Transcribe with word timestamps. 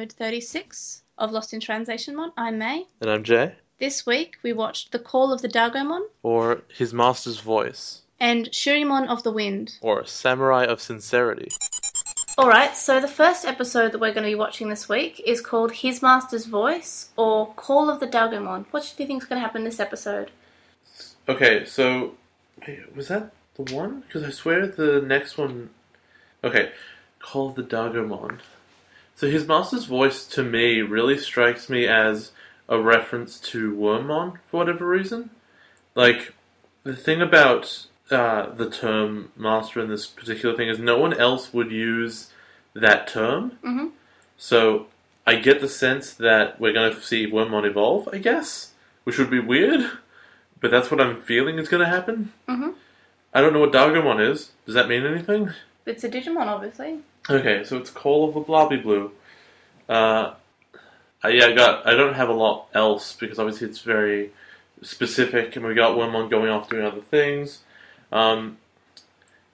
episode 0.00 0.16
36 0.16 1.02
of 1.18 1.30
Lost 1.30 1.52
in 1.52 1.60
Translation 1.60 2.16
Mon. 2.16 2.32
I'm 2.34 2.56
May. 2.56 2.86
And 3.02 3.10
I'm 3.10 3.22
Jay. 3.22 3.56
This 3.78 4.06
week 4.06 4.36
we 4.42 4.54
watched 4.54 4.92
The 4.92 4.98
Call 4.98 5.30
of 5.30 5.42
the 5.42 5.48
Dagomon 5.48 6.00
Or 6.22 6.62
His 6.68 6.94
Master's 6.94 7.38
Voice. 7.40 8.00
and 8.18 8.46
Shurimon 8.46 9.08
of 9.08 9.24
the 9.24 9.30
Wind. 9.30 9.76
Or 9.82 10.06
Samurai 10.06 10.64
of 10.64 10.80
Sincerity. 10.80 11.48
Alright, 12.38 12.78
so 12.78 12.98
the 12.98 13.08
first 13.08 13.44
episode 13.44 13.92
that 13.92 13.98
we're 13.98 14.14
going 14.14 14.24
to 14.24 14.30
be 14.30 14.34
watching 14.34 14.70
this 14.70 14.88
week 14.88 15.20
is 15.26 15.42
called 15.42 15.70
His 15.72 16.00
Master's 16.00 16.46
Voice 16.46 17.10
or 17.18 17.52
Call 17.52 17.90
of 17.90 18.00
the 18.00 18.06
Dagomon. 18.06 18.64
What 18.70 18.82
do 18.96 19.02
you 19.02 19.06
think 19.06 19.22
is 19.22 19.28
going 19.28 19.38
to 19.38 19.44
happen 19.44 19.64
this 19.64 19.80
episode? 19.80 20.30
Okay, 21.28 21.66
so. 21.66 22.14
Wait, 22.66 22.96
was 22.96 23.08
that 23.08 23.32
the 23.54 23.74
one? 23.74 24.00
Because 24.00 24.22
I 24.22 24.30
swear 24.30 24.66
the 24.66 25.02
next 25.02 25.36
one. 25.36 25.68
Okay, 26.42 26.72
Call 27.18 27.50
of 27.50 27.54
the 27.54 27.62
Dagomon. 27.62 28.38
So 29.20 29.28
His 29.28 29.46
Master's 29.46 29.84
Voice 29.84 30.24
to 30.28 30.42
me 30.42 30.80
really 30.80 31.18
strikes 31.18 31.68
me 31.68 31.86
as 31.86 32.32
a 32.70 32.80
reference 32.80 33.38
to 33.50 33.70
Wormmon 33.70 34.38
for 34.46 34.56
whatever 34.56 34.88
reason. 34.88 35.28
Like, 35.94 36.32
the 36.84 36.96
thing 36.96 37.20
about 37.20 37.84
uh, 38.10 38.48
the 38.48 38.70
term 38.70 39.30
master 39.36 39.78
in 39.78 39.90
this 39.90 40.06
particular 40.06 40.56
thing 40.56 40.70
is 40.70 40.78
no 40.78 40.96
one 40.96 41.12
else 41.12 41.52
would 41.52 41.70
use 41.70 42.30
that 42.72 43.08
term. 43.08 43.58
Mm-hmm. 43.62 43.88
So 44.38 44.86
I 45.26 45.34
get 45.34 45.60
the 45.60 45.68
sense 45.68 46.14
that 46.14 46.58
we're 46.58 46.72
going 46.72 46.94
to 46.94 47.02
see 47.02 47.30
Wormmon 47.30 47.66
evolve, 47.66 48.08
I 48.10 48.16
guess, 48.16 48.72
which 49.04 49.18
would 49.18 49.28
be 49.30 49.38
weird, 49.38 49.98
but 50.62 50.70
that's 50.70 50.90
what 50.90 50.98
I'm 50.98 51.20
feeling 51.20 51.58
is 51.58 51.68
going 51.68 51.84
to 51.84 51.94
happen. 51.94 52.32
Mhm. 52.48 52.72
I 53.34 53.42
don't 53.42 53.52
know 53.52 53.60
what 53.60 53.72
Dagomon 53.72 54.26
is. 54.26 54.52
Does 54.64 54.74
that 54.76 54.88
mean 54.88 55.04
anything? 55.04 55.50
It's 55.84 56.04
a 56.04 56.08
Digimon, 56.08 56.46
obviously. 56.46 57.00
Okay, 57.30 57.62
so 57.64 57.76
it's 57.78 57.90
Call 57.90 58.28
of 58.28 58.34
the 58.34 58.40
Blobby 58.40 58.76
Blue. 58.76 59.12
Uh, 59.88 60.34
I, 61.22 61.28
yeah, 61.28 61.46
I 61.46 61.52
got. 61.52 61.86
I 61.86 61.94
don't 61.94 62.14
have 62.14 62.28
a 62.28 62.32
lot 62.34 62.66
else 62.74 63.14
because 63.14 63.38
obviously 63.38 63.68
it's 63.68 63.80
very 63.82 64.30
specific, 64.82 65.54
and 65.56 65.64
we 65.64 65.74
got 65.74 65.96
Wormmon 65.96 66.28
going 66.30 66.50
off 66.50 66.68
doing 66.68 66.84
other 66.84 67.02
things. 67.02 67.60
Um, 68.10 68.56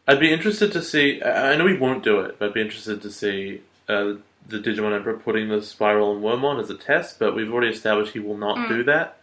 I'd 0.08 0.20
be 0.20 0.32
interested 0.32 0.72
to 0.72 0.82
see. 0.82 1.20
I 1.20 1.52
I 1.52 1.56
know 1.56 1.64
we 1.64 1.76
won't 1.76 2.02
do 2.04 2.20
it, 2.20 2.38
but 2.38 2.48
I'd 2.48 2.54
be 2.54 2.60
interested 2.62 3.02
to 3.02 3.10
see 3.10 3.60
uh, 3.88 4.14
the 4.46 4.58
Digimon 4.58 4.94
Emperor 4.94 5.14
putting 5.18 5.48
the 5.48 5.60
Spiral 5.60 6.12
on 6.12 6.22
Wormmon 6.22 6.60
as 6.62 6.70
a 6.70 6.76
test. 6.76 7.18
But 7.18 7.34
we've 7.34 7.52
already 7.52 7.72
established 7.72 8.12
he 8.12 8.20
will 8.20 8.38
not 8.38 8.56
Mm. 8.56 8.68
do 8.68 8.84
that 8.84 9.18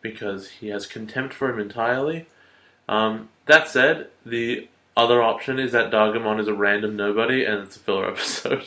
because 0.00 0.48
he 0.48 0.68
has 0.68 0.86
contempt 0.86 1.34
for 1.34 1.50
him 1.50 1.58
entirely. 1.58 2.26
Um, 2.88 3.28
that 3.46 3.68
said, 3.68 4.08
the 4.24 4.68
other 4.96 5.22
option 5.22 5.58
is 5.58 5.72
that 5.72 5.90
Dargamon 5.90 6.40
is 6.40 6.48
a 6.48 6.54
random 6.54 6.96
nobody 6.96 7.44
and 7.44 7.62
it's 7.62 7.76
a 7.76 7.80
filler 7.80 8.08
episode. 8.10 8.64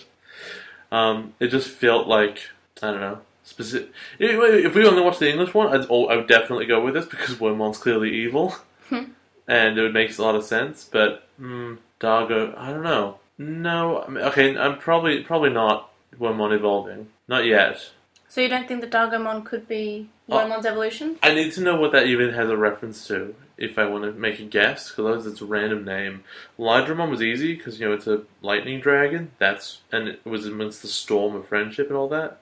Um, 0.91 1.33
it 1.39 1.47
just 1.47 1.69
felt 1.69 2.07
like 2.07 2.39
I 2.81 2.91
don't 2.91 3.01
know. 3.01 3.19
Specific. 3.45 3.91
If 4.19 4.73
we 4.73 4.87
only 4.87 5.01
watch 5.01 5.19
the 5.19 5.29
English 5.29 5.53
one, 5.53 5.67
I'd, 5.67 5.89
I 5.89 6.15
would 6.15 6.27
definitely 6.27 6.65
go 6.65 6.81
with 6.83 6.93
this 6.93 7.05
because 7.05 7.35
Wormmon's 7.35 7.77
clearly 7.77 8.09
evil, 8.13 8.55
Hmm. 8.89 9.03
and 9.47 9.77
it 9.77 9.81
would 9.81 9.93
make 9.93 10.17
a 10.17 10.21
lot 10.21 10.35
of 10.35 10.43
sense. 10.45 10.87
But 10.89 11.27
mm, 11.41 11.77
Dargo, 11.99 12.57
I 12.57 12.69
don't 12.71 12.83
know. 12.83 13.17
No, 13.37 14.03
I 14.03 14.09
mean, 14.09 14.23
okay, 14.25 14.57
I'm 14.57 14.77
probably 14.77 15.23
probably 15.23 15.49
not 15.49 15.89
Wormmon 16.17 16.53
evolving, 16.55 17.07
not 17.27 17.43
yet. 17.45 17.89
So 18.29 18.39
you 18.41 18.47
don't 18.47 18.67
think 18.67 18.81
the 18.81 18.87
Dagomon 18.87 19.43
could 19.45 19.67
be 19.67 20.09
Oh. 20.29 20.37
Wormmon's 20.37 20.65
evolution? 20.65 21.17
I 21.21 21.33
need 21.33 21.51
to 21.53 21.61
know 21.61 21.75
what 21.75 21.91
that 21.91 22.07
even 22.07 22.33
has 22.33 22.49
a 22.49 22.55
reference 22.55 23.05
to 23.07 23.35
if 23.63 23.79
I 23.79 23.85
want 23.85 24.03
to 24.03 24.11
make 24.11 24.39
a 24.39 24.43
guess, 24.43 24.89
because 24.89 25.05
otherwise 25.05 25.25
it's 25.25 25.41
a 25.41 25.45
random 25.45 25.85
name. 25.85 26.25
Raidramon 26.59 27.09
was 27.09 27.21
easy 27.21 27.55
because 27.55 27.79
you 27.79 27.87
know 27.87 27.93
it's 27.93 28.07
a 28.07 28.23
lightning 28.41 28.81
dragon. 28.81 29.31
That's 29.39 29.79
and 29.91 30.09
it 30.09 30.25
was 30.25 30.45
amidst 30.45 30.81
the 30.81 30.89
storm 30.89 31.33
of 31.35 31.47
friendship 31.47 31.87
and 31.87 31.95
all 31.95 32.09
that. 32.09 32.41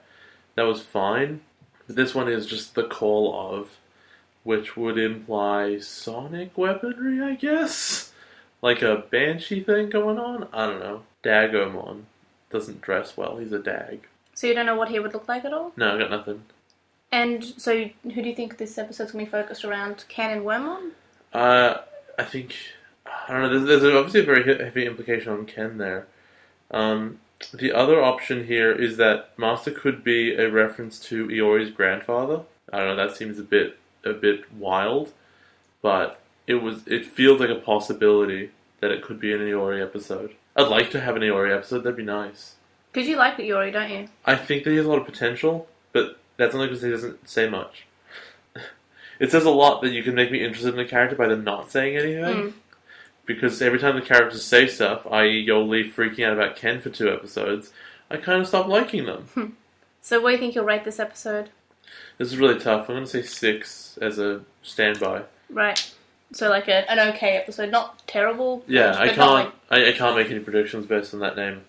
That 0.56 0.64
was 0.64 0.82
fine. 0.82 1.40
But 1.86 1.96
this 1.96 2.14
one 2.14 2.28
is 2.28 2.46
just 2.46 2.74
the 2.74 2.82
call 2.82 3.54
of, 3.54 3.78
which 4.42 4.76
would 4.76 4.98
imply 4.98 5.78
sonic 5.78 6.58
weaponry, 6.58 7.22
I 7.22 7.36
guess, 7.36 8.12
like 8.60 8.82
a 8.82 9.04
banshee 9.10 9.62
thing 9.62 9.90
going 9.90 10.18
on. 10.18 10.48
I 10.52 10.66
don't 10.66 10.80
know. 10.80 11.02
Dagomon 11.22 12.02
doesn't 12.50 12.80
dress 12.80 13.16
well. 13.16 13.36
He's 13.36 13.52
a 13.52 13.60
dag. 13.60 14.08
So 14.34 14.48
you 14.48 14.54
don't 14.54 14.66
know 14.66 14.76
what 14.76 14.88
he 14.88 14.98
would 14.98 15.14
look 15.14 15.28
like 15.28 15.44
at 15.44 15.52
all? 15.52 15.72
No, 15.76 15.94
I 15.94 15.98
got 15.98 16.10
nothing. 16.10 16.42
And 17.12 17.44
so 17.44 17.90
who 18.02 18.22
do 18.22 18.28
you 18.28 18.34
think 18.34 18.56
this 18.56 18.78
episode's 18.78 19.12
going 19.12 19.26
to 19.26 19.30
be 19.30 19.30
focused 19.30 19.64
around? 19.64 20.04
Ken 20.08 20.30
and 20.30 20.42
Wormmon? 20.42 20.92
Uh, 21.32 21.78
I 22.18 22.24
think 22.24 22.54
I 23.28 23.32
don't 23.32 23.42
know. 23.42 23.64
There's, 23.64 23.82
there's 23.82 23.94
obviously 23.94 24.20
a 24.20 24.24
very 24.24 24.58
heavy 24.62 24.86
implication 24.86 25.32
on 25.32 25.46
Ken 25.46 25.78
there. 25.78 26.06
Um, 26.70 27.20
the 27.52 27.72
other 27.72 28.02
option 28.02 28.46
here 28.46 28.72
is 28.72 28.96
that 28.98 29.30
Master 29.36 29.70
could 29.70 30.04
be 30.04 30.34
a 30.34 30.50
reference 30.50 30.98
to 31.00 31.26
Iori's 31.28 31.70
grandfather. 31.70 32.42
I 32.72 32.78
don't 32.78 32.96
know. 32.96 33.06
That 33.06 33.16
seems 33.16 33.38
a 33.38 33.42
bit 33.42 33.78
a 34.04 34.12
bit 34.12 34.52
wild, 34.52 35.12
but 35.80 36.20
it 36.46 36.56
was. 36.56 36.86
It 36.86 37.06
feels 37.06 37.40
like 37.40 37.50
a 37.50 37.56
possibility 37.56 38.50
that 38.80 38.90
it 38.90 39.02
could 39.02 39.20
be 39.20 39.32
an 39.32 39.40
Iori 39.40 39.82
episode. 39.82 40.34
I'd 40.56 40.68
like 40.68 40.90
to 40.90 41.00
have 41.00 41.16
an 41.16 41.22
Iori 41.22 41.54
episode. 41.54 41.84
That'd 41.84 41.96
be 41.96 42.04
nice. 42.04 42.56
Because 42.92 43.08
you 43.08 43.16
like 43.16 43.36
Iori, 43.38 43.72
don't 43.72 43.90
you? 43.90 44.08
I 44.26 44.36
think 44.36 44.64
that 44.64 44.70
he 44.70 44.76
has 44.76 44.86
a 44.86 44.88
lot 44.88 44.98
of 44.98 45.06
potential, 45.06 45.66
but 45.92 46.18
that's 46.36 46.54
only 46.54 46.66
because 46.66 46.82
he 46.82 46.90
doesn't 46.90 47.28
say 47.28 47.48
much. 47.48 47.86
It 49.20 49.30
says 49.30 49.44
a 49.44 49.50
lot 49.50 49.82
that 49.82 49.92
you 49.92 50.02
can 50.02 50.14
make 50.14 50.30
me 50.32 50.44
interested 50.44 50.74
in 50.74 50.80
a 50.80 50.88
character 50.88 51.16
by 51.16 51.28
them 51.28 51.44
not 51.44 51.70
saying 51.70 51.96
anything. 51.96 52.36
Mm. 52.36 52.52
Because 53.24 53.62
every 53.62 53.78
time 53.78 53.94
the 53.94 54.02
characters 54.02 54.44
say 54.44 54.66
stuff, 54.66 55.06
i.e., 55.10 55.46
Yolei 55.46 55.92
freaking 55.92 56.26
out 56.26 56.32
about 56.32 56.56
Ken 56.56 56.80
for 56.80 56.90
two 56.90 57.08
episodes, 57.12 57.72
I 58.10 58.16
kind 58.16 58.40
of 58.40 58.48
stop 58.48 58.66
liking 58.66 59.06
them. 59.06 59.56
So 60.00 60.20
what 60.20 60.30
do 60.30 60.32
you 60.32 60.38
think 60.38 60.54
you'll 60.56 60.64
rate 60.64 60.84
this 60.84 60.98
episode? 60.98 61.50
This 62.18 62.28
is 62.32 62.38
really 62.38 62.58
tough. 62.58 62.88
I'm 62.88 62.96
going 62.96 63.04
to 63.04 63.10
say 63.10 63.22
six 63.22 63.96
as 64.02 64.18
a 64.18 64.40
standby. 64.62 65.22
Right. 65.48 65.92
So 66.32 66.48
like 66.48 66.66
a, 66.66 66.90
an 66.90 67.14
okay 67.14 67.36
episode, 67.36 67.70
not 67.70 68.06
terrible. 68.08 68.64
Yeah, 68.66 68.98
I 68.98 69.08
can't. 69.08 69.18
like- 69.18 69.52
I, 69.70 69.88
I 69.90 69.92
can't 69.92 70.16
make 70.16 70.30
any 70.30 70.40
predictions 70.40 70.86
based 70.86 71.14
on 71.14 71.20
that 71.20 71.36
name. 71.36 71.62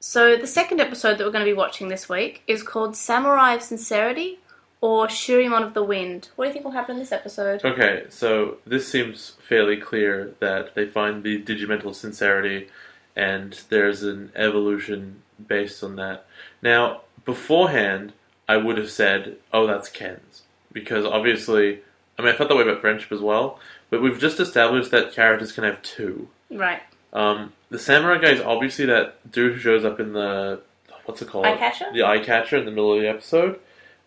So 0.00 0.36
the 0.36 0.46
second 0.46 0.80
episode 0.80 1.18
that 1.18 1.24
we're 1.24 1.32
going 1.32 1.44
to 1.44 1.50
be 1.50 1.56
watching 1.56 1.88
this 1.88 2.08
week 2.08 2.42
is 2.46 2.62
called 2.62 2.96
Samurai 2.96 3.54
of 3.54 3.62
Sincerity 3.62 4.38
or 4.86 5.08
Shurimon 5.08 5.64
of 5.64 5.74
the 5.74 5.82
Wind. 5.82 6.28
What 6.36 6.44
do 6.44 6.48
you 6.48 6.52
think 6.52 6.64
will 6.64 6.70
happen 6.70 6.94
in 6.94 7.00
this 7.00 7.10
episode? 7.10 7.64
Okay, 7.64 8.04
so 8.08 8.58
this 8.64 8.86
seems 8.86 9.32
fairly 9.40 9.76
clear 9.76 10.36
that 10.38 10.76
they 10.76 10.86
find 10.86 11.24
the 11.24 11.38
digimental 11.38 11.92
sincerity 11.92 12.68
and 13.16 13.60
there's 13.68 14.04
an 14.04 14.30
evolution 14.36 15.22
based 15.44 15.82
on 15.82 15.96
that. 15.96 16.26
Now, 16.62 17.00
beforehand, 17.24 18.12
I 18.48 18.58
would 18.58 18.78
have 18.78 18.88
said, 18.88 19.38
oh, 19.52 19.66
that's 19.66 19.88
Ken's. 19.88 20.42
Because 20.72 21.04
obviously, 21.04 21.80
I 22.16 22.22
mean, 22.22 22.32
I 22.32 22.36
felt 22.36 22.48
that 22.48 22.54
way 22.54 22.62
about 22.62 22.80
friendship 22.80 23.10
as 23.10 23.20
well, 23.20 23.58
but 23.90 24.00
we've 24.00 24.20
just 24.20 24.38
established 24.38 24.92
that 24.92 25.12
characters 25.12 25.50
can 25.50 25.64
have 25.64 25.82
two. 25.82 26.28
Right. 26.48 26.82
Um, 27.12 27.54
the 27.70 27.80
samurai 27.80 28.18
guy 28.18 28.30
is 28.30 28.40
obviously 28.40 28.86
that 28.86 29.32
dude 29.32 29.54
who 29.54 29.58
shows 29.58 29.84
up 29.84 29.98
in 29.98 30.12
the. 30.12 30.60
What's 31.06 31.22
it 31.22 31.28
called? 31.28 31.46
Eye 31.46 31.56
catcher? 31.56 31.86
The 31.92 32.04
eye 32.04 32.20
catcher 32.20 32.56
in 32.56 32.66
the 32.66 32.70
middle 32.70 32.94
of 32.94 33.00
the 33.00 33.08
episode. 33.08 33.58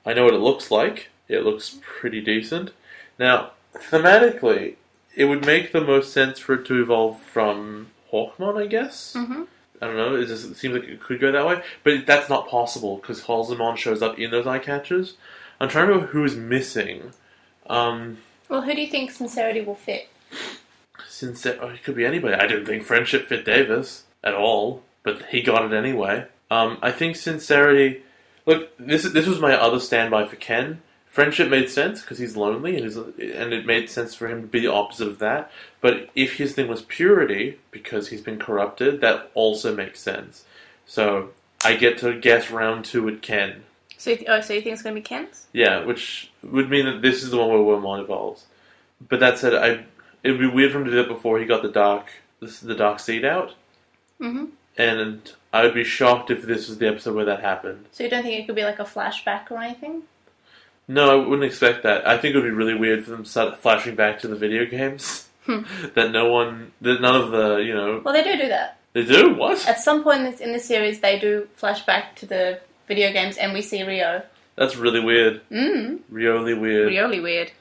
I 0.06 0.14
know 0.14 0.26
what 0.26 0.34
it 0.34 0.40
looks 0.40 0.72
like. 0.72 1.10
It 1.28 1.44
looks 1.44 1.78
pretty 1.82 2.22
decent. 2.22 2.72
Now, 3.18 3.52
thematically, 3.76 4.76
it 5.16 5.26
would 5.26 5.46
make 5.46 5.72
the 5.72 5.82
most 5.82 6.14
sense 6.14 6.40
for 6.40 6.54
it 6.56 6.66
to 6.68 6.82
evolve 6.82 7.22
from 7.22 7.88
Hawkmon, 8.12 8.62
I 8.62 8.68
guess. 8.68 9.14
Mm-hmm. 9.16 9.44
I 9.82 9.86
don't 9.86 9.98
know. 9.98 10.16
It 10.16 10.26
just 10.28 10.50
it 10.50 10.58
seems 10.58 10.74
like 10.76 10.84
it 10.86 11.00
could 11.02 11.20
go 11.22 11.32
that 11.32 11.46
way, 11.46 11.62
but 11.84 12.06
that's 12.06 12.30
not 12.30 12.50
possible 12.50 12.98
because 12.98 13.22
Halsemon 13.22 13.78
shows 13.78 14.02
up 14.02 14.20
in 14.20 14.32
those 14.32 14.48
eye 14.48 14.60
catchers. 14.60 15.16
I'm 15.60 15.70
trying 15.70 15.88
to 15.88 15.94
remember 15.94 16.12
who's 16.12 16.36
missing. 16.36 17.12
Um, 17.68 18.18
Well, 18.50 18.62
who 18.62 18.74
do 18.74 18.82
you 18.82 18.90
think 18.90 19.12
Sincerity 19.12 19.62
will 19.62 19.76
fit? 19.76 20.10
since 21.08 21.46
oh, 21.46 21.68
it 21.70 21.84
could 21.84 21.96
be 21.96 22.06
anybody. 22.06 22.34
I 22.36 22.48
didn't 22.48 22.66
think 22.66 22.84
friendship 22.84 23.28
fit 23.28 23.44
Davis 23.46 24.04
at 24.24 24.34
all, 24.34 24.84
but 25.04 25.24
he 25.30 25.42
got 25.42 25.66
it 25.66 25.76
anyway. 25.76 26.26
Um, 26.50 26.78
I 26.82 26.92
think 26.92 27.16
sincerity. 27.16 28.04
Look, 28.46 28.76
this 28.78 29.04
this 29.04 29.28
was 29.28 29.40
my 29.40 29.54
other 29.54 29.80
standby 29.80 30.26
for 30.26 30.36
Ken. 30.36 30.82
Friendship 31.06 31.50
made 31.50 31.70
sense 31.70 32.02
because 32.02 32.20
he's 32.20 32.36
lonely, 32.36 32.78
and, 32.78 32.86
and 33.20 33.54
it 33.54 33.66
made 33.66 33.90
sense 33.90 34.14
for 34.14 34.28
him 34.28 34.42
to 34.42 34.48
be 34.48 34.60
the 34.60 34.72
opposite 34.72 35.08
of 35.08 35.20
that. 35.20 35.52
But 35.82 36.10
if 36.16 36.38
his 36.38 36.54
thing 36.54 36.68
was 36.68 36.84
purity, 36.84 37.60
because 37.72 38.10
he's 38.10 38.22
been 38.22 38.38
corrupted, 38.38 39.02
that 39.02 39.32
also 39.34 39.76
makes 39.76 40.00
sense. 40.00 40.44
So 40.86 41.30
I 41.66 41.76
get 41.76 41.98
to 42.00 42.20
guess 42.20 42.52
round 42.52 42.86
two 42.86 43.04
with 43.04 43.22
Ken. 43.22 43.64
So, 43.98 44.12
you 44.12 44.18
th- 44.18 44.30
oh, 44.30 44.40
so 44.40 44.54
you 44.54 44.62
think 44.62 44.74
it's 44.74 44.82
going 44.82 44.96
to 44.96 45.02
be 45.02 45.04
Ken's? 45.04 45.48
Yeah, 45.52 45.84
which 45.84 46.32
would 46.44 46.70
mean 46.70 46.86
that 46.86 47.02
this 47.02 47.22
is 47.22 47.32
the 47.32 47.38
one 47.38 47.50
where 47.50 47.58
Wormmon 47.60 48.02
evolves. 48.02 48.46
But 49.06 49.20
that 49.20 49.38
said, 49.40 49.54
I 49.56 49.84
it 50.24 50.32
would 50.32 50.40
be 50.40 50.48
weird 50.48 50.72
for 50.72 50.78
him 50.80 50.86
to 50.86 50.92
do 50.92 50.98
that 50.98 51.08
before 51.08 51.40
he 51.40 51.46
got 51.46 51.64
the 51.64 51.72
dark 51.72 52.08
this, 52.40 52.60
the 52.60 52.76
dark 52.76 53.00
seed 53.00 53.26
out, 53.26 53.56
Mm-hmm. 54.22 54.46
And 54.80 55.32
I 55.54 55.64
would 55.64 55.74
be 55.76 55.84
shocked 55.84 56.32
if 56.32 56.42
this 56.44 56.68
was 56.68 56.78
the 56.80 56.88
episode 56.88 57.16
where 57.16 57.26
that 57.26 57.42
happened. 57.42 57.86
So 57.92 58.04
you 58.04 58.10
don't 58.10 58.24
think 58.24 58.40
it 58.40 58.46
could 58.48 58.56
be 58.56 58.64
like 58.64 58.80
a 58.80 58.84
flashback 58.86 59.52
or 59.52 59.60
anything? 59.60 60.04
No, 60.88 61.12
I 61.12 61.16
wouldn't 61.28 61.44
expect 61.44 61.84
that. 61.84 62.08
I 62.08 62.18
think 62.18 62.34
it 62.34 62.38
would 62.40 62.46
be 62.46 62.50
really 62.50 62.74
weird 62.74 63.04
for 63.04 63.12
them 63.12 63.24
to 63.24 63.30
start 63.30 63.60
flashing 63.60 63.96
back 63.96 64.20
to 64.22 64.28
the 64.28 64.36
video 64.36 64.66
games 64.66 65.28
Hmm. 65.46 65.62
that 65.96 66.12
no 66.12 66.30
one, 66.32 66.72
that 66.82 67.02
none 67.02 67.16
of 67.16 67.32
the, 67.32 67.58
you 67.58 67.74
know, 67.74 68.02
Well, 68.04 68.14
they 68.14 68.24
do 68.24 68.36
do 68.38 68.48
that. 68.50 68.78
they 68.94 69.04
do 69.04 69.34
what? 69.36 69.68
At 69.68 69.80
some 69.80 70.04
point 70.04 70.20
in 70.20 70.32
this, 70.32 70.40
in 70.42 70.52
this 70.52 70.66
series, 70.66 71.00
they 71.00 71.18
do 71.20 71.48
flashback 71.60 72.16
to 72.18 72.26
the 72.26 72.60
video 72.88 73.12
games 73.12 73.38
and 73.38 73.54
we 73.54 73.62
see 73.62 73.84
Rio. 73.84 74.22
That's 74.56 74.76
really 74.76 75.00
weird. 75.00 75.42
Mm, 75.50 76.00
Really 76.10 76.54
weird. 76.54 76.88
really 76.88 77.20
weird. 77.20 77.52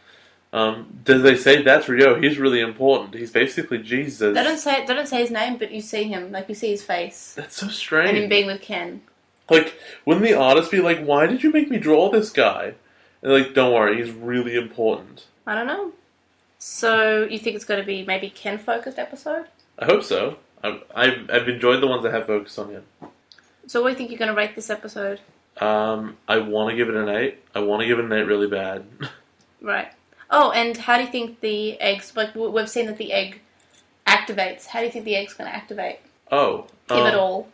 Um, 0.52 1.00
does 1.04 1.22
they 1.22 1.36
say 1.36 1.62
that's 1.62 1.88
Rio? 1.88 2.18
He's 2.20 2.38
really 2.38 2.60
important. 2.60 3.14
He's 3.14 3.30
basically 3.30 3.78
Jesus. 3.78 4.34
They 4.34 4.42
don't 4.42 4.58
say 4.58 4.84
they 4.86 4.94
don't 4.94 5.06
say 5.08 5.20
his 5.20 5.30
name, 5.30 5.58
but 5.58 5.70
you 5.70 5.80
see 5.82 6.04
him, 6.04 6.32
like 6.32 6.48
you 6.48 6.54
see 6.54 6.70
his 6.70 6.82
face, 6.82 7.34
That's 7.36 7.56
so 7.56 7.68
strange. 7.68 8.08
and 8.10 8.18
him 8.18 8.28
being 8.28 8.46
with 8.46 8.62
Ken. 8.62 9.02
Like, 9.50 9.74
wouldn't 10.04 10.24
the 10.26 10.34
artist 10.34 10.70
be 10.70 10.80
like, 10.80 11.00
"Why 11.04 11.26
did 11.26 11.42
you 11.42 11.50
make 11.50 11.68
me 11.70 11.78
draw 11.78 12.10
this 12.10 12.30
guy?" 12.30 12.74
And 13.22 13.32
like, 13.32 13.52
don't 13.54 13.74
worry, 13.74 14.02
he's 14.02 14.10
really 14.14 14.56
important. 14.56 15.26
I 15.46 15.54
don't 15.54 15.66
know. 15.66 15.92
So 16.58 17.24
you 17.24 17.38
think 17.38 17.56
it's 17.56 17.64
going 17.64 17.80
to 17.80 17.86
be 17.86 18.04
maybe 18.04 18.30
Ken 18.30 18.58
focused 18.58 18.98
episode? 18.98 19.46
I 19.78 19.84
hope 19.86 20.02
so. 20.02 20.38
I've, 20.62 20.82
I've, 20.94 21.30
I've 21.30 21.48
enjoyed 21.48 21.80
the 21.82 21.86
ones 21.86 22.02
that 22.02 22.12
have 22.12 22.26
focused 22.26 22.58
on 22.58 22.70
him. 22.70 22.84
So 23.66 23.80
what 23.82 23.88
do 23.88 23.92
you 23.92 23.96
think 23.98 24.10
you're 24.10 24.18
going 24.18 24.30
to 24.30 24.34
rate 24.36 24.54
this 24.54 24.70
episode? 24.70 25.20
Um, 25.60 26.16
I 26.26 26.38
want 26.38 26.70
to 26.70 26.76
give 26.76 26.88
it 26.88 26.94
an 26.96 27.08
eight. 27.08 27.42
I 27.54 27.60
want 27.60 27.80
to 27.82 27.86
give 27.86 27.98
it 27.98 28.04
an 28.06 28.12
eight 28.12 28.22
really 28.26 28.48
bad. 28.48 28.86
Right. 29.60 29.88
Oh, 30.30 30.50
and 30.50 30.76
how 30.76 30.96
do 30.98 31.04
you 31.04 31.10
think 31.10 31.40
the 31.40 31.80
eggs? 31.80 32.12
Like 32.14 32.34
we've 32.34 32.69
seen 32.69 32.86
that 32.86 32.98
the 32.98 33.12
egg 33.12 33.40
activates. 34.06 34.66
How 34.66 34.80
do 34.80 34.86
you 34.86 34.92
think 34.92 35.04
the 35.04 35.16
egg's 35.16 35.34
going 35.34 35.50
to 35.50 35.56
activate? 35.56 36.00
oh, 36.30 36.66
If 36.86 36.92
um, 36.92 37.06
at 37.06 37.14
all. 37.14 37.48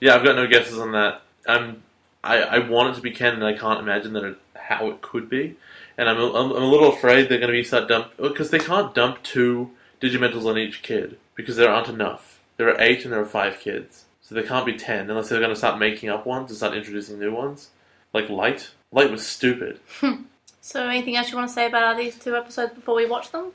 Yeah, 0.00 0.14
I've 0.14 0.24
got 0.24 0.36
no 0.36 0.46
guesses 0.46 0.78
on 0.78 0.92
that. 0.92 1.22
I'm, 1.46 1.82
I, 2.22 2.42
I 2.42 2.58
want 2.60 2.90
it 2.90 2.96
to 2.96 3.02
be 3.02 3.10
Ken, 3.10 3.34
and 3.34 3.44
I 3.44 3.54
can't 3.54 3.80
imagine 3.80 4.12
that 4.12 4.24
it, 4.24 4.38
how 4.54 4.88
it 4.90 5.02
could 5.02 5.28
be. 5.28 5.56
And 5.96 6.08
I'm, 6.08 6.18
a, 6.18 6.32
I'm, 6.32 6.50
I'm 6.52 6.62
a 6.62 6.66
little 6.66 6.92
afraid 6.92 7.28
they're 7.28 7.38
going 7.38 7.52
to 7.52 7.58
be 7.58 7.64
start 7.64 7.88
dump 7.88 8.16
because 8.16 8.50
they 8.50 8.58
can't 8.58 8.94
dump 8.94 9.22
two 9.22 9.70
Digimentals 10.00 10.44
on 10.44 10.58
each 10.58 10.82
kid 10.82 11.16
because 11.34 11.56
there 11.56 11.70
aren't 11.70 11.88
enough. 11.88 12.40
There 12.58 12.68
are 12.68 12.80
eight 12.80 13.04
and 13.04 13.12
there 13.12 13.20
are 13.20 13.26
five 13.26 13.58
kids, 13.58 14.04
so 14.20 14.34
there 14.34 14.44
can't 14.44 14.66
be 14.66 14.76
ten 14.76 15.08
unless 15.08 15.28
they're 15.28 15.38
going 15.38 15.50
to 15.50 15.56
start 15.56 15.78
making 15.78 16.10
up 16.10 16.26
ones 16.26 16.50
and 16.50 16.56
start 16.58 16.74
introducing 16.74 17.18
new 17.18 17.34
ones, 17.34 17.70
like 18.12 18.28
Light. 18.28 18.70
Light 18.92 19.10
was 19.10 19.26
stupid. 19.26 19.80
So 20.66 20.88
anything 20.88 21.14
else 21.14 21.30
you 21.30 21.36
want 21.36 21.48
to 21.50 21.54
say 21.54 21.66
about 21.66 21.98
these 21.98 22.18
two 22.18 22.34
episodes 22.34 22.72
before 22.72 22.94
we 22.94 23.04
watch 23.04 23.30
them? 23.30 23.52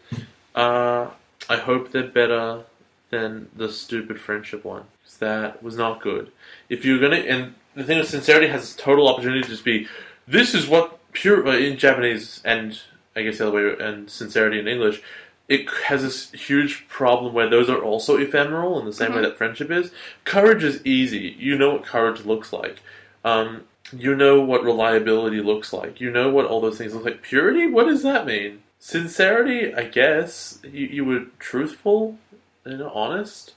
Uh, 0.53 1.07
I 1.49 1.57
hope 1.57 1.91
they're 1.91 2.03
better 2.03 2.61
than 3.09 3.49
the 3.55 3.67
stupid 3.67 4.21
friendship 4.21 4.63
one. 4.63 4.83
that 5.17 5.63
was 5.63 5.75
not 5.75 6.01
good. 6.01 6.31
If 6.69 6.85
you're 6.85 6.99
gonna, 6.99 7.15
and 7.15 7.55
the 7.73 7.83
thing 7.83 7.97
is, 7.97 8.09
sincerity 8.09 8.45
has 8.47 8.75
total 8.75 9.07
opportunity 9.07 9.41
to 9.41 9.47
just 9.49 9.65
be, 9.65 9.87
this 10.27 10.53
is 10.53 10.67
what 10.67 10.99
pure 11.13 11.47
uh, 11.47 11.57
in 11.57 11.77
Japanese 11.79 12.41
and 12.45 12.79
I 13.15 13.23
guess 13.23 13.39
the 13.39 13.47
other 13.47 13.75
way, 13.75 13.83
and 13.85 14.07
sincerity 14.07 14.59
in 14.59 14.67
English. 14.67 15.01
It 15.47 15.67
has 15.87 16.03
this 16.03 16.29
huge 16.31 16.87
problem 16.89 17.33
where 17.33 17.49
those 17.49 17.71
are 17.71 17.81
also 17.81 18.17
ephemeral 18.17 18.79
in 18.79 18.85
the 18.85 18.93
same 18.93 19.13
way 19.13 19.17
Mhm. 19.17 19.23
that 19.23 19.37
friendship 19.37 19.71
is. 19.71 19.91
Courage 20.25 20.63
is 20.63 20.85
easy. 20.85 21.35
You 21.39 21.57
know 21.57 21.71
what 21.71 21.83
courage 21.85 22.23
looks 22.23 22.53
like. 22.53 22.81
Um, 23.25 23.63
you 23.91 24.15
know 24.15 24.41
what 24.41 24.63
reliability 24.63 25.41
looks 25.41 25.73
like. 25.73 25.99
You 25.99 26.11
know 26.11 26.29
what 26.29 26.45
all 26.45 26.61
those 26.61 26.77
things 26.77 26.93
look 26.93 27.05
like. 27.05 27.21
Purity? 27.21 27.67
What 27.67 27.85
does 27.85 28.03
that 28.03 28.25
mean? 28.25 28.63
Sincerity? 28.79 29.73
I 29.73 29.83
guess 29.83 30.59
you, 30.63 30.87
you 30.87 31.05
were 31.05 31.25
truthful, 31.39 32.17
you 32.65 32.77
know, 32.77 32.89
honest. 32.91 33.53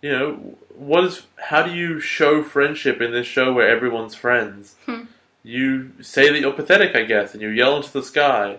You 0.00 0.12
know, 0.12 0.56
what 0.74 1.04
is? 1.04 1.22
How 1.36 1.62
do 1.62 1.72
you 1.72 2.00
show 2.00 2.42
friendship 2.42 3.00
in 3.00 3.12
this 3.12 3.26
show 3.26 3.52
where 3.52 3.68
everyone's 3.68 4.14
friends? 4.14 4.74
Hmm. 4.86 5.04
You 5.44 5.92
say 6.00 6.30
that 6.30 6.40
you're 6.40 6.52
pathetic, 6.52 6.94
I 6.96 7.02
guess, 7.02 7.32
and 7.34 7.42
you 7.42 7.48
yell 7.48 7.76
into 7.76 7.92
the 7.92 8.02
sky, 8.02 8.58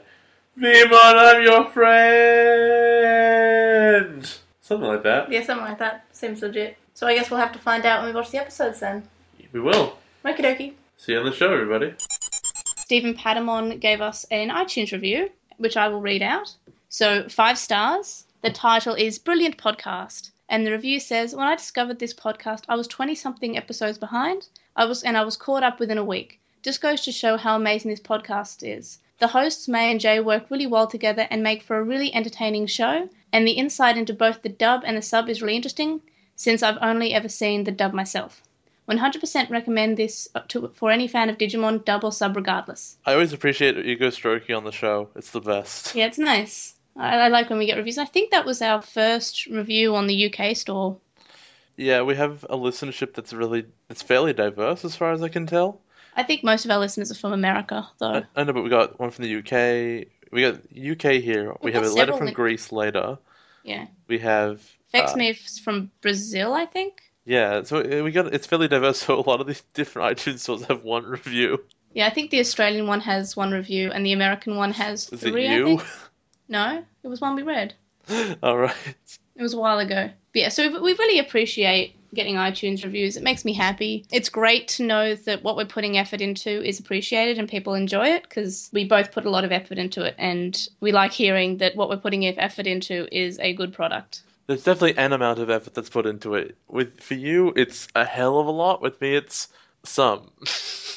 "Veemon, 0.58 0.92
I'm 0.94 1.42
your 1.44 1.66
friend." 1.70 3.04
Something 4.62 4.88
like 4.88 5.04
that. 5.04 5.30
Yeah, 5.32 5.44
something 5.44 5.66
like 5.66 5.80
that. 5.80 6.06
Seems 6.14 6.42
legit. 6.42 6.78
So 6.94 7.08
I 7.08 7.16
guess 7.16 7.30
we'll 7.30 7.40
have 7.40 7.52
to 7.52 7.60
find 7.60 7.86
out 7.86 8.02
when 8.02 8.10
we 8.10 8.16
watch 8.16 8.32
the 8.32 8.40
episodes 8.40 8.80
then. 8.80 9.04
We 9.52 9.60
will. 9.60 9.98
Okie 10.26 10.40
dokie. 10.40 10.74
See 11.04 11.12
you 11.12 11.20
on 11.20 11.26
the 11.26 11.34
show, 11.34 11.52
everybody. 11.52 11.96
Stephen 12.78 13.14
Padamon 13.14 13.78
gave 13.82 14.00
us 14.00 14.26
an 14.32 14.48
iTunes 14.48 14.94
review, 14.94 15.32
which 15.58 15.76
I 15.76 15.90
will 15.90 16.00
read 16.00 16.22
out. 16.22 16.56
So, 16.88 17.28
five 17.28 17.58
stars. 17.58 18.26
The 18.42 18.50
title 18.50 18.96
is 18.96 19.20
Brilliant 19.20 19.58
Podcast. 19.58 20.32
And 20.48 20.66
the 20.66 20.72
review 20.72 21.02
says, 21.02 21.36
When 21.36 21.46
I 21.46 21.58
discovered 21.58 22.00
this 22.00 22.14
podcast, 22.14 22.64
I 22.70 22.78
was 22.78 22.88
20 22.88 23.16
something 23.16 23.58
episodes 23.58 23.98
behind. 23.98 24.48
I 24.78 24.86
was 24.86 25.04
and 25.04 25.18
I 25.18 25.26
was 25.26 25.36
caught 25.36 25.62
up 25.62 25.78
within 25.78 25.98
a 25.98 26.06
week. 26.06 26.40
Just 26.62 26.80
goes 26.80 27.02
to 27.02 27.12
show 27.12 27.36
how 27.36 27.58
amazing 27.58 27.92
this 27.92 28.00
podcast 28.00 28.66
is. 28.66 29.00
The 29.20 29.28
hosts, 29.28 29.68
May 29.68 29.92
and 29.92 30.00
Jay, 30.00 30.22
work 30.22 30.50
really 30.50 30.68
well 30.68 30.88
together 30.88 31.28
and 31.30 31.44
make 31.44 31.64
for 31.64 31.76
a 31.76 31.84
really 31.84 32.16
entertaining 32.16 32.68
show. 32.68 33.10
And 33.34 33.46
the 33.46 33.60
insight 33.60 33.98
into 33.98 34.14
both 34.14 34.42
the 34.42 34.48
dub 34.48 34.84
and 34.86 34.96
the 34.96 35.02
sub 35.02 35.28
is 35.28 35.42
really 35.42 35.58
interesting, 35.58 36.02
since 36.38 36.64
I've 36.64 36.78
only 36.82 37.14
ever 37.14 37.28
seen 37.28 37.66
the 37.66 37.74
dub 37.74 37.92
myself. 37.92 38.42
100% 38.90 39.50
recommend 39.50 39.98
this 39.98 40.28
to, 40.50 40.72
for 40.76 40.92
any 40.92 41.08
fan 41.08 41.30
of 41.30 41.38
Digimon, 41.38 41.86
dub 41.86 42.04
or 42.04 42.12
sub 42.12 42.36
regardless. 42.36 42.98
I 43.06 43.14
always 43.14 43.34
appreciate 43.34 43.78
ego 43.78 44.10
stroking 44.10 44.56
on 44.56 44.64
the 44.64 44.72
show. 44.72 45.10
It's 45.16 45.32
the 45.32 45.42
best. 45.42 45.96
Yeah, 45.96 46.08
it's 46.08 46.18
nice. 46.18 46.76
I, 46.98 47.18
I 47.18 47.28
like 47.30 47.50
when 47.50 47.60
we 47.60 47.66
get 47.66 47.78
reviews. 47.78 47.98
I 47.98 48.06
think 48.06 48.32
that 48.32 48.46
was 48.46 48.62
our 48.62 48.82
first 48.82 49.46
review 49.48 49.96
on 49.96 50.08
the 50.08 50.34
UK 50.34 50.56
store. 50.56 50.98
Yeah, 51.78 52.04
we 52.04 52.16
have 52.16 52.44
a 52.50 52.58
listenership 52.58 53.14
that's 53.14 53.34
really 53.34 53.66
it's 53.90 54.02
fairly 54.02 54.34
diverse 54.34 54.86
as 54.86 54.96
far 54.96 55.12
as 55.12 55.24
I 55.24 55.30
can 55.30 55.48
tell. 55.48 55.82
I 56.16 56.24
think 56.24 56.44
most 56.44 56.66
of 56.66 56.72
our 56.72 56.78
listeners 56.78 57.12
are 57.12 57.16
from 57.16 57.34
America, 57.34 57.90
though. 57.98 58.12
I, 58.12 58.26
I 58.36 58.44
know, 58.44 58.54
but 58.54 58.64
we 58.64 58.70
got 58.70 59.00
one 59.00 59.10
from 59.10 59.26
the 59.26 59.38
UK. 59.38 60.08
We 60.32 60.42
got 60.42 60.56
UK 60.56 61.22
here. 61.22 61.56
We 61.62 61.72
We've 61.72 61.82
a 61.82 61.90
letter 61.90 62.16
from 62.16 62.32
Greece 62.34 62.72
later. 62.72 63.18
Yeah. 63.64 63.88
We 64.08 64.20
have 64.20 64.62
Vex 64.92 65.14
uh, 65.14 65.34
from 65.64 65.92
Brazil, 66.02 66.54
I 66.54 66.66
think. 66.66 67.02
Yeah. 67.26 67.64
So 67.64 67.80
uh, 67.80 68.04
we 68.04 68.12
got 68.12 68.34
it's 68.34 68.48
fairly 68.48 68.68
diverse. 68.68 69.04
So 69.04 69.20
a 69.20 69.30
lot 69.30 69.42
of 69.42 69.48
these 69.48 69.64
different 69.74 70.18
iTunes 70.18 70.40
stores 70.40 70.64
have 70.66 70.84
one 70.84 71.06
review. 71.06 71.64
Yeah, 71.94 72.08
I 72.08 72.10
think 72.10 72.32
the 72.32 72.40
Australian 72.40 72.88
one 72.88 73.02
has 73.02 73.36
one 73.36 73.52
review 73.52 73.92
and 73.92 74.06
the 74.06 74.14
American 74.14 74.56
one 74.56 74.72
has 74.72 75.10
Is 75.10 75.24
it 75.24 75.32
three. 75.32 75.48
I 75.48 75.58
you? 75.58 75.82
No, 76.50 76.84
it 77.04 77.08
was 77.08 77.22
one 77.22 77.36
we 77.36 77.42
read. 77.42 77.74
All 78.44 78.58
right. 78.58 78.76
It 79.36 79.42
was 79.42 79.54
a 79.54 79.58
while 79.58 79.80
ago. 79.80 80.10
But 80.34 80.40
yeah, 80.40 80.50
so 80.50 80.82
we 80.82 80.94
really 80.94 81.20
appreciate 81.20 81.96
getting 82.14 82.36
iTunes 82.36 82.84
reviews. 82.84 83.18
It 83.18 83.24
makes 83.24 83.46
me 83.46 83.54
happy. 83.54 84.06
It's 84.12 84.30
great 84.30 84.68
to 84.70 84.84
know 84.84 85.16
that 85.16 85.42
what 85.42 85.56
we're 85.56 85.66
putting 85.66 85.98
effort 85.98 86.22
into 86.22 86.64
is 86.64 86.80
appreciated 86.80 87.40
and 87.40 87.48
people 87.48 87.74
enjoy 87.74 88.08
it 88.08 88.24
because 88.24 88.70
we 88.74 88.84
both 88.86 89.12
put 89.12 89.26
a 89.26 89.30
lot 89.30 89.46
of 89.46 89.52
effort 89.52 89.78
into 89.78 90.04
it 90.04 90.16
and 90.18 90.68
we 90.80 90.92
like 90.92 91.12
hearing 91.12 91.58
that 91.58 91.76
what 91.76 91.90
we're 91.90 91.98
putting 91.98 92.26
effort 92.26 92.68
into 92.68 93.08
is 93.16 93.40
a 93.40 93.54
good 93.54 93.74
product. 93.74 94.24
There's 94.48 94.64
definitely 94.64 94.98
an 94.98 95.14
amount 95.14 95.40
of 95.40 95.50
effort 95.50 95.74
that's 95.74 95.90
put 95.90 96.06
into 96.06 96.36
it. 96.36 96.58
With 96.68 97.00
for 97.02 97.14
you, 97.14 97.54
it's 97.56 97.88
a 97.96 98.06
hell 98.06 98.40
of 98.40 98.48
a 98.48 98.52
lot. 98.52 98.82
With 98.82 99.00
me, 99.00 99.16
it's 99.16 99.48
some. 99.84 100.32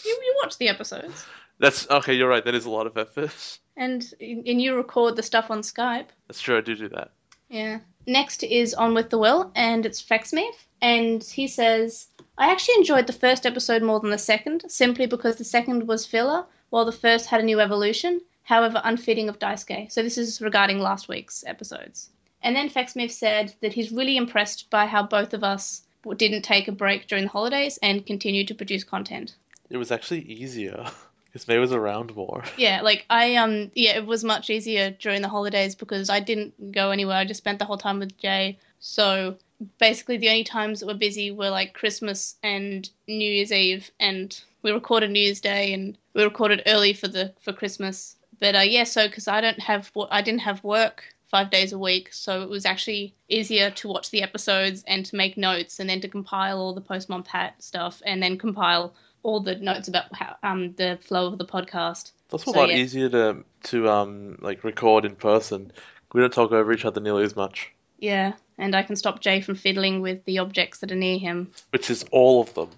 You, 0.04 0.10
you 0.22 0.34
watch 0.42 0.58
the 0.58 0.68
episodes 0.68 1.24
That's 1.58 1.88
okay. 1.90 2.14
You're 2.14 2.28
right. 2.28 2.44
That 2.44 2.54
is 2.54 2.64
a 2.64 2.70
lot 2.70 2.86
of 2.86 2.96
effort. 2.96 3.58
and 3.76 4.12
and 4.20 4.60
you 4.60 4.74
record 4.74 5.16
the 5.16 5.22
stuff 5.22 5.50
on 5.50 5.60
Skype. 5.60 6.06
That's 6.28 6.40
true. 6.40 6.58
I 6.58 6.60
do 6.60 6.74
do 6.74 6.88
that. 6.90 7.12
Yeah. 7.48 7.78
Next 8.06 8.42
is 8.44 8.74
On 8.74 8.94
With 8.94 9.10
the 9.10 9.18
Will, 9.18 9.50
and 9.54 9.86
it's 9.86 10.02
Faxmith. 10.02 10.66
And 10.80 11.22
he 11.22 11.48
says, 11.48 12.08
I 12.38 12.50
actually 12.50 12.76
enjoyed 12.76 13.06
the 13.06 13.12
first 13.12 13.46
episode 13.46 13.82
more 13.82 13.98
than 14.00 14.10
the 14.10 14.18
second, 14.18 14.64
simply 14.68 15.06
because 15.06 15.36
the 15.36 15.44
second 15.44 15.88
was 15.88 16.06
filler, 16.06 16.44
while 16.70 16.84
the 16.84 16.92
first 16.92 17.26
had 17.26 17.40
a 17.40 17.44
new 17.44 17.60
evolution, 17.60 18.20
however 18.42 18.80
unfitting 18.84 19.28
of 19.28 19.38
Daisuke. 19.38 19.90
So 19.90 20.02
this 20.02 20.18
is 20.18 20.40
regarding 20.40 20.78
last 20.78 21.08
week's 21.08 21.44
episodes. 21.46 22.10
And 22.42 22.54
then 22.54 22.68
Faxmith 22.68 23.10
said 23.10 23.54
that 23.60 23.72
he's 23.72 23.90
really 23.90 24.16
impressed 24.16 24.70
by 24.70 24.86
how 24.86 25.02
both 25.02 25.34
of 25.34 25.42
us 25.42 25.82
didn't 26.16 26.42
take 26.42 26.68
a 26.68 26.72
break 26.72 27.08
during 27.08 27.24
the 27.24 27.30
holidays 27.30 27.78
and 27.82 28.06
continued 28.06 28.48
to 28.48 28.54
produce 28.54 28.84
content. 28.84 29.34
It 29.70 29.76
was 29.76 29.90
actually 29.90 30.20
easier 30.20 30.86
because 31.26 31.48
May 31.48 31.58
was 31.58 31.72
around 31.72 32.14
more. 32.14 32.44
Yeah, 32.56 32.82
like 32.82 33.04
I 33.10 33.36
um 33.36 33.70
yeah, 33.74 33.96
it 33.96 34.06
was 34.06 34.22
much 34.22 34.50
easier 34.50 34.90
during 34.90 35.22
the 35.22 35.28
holidays 35.28 35.74
because 35.74 36.08
I 36.08 36.20
didn't 36.20 36.72
go 36.72 36.90
anywhere. 36.90 37.16
I 37.16 37.24
just 37.24 37.38
spent 37.38 37.58
the 37.58 37.64
whole 37.64 37.78
time 37.78 37.98
with 37.98 38.16
Jay. 38.18 38.58
So 38.78 39.36
basically 39.78 40.18
the 40.18 40.28
only 40.28 40.44
times 40.44 40.80
that 40.80 40.86
were 40.86 40.94
busy 40.94 41.30
were 41.30 41.50
like 41.50 41.74
Christmas 41.74 42.36
and 42.42 42.88
New 43.08 43.30
Year's 43.30 43.52
Eve 43.52 43.90
and 43.98 44.40
we 44.62 44.70
recorded 44.70 45.10
New 45.10 45.20
Year's 45.20 45.40
Day 45.40 45.72
and 45.72 45.98
we 46.14 46.22
recorded 46.22 46.62
early 46.66 46.92
for 46.92 47.08
the 47.08 47.32
for 47.40 47.52
Christmas. 47.52 48.16
But 48.38 48.54
uh 48.54 48.60
yeah, 48.60 48.84
so 48.84 49.08
cuz 49.08 49.26
I 49.26 49.40
don't 49.40 49.60
have 49.60 49.90
I 50.10 50.22
didn't 50.22 50.42
have 50.42 50.62
work 50.62 51.15
5 51.28 51.50
days 51.50 51.72
a 51.72 51.78
week, 51.78 52.12
so 52.12 52.42
it 52.42 52.48
was 52.48 52.64
actually 52.64 53.14
easier 53.28 53.70
to 53.70 53.88
watch 53.88 54.10
the 54.10 54.22
episodes 54.22 54.84
and 54.86 55.04
to 55.06 55.16
make 55.16 55.36
notes 55.36 55.80
and 55.80 55.88
then 55.90 56.00
to 56.00 56.08
compile 56.08 56.58
all 56.58 56.74
the 56.74 56.80
postmon 56.80 57.24
pat 57.24 57.62
stuff 57.62 58.00
and 58.06 58.22
then 58.22 58.38
compile 58.38 58.94
all 59.22 59.40
the 59.40 59.56
notes 59.56 59.88
about 59.88 60.04
how 60.14 60.36
um 60.42 60.72
the 60.76 60.98
flow 61.02 61.26
of 61.26 61.38
the 61.38 61.44
podcast. 61.44 62.12
Also 62.30 62.52
So, 62.52 62.58
a 62.58 62.60
lot 62.60 62.70
yeah. 62.70 62.76
easier 62.76 63.08
to 63.08 63.44
to 63.64 63.88
um 63.88 64.38
like 64.40 64.62
record 64.64 65.04
in 65.04 65.16
person. 65.16 65.72
We 66.12 66.20
don't 66.20 66.32
talk 66.32 66.52
over 66.52 66.72
each 66.72 66.84
other 66.84 67.00
nearly 67.00 67.24
as 67.24 67.34
much, 67.34 67.72
Yeah, 67.98 68.34
and 68.58 68.74
I 68.76 68.82
can 68.84 68.94
stop 68.96 69.20
Jay 69.20 69.40
from 69.40 69.56
fiddling 69.56 70.00
with 70.00 70.24
the 70.24 70.38
objects 70.38 70.78
that 70.78 70.92
are 70.92 70.96
near 70.96 71.18
him. 71.18 71.50
which 71.70 71.90
is 71.90 72.04
all 72.12 72.40
of 72.42 72.54
them. 72.54 72.70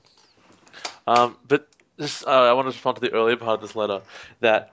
Um, 1.06 1.36
but 1.46 1.68
just 2.00 2.26
uh, 2.26 2.30
I 2.30 2.52
want 2.52 2.66
to 2.66 2.70
respond 2.70 2.96
to 2.96 3.00
the 3.00 3.12
earlier 3.12 3.36
part 3.36 3.56
of 3.56 3.60
this 3.60 3.76
letter 3.76 4.00
that 4.40 4.72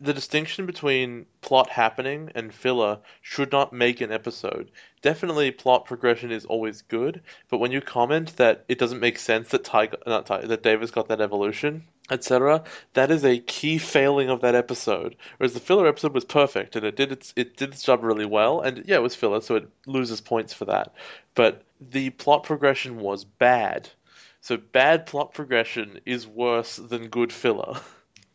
the 0.00 0.14
distinction 0.14 0.66
between 0.66 1.26
plot 1.40 1.68
happening 1.68 2.30
and 2.34 2.52
filler 2.52 2.98
should 3.22 3.52
not 3.52 3.72
make 3.72 4.00
an 4.00 4.12
episode. 4.12 4.70
Definitely, 5.02 5.50
plot 5.50 5.84
progression 5.84 6.30
is 6.30 6.44
always 6.44 6.82
good, 6.82 7.22
but 7.48 7.58
when 7.58 7.72
you 7.72 7.80
comment 7.80 8.36
that 8.36 8.64
it 8.68 8.78
doesn't 8.78 9.00
make 9.00 9.18
sense 9.18 9.48
that 9.48 9.64
Ty, 9.64 9.90
not 10.06 10.26
Ty, 10.26 10.46
that 10.46 10.62
Davis 10.62 10.90
got 10.90 11.08
that 11.08 11.20
evolution, 11.20 11.84
etc., 12.10 12.64
that 12.94 13.10
is 13.10 13.24
a 13.24 13.38
key 13.38 13.78
failing 13.78 14.30
of 14.30 14.40
that 14.40 14.54
episode. 14.54 15.16
Whereas 15.38 15.54
the 15.54 15.60
filler 15.60 15.86
episode 15.86 16.14
was 16.14 16.24
perfect 16.24 16.76
and 16.76 16.84
it 16.84 16.96
did 16.96 17.12
its 17.12 17.32
it 17.36 17.56
did 17.56 17.70
its 17.70 17.82
job 17.82 18.02
really 18.02 18.26
well, 18.26 18.60
and 18.60 18.84
yeah, 18.86 18.96
it 18.96 19.02
was 19.02 19.14
filler, 19.14 19.40
so 19.40 19.56
it 19.56 19.68
loses 19.86 20.20
points 20.20 20.52
for 20.52 20.64
that. 20.66 20.94
But 21.34 21.62
the 21.80 22.10
plot 22.10 22.44
progression 22.44 22.98
was 22.98 23.24
bad. 23.24 23.90
So 24.40 24.56
bad 24.56 25.06
plot 25.06 25.32
progression 25.32 26.00
is 26.04 26.26
worse 26.26 26.76
than 26.76 27.08
good 27.08 27.32
filler. 27.32 27.80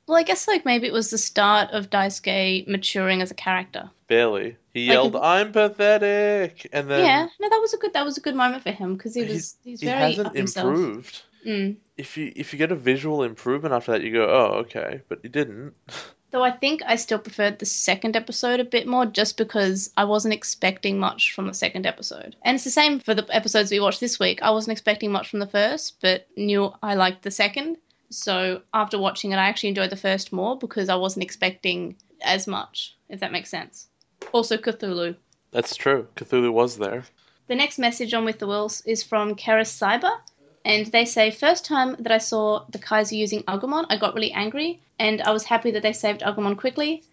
Well, 0.09 0.17
I 0.17 0.23
guess 0.23 0.47
like 0.47 0.65
maybe 0.65 0.87
it 0.87 0.93
was 0.93 1.11
the 1.11 1.19
start 1.19 1.69
of 1.69 1.91
Daisuke 1.91 2.67
maturing 2.67 3.21
as 3.21 3.29
a 3.29 3.35
character. 3.35 3.91
Barely. 4.07 4.57
He 4.73 4.87
Like, 4.87 4.93
yelled, 4.93 5.15
"I'm 5.15 5.51
pathetic," 5.51 6.67
and 6.73 6.89
then 6.89 7.05
yeah, 7.05 7.27
no, 7.39 7.47
that 7.47 7.61
was 7.61 7.75
a 7.75 7.77
good 7.77 7.93
that 7.93 8.05
was 8.05 8.17
a 8.17 8.21
good 8.21 8.33
moment 8.35 8.63
for 8.63 8.71
him 8.71 8.95
because 8.95 9.13
he 9.13 9.23
he- 9.23 9.33
was 9.33 9.57
he's 9.63 9.81
he 9.81 9.85
very 9.85 9.99
hasn't 10.13 10.35
improved. 10.35 11.21
Mm. 11.45 11.77
If 11.95 12.17
you 12.17 12.33
if 12.35 12.51
you 12.51 12.57
get 12.57 12.71
a 12.71 12.75
visual 12.75 13.21
improvement 13.21 13.71
after 13.71 13.91
that, 13.91 14.01
you 14.01 14.11
go, 14.11 14.25
"Oh, 14.27 14.57
okay," 14.61 15.01
but 15.09 15.19
he 15.21 15.29
didn't. 15.29 15.75
Though 16.31 16.43
I 16.43 16.51
think 16.51 16.81
I 16.87 16.95
still 16.95 17.19
preferred 17.19 17.59
the 17.59 17.67
second 17.67 18.15
episode 18.15 18.59
a 18.59 18.63
bit 18.63 18.87
more 18.87 19.05
just 19.05 19.37
because 19.37 19.91
I 19.95 20.05
wasn't 20.05 20.33
expecting 20.33 20.97
much 20.97 21.33
from 21.33 21.45
the 21.45 21.53
second 21.53 21.85
episode. 21.85 22.35
And 22.41 22.55
it's 22.55 22.63
the 22.63 22.71
same 22.71 22.99
for 22.99 23.13
the 23.13 23.27
episodes 23.29 23.69
we 23.69 23.79
watched 23.79 23.99
this 23.99 24.19
week. 24.19 24.41
I 24.41 24.49
wasn't 24.49 24.71
expecting 24.71 25.11
much 25.11 25.29
from 25.29 25.39
the 25.39 25.47
first, 25.47 26.01
but 26.01 26.27
knew 26.35 26.73
I 26.81 26.95
liked 26.95 27.21
the 27.21 27.31
second. 27.31 27.77
So 28.09 28.61
after 28.73 28.97
watching 28.97 29.31
it, 29.31 29.37
I 29.37 29.47
actually 29.47 29.69
enjoyed 29.69 29.91
the 29.91 29.95
first 29.95 30.33
more 30.33 30.57
because 30.57 30.89
I 30.89 30.95
wasn't 30.95 31.23
expecting 31.23 31.95
as 32.21 32.47
much, 32.47 32.95
if 33.09 33.19
that 33.19 33.31
makes 33.31 33.49
sense. 33.49 33.87
Also, 34.31 34.57
Cthulhu. 34.57 35.15
That's 35.51 35.75
true. 35.75 36.07
Cthulhu 36.15 36.51
was 36.51 36.77
there. 36.77 37.03
The 37.47 37.55
next 37.55 37.79
message 37.79 38.13
on 38.13 38.25
With 38.25 38.39
the 38.39 38.47
Wills 38.47 38.81
is 38.85 39.01
from 39.01 39.35
Keris 39.35 39.71
Cyber, 39.71 40.19
and 40.65 40.85
they 40.87 41.05
say, 41.05 41.31
First 41.31 41.65
time 41.65 41.95
that 41.99 42.11
I 42.11 42.19
saw 42.19 42.65
the 42.69 42.77
Kaiser 42.77 43.15
using 43.15 43.43
Agumon, 43.43 43.85
I 43.89 43.97
got 43.97 44.13
really 44.13 44.31
angry, 44.31 44.81
and 44.99 45.21
I 45.21 45.31
was 45.31 45.45
happy 45.45 45.71
that 45.71 45.81
they 45.81 45.93
saved 45.93 46.21
Agumon 46.21 46.57
quickly. 46.57 47.03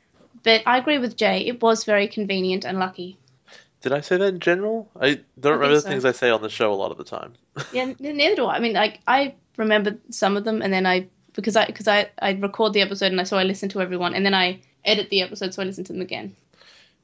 But 0.42 0.62
I 0.66 0.78
agree 0.78 0.98
with 0.98 1.16
Jay, 1.16 1.46
it 1.46 1.62
was 1.62 1.84
very 1.84 2.06
convenient 2.06 2.64
and 2.64 2.78
lucky. 2.78 3.18
Did 3.82 3.92
I 3.92 4.00
say 4.00 4.16
that 4.16 4.26
in 4.26 4.40
general? 4.40 4.90
I 5.00 5.20
don't 5.38 5.52
I 5.52 5.56
remember 5.56 5.74
the 5.76 5.80
so. 5.82 5.88
things 5.88 6.04
I 6.04 6.12
say 6.12 6.30
on 6.30 6.42
the 6.42 6.48
show 6.48 6.72
a 6.72 6.74
lot 6.74 6.90
of 6.90 6.98
the 6.98 7.04
time. 7.04 7.34
Yeah, 7.72 7.92
neither 7.98 8.36
do 8.36 8.46
I. 8.46 8.56
I 8.56 8.60
mean, 8.60 8.72
like, 8.72 9.00
I 9.06 9.34
remember 9.56 9.96
some 10.10 10.36
of 10.36 10.44
them, 10.44 10.62
and 10.62 10.72
then 10.72 10.86
I, 10.86 11.08
because 11.34 11.56
I, 11.56 11.66
because 11.66 11.88
I, 11.88 12.10
I 12.20 12.32
record 12.32 12.72
the 12.72 12.80
episode, 12.82 13.12
and 13.12 13.20
I, 13.20 13.24
so 13.24 13.36
I 13.36 13.44
listen 13.44 13.68
to 13.70 13.80
everyone, 13.80 14.14
and 14.14 14.24
then 14.24 14.34
I 14.34 14.60
edit 14.84 15.10
the 15.10 15.22
episode, 15.22 15.54
so 15.54 15.62
I 15.62 15.66
listen 15.66 15.84
to 15.84 15.92
them 15.92 16.02
again. 16.02 16.34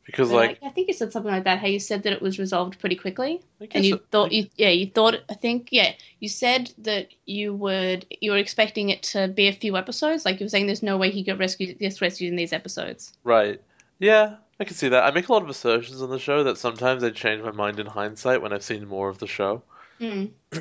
because 0.06 0.30
But, 0.30 0.36
like 0.36 0.58
I 0.62 0.70
think 0.70 0.88
you 0.88 0.94
said 0.94 1.12
something 1.12 1.30
like 1.30 1.44
that, 1.44 1.58
how 1.60 1.66
you 1.66 1.78
said 1.78 2.02
that 2.04 2.12
it 2.12 2.22
was 2.22 2.38
resolved 2.38 2.78
pretty 2.80 2.96
quickly. 2.96 3.40
And 3.72 3.84
you 3.84 3.96
it- 3.96 4.06
thought 4.10 4.32
you 4.32 4.48
yeah 4.56 4.70
you 4.70 4.86
thought 4.86 5.14
i 5.30 5.34
think 5.34 5.68
yeah 5.70 5.92
you 6.18 6.28
said 6.28 6.72
that 6.78 7.08
you 7.26 7.54
would 7.54 8.06
you 8.20 8.32
were 8.32 8.38
expecting 8.38 8.90
it 8.90 9.02
to 9.04 9.28
be 9.28 9.46
a 9.48 9.52
few 9.52 9.76
episodes 9.76 10.24
like 10.24 10.40
you 10.40 10.44
were 10.44 10.48
saying 10.48 10.66
there's 10.66 10.82
no 10.82 10.96
way 10.96 11.10
he 11.10 11.22
got 11.22 11.38
rescued 11.38 11.78
gets 11.78 12.00
rescued 12.00 12.30
in 12.30 12.36
these 12.36 12.52
episodes 12.52 13.12
right. 13.24 13.60
Yeah, 14.00 14.34
I 14.62 14.64
can 14.64 14.76
see 14.76 14.88
that. 14.90 15.02
I 15.02 15.10
make 15.10 15.28
a 15.28 15.32
lot 15.32 15.42
of 15.42 15.48
assertions 15.48 16.00
on 16.02 16.10
the 16.10 16.20
show 16.20 16.44
that 16.44 16.56
sometimes 16.56 17.02
I 17.02 17.10
change 17.10 17.42
my 17.42 17.50
mind 17.50 17.80
in 17.80 17.86
hindsight 17.86 18.40
when 18.42 18.52
I've 18.52 18.62
seen 18.62 18.86
more 18.86 19.08
of 19.08 19.18
the 19.18 19.26
show. 19.26 19.60
mm. 20.00 20.30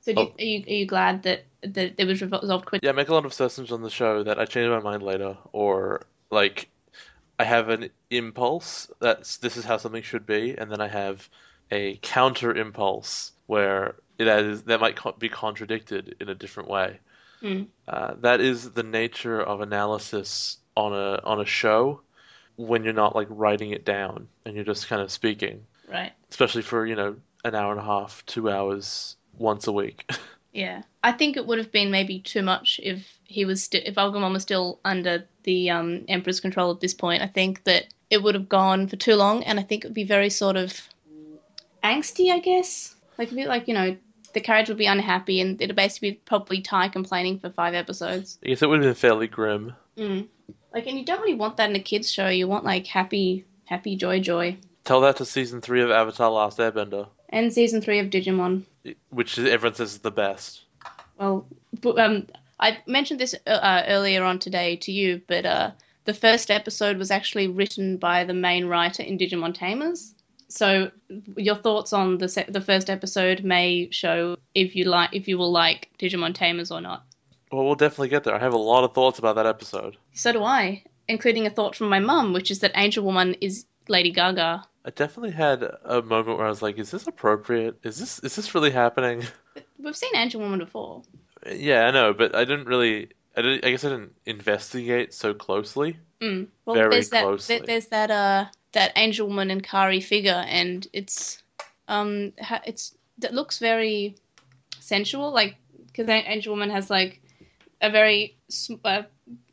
so 0.00 0.12
do 0.12 0.20
Oh. 0.20 0.34
are, 0.36 0.44
you, 0.44 0.64
are 0.66 0.72
you 0.72 0.86
glad 0.86 1.22
that 1.22 1.44
that 1.62 1.94
it 1.96 2.04
was 2.06 2.20
resolved 2.20 2.66
quickly 2.66 2.80
Yeah, 2.84 2.90
I 2.90 2.94
make 2.94 3.08
a 3.08 3.14
lot 3.14 3.24
of 3.24 3.30
assertions 3.30 3.70
on 3.70 3.82
the 3.82 3.90
show 3.90 4.24
that 4.24 4.40
I 4.40 4.46
change 4.46 4.68
my 4.68 4.80
mind 4.80 5.04
later, 5.04 5.36
or 5.52 6.06
like 6.30 6.68
I 7.38 7.44
have 7.44 7.68
an 7.68 7.90
impulse 8.10 8.90
that's 9.00 9.36
this 9.36 9.56
is 9.56 9.64
how 9.64 9.76
something 9.76 10.02
should 10.02 10.26
be, 10.26 10.56
and 10.58 10.70
then 10.70 10.80
I 10.80 10.88
have 10.88 11.28
a 11.70 11.98
counter 12.02 12.52
impulse 12.52 13.32
where 13.46 13.94
that 14.18 14.44
is 14.44 14.62
that 14.64 14.80
might 14.80 14.96
co- 14.96 15.12
be 15.12 15.28
contradicted 15.28 16.16
in 16.20 16.28
a 16.28 16.34
different 16.34 16.68
way. 16.68 16.98
Mm. 17.42 17.68
Uh, 17.86 18.14
that 18.22 18.40
is 18.40 18.72
the 18.72 18.82
nature 18.82 19.40
of 19.40 19.60
analysis 19.60 20.58
on 20.76 20.92
a 20.92 21.20
on 21.22 21.40
a 21.40 21.44
show 21.44 22.00
when 22.56 22.84
you're 22.84 22.92
not 22.92 23.14
like 23.14 23.28
writing 23.30 23.70
it 23.70 23.84
down 23.84 24.28
and 24.44 24.54
you're 24.54 24.64
just 24.64 24.88
kind 24.88 25.02
of 25.02 25.10
speaking, 25.10 25.64
right 25.88 26.12
especially 26.30 26.62
for 26.62 26.86
you 26.86 26.96
know 26.96 27.16
an 27.44 27.54
hour 27.54 27.70
and 27.70 27.80
a 27.80 27.84
half, 27.84 28.24
two 28.26 28.50
hours 28.50 29.16
once 29.38 29.66
a 29.66 29.72
week. 29.72 30.10
yeah 30.56 30.82
i 31.04 31.12
think 31.12 31.36
it 31.36 31.46
would 31.46 31.58
have 31.58 31.70
been 31.70 31.90
maybe 31.90 32.18
too 32.18 32.42
much 32.42 32.80
if 32.82 33.18
he 33.24 33.44
was 33.44 33.62
still 33.62 33.82
if 33.84 33.96
Agumon 33.96 34.32
was 34.32 34.42
still 34.42 34.80
under 34.86 35.24
the 35.42 35.68
um 35.68 36.04
emperor's 36.08 36.40
control 36.40 36.70
at 36.72 36.80
this 36.80 36.94
point 36.94 37.22
i 37.22 37.26
think 37.26 37.62
that 37.64 37.84
it 38.08 38.22
would 38.22 38.34
have 38.34 38.48
gone 38.48 38.88
for 38.88 38.96
too 38.96 39.14
long 39.16 39.44
and 39.44 39.60
i 39.60 39.62
think 39.62 39.84
it 39.84 39.88
would 39.88 39.94
be 39.94 40.04
very 40.04 40.30
sort 40.30 40.56
of 40.56 40.88
angsty 41.84 42.32
i 42.32 42.38
guess 42.38 42.94
like 43.18 43.30
a 43.30 43.34
bit 43.34 43.48
like 43.48 43.68
you 43.68 43.74
know 43.74 43.94
the 44.32 44.40
carriage 44.40 44.68
would 44.68 44.78
be 44.78 44.86
unhappy 44.86 45.42
and 45.42 45.60
it'd 45.60 45.76
basically 45.76 46.12
be 46.12 46.20
probably 46.24 46.62
ty 46.62 46.88
complaining 46.88 47.38
for 47.38 47.50
five 47.50 47.74
episodes 47.74 48.38
I 48.42 48.48
guess 48.48 48.62
it 48.62 48.68
would 48.68 48.82
have 48.82 48.88
been 48.88 48.94
fairly 48.94 49.28
grim. 49.28 49.74
mm. 49.96 50.26
Like 50.76 50.86
and 50.86 50.98
you 50.98 51.04
don't 51.04 51.20
really 51.20 51.34
want 51.34 51.56
that 51.56 51.70
in 51.70 51.74
a 51.74 51.80
kids 51.80 52.12
show. 52.12 52.28
You 52.28 52.46
want 52.46 52.64
like 52.64 52.86
happy 52.86 53.44
happy 53.64 53.96
joy 53.96 54.20
joy. 54.20 54.56
Tell 54.84 55.00
that 55.00 55.16
to 55.16 55.24
season 55.24 55.60
three 55.60 55.82
of 55.82 55.90
Avatar: 55.90 56.30
Last 56.30 56.58
Airbender. 56.58 57.08
and 57.30 57.52
season 57.52 57.80
three 57.80 57.98
of 57.98 58.08
digimon. 58.08 58.62
Which 59.10 59.38
everyone 59.38 59.74
says 59.74 59.94
is 59.94 59.98
the 60.00 60.10
best. 60.12 60.62
well 61.18 61.46
but, 61.80 61.98
um 61.98 62.26
i 62.60 62.78
mentioned 62.86 63.20
this 63.20 63.34
uh, 63.46 63.50
uh, 63.70 63.84
earlier 63.88 64.22
on 64.22 64.38
today 64.38 64.76
to 64.76 64.92
you 64.92 65.20
but 65.26 65.44
uh 65.44 65.70
the 66.04 66.14
first 66.14 66.50
episode 66.50 66.98
was 66.98 67.10
actually 67.10 67.48
written 67.48 67.96
by 67.96 68.22
the 68.22 68.34
main 68.34 68.66
writer 68.66 69.02
in 69.02 69.18
digimon 69.18 69.52
tamers. 69.52 70.14
So 70.48 70.92
your 71.36 71.56
thoughts 71.56 71.92
on 71.92 72.18
the 72.18 72.28
se- 72.28 72.46
the 72.48 72.60
first 72.60 72.88
episode 72.88 73.42
may 73.42 73.88
show 73.90 74.36
if 74.54 74.76
you 74.76 74.84
like 74.84 75.10
if 75.12 75.26
you 75.26 75.38
will 75.38 75.50
like 75.50 75.90
digimon 75.98 76.34
tamers 76.34 76.70
or 76.70 76.80
not 76.80 77.02
Well, 77.52 77.64
we'll 77.64 77.74
definitely 77.76 78.08
get 78.08 78.24
there. 78.24 78.34
I 78.34 78.38
have 78.40 78.52
a 78.54 78.58
lot 78.58 78.84
of 78.84 78.92
thoughts 78.94 79.18
about 79.18 79.36
that 79.36 79.46
episode. 79.46 79.96
so 80.12 80.32
do 80.32 80.42
i 80.42 80.82
including 81.08 81.46
a 81.46 81.50
thought 81.50 81.76
from 81.76 81.88
my 81.88 82.00
mum 82.00 82.32
which 82.32 82.50
is 82.50 82.58
that 82.60 82.72
angel 82.74 83.04
woman 83.04 83.34
is 83.40 83.66
lady 83.88 84.10
gaga 84.10 84.64
I 84.84 84.90
definitely 84.90 85.32
had 85.32 85.64
a 85.84 86.00
moment 86.00 86.38
where 86.38 86.46
I 86.46 86.48
was 86.48 86.62
like, 86.62 86.78
"Is 86.78 86.92
this 86.92 87.08
appropriate? 87.08 87.76
Is 87.82 87.98
this 87.98 88.20
is 88.20 88.36
this 88.36 88.54
really 88.54 88.70
happening?" 88.70 89.24
we've 89.82 89.96
seen 89.96 90.14
angel 90.16 90.40
woman 90.40 90.60
before 90.60 91.02
yeah, 91.52 91.86
I 91.86 91.90
know, 91.92 92.12
but 92.12 92.34
I 92.34 92.44
didn't 92.44 92.66
really. 92.66 93.08
I, 93.36 93.42
didn't, 93.42 93.64
I 93.64 93.70
guess 93.70 93.84
I 93.84 93.90
didn't 93.90 94.14
investigate 94.26 95.12
so 95.12 95.34
closely. 95.34 95.96
Mm. 96.20 96.46
Well, 96.64 96.74
Very 96.76 96.90
there's 96.90 97.08
closely. 97.10 97.58
there- 97.58 97.66
there's 97.66 97.86
that 97.88 98.10
uh 98.10 98.46
that 98.72 98.92
Angel 98.96 99.26
Woman 99.28 99.50
and 99.50 99.62
Kari 99.62 100.00
figure, 100.00 100.44
and 100.48 100.86
it's 100.92 101.42
um 101.88 102.32
it's 102.64 102.96
that 103.18 103.34
looks 103.34 103.58
very 103.58 104.16
sensual, 104.80 105.30
like 105.32 105.56
because 105.86 106.08
Angel 106.08 106.52
Woman 106.54 106.70
has 106.70 106.90
like 106.90 107.20
a 107.80 107.90
very 107.90 108.36
sm- 108.48 108.74
uh, 108.84 109.02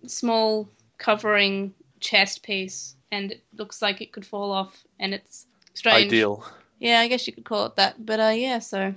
small 0.05 0.69
covering 0.97 1.73
chest 1.99 2.43
piece, 2.43 2.95
and 3.11 3.31
it 3.31 3.43
looks 3.57 3.81
like 3.81 4.01
it 4.01 4.11
could 4.11 4.25
fall 4.25 4.51
off, 4.51 4.83
and 4.99 5.13
it's 5.13 5.45
strange. 5.73 6.07
Ideal. 6.07 6.45
Yeah, 6.79 6.99
I 6.99 7.07
guess 7.07 7.27
you 7.27 7.33
could 7.33 7.45
call 7.45 7.65
it 7.65 7.75
that. 7.75 8.05
But 8.05 8.19
uh, 8.19 8.33
yeah, 8.35 8.59
so 8.59 8.93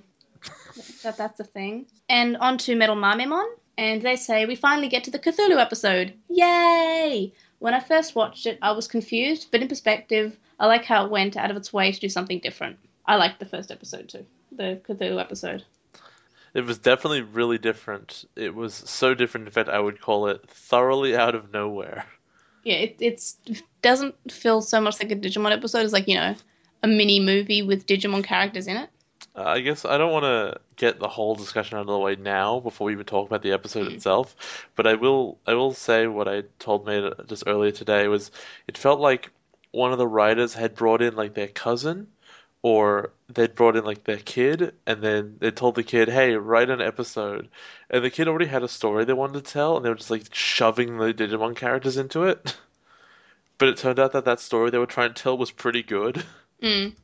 that 1.02 1.16
that's 1.16 1.40
a 1.40 1.44
thing. 1.44 1.86
And 2.08 2.36
on 2.38 2.58
to 2.58 2.76
Metal 2.76 2.96
Mamemon, 2.96 3.46
and 3.78 4.02
they 4.02 4.16
say 4.16 4.46
we 4.46 4.54
finally 4.54 4.88
get 4.88 5.04
to 5.04 5.10
the 5.10 5.18
Cthulhu 5.18 5.60
episode. 5.60 6.14
Yay! 6.28 7.32
When 7.58 7.74
I 7.74 7.80
first 7.80 8.14
watched 8.14 8.46
it, 8.46 8.58
I 8.60 8.72
was 8.72 8.86
confused, 8.86 9.48
but 9.50 9.62
in 9.62 9.68
perspective, 9.68 10.36
I 10.60 10.66
like 10.66 10.84
how 10.84 11.04
it 11.04 11.10
went 11.10 11.36
out 11.36 11.50
of 11.50 11.56
its 11.56 11.72
way 11.72 11.92
to 11.92 12.00
do 12.00 12.08
something 12.08 12.38
different. 12.40 12.78
I 13.06 13.16
liked 13.16 13.38
the 13.38 13.46
first 13.46 13.70
episode 13.70 14.08
too, 14.08 14.26
the 14.52 14.80
Cthulhu 14.86 15.20
episode. 15.20 15.64
It 16.56 16.64
was 16.64 16.78
definitely 16.80 17.22
really 17.22 17.58
different. 17.58 18.24
It 18.34 18.52
was 18.52 18.74
so 18.74 19.14
different, 19.14 19.46
in 19.46 19.52
fact, 19.52 19.68
I 19.68 19.78
would 19.78 20.00
call 20.00 20.26
it 20.26 20.48
thoroughly 20.50 21.16
out 21.16 21.36
of 21.36 21.52
nowhere. 21.52 22.06
Yeah, 22.64 22.76
it 22.76 22.96
it's 23.00 23.38
doesn't 23.82 24.14
feel 24.32 24.60
so 24.60 24.80
much 24.80 25.00
like 25.00 25.12
a 25.12 25.16
Digimon 25.16 25.52
episode. 25.52 25.84
It's 25.84 25.92
like 25.92 26.08
you 26.08 26.16
know 26.16 26.34
a 26.82 26.88
mini 26.88 27.20
movie 27.20 27.62
with 27.62 27.86
Digimon 27.86 28.24
characters 28.24 28.66
in 28.66 28.76
it. 28.76 28.90
Uh, 29.36 29.42
I 29.44 29.60
guess 29.60 29.84
I 29.84 29.98
don't 29.98 30.12
want 30.12 30.24
to 30.24 30.60
get 30.76 30.98
the 30.98 31.08
whole 31.08 31.34
discussion 31.36 31.78
out 31.78 31.82
of 31.82 31.86
the 31.88 31.98
way 31.98 32.16
now 32.16 32.60
before 32.60 32.86
we 32.86 32.92
even 32.92 33.06
talk 33.06 33.26
about 33.28 33.42
the 33.42 33.52
episode 33.52 33.86
Mm. 33.86 33.94
itself, 33.94 34.66
but 34.74 34.86
I 34.86 34.94
will 34.94 35.38
I 35.46 35.54
will 35.54 35.72
say 35.74 36.06
what 36.06 36.28
I 36.28 36.42
told 36.58 36.86
me 36.86 37.10
just 37.26 37.44
earlier 37.46 37.70
today 37.72 38.08
was 38.08 38.30
it 38.66 38.76
felt 38.78 39.00
like 39.00 39.30
one 39.72 39.92
of 39.92 39.98
the 39.98 40.08
writers 40.08 40.54
had 40.54 40.74
brought 40.74 41.02
in 41.02 41.14
like 41.16 41.34
their 41.34 41.48
cousin 41.48 42.08
or 42.66 43.12
they'd 43.28 43.54
brought 43.54 43.76
in 43.76 43.84
like 43.84 44.02
their 44.02 44.16
kid 44.16 44.74
and 44.88 45.00
then 45.00 45.36
they 45.38 45.52
told 45.52 45.76
the 45.76 45.84
kid, 45.84 46.08
"Hey, 46.08 46.34
write 46.34 46.68
an 46.68 46.80
episode." 46.80 47.48
And 47.88 48.02
the 48.02 48.10
kid 48.10 48.26
already 48.26 48.46
had 48.46 48.64
a 48.64 48.68
story 48.68 49.04
they 49.04 49.12
wanted 49.12 49.44
to 49.44 49.52
tell 49.52 49.76
and 49.76 49.84
they 49.84 49.88
were 49.88 49.94
just 49.94 50.10
like 50.10 50.34
shoving 50.34 50.98
the 50.98 51.14
Digimon 51.14 51.54
characters 51.54 51.96
into 51.96 52.24
it. 52.24 52.56
But 53.58 53.68
it 53.68 53.78
turned 53.78 53.98
out 53.98 54.12
that 54.12 54.26
that 54.26 54.40
story 54.40 54.68
they 54.68 54.76
were 54.76 54.84
trying 54.84 55.14
to 55.14 55.22
tell 55.22 55.38
was 55.38 55.50
pretty 55.50 55.82
good. 55.82 56.22
Mm. 56.62 56.94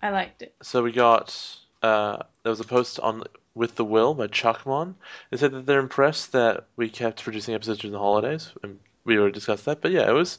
I 0.00 0.10
liked 0.10 0.42
it. 0.42 0.54
So 0.62 0.84
we 0.84 0.92
got 0.92 1.34
uh, 1.82 2.18
there 2.42 2.50
was 2.50 2.60
a 2.60 2.64
post 2.64 3.00
on 3.00 3.24
with 3.54 3.74
the 3.76 3.84
will 3.84 4.14
by 4.14 4.26
Chuckmon. 4.26 4.94
They 5.30 5.38
said 5.38 5.52
that 5.52 5.66
they're 5.66 5.80
impressed 5.80 6.30
that 6.32 6.66
we 6.76 6.90
kept 6.90 7.24
producing 7.24 7.54
episodes 7.54 7.80
during 7.80 7.92
the 7.92 7.98
holidays, 7.98 8.52
and 8.62 8.78
we 9.04 9.16
already 9.16 9.32
discussed 9.32 9.64
that. 9.64 9.80
But 9.80 9.92
yeah, 9.92 10.08
it 10.08 10.12
was. 10.12 10.38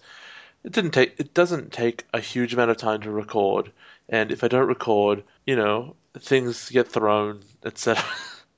It 0.63 0.71
didn't 0.71 0.91
take. 0.91 1.19
It 1.19 1.33
doesn't 1.33 1.73
take 1.73 2.05
a 2.13 2.19
huge 2.21 2.53
amount 2.53 2.71
of 2.71 2.77
time 2.77 3.01
to 3.01 3.11
record, 3.11 3.71
and 4.09 4.31
if 4.31 4.43
I 4.43 4.47
don't 4.47 4.67
record, 4.67 5.24
you 5.45 5.55
know, 5.55 5.95
things 6.19 6.69
get 6.69 6.88
thrown, 6.88 7.41
etc. 7.63 8.03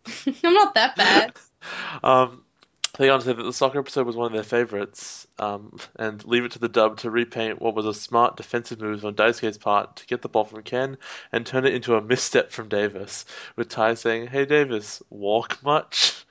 I'm 0.44 0.54
not 0.54 0.74
that 0.76 0.96
bad. 0.96 1.34
um, 2.04 2.44
they 2.98 3.08
say 3.20 3.34
that 3.34 3.44
the 3.44 3.54
soccer 3.54 3.80
episode 3.80 4.08
was 4.08 4.16
one 4.16 4.26
of 4.26 4.34
their 4.34 4.44
favorites, 4.44 5.28
um, 5.38 5.78
and 5.98 6.26
leave 6.26 6.46
it 6.46 6.52
to 6.54 6.60
the 6.60 6.68
dub 6.68 6.98
to 6.98 7.12
repaint 7.12 7.62
what 7.62 7.76
was 7.76 7.86
a 7.86 7.94
smart 7.94 8.38
defensive 8.38 8.82
move 8.82 9.06
on 9.06 9.14
Daisuke's 9.14 9.58
part 9.58 9.98
to 9.98 10.08
get 10.08 10.24
the 10.24 10.30
ball 10.30 10.46
from 10.46 10.64
Ken 10.64 10.98
and 11.32 11.46
turn 11.46 11.66
it 11.66 11.76
into 11.76 11.96
a 11.96 12.02
misstep 12.02 12.52
from 12.52 12.70
Davis, 12.70 13.26
with 13.56 13.70
Ty 13.70 13.94
saying, 13.94 14.28
"Hey 14.28 14.46
Davis, 14.46 15.04
walk 15.12 15.64
much?" 15.64 16.26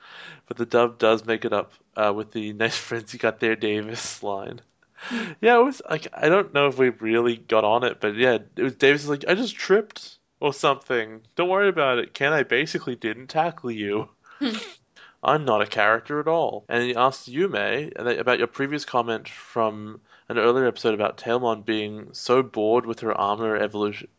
But 0.47 0.57
the 0.57 0.65
dub 0.65 0.97
does 0.97 1.25
make 1.25 1.45
it 1.45 1.53
up 1.53 1.71
uh, 1.95 2.11
with 2.13 2.31
the 2.31 2.51
"Nice 2.63 2.77
friends 2.77 3.13
you 3.13 3.19
got 3.19 3.39
there, 3.39 3.55
Davis" 3.55 4.21
line. 4.21 4.59
yeah, 5.41 5.59
it 5.59 5.63
was 5.63 5.81
like 5.89 6.07
I 6.13 6.29
don't 6.29 6.53
know 6.53 6.67
if 6.67 6.77
we 6.77 6.89
really 6.89 7.37
got 7.37 7.63
on 7.63 7.83
it, 7.83 7.99
but 7.99 8.15
yeah, 8.15 8.39
it 8.55 8.61
was 8.61 8.75
Davis 8.75 9.03
was 9.03 9.09
like, 9.09 9.29
"I 9.29 9.35
just 9.35 9.55
tripped." 9.55 10.15
Or 10.39 10.53
something. 10.53 11.21
Don't 11.35 11.49
worry 11.49 11.67
about 11.67 11.97
it. 11.97 12.13
Ken, 12.13 12.31
I 12.31 12.43
basically 12.43 12.95
didn't 12.95 13.25
tackle 13.25 13.71
you. 13.71 14.09
Hmm. 14.37 14.51
I'm 15.23 15.45
not 15.45 15.63
a 15.63 15.65
character 15.65 16.19
at 16.19 16.27
all. 16.27 16.63
And 16.69 16.83
he 16.83 16.95
asked 16.95 17.27
Yume 17.27 17.91
about 17.97 18.37
your 18.37 18.47
previous 18.47 18.85
comment 18.85 19.27
from 19.27 19.99
an 20.29 20.37
earlier 20.37 20.67
episode 20.67 20.93
about 20.93 21.17
Tailmon 21.17 21.65
being 21.65 22.13
so 22.13 22.43
bored 22.43 22.85
with 22.85 22.99
her 22.99 23.13
armor 23.13 23.55
evolution. 23.55 24.09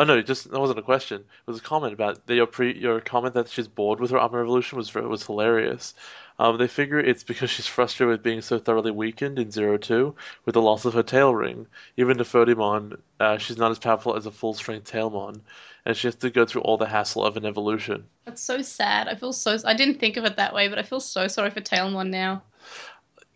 Oh 0.00 0.04
no, 0.04 0.22
just 0.22 0.48
that 0.50 0.60
wasn't 0.60 0.78
a 0.78 0.82
question. 0.82 1.22
It 1.22 1.50
was 1.50 1.58
a 1.58 1.62
comment 1.62 1.92
about 1.92 2.20
your 2.28 2.46
pre, 2.46 2.78
your 2.78 3.00
comment 3.00 3.34
that 3.34 3.48
she's 3.48 3.66
bored 3.66 3.98
with 3.98 4.12
her 4.12 4.18
armor 4.18 4.40
evolution 4.40 4.78
was 4.78 4.94
was 4.94 5.26
hilarious. 5.26 5.94
Um, 6.38 6.56
they 6.56 6.68
figure 6.68 7.00
it's 7.00 7.24
because 7.24 7.50
she's 7.50 7.66
frustrated 7.66 8.12
with 8.12 8.22
being 8.22 8.40
so 8.40 8.60
thoroughly 8.60 8.92
weakened 8.92 9.40
in 9.40 9.50
Zero 9.50 9.76
Two 9.76 10.14
with 10.44 10.52
the 10.52 10.62
loss 10.62 10.84
of 10.84 10.94
her 10.94 11.02
tail 11.02 11.34
ring. 11.34 11.66
Even 11.96 12.16
to 12.18 12.24
Ferdimon, 12.24 13.00
uh, 13.18 13.38
she's 13.38 13.58
not 13.58 13.72
as 13.72 13.80
powerful 13.80 14.14
as 14.14 14.26
a 14.26 14.30
full 14.30 14.54
strength 14.54 14.92
Tailmon, 14.92 15.40
and 15.84 15.96
she 15.96 16.06
has 16.06 16.14
to 16.14 16.30
go 16.30 16.46
through 16.46 16.62
all 16.62 16.76
the 16.76 16.86
hassle 16.86 17.24
of 17.24 17.36
an 17.36 17.44
evolution. 17.44 18.04
That's 18.24 18.42
so 18.42 18.62
sad. 18.62 19.08
I 19.08 19.16
feel 19.16 19.32
so. 19.32 19.58
I 19.64 19.74
didn't 19.74 19.98
think 19.98 20.16
of 20.16 20.24
it 20.24 20.36
that 20.36 20.54
way, 20.54 20.68
but 20.68 20.78
I 20.78 20.84
feel 20.84 21.00
so 21.00 21.26
sorry 21.26 21.50
for 21.50 21.60
Tailmon 21.60 22.10
now. 22.10 22.42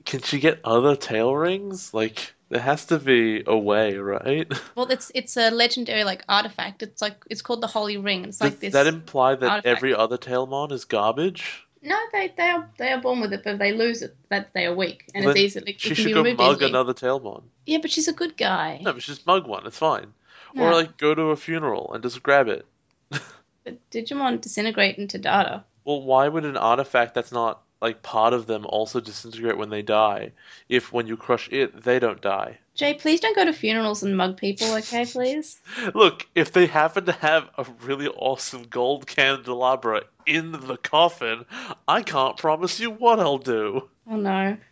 Can 0.04 0.20
she 0.22 0.38
get 0.40 0.60
other 0.64 0.96
tail 0.96 1.34
rings? 1.34 1.92
Like 1.94 2.34
there 2.48 2.60
has 2.60 2.86
to 2.86 2.98
be 2.98 3.42
a 3.46 3.56
way, 3.56 3.96
right? 3.96 4.50
Well, 4.74 4.86
it's 4.90 5.10
it's 5.14 5.36
a 5.36 5.50
legendary 5.50 6.04
like 6.04 6.24
artifact. 6.28 6.82
It's 6.82 7.00
like 7.02 7.16
it's 7.30 7.42
called 7.42 7.60
the 7.60 7.66
Holy 7.66 7.96
Ring. 7.96 8.24
It's 8.24 8.38
Does 8.38 8.50
like 8.52 8.60
this. 8.60 8.72
that 8.72 8.86
imply 8.86 9.34
that 9.36 9.48
artifact. 9.50 9.66
every 9.66 9.94
other 9.94 10.18
Tailmon 10.18 10.72
is 10.72 10.84
garbage? 10.84 11.64
No, 11.82 11.96
they 12.12 12.32
they 12.36 12.48
are 12.48 12.68
they 12.78 12.92
are 12.92 13.00
born 13.00 13.20
with 13.20 13.32
it, 13.32 13.42
but 13.44 13.54
if 13.54 13.58
they 13.58 13.72
lose 13.72 14.02
it, 14.02 14.16
that 14.28 14.52
they 14.54 14.66
are 14.66 14.74
weak, 14.74 15.04
and 15.14 15.24
it's 15.24 15.36
easily 15.38 15.72
it 15.72 15.80
She 15.80 15.88
can 15.90 15.96
should 15.96 16.04
be 16.06 16.12
go 16.12 16.22
mug 16.34 16.56
easily. 16.56 16.70
another 16.70 16.94
Tailmon. 16.94 17.42
Yeah, 17.66 17.78
but 17.82 17.90
she's 17.90 18.08
a 18.08 18.12
good 18.12 18.36
guy. 18.36 18.80
No, 18.82 18.92
but 18.92 19.02
just 19.02 19.26
mug 19.26 19.46
one. 19.46 19.66
It's 19.66 19.78
fine. 19.78 20.12
Or 20.56 20.72
like 20.72 20.96
go 20.98 21.14
to 21.14 21.30
a 21.30 21.36
funeral 21.36 21.92
and 21.94 22.02
just 22.02 22.22
grab 22.22 22.48
it. 22.48 22.66
But 23.64 23.78
Digimon 23.90 24.40
disintegrate 24.40 24.98
into 24.98 25.18
data. 25.18 25.64
Well, 25.84 26.02
why 26.02 26.26
would 26.28 26.44
an 26.44 26.56
artifact 26.56 27.14
that's 27.14 27.30
not 27.32 27.62
like 27.82 28.02
part 28.02 28.32
of 28.32 28.46
them 28.46 28.64
also 28.66 29.00
disintegrate 29.00 29.58
when 29.58 29.68
they 29.68 29.82
die? 29.82 30.32
If 30.68 30.92
when 30.92 31.06
you 31.06 31.16
crush 31.16 31.48
it, 31.50 31.82
they 31.82 31.98
don't 31.98 32.22
die. 32.22 32.58
Jay, 32.74 32.94
please 32.94 33.20
don't 33.20 33.36
go 33.36 33.44
to 33.44 33.52
funerals 33.52 34.02
and 34.02 34.16
mug 34.16 34.38
people, 34.38 34.72
okay, 34.76 35.04
please? 35.12 35.60
Look, 35.92 36.26
if 36.34 36.52
they 36.52 36.66
happen 36.66 37.04
to 37.04 37.12
have 37.12 37.50
a 37.58 37.66
really 37.82 38.08
awesome 38.08 38.62
gold 38.62 39.06
candelabra 39.06 40.04
in 40.24 40.52
the 40.52 40.78
coffin, 40.78 41.44
I 41.86 42.02
can't 42.02 42.38
promise 42.38 42.80
you 42.80 42.90
what 42.90 43.20
I'll 43.20 43.38
do. 43.38 43.88
Oh 44.08 44.16
no. 44.16 44.56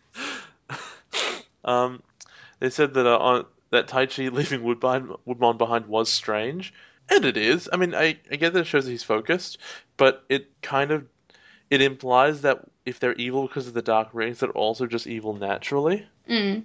Um, 1.63 2.01
they 2.59 2.71
said 2.71 2.95
that 2.95 3.05
uh, 3.05 3.17
on, 3.19 3.45
that 3.69 3.87
Taichi 3.87 4.31
leaving 4.31 4.63
Woodbine, 4.63 5.13
Woodmon 5.27 5.59
behind 5.59 5.85
was 5.85 6.09
strange, 6.09 6.73
and 7.09 7.23
it 7.23 7.37
is. 7.37 7.69
I 7.71 7.77
mean, 7.77 7.93
I, 7.93 8.17
I 8.31 8.35
get 8.37 8.53
that 8.53 8.61
it 8.61 8.65
shows 8.65 8.85
that 8.85 8.91
he's 8.91 9.03
focused, 9.03 9.59
but 9.97 10.23
it 10.27 10.49
kind 10.63 10.89
of 10.89 11.05
it 11.69 11.81
implies 11.81 12.41
that 12.41 12.65
if 12.85 12.99
they're 12.99 13.13
evil 13.13 13.47
because 13.47 13.67
of 13.67 13.73
the 13.73 13.81
dark 13.81 14.09
rings, 14.13 14.39
they're 14.39 14.49
also 14.51 14.85
just 14.87 15.07
evil 15.07 15.33
naturally. 15.33 16.07
Mm. 16.29 16.63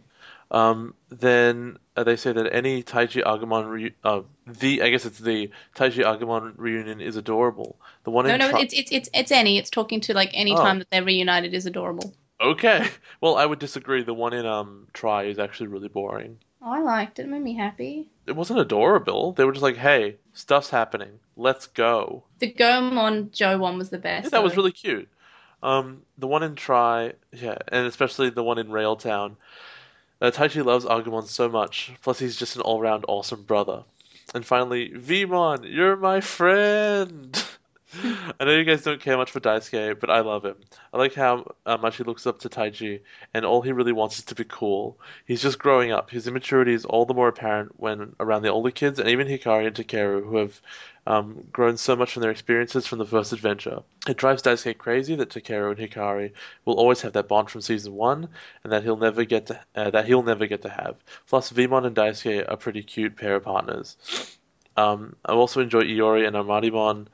Um, 0.50 0.94
then 1.09 1.76
uh, 1.96 2.05
they 2.05 2.14
say 2.16 2.33
that 2.33 2.52
any 2.55 2.83
Taichi 2.83 3.22
Agumon 3.22 3.68
re- 3.68 3.94
uh, 4.05 4.20
the 4.46 4.83
I 4.83 4.90
guess 4.90 5.05
it's 5.05 5.18
the 5.18 5.50
Taichi 5.74 6.05
Agumon 6.05 6.52
reunion 6.57 7.00
is 7.00 7.16
adorable. 7.16 7.76
The 8.05 8.11
one 8.11 8.26
No, 8.26 8.35
in 8.35 8.38
no, 8.40 8.50
Tri- 8.50 8.61
it's 8.62 8.72
it's 8.74 8.92
it's 8.92 9.09
it's 9.12 9.33
any. 9.33 9.59
It's 9.59 9.70
talking 9.70 10.00
to 10.02 10.14
like 10.14 10.31
any 10.35 10.52
Oh. 10.52 10.57
time 10.57 10.79
that 10.79 10.88
they're 10.90 11.02
reunited 11.05 11.52
is 11.52 11.66
adorable. 11.66 12.14
okay. 12.40 12.87
Well, 13.20 13.37
I 13.37 13.46
would 13.46 13.59
disagree. 13.59 14.02
The 14.05 14.14
one 14.14 14.35
in 14.35 14.46
um 14.46 14.87
Tri 14.92 15.24
is 15.24 15.38
actually 15.38 15.66
really 15.68 15.88
boring. 15.88 16.38
Oh, 16.62 16.70
I 16.72 16.81
liked 16.81 17.18
it. 17.18 17.22
It 17.22 17.29
made 17.29 17.42
me 17.42 17.55
happy. 17.55 18.09
It 18.26 18.37
wasn't 18.37 18.61
adorable. 18.61 19.33
They 19.33 19.44
were 19.44 19.52
just 19.52 19.62
like, 19.62 19.76
"Hey, 19.76 20.16
stuff's 20.33 20.70
happening. 20.70 21.18
Let's 21.37 21.66
go." 21.66 22.24
The 22.38 22.52
Gomon 22.52 23.31
Joe 23.33 23.59
one 23.59 23.79
was 23.79 23.90
the 23.90 23.98
best. 23.98 24.24
Yeah, 24.26 24.31
that 24.31 24.44
was 24.44 24.57
really 24.57 24.72
cute. 24.72 25.09
Um, 25.62 26.03
the 26.19 26.27
one 26.27 26.42
in 26.42 26.55
Tri, 26.55 27.12
yeah, 27.33 27.57
and 27.69 27.87
especially 27.87 28.31
the 28.31 28.42
one 28.42 28.59
in 28.59 28.69
Railtown. 28.69 29.37
Uh, 30.21 30.31
Taichi 30.31 30.64
loves 30.64 30.85
Agumon 30.85 31.27
so 31.27 31.49
much. 31.49 31.92
Plus, 32.03 32.19
he's 32.19 32.37
just 32.37 32.57
an 32.57 32.62
all-round 32.62 33.05
awesome 33.09 33.42
brother. 33.42 33.85
And 34.35 34.45
finally, 34.45 34.90
Veemon, 34.90 35.71
you're 35.73 35.97
my 35.97 36.21
friend. 36.21 37.45
I 38.40 38.44
know 38.44 38.52
you 38.56 38.64
guys 38.64 38.82
don't 38.82 39.00
care 39.00 39.16
much 39.16 39.30
for 39.30 39.40
Daisuke, 39.40 39.98
but 40.00 40.11
I 40.11 40.20
love 40.20 40.44
him. 40.44 40.56
I 40.92 40.98
like 40.98 41.14
how 41.14 41.52
uh, 41.64 41.76
much 41.76 41.96
he 41.96 42.04
looks 42.04 42.26
up 42.26 42.40
to 42.40 42.48
Taichi, 42.48 43.00
and 43.32 43.44
all 43.44 43.62
he 43.62 43.72
really 43.72 43.92
wants 43.92 44.18
is 44.18 44.24
to 44.26 44.35
be 44.35 44.44
cool. 44.44 44.98
He's 45.24 45.42
just 45.42 45.59
growing 45.59 45.92
up. 45.92 46.11
His 46.11 46.26
immaturity 46.26 46.74
is 46.74 46.85
all 46.85 47.06
the 47.06 47.14
more 47.14 47.28
apparent 47.28 47.72
when 47.78 48.14
around 48.20 48.42
the 48.42 48.50
older 48.50 48.70
kids, 48.70 48.98
and 48.98 49.09
even 49.09 49.26
Hikari 49.26 49.66
and 49.66 49.76
Takeru, 49.76 50.24
who 50.24 50.37
have 50.37 50.61
um, 51.06 51.46
grown 51.52 51.76
so 51.76 51.96
much 51.96 52.12
from 52.12 52.22
their 52.22 52.30
experiences 52.30 52.87
from 52.87 52.98
the 52.98 53.06
first 53.06 53.32
adventure. 53.32 53.80
It 54.09 54.16
drives 54.16 54.42
Daisuke 54.42 54.78
crazy 54.78 55.14
that 55.16 55.30
Takeru 55.30 55.70
and 55.70 55.78
Hikari 55.78 56.32
will 56.64 56.74
always 56.74 57.00
have 57.02 57.12
that 57.14 57.28
bond 57.28 57.50
from 57.50 57.61
season 57.61 57.94
one, 57.94 58.28
and 58.64 58.72
that 58.72 58.82
he'll 58.82 58.96
never 58.96 59.24
get 59.24 59.46
to 59.46 59.61
uh, 59.74 59.90
that 59.90 60.06
he'll 60.06 60.22
never 60.22 60.46
get 60.46 60.62
to 60.62 60.70
have. 60.70 60.96
Plus, 61.28 61.52
Veemon 61.52 61.87
and 61.87 61.96
Daisuke 61.96 62.50
are 62.50 62.56
pretty 62.56 62.82
cute 62.82 63.16
pair 63.16 63.37
of 63.37 63.44
partners. 63.44 63.96
Um, 64.76 65.16
I 65.24 65.32
also 65.32 65.62
enjoy 65.62 65.82
Iori 65.82 66.26
and 66.26 66.37
Armadimon 66.37 67.06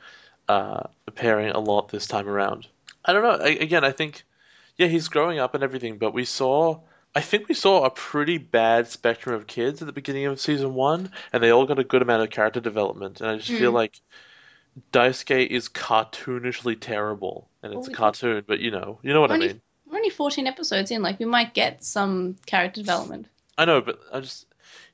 uh, 0.53 0.83
pairing 1.15 1.51
a 1.51 1.61
lot 1.61 1.89
this 1.89 2.07
time 2.07 2.29
around. 2.29 2.67
I 3.05 3.13
don't 3.13 3.23
know. 3.23 3.45
I, 3.45 3.51
again, 3.51 3.85
I 3.85 3.93
think 3.93 4.25
yeah, 4.77 4.87
he's 4.87 5.09
growing 5.09 5.39
up 5.39 5.55
and 5.55 5.65
everything, 5.65 5.99
but 5.99 6.15
we 6.15 6.25
saw. 6.25 6.81
I 7.15 7.21
think 7.21 7.49
we 7.49 7.55
saw 7.55 7.85
a 7.85 7.91
pretty 7.91 8.39
bad 8.39 8.89
spectrum 8.89 9.35
of 9.35 9.47
kids 9.47 9.83
at 9.83 9.87
the 9.87 9.93
beginning 9.93 10.25
of 10.27 10.41
season 10.41 10.73
one, 10.75 11.11
and 11.33 11.43
they 11.43 11.51
all 11.51 11.67
got 11.67 11.79
a 11.79 11.85
good 11.85 12.01
amount 12.01 12.23
of 12.23 12.31
character 12.31 12.61
development. 12.61 13.21
And 13.21 13.29
I 13.31 13.37
just 13.37 13.51
feel 13.51 13.71
Mm. 13.71 13.75
like 13.83 14.01
Daisuke 14.93 15.47
is 15.47 15.69
cartoonishly 15.69 16.81
terrible, 16.81 17.49
and 17.63 17.75
it's 17.75 17.87
a 17.87 17.91
Oh, 17.91 17.93
yeah. 17.93 17.97
cartoon, 17.97 18.45
but 18.47 18.61
you 18.61 18.71
know, 18.71 18.99
you 19.03 19.13
know 19.13 19.21
what 19.21 19.31
I 19.31 19.39
mean. 19.39 19.61
We're 19.87 19.99
only 19.99 20.09
14 20.11 20.47
episodes 20.47 20.91
in. 20.91 21.03
Like, 21.03 21.19
we 21.19 21.27
might 21.27 21.53
get 21.53 21.85
some 21.85 22.37
character 22.47 22.81
development. 22.81 23.27
I 23.59 23.67
know, 23.67 23.83
but 23.83 24.01
I 24.11 24.21
just 24.21 24.47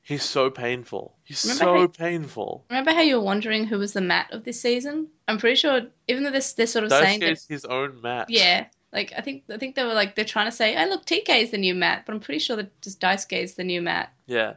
he's 0.09 0.23
so 0.23 0.49
painful. 0.49 1.15
He's 1.23 1.45
Remember 1.45 1.63
so 1.63 1.81
how- 1.81 1.87
painful. 1.87 2.65
Remember 2.69 2.91
how 2.91 3.01
you 3.01 3.15
were 3.17 3.23
wondering 3.23 3.65
who 3.65 3.77
was 3.79 3.93
the 3.93 4.01
Matt 4.01 4.33
of 4.33 4.43
this 4.43 4.59
season? 4.59 5.07
I'm 5.27 5.37
pretty 5.37 5.55
sure, 5.55 5.81
even 6.07 6.23
though 6.23 6.31
they're, 6.31 6.41
they're 6.57 6.67
sort 6.67 6.83
of 6.85 6.91
saying 6.91 7.19
Daisuke 7.19 7.23
that, 7.25 7.31
is 7.31 7.45
his 7.47 7.65
own 7.65 8.01
Matt. 8.01 8.29
yeah, 8.29 8.65
like 8.91 9.13
I 9.15 9.21
think 9.21 9.43
I 9.53 9.57
think 9.57 9.75
they 9.75 9.83
were 9.83 9.93
like 9.93 10.15
they're 10.15 10.25
trying 10.25 10.47
to 10.47 10.51
say, 10.51 10.75
"Oh, 10.75 10.89
look, 10.89 11.05
TK 11.05 11.29
is 11.43 11.51
the 11.51 11.57
new 11.59 11.75
Matt," 11.75 12.05
but 12.05 12.13
I'm 12.13 12.19
pretty 12.19 12.39
sure 12.39 12.55
that 12.57 12.81
just 12.81 12.99
Daisuke 12.99 13.43
is 13.43 13.53
the 13.53 13.63
new 13.63 13.81
Matt. 13.81 14.11
Yeah. 14.25 14.53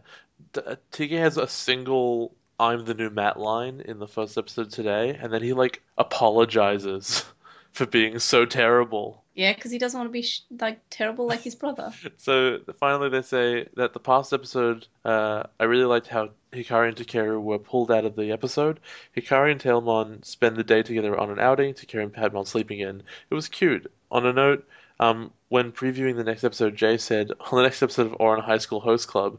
D- 0.55 0.63
uh, 0.67 0.77
Tige 0.91 1.19
has 1.19 1.37
a 1.37 1.47
single 1.47 2.35
I'm 2.59 2.85
the 2.85 2.95
new 2.95 3.11
Matt 3.11 3.39
line 3.39 3.83
in 3.85 3.99
the 3.99 4.09
first 4.09 4.39
episode 4.39 4.71
today, 4.71 5.17
and 5.21 5.33
then 5.33 5.43
he 5.43 5.53
like 5.53 5.83
apologizes 5.99 7.25
for 7.73 7.87
being 7.87 8.19
so 8.19 8.45
terrible. 8.47 9.22
Yeah, 9.35 9.55
because 9.55 9.71
he 9.71 9.79
doesn't 9.79 9.99
want 9.99 10.09
to 10.09 10.13
be 10.13 10.23
sh- 10.23 10.45
like 10.61 10.81
terrible 10.91 11.27
like 11.27 11.41
his 11.41 11.55
brother. 11.55 11.93
So 12.19 12.59
finally, 12.79 13.09
they 13.09 13.23
say 13.23 13.69
that 13.77 13.95
the 13.95 14.01
past 14.01 14.33
episode, 14.33 14.87
uh, 15.05 15.45
I 15.59 15.65
really 15.65 15.87
liked 15.87 16.07
how 16.07 16.31
Hikari 16.53 16.89
and 16.89 16.97
Takeru 16.97 17.41
were 17.43 17.59
pulled 17.59 17.91
out 17.91 18.05
of 18.05 18.15
the 18.15 18.31
episode. 18.33 18.81
Hikari 19.17 19.53
and 19.53 19.61
Tailmon 19.61 20.25
spend 20.25 20.57
the 20.57 20.65
day 20.65 20.83
together 20.83 21.19
on 21.19 21.31
an 21.31 21.39
outing, 21.39 21.75
Takeru 21.75 22.03
and 22.03 22.13
Patamon 22.13 22.47
sleeping 22.47 22.81
in. 22.81 23.03
It 23.31 23.35
was 23.35 23.49
cute. 23.49 23.91
On 24.11 24.27
a 24.27 24.33
note, 24.33 24.69
um, 25.01 25.33
when 25.49 25.73
previewing 25.73 26.17
the 26.17 26.25
next 26.25 26.45
episode, 26.45 26.77
Jay 26.77 26.99
said, 26.99 27.31
on 27.41 27.57
the 27.57 27.63
next 27.63 27.83
episode 27.83 28.07
of 28.09 28.19
Ouran 28.19 28.43
High 28.45 28.59
School 28.59 28.81
Host 28.81 29.09
Club, 29.09 29.39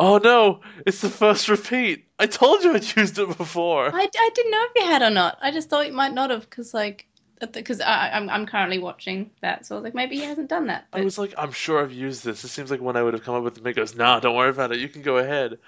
Oh 0.00 0.18
no, 0.18 0.60
it's 0.86 1.00
the 1.02 1.10
first 1.10 1.48
repeat! 1.48 2.06
I 2.18 2.26
told 2.26 2.64
you 2.64 2.74
I'd 2.74 2.96
used 2.96 3.18
it 3.18 3.36
before! 3.36 3.94
I, 3.94 4.08
I 4.18 4.30
didn't 4.34 4.50
know 4.50 4.64
if 4.64 4.72
you 4.76 4.90
had 4.90 5.02
or 5.02 5.10
not. 5.10 5.38
I 5.42 5.50
just 5.50 5.68
thought 5.68 5.86
you 5.86 5.92
might 5.92 6.14
not 6.14 6.30
have 6.30 6.48
because 6.48 6.74
like 6.74 7.06
because 7.52 7.80
I'm 7.80 8.28
I'm 8.30 8.46
currently 8.46 8.78
watching 8.78 9.30
that, 9.40 9.66
so 9.66 9.74
I 9.74 9.78
was 9.78 9.84
like 9.84 9.94
maybe 9.94 10.16
he 10.16 10.22
hasn't 10.24 10.48
done 10.48 10.66
that. 10.68 10.86
I 10.92 11.02
was 11.02 11.18
like, 11.18 11.34
I'm 11.36 11.52
sure 11.52 11.82
I've 11.82 11.92
used 11.92 12.24
this. 12.24 12.42
This 12.42 12.52
seems 12.52 12.70
like 12.70 12.80
one 12.80 12.96
I 12.96 13.02
would 13.02 13.14
have 13.14 13.22
come 13.22 13.34
up 13.34 13.42
with. 13.42 13.56
And 13.56 13.66
Mick 13.66 13.76
goes, 13.76 13.94
Nah, 13.94 14.20
don't 14.20 14.36
worry 14.36 14.50
about 14.50 14.72
it. 14.72 14.78
You 14.78 14.88
can 14.88 15.02
go 15.02 15.18
ahead. 15.18 15.58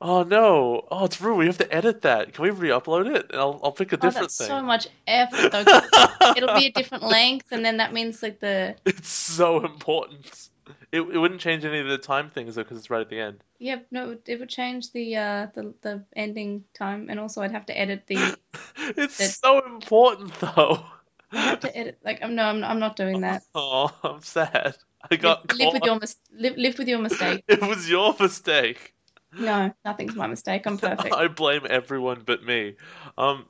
Oh 0.00 0.24
no! 0.24 0.86
Oh, 0.90 1.06
it's 1.06 1.20
rude. 1.22 1.38
We 1.38 1.46
have 1.46 1.56
to 1.58 1.74
edit 1.74 2.02
that. 2.02 2.34
Can 2.34 2.42
we 2.42 2.50
re-upload 2.50 3.14
it? 3.14 3.30
And 3.30 3.40
I'll 3.40 3.58
I'll 3.64 3.72
pick 3.72 3.92
a 3.92 3.96
oh, 3.96 3.98
different 3.98 4.26
that's 4.26 4.36
thing. 4.36 4.48
so 4.48 4.60
much 4.60 4.88
effort 5.06 5.52
though. 5.52 6.32
It'll 6.36 6.54
be 6.54 6.66
a 6.66 6.72
different 6.72 7.04
length, 7.04 7.46
and 7.50 7.64
then 7.64 7.78
that 7.78 7.94
means 7.94 8.22
like 8.22 8.40
the 8.40 8.76
It's 8.84 9.08
so 9.08 9.64
important. 9.64 10.50
It, 10.92 11.00
it 11.00 11.18
wouldn't 11.18 11.40
change 11.40 11.64
any 11.64 11.78
of 11.78 11.88
the 11.88 11.98
time 11.98 12.28
things 12.28 12.56
though, 12.56 12.62
because 12.62 12.76
it's 12.76 12.90
right 12.90 13.00
at 13.00 13.08
the 13.08 13.18
end. 13.18 13.42
Yeah, 13.58 13.78
no, 13.90 14.04
it 14.04 14.08
would, 14.08 14.22
it 14.26 14.40
would 14.40 14.48
change 14.50 14.92
the 14.92 15.16
uh 15.16 15.46
the 15.54 15.72
the 15.80 16.04
ending 16.14 16.64
time, 16.74 17.06
and 17.08 17.18
also 17.18 17.40
I'd 17.40 17.52
have 17.52 17.66
to 17.66 17.78
edit 17.78 18.02
the. 18.06 18.16
it's 18.76 19.16
That's- 19.16 19.38
so 19.38 19.64
important 19.64 20.38
though. 20.40 20.84
I 21.32 21.38
have 21.38 21.60
to 21.60 21.76
edit 21.76 21.98
like 22.04 22.22
I'm 22.22 22.34
no, 22.34 22.44
I'm 22.44 22.62
I'm 22.64 22.78
not 22.78 22.96
doing 22.96 23.20
that. 23.22 23.42
Oh, 23.54 23.90
I'm 24.02 24.20
sad. 24.20 24.76
I 25.10 25.16
got 25.16 25.52
live 25.52 25.72
with 25.72 25.84
your 25.84 25.98
mis- 25.98 26.16
live, 26.32 26.56
live 26.56 26.78
with 26.78 26.88
your 26.88 26.98
mistake. 26.98 27.44
It 27.48 27.60
was 27.62 27.88
your 27.88 28.14
mistake. 28.18 28.92
No, 29.32 29.72
nothing's 29.84 30.14
my 30.16 30.26
mistake. 30.26 30.66
I'm 30.66 30.78
perfect. 30.78 31.14
I 31.14 31.28
blame 31.28 31.66
everyone 31.68 32.22
but 32.24 32.44
me. 32.44 32.76
Um, 33.18 33.44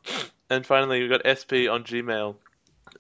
and 0.51 0.67
finally, 0.67 1.03
we 1.03 1.09
got 1.09 1.23
SP 1.25 1.69
on 1.69 1.85
Gmail. 1.85 2.37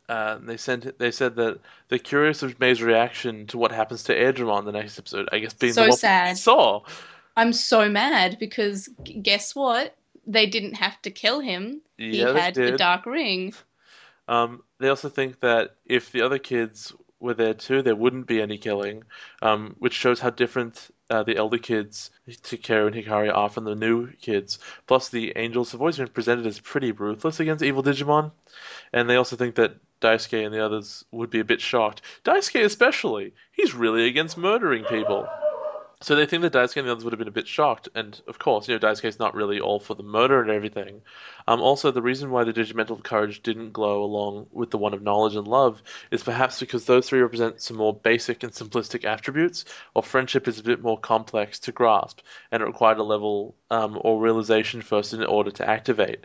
Uh, 0.09 0.39
they 0.39 0.57
sent. 0.57 0.99
They 0.99 1.11
said 1.11 1.37
that 1.37 1.59
they're 1.89 1.99
curious 1.99 2.43
of 2.43 2.59
May's 2.61 2.83
reaction 2.83 3.47
to 3.49 3.59
what 3.59 3.73
happens 3.73 4.05
to 4.05 4.17
in 4.19 4.37
the 4.65 4.73
next 4.73 4.99
episode. 4.99 5.29
I 5.33 5.39
guess 5.39 5.55
being 5.55 5.75
So 5.75 5.83
the 5.85 5.89
one 5.91 5.99
sad. 5.99 6.37
saw. 6.37 6.83
I'm 7.37 7.53
so 7.53 7.89
mad 7.89 8.37
because 8.39 8.89
g- 9.05 9.15
guess 9.21 9.55
what? 9.55 9.97
They 10.27 10.47
didn't 10.47 10.75
have 10.75 11.01
to 11.03 11.11
kill 11.11 11.41
him. 11.41 11.83
He 11.99 12.19
Yeah, 12.19 12.33
they 12.33 12.41
had 12.41 12.55
the 12.55 12.73
dark 12.73 13.07
ring. 13.07 13.53
Um, 14.29 14.62
they 14.79 14.89
also 14.89 15.09
think 15.09 15.41
that 15.41 15.77
if 15.87 16.12
the 16.12 16.23
other 16.23 16.39
kids 16.39 16.93
were 17.21 17.35
there 17.35 17.55
too, 17.55 17.83
there 17.83 17.97
wouldn't 17.97 18.27
be 18.27 18.43
any 18.43 18.59
killing, 18.59 19.03
um, 19.43 19.75
which 19.79 19.95
shows 19.95 20.21
how 20.21 20.31
different 20.31 20.91
uh, 21.09 21.23
the 21.23 21.37
elder 21.37 21.59
kids, 21.59 22.11
Takeru 22.29 22.87
and 22.87 22.97
Hikari, 22.97 23.35
are 23.35 23.49
from 23.49 23.65
the 23.65 23.75
new 23.75 24.12
kids. 24.21 24.59
Plus, 24.87 25.09
the 25.09 25.33
angels 25.37 25.73
have 25.73 25.81
always 25.81 25.97
been 25.97 26.09
presented 26.09 26.47
as 26.47 26.61
pretty 26.61 26.93
ruthless 26.93 27.41
against 27.41 27.65
evil 27.65 27.83
Digimon, 27.83 28.33
and 28.93 29.09
they 29.09 29.17
also 29.17 29.37
think 29.37 29.55
that 29.55 29.77
Daisuke 30.01 30.45
and 30.45 30.55
the 30.55 30.65
others 30.65 31.05
would 31.11 31.31
be 31.31 31.41
a 31.41 31.45
bit 31.45 31.61
shocked. 31.61 32.03
Daisuke 32.25 32.65
especially, 32.65 33.33
he's 33.53 33.75
really 33.75 34.07
against 34.07 34.37
murdering 34.37 34.85
people. 34.85 35.27
So 36.07 36.14
they 36.14 36.25
think 36.25 36.42
that 36.42 36.53
Daisuke 36.53 36.77
and 36.77 36.87
the 36.87 36.92
others 36.92 37.03
would 37.03 37.12
have 37.12 37.19
been 37.19 37.27
a 37.27 37.33
bit 37.33 37.49
shocked, 37.49 37.88
and 37.97 38.21
of 38.29 38.38
course, 38.38 38.69
you 38.69 38.75
know, 38.75 38.79
Daisuke's 38.79 39.19
not 39.19 39.35
really 39.35 39.59
all 39.59 39.81
for 39.81 39.95
the 39.95 40.05
murder 40.05 40.40
and 40.40 40.53
everything. 40.53 41.03
Um, 41.49 41.61
also, 41.61 41.90
the 41.90 42.01
reason 42.01 42.31
why 42.31 42.45
the 42.45 42.53
Digimental 42.53 42.97
Courage 42.99 43.42
didn't 43.42 43.73
glow 43.73 44.05
along 44.05 44.47
with 44.53 44.71
the 44.71 44.79
one 44.79 44.95
of 44.95 45.03
Knowledge 45.03 45.35
and 45.35 45.49
Love 45.49 45.83
is 46.12 46.23
perhaps 46.23 46.61
because 46.61 46.85
those 46.85 47.09
three 47.09 47.19
represent 47.19 47.61
some 47.61 47.77
more 47.77 47.92
basic 47.92 48.45
and 48.45 48.53
simplistic 48.53 49.05
attributes, 49.05 49.64
while 49.95 50.03
friendship 50.05 50.47
is 50.47 50.61
a 50.61 50.62
bit 50.62 50.81
more 50.81 50.97
complex 50.97 51.59
to 51.59 51.73
grasp, 51.73 52.21
and 52.53 52.62
it 52.62 52.66
required 52.66 52.99
a 52.99 53.03
level 53.03 53.57
um, 53.73 53.99
or 54.01 54.21
realization 54.21 54.83
first 54.83 55.12
in 55.12 55.25
order 55.25 55.51
to 55.51 55.69
activate. 55.69 56.25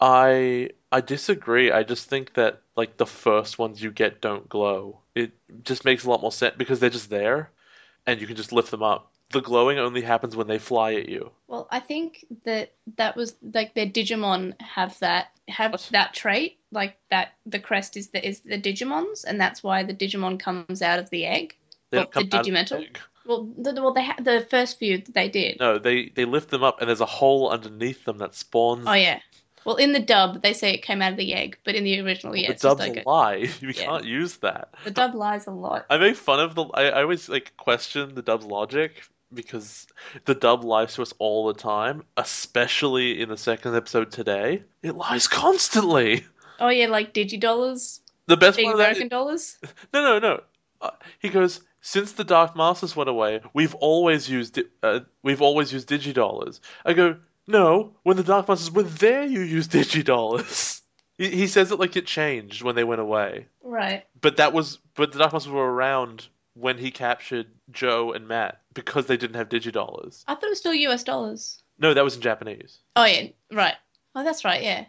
I 0.00 0.70
I 0.92 1.00
disagree. 1.00 1.72
I 1.72 1.82
just 1.82 2.08
think 2.08 2.34
that 2.34 2.62
like 2.76 2.96
the 2.98 3.06
first 3.06 3.58
ones 3.58 3.82
you 3.82 3.90
get 3.90 4.20
don't 4.20 4.48
glow. 4.48 5.00
It 5.16 5.32
just 5.64 5.84
makes 5.84 6.04
a 6.04 6.10
lot 6.10 6.22
more 6.22 6.30
sense 6.30 6.54
because 6.56 6.78
they're 6.78 6.88
just 6.88 7.10
there, 7.10 7.50
and 8.08 8.20
you 8.20 8.26
can 8.26 8.36
just 8.36 8.52
lift 8.52 8.70
them 8.70 8.82
up. 8.82 9.12
The 9.30 9.42
glowing 9.42 9.78
only 9.78 10.00
happens 10.00 10.34
when 10.34 10.46
they 10.46 10.58
fly 10.58 10.94
at 10.94 11.08
you. 11.10 11.30
Well, 11.46 11.68
I 11.70 11.80
think 11.80 12.24
that 12.44 12.72
that 12.96 13.14
was 13.14 13.34
like 13.52 13.74
their 13.74 13.86
Digimon 13.86 14.58
have 14.62 14.98
that 15.00 15.32
have 15.48 15.72
What? 15.72 15.88
that 15.92 16.14
trait, 16.14 16.58
like 16.72 16.96
that 17.10 17.34
the 17.44 17.58
crest 17.58 17.98
is 17.98 18.08
the 18.08 18.26
is 18.26 18.40
the 18.40 18.58
Digimons, 18.58 19.24
and 19.24 19.38
that's 19.38 19.62
why 19.62 19.82
the 19.82 19.92
Digimon 19.92 20.40
comes 20.40 20.80
out 20.80 20.98
of 20.98 21.10
the 21.10 21.26
egg. 21.26 21.54
They 21.90 21.98
the 21.98 22.06
come 22.06 22.22
out 22.22 22.24
of 22.24 22.30
Digimental? 22.30 22.78
egg. 22.78 22.98
Well, 23.26 23.46
the, 23.58 23.74
well, 23.74 23.92
they 23.92 24.06
ha- 24.06 24.16
the 24.18 24.46
first 24.48 24.78
few 24.78 24.96
that 24.96 25.12
they 25.12 25.28
did. 25.28 25.60
No, 25.60 25.78
they 25.78 26.08
they 26.08 26.24
lift 26.24 26.48
them 26.48 26.62
up, 26.64 26.80
and 26.80 26.88
there's 26.88 27.02
a 27.02 27.06
hole 27.06 27.50
underneath 27.50 28.06
them 28.06 28.16
that 28.18 28.34
spawns. 28.34 28.86
Oh 28.86 28.94
yeah. 28.94 29.20
Well, 29.64 29.76
in 29.76 29.92
the 29.92 30.00
dub, 30.00 30.42
they 30.42 30.52
say 30.52 30.72
it 30.74 30.82
came 30.82 31.02
out 31.02 31.12
of 31.12 31.18
the 31.18 31.34
egg, 31.34 31.58
but 31.64 31.74
in 31.74 31.84
the 31.84 32.00
original, 32.00 32.34
yeah, 32.36 32.48
the 32.48 32.52
it's 32.54 32.62
just 32.62 32.78
dub's 32.78 32.88
like 32.88 33.04
a 33.04 33.08
lie. 33.08 33.34
You 33.60 33.68
Yeah. 33.68 33.84
can't 33.84 34.04
use 34.04 34.36
that. 34.38 34.74
the 34.84 34.90
dub 34.90 35.14
lies 35.14 35.46
a 35.46 35.50
lot. 35.50 35.86
I 35.90 35.98
make 35.98 36.16
fun 36.16 36.40
of 36.40 36.54
the. 36.54 36.64
I, 36.74 36.84
I 36.88 37.02
always 37.02 37.28
like 37.28 37.56
question 37.56 38.14
the 38.14 38.22
dub's 38.22 38.46
logic 38.46 39.02
because 39.34 39.86
the 40.24 40.34
dub 40.34 40.64
lies 40.64 40.94
to 40.94 41.02
us 41.02 41.12
all 41.18 41.46
the 41.48 41.54
time, 41.54 42.02
especially 42.16 43.20
in 43.20 43.28
the 43.28 43.36
second 43.36 43.74
episode 43.74 44.10
today. 44.10 44.62
It 44.82 44.94
lies 44.96 45.28
constantly. 45.28 46.24
Oh 46.60 46.68
yeah, 46.70 46.86
like 46.86 47.12
Digidollars, 47.14 48.00
The 48.26 48.36
best 48.36 48.56
big 48.56 48.66
that. 48.68 48.74
American 48.74 49.08
dollars. 49.08 49.58
No, 49.92 50.02
no, 50.02 50.18
no. 50.18 50.40
Uh, 50.80 50.90
he 51.18 51.28
goes. 51.28 51.60
Since 51.80 52.12
the 52.14 52.24
Dark 52.24 52.56
Masters 52.56 52.96
went 52.96 53.08
away, 53.08 53.40
we've 53.54 53.74
always 53.76 54.28
used 54.28 54.54
di- 54.54 54.64
uh, 54.82 55.00
we've 55.22 55.40
always 55.40 55.72
used 55.72 55.88
digidollars. 55.88 56.58
I 56.84 56.92
go, 56.92 57.16
no. 57.48 57.94
When 58.04 58.16
the 58.16 58.22
Dark 58.22 58.48
Masters 58.48 58.70
were 58.70 58.82
there, 58.84 59.24
you 59.24 59.40
used 59.40 59.72
digidollars. 59.72 60.82
he, 61.18 61.30
he 61.30 61.46
says 61.46 61.72
it 61.72 61.80
like 61.80 61.96
it 61.96 62.06
changed 62.06 62.62
when 62.62 62.76
they 62.76 62.84
went 62.84 63.00
away. 63.00 63.46
Right. 63.62 64.04
But 64.20 64.36
that 64.36 64.52
was 64.52 64.78
but 64.94 65.12
the 65.12 65.18
Dark 65.18 65.32
Masters 65.32 65.52
were 65.52 65.72
around 65.72 66.28
when 66.54 66.78
he 66.78 66.90
captured 66.90 67.46
Joe 67.70 68.12
and 68.12 68.28
Matt 68.28 68.60
because 68.74 69.06
they 69.06 69.16
didn't 69.16 69.36
have 69.36 69.48
digidollars. 69.48 70.24
I 70.28 70.34
thought 70.34 70.44
it 70.44 70.50
was 70.50 70.58
still 70.58 70.74
US 70.74 71.02
dollars. 71.04 71.62
No, 71.78 71.94
that 71.94 72.04
was 72.04 72.16
in 72.16 72.22
Japanese. 72.22 72.78
Oh 72.96 73.04
yeah, 73.04 73.28
right. 73.52 73.74
Oh, 74.14 74.24
that's 74.24 74.44
right. 74.44 74.62
Yeah. 74.62 74.86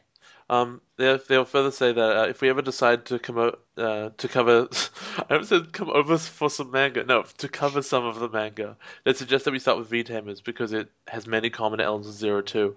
Um, 0.52 0.82
they'll, 0.98 1.20
they'll 1.28 1.46
further 1.46 1.70
say 1.72 1.92
that 1.92 2.18
uh, 2.18 2.28
if 2.28 2.42
we 2.42 2.50
ever 2.50 2.62
decide 2.64 3.06
to 3.06 3.20
come 3.20 3.38
o- 3.38 3.56
uh, 3.78 4.10
to 4.18 4.28
cover, 4.28 4.68
I 5.18 5.26
haven't 5.34 5.46
said 5.48 5.72
come 5.74 5.90
over 5.92 6.18
for 6.18 6.50
some 6.50 6.72
manga. 6.72 7.04
No, 7.04 7.24
to 7.38 7.48
cover 7.48 7.82
some 7.84 8.06
of 8.06 8.20
the 8.20 8.30
manga. 8.30 8.76
They 9.04 9.14
suggest 9.14 9.46
that 9.46 9.52
we 9.52 9.60
start 9.60 9.78
with 9.78 9.90
V 9.90 10.04
Tamers 10.04 10.42
because 10.42 10.74
it 10.74 10.90
has 11.08 11.28
many 11.28 11.50
common 11.52 11.80
elements 11.80 12.08
of 12.08 12.16
Zero 12.16 12.42
Two. 12.42 12.76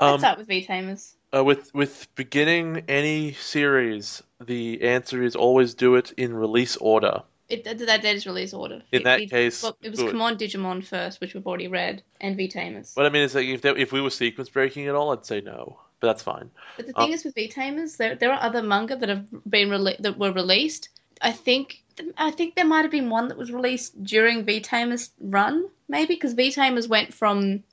Let's 0.00 0.12
Um, 0.14 0.18
start 0.20 0.38
with 0.38 0.46
V 0.48 0.64
Tamers. 0.64 1.14
uh, 1.34 1.44
with 1.44 1.74
with 1.74 2.08
beginning 2.14 2.84
any 2.88 3.32
series, 3.34 4.22
the 4.40 4.80
answer 4.82 5.22
is 5.22 5.36
always 5.36 5.74
do 5.74 5.94
it 5.96 6.12
in 6.16 6.32
release 6.32 6.76
order. 6.76 7.22
It, 7.50 7.64
that, 7.64 7.78
that 7.78 8.04
is 8.04 8.26
release 8.26 8.52
order. 8.54 8.76
In 8.92 9.00
It- 9.00 9.04
that 9.04 9.20
it- 9.20 9.30
case, 9.30 9.62
well, 9.62 9.76
it 9.82 9.90
was 9.90 10.00
C'mon 10.00 10.36
Digimon 10.38 10.84
first, 10.86 11.20
which 11.20 11.34
we've 11.34 11.46
already 11.46 11.68
read, 11.68 12.02
and 12.20 12.34
V 12.36 12.48
Tamers. 12.48 12.92
What 12.94 13.04
I 13.06 13.10
mean 13.10 13.22
is 13.24 13.34
like 13.34 13.46
if 13.46 13.60
there, 13.60 13.76
if 13.76 13.92
we 13.92 14.00
were 14.00 14.10
sequence 14.10 14.48
breaking 14.48 14.86
at 14.86 14.94
all, 14.94 15.12
I'd 15.12 15.26
say 15.26 15.40
no, 15.42 15.80
but 16.00 16.06
that's 16.08 16.22
fine. 16.22 16.50
But 16.76 16.86
the 16.86 16.96
Um, 16.96 17.06
thing 17.06 17.12
is 17.12 17.24
with 17.24 17.34
V 17.34 17.48
Tamers, 17.48 17.96
there 17.96 18.14
there 18.14 18.32
are 18.32 18.40
other 18.40 18.62
manga 18.62 18.96
that 18.96 19.08
have 19.08 19.26
been 19.50 19.68
rele- 19.68 19.98
that 19.98 20.18
were 20.18 20.32
released. 20.32 20.88
I 21.22 21.32
think 21.32 21.82
I 22.16 22.30
think 22.30 22.54
there 22.54 22.64
might 22.64 22.82
have 22.82 22.92
been 22.92 23.10
one 23.10 23.28
that 23.28 23.36
was 23.38 23.50
released 23.52 24.02
during 24.04 24.44
V 24.44 24.60
Tamers 24.60 25.10
run, 25.20 25.68
maybe 25.88 26.14
because 26.14 26.34
V 26.34 26.52
Tamers 26.52 26.88
went 26.88 27.12
from 27.12 27.64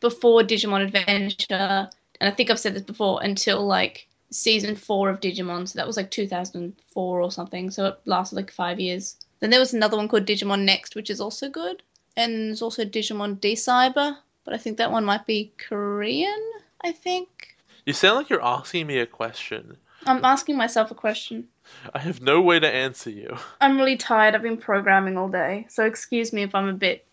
before 0.00 0.42
Digimon 0.42 0.84
Adventure, 0.84 1.90
and 2.20 2.28
I 2.28 2.30
think 2.30 2.50
I've 2.50 2.58
said 2.60 2.74
this 2.74 2.82
before, 2.82 3.22
until 3.22 3.66
like 3.66 4.08
season 4.30 4.74
four 4.76 5.08
of 5.10 5.20
Digimon. 5.20 5.68
So 5.68 5.76
that 5.78 5.86
was 5.86 5.96
like 5.96 6.10
2004 6.10 7.20
or 7.20 7.30
something. 7.30 7.70
So 7.70 7.86
it 7.86 8.00
lasted 8.06 8.36
like 8.36 8.50
five 8.50 8.80
years. 8.80 9.16
Then 9.40 9.50
there 9.50 9.60
was 9.60 9.74
another 9.74 9.96
one 9.96 10.08
called 10.08 10.26
Digimon 10.26 10.64
Next, 10.64 10.94
which 10.96 11.10
is 11.10 11.20
also 11.20 11.48
good, 11.50 11.82
and 12.16 12.48
there's 12.48 12.62
also 12.62 12.84
Digimon 12.84 13.38
D 13.40 13.52
Cyber, 13.54 14.16
but 14.44 14.54
I 14.54 14.58
think 14.58 14.78
that 14.78 14.90
one 14.90 15.04
might 15.04 15.26
be 15.26 15.52
Korean. 15.58 16.40
I 16.82 16.92
think. 16.92 17.55
You 17.86 17.92
sound 17.92 18.16
like 18.16 18.28
you're 18.28 18.44
asking 18.44 18.88
me 18.88 18.98
a 18.98 19.06
question. 19.06 19.76
I'm 20.06 20.24
asking 20.24 20.56
myself 20.56 20.90
a 20.90 20.94
question. 20.94 21.46
I 21.94 22.00
have 22.00 22.20
no 22.20 22.40
way 22.40 22.58
to 22.58 22.68
answer 22.68 23.10
you. 23.10 23.36
I'm 23.60 23.78
really 23.78 23.96
tired. 23.96 24.34
I've 24.34 24.42
been 24.42 24.56
programming 24.56 25.16
all 25.16 25.28
day, 25.28 25.66
so 25.68 25.84
excuse 25.84 26.32
me 26.32 26.42
if 26.42 26.52
I'm 26.54 26.68
a 26.68 26.72
bit 26.72 27.06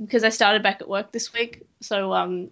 because 0.00 0.24
I 0.24 0.28
started 0.28 0.62
back 0.62 0.80
at 0.80 0.88
work 0.88 1.12
this 1.12 1.32
week. 1.32 1.66
So 1.80 2.12
um, 2.12 2.50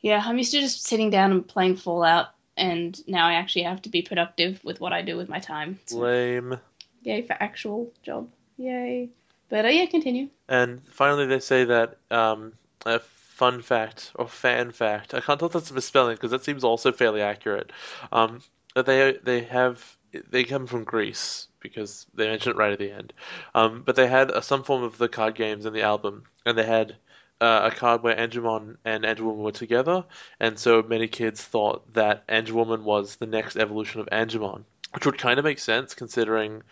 yeah, 0.00 0.22
I'm 0.24 0.38
used 0.38 0.52
to 0.52 0.60
just 0.60 0.84
sitting 0.84 1.10
down 1.10 1.32
and 1.32 1.46
playing 1.46 1.76
Fallout, 1.76 2.28
and 2.56 3.00
now 3.08 3.26
I 3.26 3.34
actually 3.34 3.62
have 3.62 3.82
to 3.82 3.88
be 3.88 4.00
productive 4.00 4.62
with 4.62 4.80
what 4.80 4.92
I 4.92 5.02
do 5.02 5.16
with 5.16 5.28
my 5.28 5.40
time. 5.40 5.80
So, 5.86 5.98
Lame. 5.98 6.60
yay 7.02 7.22
for 7.22 7.36
actual 7.40 7.92
job. 8.04 8.28
Yay. 8.58 9.08
But 9.48 9.64
uh, 9.64 9.68
yeah, 9.68 9.86
continue. 9.86 10.28
And 10.48 10.80
finally, 10.88 11.26
they 11.26 11.40
say 11.40 11.64
that 11.64 11.96
um, 12.12 12.52
a 12.86 13.00
fun 13.38 13.62
fact 13.62 14.10
or 14.16 14.26
fan 14.26 14.72
fact. 14.72 15.14
I 15.14 15.20
can't 15.20 15.38
tell 15.38 15.46
if 15.46 15.52
that's 15.52 15.70
a 15.70 15.74
misspelling 15.74 16.16
because 16.16 16.32
that 16.32 16.44
seems 16.44 16.64
also 16.64 16.90
fairly 16.90 17.22
accurate. 17.22 17.70
Um, 18.10 18.40
they 18.74 19.16
they 19.22 19.42
have 19.42 19.96
they 20.30 20.42
come 20.42 20.66
from 20.66 20.82
Greece 20.82 21.46
because 21.60 22.06
they 22.14 22.26
mention 22.26 22.50
it 22.50 22.56
right 22.56 22.72
at 22.72 22.80
the 22.80 22.90
end. 22.90 23.12
Um, 23.54 23.82
but 23.84 23.94
they 23.94 24.08
had 24.08 24.32
uh, 24.32 24.40
some 24.40 24.64
form 24.64 24.82
of 24.82 24.98
the 24.98 25.08
card 25.08 25.36
games 25.36 25.66
in 25.66 25.72
the 25.72 25.82
album, 25.82 26.24
and 26.44 26.58
they 26.58 26.66
had 26.66 26.96
uh, 27.40 27.70
a 27.72 27.74
card 27.74 28.02
where 28.02 28.16
Angemon 28.16 28.76
and 28.84 29.04
Angewomon 29.04 29.44
were 29.44 29.52
together, 29.52 30.04
and 30.40 30.58
so 30.58 30.82
many 30.82 31.06
kids 31.06 31.42
thought 31.42 31.94
that 31.94 32.26
Angewomon 32.26 32.82
was 32.82 33.16
the 33.16 33.26
next 33.26 33.56
evolution 33.56 34.00
of 34.00 34.08
Angemon, 34.10 34.64
which 34.94 35.06
would 35.06 35.18
kind 35.18 35.38
of 35.38 35.44
make 35.44 35.60
sense 35.60 35.94
considering 35.94 36.62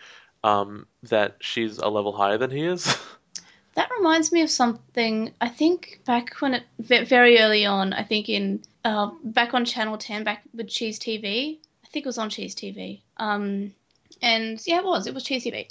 um, 0.43 0.85
that 1.03 1.37
she's 1.39 1.77
a 1.77 1.87
level 1.87 2.11
higher 2.11 2.37
than 2.37 2.51
he 2.51 2.63
is. 2.63 2.97
That 3.77 3.91
reminds 3.95 4.31
me 4.31 4.41
of 4.41 4.49
something. 4.49 5.31
I 5.39 5.49
think 5.49 6.01
back 6.03 6.33
when 6.39 6.55
it 6.55 6.63
very 6.79 7.39
early 7.39 7.63
on. 7.63 7.93
I 7.93 8.01
think 8.01 8.27
in 8.27 8.63
uh, 8.83 9.11
back 9.23 9.53
on 9.53 9.65
Channel 9.65 9.99
Ten, 9.99 10.23
back 10.23 10.41
with 10.51 10.67
Cheese 10.67 10.97
TV. 10.97 11.59
I 11.85 11.87
think 11.89 12.03
it 12.03 12.09
was 12.09 12.17
on 12.17 12.31
Cheese 12.31 12.55
TV. 12.55 13.01
Um, 13.17 13.71
and 14.19 14.59
yeah, 14.65 14.79
it 14.79 14.83
was. 14.83 15.05
It 15.05 15.13
was 15.13 15.23
Cheese 15.23 15.45
TV. 15.45 15.67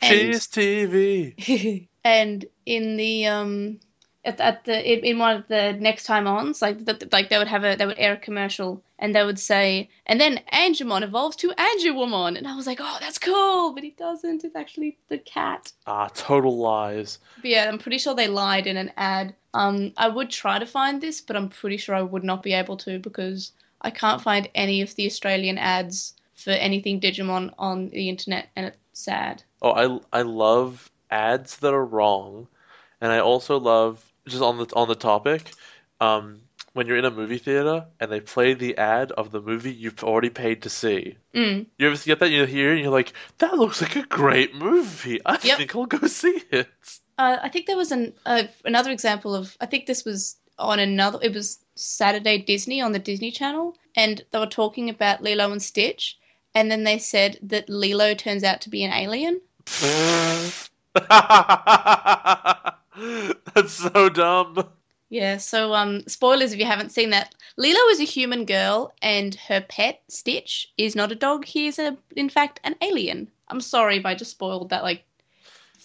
And, 0.00 0.08
Cheese 0.08 0.46
TV. 0.46 1.88
and 2.04 2.44
in 2.64 2.96
the 2.96 3.26
um, 3.26 3.80
at, 4.28 4.40
at 4.40 4.64
the 4.64 4.92
in, 4.92 5.04
in 5.04 5.18
one 5.18 5.36
of 5.36 5.48
the 5.48 5.72
next 5.78 6.04
time 6.04 6.26
ons, 6.26 6.60
like 6.60 6.84
the, 6.84 7.08
like 7.12 7.28
they 7.28 7.38
would 7.38 7.48
have 7.48 7.64
a 7.64 7.76
they 7.76 7.86
would 7.86 7.98
air 7.98 8.14
a 8.14 8.16
commercial 8.16 8.82
and 8.98 9.14
they 9.14 9.24
would 9.24 9.38
say, 9.38 9.88
and 10.06 10.20
then 10.20 10.40
Angemon 10.52 11.02
evolves 11.02 11.36
to 11.36 11.50
Angewomon, 11.50 12.36
and 12.36 12.48
I 12.48 12.56
was 12.56 12.66
like, 12.66 12.78
oh, 12.80 12.96
that's 13.00 13.18
cool, 13.18 13.72
but 13.72 13.84
he 13.84 13.90
doesn't. 13.90 14.44
It's 14.44 14.56
actually 14.56 14.98
the 15.08 15.18
cat. 15.18 15.72
Ah, 15.86 16.08
total 16.14 16.58
lies. 16.58 17.18
But 17.36 17.50
yeah, 17.50 17.68
I'm 17.68 17.78
pretty 17.78 17.98
sure 17.98 18.14
they 18.14 18.26
lied 18.28 18.66
in 18.66 18.76
an 18.76 18.92
ad. 18.96 19.34
Um, 19.54 19.92
I 19.96 20.08
would 20.08 20.30
try 20.30 20.58
to 20.58 20.66
find 20.66 21.00
this, 21.00 21.20
but 21.20 21.36
I'm 21.36 21.48
pretty 21.48 21.76
sure 21.76 21.94
I 21.94 22.02
would 22.02 22.24
not 22.24 22.42
be 22.42 22.52
able 22.52 22.76
to 22.78 22.98
because 22.98 23.52
I 23.82 23.90
can't 23.90 24.20
find 24.20 24.48
any 24.54 24.82
of 24.82 24.94
the 24.96 25.06
Australian 25.06 25.58
ads 25.58 26.14
for 26.34 26.50
anything 26.50 27.00
Digimon 27.00 27.52
on 27.58 27.90
the 27.90 28.08
internet, 28.08 28.48
and 28.56 28.66
it's 28.66 28.78
sad. 28.92 29.42
Oh, 29.62 29.72
I 29.72 30.18
I 30.18 30.22
love 30.22 30.90
ads 31.10 31.58
that 31.58 31.72
are 31.72 31.86
wrong, 31.86 32.48
and 33.00 33.12
I 33.12 33.20
also 33.20 33.58
love 33.58 34.07
just 34.28 34.42
on 34.42 34.58
the 34.58 34.66
on 34.74 34.88
the 34.88 34.94
topic, 34.94 35.52
um, 36.00 36.40
when 36.72 36.86
you're 36.86 36.96
in 36.96 37.04
a 37.04 37.10
movie 37.10 37.38
theater 37.38 37.86
and 38.00 38.10
they 38.12 38.20
play 38.20 38.54
the 38.54 38.76
ad 38.78 39.12
of 39.12 39.30
the 39.32 39.40
movie 39.40 39.72
you've 39.72 40.04
already 40.04 40.30
paid 40.30 40.62
to 40.62 40.70
see. 40.70 41.16
Mm. 41.34 41.66
You 41.78 41.90
ever 41.90 41.96
get 41.96 42.20
that? 42.20 42.30
You 42.30 42.44
hear 42.44 42.72
and 42.72 42.80
you're 42.80 42.92
like, 42.92 43.12
that 43.38 43.58
looks 43.58 43.82
like 43.82 43.96
a 43.96 44.02
great 44.02 44.54
movie. 44.54 45.20
I 45.26 45.38
Yep. 45.42 45.58
think 45.58 45.74
I'll 45.76 45.86
go 45.86 46.06
see 46.06 46.42
it. 46.50 46.68
Uh, 47.18 47.38
I 47.42 47.48
think 47.48 47.66
there 47.66 47.76
was 47.76 47.90
an 47.90 48.14
uh, 48.26 48.44
another 48.64 48.90
example 48.90 49.34
of. 49.34 49.56
I 49.60 49.66
think 49.66 49.86
this 49.86 50.04
was 50.04 50.36
on 50.58 50.78
another. 50.78 51.18
It 51.20 51.34
was 51.34 51.58
Saturday 51.74 52.38
Disney 52.38 52.80
on 52.80 52.92
the 52.92 52.98
Disney 52.98 53.30
Channel, 53.32 53.76
and 53.96 54.24
they 54.30 54.38
were 54.38 54.46
talking 54.46 54.88
about 54.88 55.22
Lilo 55.22 55.50
and 55.50 55.60
Stitch, 55.62 56.16
and 56.54 56.70
then 56.70 56.84
they 56.84 56.98
said 56.98 57.38
that 57.42 57.68
Lilo 57.68 58.14
turns 58.14 58.44
out 58.44 58.60
to 58.62 58.70
be 58.70 58.84
an 58.84 58.92
alien. 58.92 59.40
That's 63.54 63.72
so 63.72 64.08
dumb. 64.08 64.68
Yeah. 65.10 65.38
So, 65.38 65.74
um, 65.74 66.02
spoilers 66.06 66.52
if 66.52 66.58
you 66.58 66.64
haven't 66.66 66.92
seen 66.92 67.10
that. 67.10 67.34
Lilo 67.56 67.80
is 67.90 68.00
a 68.00 68.04
human 68.04 68.44
girl, 68.44 68.92
and 69.02 69.34
her 69.34 69.60
pet 69.62 70.02
Stitch 70.08 70.72
is 70.78 70.94
not 70.94 71.10
a 71.10 71.16
dog. 71.16 71.44
He 71.44 71.66
is 71.66 71.78
a, 71.78 71.96
in 72.14 72.28
fact, 72.28 72.60
an 72.64 72.76
alien. 72.82 73.28
I'm 73.48 73.60
sorry 73.60 73.96
if 73.96 74.06
I 74.06 74.14
just 74.14 74.30
spoiled 74.32 74.70
that 74.70 74.82
like. 74.82 75.04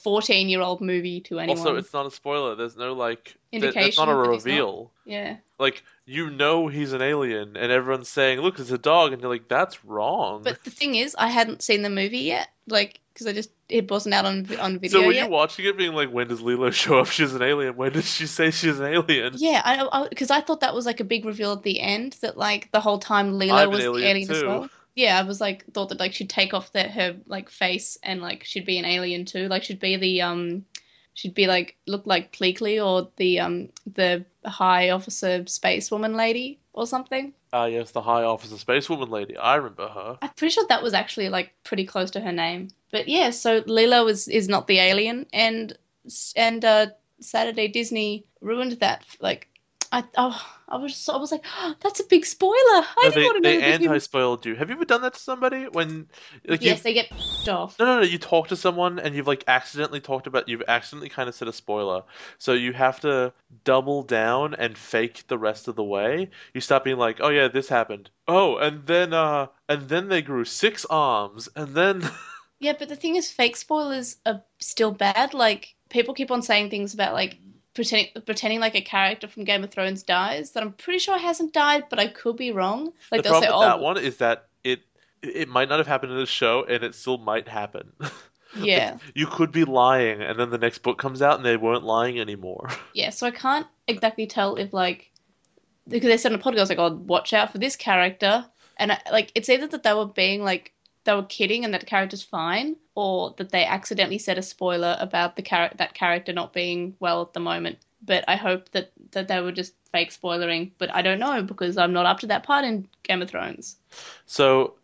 14 0.03 0.49
year 0.49 0.59
old 0.59 0.81
movie 0.81 1.21
to 1.21 1.39
anyone. 1.39 1.57
Also, 1.57 1.77
it's 1.77 1.93
not 1.93 2.05
a 2.05 2.11
spoiler. 2.11 2.55
There's 2.55 2.75
no 2.75 2.91
like. 2.91 3.23
th- 3.51 3.63
Indication 3.63 4.05
not 4.05 4.11
a 4.11 4.33
he's 4.33 4.45
not. 4.45 4.51
reveal. 4.51 4.91
yeah. 5.05 5.37
Like 5.59 5.81
you 6.05 6.29
know 6.29 6.67
he's 6.67 6.91
an 6.91 7.01
alien, 7.01 7.55
and 7.55 7.71
everyone's 7.71 8.09
saying, 8.09 8.41
"Look, 8.41 8.59
it's 8.59 8.69
a 8.71 8.77
dog," 8.77 9.13
and 9.13 9.21
you're 9.21 9.31
like, 9.31 9.47
"That's 9.47 9.85
wrong." 9.85 10.41
But 10.43 10.61
the 10.65 10.71
thing 10.71 10.95
is, 10.95 11.15
I 11.17 11.29
hadn't 11.29 11.61
seen 11.61 11.83
the 11.83 11.89
movie 11.89 12.17
yet, 12.19 12.49
like 12.67 12.99
because 13.13 13.27
I 13.27 13.33
just 13.33 13.51
it 13.69 13.89
wasn't 13.89 14.15
out 14.15 14.25
on 14.25 14.47
on 14.59 14.79
video 14.79 15.01
so 15.01 15.05
were 15.05 15.13
yet. 15.13 15.25
you 15.25 15.31
watching 15.31 15.65
it, 15.65 15.77
being 15.77 15.93
like, 15.93 16.09
"When 16.09 16.27
does 16.27 16.41
Lilo 16.41 16.71
show 16.71 16.99
up? 16.99 17.07
She's 17.07 17.33
an 17.33 17.41
alien. 17.41 17.75
When 17.75 17.91
does 17.91 18.09
she 18.09 18.25
say 18.27 18.51
she's 18.51 18.79
an 18.79 18.85
alien?" 18.85 19.33
Yeah, 19.35 19.61
I 19.63 20.07
because 20.09 20.31
I, 20.31 20.41
thought 20.41 20.61
that 20.61 20.73
was 20.73 20.85
like 20.85 20.99
a 20.99 21.03
big 21.03 21.25
reveal 21.25 21.53
at 21.53 21.63
the 21.63 21.79
end 21.79 22.17
that 22.21 22.37
like 22.37 22.71
the 22.71 22.81
whole 22.81 22.99
time 22.99 23.37
Lilo 23.37 23.55
I'm 23.55 23.69
was 23.69 23.79
the 23.79 23.85
alien 23.85 24.07
alien 24.07 24.31
as 24.31 24.43
well. 24.43 24.69
Yeah, 24.95 25.19
I 25.19 25.23
was 25.23 25.41
like 25.41 25.65
thought 25.73 25.89
that 25.89 25.99
like 25.99 26.13
she'd 26.13 26.29
take 26.29 26.53
off 26.53 26.71
that 26.73 26.91
her 26.91 27.15
like 27.27 27.49
face 27.49 27.97
and 28.03 28.21
like 28.21 28.43
she'd 28.43 28.65
be 28.65 28.77
an 28.77 28.85
alien 28.85 29.25
too. 29.25 29.47
Like 29.47 29.63
she'd 29.63 29.79
be 29.79 29.95
the 29.97 30.21
um 30.21 30.65
she'd 31.13 31.33
be 31.33 31.47
like 31.47 31.77
look 31.87 32.05
like 32.05 32.31
Pleakley 32.31 32.83
or 32.83 33.09
the 33.17 33.39
um 33.39 33.69
the 33.91 34.25
high 34.45 34.89
officer 34.89 35.43
spacewoman 35.43 36.15
lady 36.15 36.59
or 36.73 36.87
something. 36.87 37.33
Ah, 37.53 37.65
yes, 37.65 37.91
the 37.91 38.01
High 38.01 38.23
Officer 38.23 38.55
Spacewoman 38.55 39.09
lady. 39.09 39.37
I 39.37 39.55
remember 39.55 39.87
her. 39.87 40.17
I'm 40.21 40.29
pretty 40.31 40.53
sure 40.53 40.65
that 40.67 40.83
was 40.83 40.93
actually 40.93 41.29
like 41.29 41.53
pretty 41.63 41.85
close 41.85 42.11
to 42.11 42.19
her 42.19 42.31
name. 42.31 42.69
But 42.91 43.07
yeah, 43.07 43.29
so 43.29 43.63
Lilo 43.65 44.07
is 44.07 44.27
is 44.27 44.49
not 44.49 44.67
the 44.67 44.79
alien, 44.79 45.27
and 45.33 45.77
and 46.35 46.65
uh, 46.65 46.87
Saturday 47.19 47.67
Disney 47.67 48.25
ruined 48.41 48.73
that. 48.73 49.05
Like, 49.19 49.47
I 49.91 50.03
oh, 50.17 50.41
I 50.73 50.77
was 50.77 51.07
I 51.09 51.17
was 51.17 51.31
like, 51.31 51.45
that's 51.81 51.99
a 51.99 52.05
big 52.05 52.25
spoiler. 52.25 52.55
I 52.57 52.85
No, 53.01 53.11
didn't 53.11 53.23
they 53.23 53.25
want 53.25 53.37
to 53.37 53.41
know 53.41 53.61
they 53.61 53.61
that 53.61 53.69
anti-spoiled 53.75 54.45
you. 54.45 54.55
Have 54.55 54.69
you 54.69 54.75
ever 54.75 54.85
done 54.85 55.01
that 55.01 55.13
to 55.13 55.19
somebody 55.19 55.65
when 55.67 56.09
like 56.47 56.63
Yes, 56.63 56.81
you 56.81 56.81
they 56.81 56.93
get 56.93 57.07
f***ed 57.07 57.49
off. 57.51 57.79
No, 57.79 57.85
no, 57.85 57.95
no. 57.97 58.01
You 58.03 58.17
talk 58.19 58.47
to 58.49 58.55
someone 58.55 58.99
and 58.99 59.15
you've 59.15 59.27
like 59.27 59.43
accidentally 59.47 59.99
talked 60.01 60.27
about, 60.27 60.47
you've 60.49 60.63
accidentally 60.67 61.09
kind 61.09 61.29
of 61.29 61.35
said 61.35 61.47
a 61.47 61.53
spoiler. 61.53 62.03
So 62.39 62.53
you 62.53 62.73
have 62.73 62.99
to 63.01 63.33
double 63.63 64.03
down 64.03 64.55
and 64.55 64.77
fake 64.77 65.25
the 65.27 65.37
rest 65.37 65.67
of 65.67 65.75
the 65.75 65.83
way. 65.83 66.29
You 66.53 66.61
stop 66.61 66.83
being 66.85 66.97
like, 66.97 67.19
oh 67.21 67.29
yeah, 67.29 67.47
this 67.49 67.69
happened. 67.69 68.09
Oh, 68.27 68.57
and 68.57 68.85
then, 68.87 69.13
uh, 69.13 69.47
and 69.69 69.89
then 69.89 70.09
they 70.09 70.21
grew 70.21 70.45
six 70.45 70.85
arms, 70.85 71.49
and 71.55 71.75
then. 71.75 72.09
Yeah, 72.59 72.73
but 72.77 72.89
the 72.89 72.95
thing 72.95 73.15
is, 73.15 73.29
fake 73.31 73.55
spoilers 73.57 74.17
are 74.25 74.43
still 74.59 74.91
bad. 74.91 75.33
Like 75.33 75.75
people 75.89 76.13
keep 76.13 76.31
on 76.31 76.41
saying 76.41 76.69
things 76.69 76.93
about 76.93 77.13
like 77.13 77.39
pretending 77.73 78.09
pretending 78.25 78.59
like 78.59 78.75
a 78.75 78.81
character 78.81 79.27
from 79.27 79.43
Game 79.43 79.63
of 79.63 79.71
Thrones 79.71 80.03
dies 80.03 80.51
that 80.51 80.63
I'm 80.63 80.73
pretty 80.73 80.99
sure 80.99 81.17
hasn't 81.17 81.53
died, 81.53 81.85
but 81.89 81.99
I 81.99 82.07
could 82.07 82.37
be 82.37 82.51
wrong. 82.51 82.93
Like 83.11 83.23
the 83.23 83.29
they'll 83.29 83.41
say, 83.41 83.47
problem 83.47 83.59
with 83.59 83.73
"Oh, 83.73 83.77
that 83.77 83.79
one 83.79 83.97
is 83.97 84.17
that 84.17 84.47
it 84.63 84.81
it 85.21 85.49
might 85.49 85.69
not 85.69 85.79
have 85.79 85.87
happened 85.87 86.11
in 86.11 86.17
the 86.17 86.25
show, 86.25 86.63
and 86.63 86.83
it 86.83 86.95
still 86.95 87.17
might 87.17 87.47
happen. 87.47 87.91
yeah, 88.57 88.97
You 89.15 89.27
could 89.27 89.51
be 89.51 89.63
lying, 89.63 90.21
and 90.21 90.39
then 90.39 90.49
the 90.49 90.57
next 90.57 90.79
book 90.79 90.97
comes 90.99 91.21
out, 91.21 91.37
and 91.37 91.45
they 91.45 91.57
weren't 91.57 91.83
lying 91.83 92.19
anymore. 92.19 92.69
yeah." 92.93 93.09
So 93.09 93.27
I 93.27 93.31
can't 93.31 93.67
exactly 93.87 94.27
tell 94.27 94.55
if 94.55 94.73
like 94.73 95.11
because 95.87 96.07
they 96.07 96.17
said 96.17 96.31
on 96.31 96.39
the 96.39 96.43
podcast 96.43 96.69
like, 96.69 96.79
"Oh, 96.79 96.93
watch 97.07 97.33
out 97.33 97.51
for 97.51 97.57
this 97.57 97.75
character," 97.75 98.45
and 98.77 98.91
I, 98.91 99.01
like 99.11 99.31
it's 99.35 99.49
either 99.49 99.67
that 99.67 99.83
they 99.83 99.93
were 99.93 100.05
being 100.05 100.43
like 100.43 100.72
they 101.03 101.13
were 101.13 101.23
kidding 101.23 101.65
and 101.65 101.73
that 101.73 101.85
character's 101.85 102.23
fine, 102.23 102.75
or 102.95 103.33
that 103.37 103.49
they 103.49 103.65
accidentally 103.65 104.17
said 104.17 104.37
a 104.37 104.41
spoiler 104.41 104.95
about 104.99 105.35
the 105.35 105.41
char- 105.41 105.71
that 105.75 105.93
character 105.93 106.33
not 106.33 106.53
being 106.53 106.95
well 106.99 107.21
at 107.21 107.33
the 107.33 107.39
moment. 107.39 107.77
But 108.05 108.23
I 108.27 108.35
hope 108.35 108.69
that 108.71 108.91
that 109.11 109.27
they 109.27 109.41
were 109.41 109.51
just 109.51 109.73
fake 109.91 110.11
spoilering. 110.11 110.71
But 110.77 110.93
I 110.93 111.01
don't 111.01 111.19
know 111.19 111.43
because 111.43 111.77
I'm 111.77 111.93
not 111.93 112.05
up 112.05 112.19
to 112.21 112.27
that 112.27 112.43
part 112.43 112.65
in 112.65 112.87
Game 113.03 113.21
of 113.21 113.29
Thrones. 113.29 113.77
So, 114.25 114.75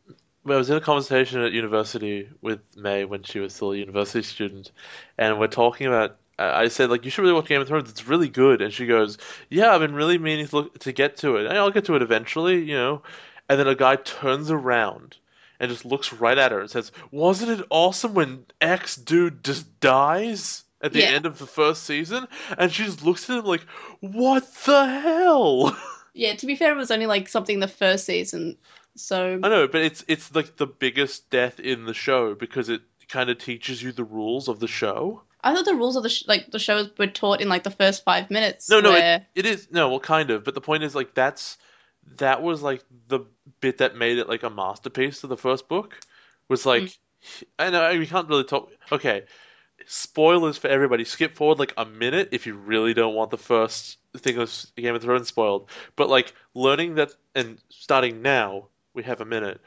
I 0.46 0.56
was 0.56 0.70
in 0.70 0.78
a 0.78 0.82
conversation 0.82 1.42
at 1.42 1.52
university 1.52 2.30
with 2.42 2.60
May 2.76 3.06
when 3.06 3.24
she 3.24 3.40
was 3.40 3.54
still 3.54 3.72
a 3.72 3.78
university 3.78 4.24
student, 4.24 4.72
and 5.18 5.40
we're 5.40 5.48
talking 5.48 5.88
about. 5.88 6.18
I 6.42 6.70
said 6.70 6.90
like 6.90 7.04
you 7.04 7.12
should 7.12 7.24
really 7.24 7.34
watch 7.34 7.48
Game 7.48 7.60
of 7.60 7.68
Thrones. 7.68 7.90
It's 7.90 8.08
really 8.08 8.30
good, 8.30 8.62
and 8.62 8.74
she 8.74 8.86
goes, 8.86 9.18
"Yeah, 9.50 9.74
I've 9.74 9.82
been 9.82 9.94
really 9.94 10.18
meaning 10.18 10.48
to 10.48 10.56
look 10.56 10.80
to 10.80 10.94
get 10.94 11.18
to 11.18 11.36
it. 11.36 11.48
I'll 11.48 11.70
get 11.70 11.84
to 11.86 11.96
it 11.96 12.02
eventually, 12.02 12.64
you 12.64 12.76
know." 12.76 13.04
And 13.50 13.60
then 13.60 13.68
a 13.68 13.76
guy 13.76 13.98
turns 13.98 14.50
around 14.50 15.18
and 15.60 15.70
just 15.70 15.86
looks 15.86 16.14
right 16.14 16.38
at 16.38 16.52
her 16.52 16.60
and 16.60 16.70
says, 16.70 16.92
"Wasn't 17.12 17.52
it 17.60 17.66
awesome 17.70 18.14
when 18.14 18.46
X 18.62 18.96
dude 18.96 19.44
just 19.44 19.80
dies?" 19.80 20.64
At 20.82 20.94
the 20.94 21.00
Yeah. 21.00 21.08
end 21.08 21.26
of 21.26 21.40
the 21.40 21.46
first 21.46 21.84
season, 21.84 22.26
and 22.58 22.72
she 22.72 22.86
just 22.86 23.04
looks 23.04 23.30
at 23.30 23.40
him 23.40 23.46
like, 23.46 23.66
"What 24.00 24.52
the 24.66 24.86
hell?" 24.86 25.78
Yeah, 26.14 26.34
to 26.36 26.46
be 26.46 26.56
fair, 26.56 26.72
it 26.72 26.78
was 26.78 26.92
only 26.92 27.06
like 27.06 27.30
something 27.30 27.60
the 27.60 27.68
first 27.68 28.06
season. 28.06 28.58
So 28.96 29.40
I 29.44 29.48
know, 29.50 29.68
but 29.68 29.82
it's 29.82 30.04
it's 30.08 30.34
like 30.36 30.58
the 30.58 30.68
biggest 30.68 31.30
death 31.30 31.60
in 31.60 31.86
the 31.86 31.94
show 31.94 32.34
because 32.36 32.68
it 32.68 32.82
kind 33.08 33.30
of 33.30 33.38
teaches 33.38 33.82
you 33.82 33.92
the 33.92 34.04
rules 34.04 34.48
of 34.48 34.60
the 34.60 34.68
show. 34.68 35.22
I 35.44 35.54
thought 35.54 35.66
the 35.66 35.76
rules 35.76 35.96
of 35.96 36.04
the 36.04 36.10
sh- 36.10 36.28
like 36.28 36.52
the 36.52 36.60
shows 36.60 36.90
were 36.98 37.08
taught 37.08 37.42
in 37.42 37.48
like 37.48 37.64
the 37.64 37.72
first 37.72 38.04
five 38.04 38.30
minutes. 38.30 38.70
No, 38.70 38.82
no, 38.82 38.92
where... 38.92 39.26
it, 39.36 39.46
it 39.46 39.46
is 39.46 39.70
no, 39.72 39.90
well, 39.90 40.00
kind 40.00 40.32
of. 40.32 40.44
But 40.44 40.56
the 40.56 40.62
point 40.62 40.84
is, 40.84 40.96
like, 40.96 41.14
that's 41.14 41.58
that 42.18 42.42
was 42.42 42.62
like 42.62 42.84
the 43.08 43.22
bit 43.62 43.78
that 43.80 43.96
made 43.96 44.18
it 44.18 44.30
like 44.30 44.44
a 44.44 44.50
masterpiece 44.50 45.22
to 45.22 45.28
the 45.28 45.38
first 45.38 45.68
book. 45.68 46.00
Was 46.48 46.66
like, 46.66 46.98
I 47.58 47.70
know 47.70 47.98
we 47.98 48.08
can't 48.08 48.28
really 48.28 48.44
talk. 48.44 48.72
Okay, 48.92 49.24
spoilers 49.86 50.58
for 50.58 50.68
everybody. 50.68 51.06
Skip 51.06 51.36
forward 51.36 51.60
like 51.60 51.74
a 51.78 51.86
minute 51.86 52.30
if 52.32 52.46
you 52.46 52.56
really 52.56 52.94
don't 52.94 53.16
want 53.16 53.32
the 53.32 53.38
first 53.38 53.98
thing 54.18 54.38
of 54.38 54.66
Game 54.76 54.96
of 54.96 55.02
Thrones 55.02 55.28
spoiled. 55.28 55.70
But 55.96 56.10
like 56.10 56.34
learning 56.54 56.96
that 56.96 57.12
and 57.36 57.60
starting 57.70 58.22
now, 58.22 58.68
we 58.94 59.04
have 59.04 59.22
a 59.22 59.26
minute. 59.26 59.62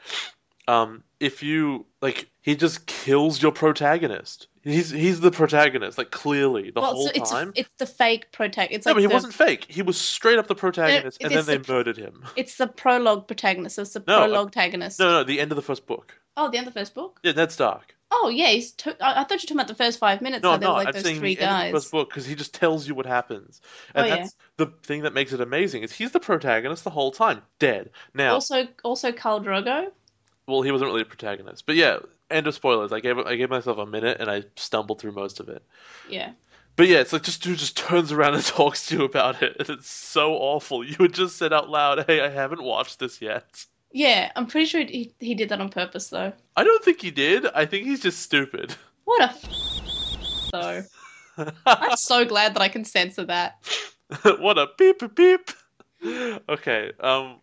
Um, 0.67 1.03
if 1.19 1.43
you 1.43 1.85
like, 2.01 2.29
he 2.41 2.55
just 2.55 2.85
kills 2.85 3.41
your 3.41 3.51
protagonist. 3.51 4.47
He's 4.63 4.89
he's 4.89 5.19
the 5.19 5.31
protagonist, 5.31 5.97
like 5.97 6.11
clearly 6.11 6.71
the 6.71 6.79
well, 6.79 6.93
whole 6.93 7.05
so 7.07 7.11
it's 7.15 7.29
time. 7.29 7.51
it's 7.55 7.69
the 7.79 7.85
fake 7.85 8.31
protagonist. 8.31 8.71
It's 8.77 8.85
No, 8.85 8.91
like 8.91 8.95
but 8.95 9.01
he 9.01 9.07
the, 9.07 9.13
wasn't 9.13 9.33
fake. 9.33 9.65
He 9.67 9.81
was 9.81 9.99
straight 9.99 10.39
up 10.39 10.47
the 10.47 10.55
protagonist, 10.55 11.21
and 11.21 11.31
then 11.31 11.39
is 11.39 11.45
they 11.47 11.59
murdered 11.67 11.97
him. 11.97 12.23
It's 12.37 12.55
the 12.55 12.67
prologue 12.67 13.27
protagonist. 13.27 13.77
It's 13.77 13.91
the 13.93 14.03
No, 14.07 14.19
prologue 14.19 14.53
protagonist. 14.53 14.99
No, 14.99 15.09
no, 15.11 15.23
the 15.25 15.41
end 15.41 15.51
of 15.51 15.57
the 15.57 15.61
first 15.61 15.85
book. 15.85 16.17
Oh, 16.37 16.49
the 16.49 16.57
end 16.57 16.67
of 16.67 16.73
the 16.73 16.79
first 16.79 16.95
book. 16.95 17.19
Yeah, 17.23 17.33
Ned 17.33 17.51
Stark. 17.51 17.93
Oh 18.09 18.29
yeah, 18.29 18.47
he's. 18.49 18.71
To- 18.73 18.95
I-, 19.03 19.21
I 19.21 19.23
thought 19.25 19.31
you 19.31 19.35
were 19.35 19.39
talking 19.39 19.57
about 19.57 19.67
the 19.67 19.75
first 19.75 19.99
five 19.99 20.21
minutes. 20.21 20.43
No, 20.43 20.49
where 20.49 20.53
I'm 20.55 20.59
there 20.61 20.69
not. 20.69 20.75
like 20.77 20.87
I'm 20.87 20.93
those 20.93 21.03
saying 21.03 21.19
three 21.19 21.35
the 21.35 21.43
end 21.43 21.67
of 21.67 21.73
the 21.73 21.77
first 21.79 21.91
book 21.91 22.09
because 22.09 22.25
he 22.25 22.35
just 22.35 22.53
tells 22.53 22.87
you 22.87 22.95
what 22.95 23.05
happens, 23.05 23.59
and 23.95 24.05
Oh, 24.05 24.07
yeah. 24.07 24.15
that's 24.17 24.35
the 24.57 24.67
thing 24.83 25.01
that 25.01 25.13
makes 25.13 25.33
it 25.33 25.41
amazing. 25.41 25.83
Is 25.83 25.91
he's 25.91 26.11
the 26.11 26.19
protagonist 26.21 26.83
the 26.85 26.89
whole 26.91 27.11
time, 27.11 27.41
dead. 27.59 27.89
Now, 28.13 28.35
Also, 28.35 28.67
also 28.83 29.11
Khal 29.11 29.43
Drogo. 29.43 29.91
well, 30.47 30.61
he 30.61 30.71
wasn't 30.71 30.89
really 30.89 31.01
a 31.01 31.05
protagonist, 31.05 31.65
but 31.65 31.75
yeah. 31.75 31.97
End 32.33 32.47
of 32.47 32.55
spoilers. 32.55 32.91
I 32.91 32.99
gave 32.99 33.19
I 33.19 33.35
gave 33.35 33.51
myself 33.51 33.77
a 33.77 33.85
minute, 33.85 34.17
and 34.19 34.29
I 34.29 34.43
stumbled 34.55 34.99
through 34.99 35.11
most 35.11 35.39
of 35.39 35.49
it. 35.49 35.63
Yeah. 36.09 36.31
But 36.75 36.87
yeah, 36.87 36.97
it's 36.97 37.13
like 37.13 37.21
just 37.21 37.43
dude 37.43 37.59
just 37.59 37.77
turns 37.77 38.11
around 38.11 38.33
and 38.33 38.43
talks 38.45 38.87
to 38.87 38.97
you 38.97 39.03
about 39.03 39.43
it, 39.43 39.55
and 39.59 39.69
it's 39.69 39.89
so 39.89 40.33
awful. 40.33 40.83
You 40.83 40.95
would 40.99 41.13
just 41.13 41.37
said 41.37 41.53
out 41.53 41.69
loud, 41.69 42.05
"Hey, 42.07 42.21
I 42.21 42.29
haven't 42.29 42.63
watched 42.63 42.97
this 42.97 43.21
yet." 43.21 43.65
Yeah, 43.91 44.31
I'm 44.35 44.47
pretty 44.47 44.65
sure 44.65 44.81
he, 44.81 45.13
he 45.19 45.35
did 45.35 45.49
that 45.49 45.61
on 45.61 45.69
purpose 45.69 46.09
though. 46.09 46.33
I 46.55 46.63
don't 46.63 46.83
think 46.83 46.99
he 46.99 47.11
did. 47.11 47.45
I 47.53 47.67
think 47.67 47.85
he's 47.85 48.01
just 48.01 48.21
stupid. 48.21 48.75
What 49.05 49.21
a 49.21 49.25
f- 49.25 50.49
though. 50.51 50.83
I'm 51.67 51.97
so 51.97 52.25
glad 52.25 52.55
that 52.55 52.61
I 52.61 52.69
can 52.69 52.83
censor 52.83 53.25
that. 53.25 53.57
what 54.39 54.57
a 54.57 54.69
beep 54.77 54.99
beep 54.99 55.15
beep. 55.15 55.51
Okay, 56.49 56.91
um, 56.99 57.35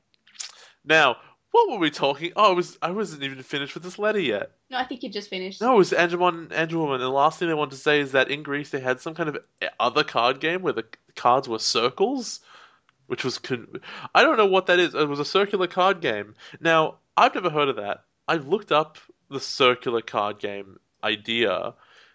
now 0.84 1.16
what 1.52 1.70
were 1.70 1.78
we 1.78 1.90
talking? 1.90 2.32
Oh, 2.36 2.52
I 2.52 2.54
was 2.54 2.78
I 2.80 2.90
wasn't 2.90 3.22
even 3.22 3.42
finished 3.42 3.74
with 3.74 3.82
this 3.82 3.98
letter 3.98 4.20
yet. 4.20 4.52
No, 4.70 4.78
I 4.78 4.84
think 4.84 5.02
you 5.02 5.10
just 5.10 5.28
finished. 5.30 5.60
No, 5.60 5.74
it 5.74 5.78
was 5.78 5.90
Angemon 5.90 6.48
Angelwoman, 6.48 6.94
and 6.94 7.02
the 7.02 7.08
last 7.08 7.38
thing 7.38 7.50
I 7.50 7.54
wanted 7.54 7.72
to 7.72 7.82
say 7.82 8.00
is 8.00 8.12
that 8.12 8.30
in 8.30 8.42
Greece 8.42 8.70
they 8.70 8.80
had 8.80 9.00
some 9.00 9.14
kind 9.14 9.28
of 9.28 9.38
other 9.78 10.04
card 10.04 10.40
game 10.40 10.62
where 10.62 10.72
the 10.72 10.84
cards 11.16 11.48
were 11.48 11.58
circles, 11.58 12.40
which 13.06 13.24
was 13.24 13.38
con- 13.38 13.80
I 14.14 14.22
don't 14.22 14.36
know 14.36 14.46
what 14.46 14.66
that 14.66 14.78
is. 14.78 14.94
It 14.94 15.08
was 15.08 15.20
a 15.20 15.24
circular 15.24 15.66
card 15.66 16.00
game. 16.00 16.34
Now 16.60 16.96
I've 17.16 17.34
never 17.34 17.50
heard 17.50 17.68
of 17.68 17.76
that. 17.76 18.04
I 18.28 18.36
looked 18.36 18.70
up 18.70 18.98
the 19.28 19.40
circular 19.40 20.02
card 20.02 20.38
game 20.38 20.78
idea, 21.02 21.74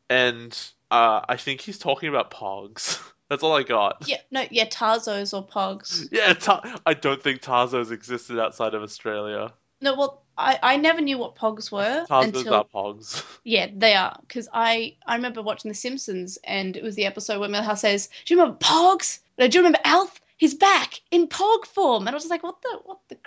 and 0.10 0.58
uh, 0.91 1.21
I 1.28 1.36
think 1.36 1.62
he's 1.62 1.78
talking 1.78 2.10
about 2.10 2.32
Pogs. 2.32 3.02
That's 3.29 3.41
all 3.43 3.53
I 3.53 3.63
got. 3.63 4.07
Yeah, 4.07 4.17
no, 4.31 4.45
yeah, 4.51 4.65
Tazos 4.65 5.33
or 5.33 5.45
Pogs. 5.45 6.07
Yeah, 6.11 6.33
ta- 6.33 6.79
I 6.85 6.93
don't 6.93 7.21
think 7.21 7.41
Tazos 7.41 7.91
existed 7.91 8.39
outside 8.39 8.73
of 8.73 8.83
Australia. 8.83 9.51
No, 9.81 9.95
well, 9.95 10.23
I, 10.38 10.59
I 10.61 10.77
never 10.77 11.01
knew 11.01 11.17
what 11.17 11.35
Pogs 11.35 11.71
were 11.71 12.05
Tazos 12.09 12.23
until 12.23 12.53
are 12.53 12.65
Pogs. 12.65 13.23
yeah, 13.43 13.67
they 13.75 13.95
are 13.95 14.17
because 14.21 14.47
I 14.53 14.95
I 15.07 15.15
remember 15.15 15.41
watching 15.41 15.69
The 15.69 15.75
Simpsons 15.75 16.38
and 16.43 16.77
it 16.77 16.83
was 16.83 16.95
the 16.95 17.05
episode 17.05 17.39
where 17.39 17.49
Milhouse 17.49 17.79
says, 17.79 18.09
"Do 18.25 18.33
you 18.33 18.39
remember 18.39 18.59
Pogs? 18.59 19.19
No, 19.38 19.47
do 19.47 19.57
you 19.57 19.63
remember 19.63 19.79
Alf? 19.85 20.21
He's 20.38 20.53
back 20.53 21.01
in 21.11 21.27
Pog 21.27 21.65
form." 21.65 22.03
And 22.03 22.09
I 22.09 22.13
was 22.13 22.23
just 22.23 22.31
like, 22.31 22.43
"What 22.43 22.61
the 22.61 22.79
what 22.83 22.99
the 23.09 23.17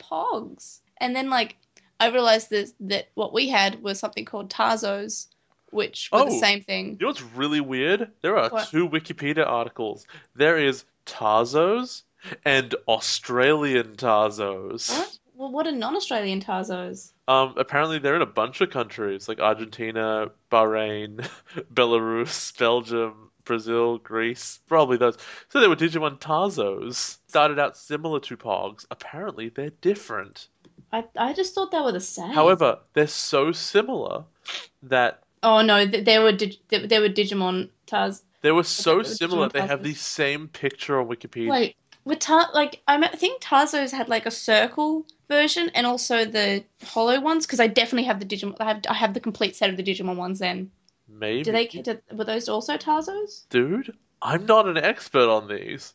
Pogs?" 0.00 0.80
And 0.98 1.14
then 1.14 1.28
like 1.30 1.56
I 2.00 2.08
realized 2.08 2.50
that 2.50 2.72
that 2.80 3.10
what 3.14 3.32
we 3.32 3.48
had 3.48 3.82
was 3.82 3.98
something 3.98 4.24
called 4.24 4.50
Tazos, 4.50 5.26
which 5.72 6.08
were 6.12 6.20
the 6.20 6.24
Oh. 6.26 6.40
same 6.40 6.62
thing. 6.62 6.92
You 6.92 6.98
know 7.00 7.06
what's 7.08 7.22
really 7.22 7.60
weird? 7.60 8.10
There 8.20 8.36
are 8.38 8.48
What? 8.50 8.68
two 8.68 8.88
Wikipedia 8.88 9.46
articles. 9.46 10.06
There 10.34 10.58
is 10.58 10.84
Tazos 11.06 12.02
and 12.44 12.74
Australian 12.88 13.96
Tazos. 13.96 14.90
What? 14.90 15.18
Well, 15.34 15.50
what 15.50 15.66
are 15.66 15.72
non-Australian 15.72 16.40
Tazos? 16.40 17.12
Um, 17.26 17.54
apparently 17.56 17.98
they're 17.98 18.14
in 18.14 18.22
a 18.22 18.26
bunch 18.26 18.60
of 18.60 18.70
countries 18.70 19.28
like 19.28 19.40
Argentina, 19.40 20.30
Bahrain, 20.52 21.26
Belarus, 21.74 22.56
Belgium, 22.58 23.30
Brazil, 23.44 23.98
Greece, 23.98 24.60
probably 24.68 24.96
those. 24.98 25.16
So 25.48 25.58
they 25.58 25.66
were 25.66 25.74
Digimon 25.74 26.20
Tazos. 26.20 27.18
Started 27.26 27.58
out 27.58 27.76
similar 27.76 28.20
to 28.20 28.36
Pogs. 28.36 28.86
Apparently 28.90 29.48
they're 29.48 29.70
different. 29.80 30.48
I 30.92 31.04
I 31.16 31.32
just 31.32 31.54
thought 31.54 31.72
they 31.72 31.80
were 31.80 31.90
the 31.92 32.00
same. 32.00 32.30
However, 32.30 32.78
they're 32.92 33.06
so 33.08 33.50
similar 33.50 34.24
that 34.84 35.22
oh 35.42 35.62
no, 35.62 35.86
th- 35.86 36.04
they 36.04 36.18
were 36.18 36.32
dig- 36.32 36.58
they, 36.68 36.98
were 37.00 37.08
Digimon 37.08 37.70
Tars. 37.86 38.22
they 38.42 38.52
were 38.52 38.64
so 38.64 38.90
they 38.90 38.96
were 38.96 39.04
similar 39.04 39.48
Digimon 39.48 39.52
they 39.52 39.66
have 39.66 39.82
the 39.82 39.94
same 39.94 40.48
picture 40.48 41.00
on 41.00 41.08
Wikipedia. 41.08 41.50
Wait, 41.50 41.76
with 42.04 42.18
Tar 42.18 42.48
like 42.54 42.82
I 42.88 43.06
think 43.08 43.42
Tazos 43.42 43.92
had 43.92 44.08
like 44.08 44.26
a 44.26 44.30
circle 44.30 45.06
version 45.28 45.70
and 45.74 45.86
also 45.86 46.24
the 46.24 46.64
hollow 46.84 47.20
ones 47.20 47.46
because 47.46 47.60
I 47.60 47.66
definitely 47.66 48.04
have 48.04 48.20
the 48.20 48.26
Digimon. 48.26 48.56
I 48.60 48.64
have 48.64 48.82
I 48.88 48.94
have 48.94 49.14
the 49.14 49.20
complete 49.20 49.56
set 49.56 49.70
of 49.70 49.76
the 49.76 49.82
Digimon 49.82 50.16
ones. 50.16 50.38
Then 50.38 50.70
Maybe. 51.08 51.42
do 51.42 51.52
they 51.52 51.66
did, 51.66 52.02
were 52.12 52.24
those 52.24 52.48
also 52.48 52.76
Tazos? 52.76 53.48
Dude, 53.48 53.92
I'm 54.22 54.46
not 54.46 54.68
an 54.68 54.78
expert 54.78 55.28
on 55.28 55.48
these. 55.48 55.94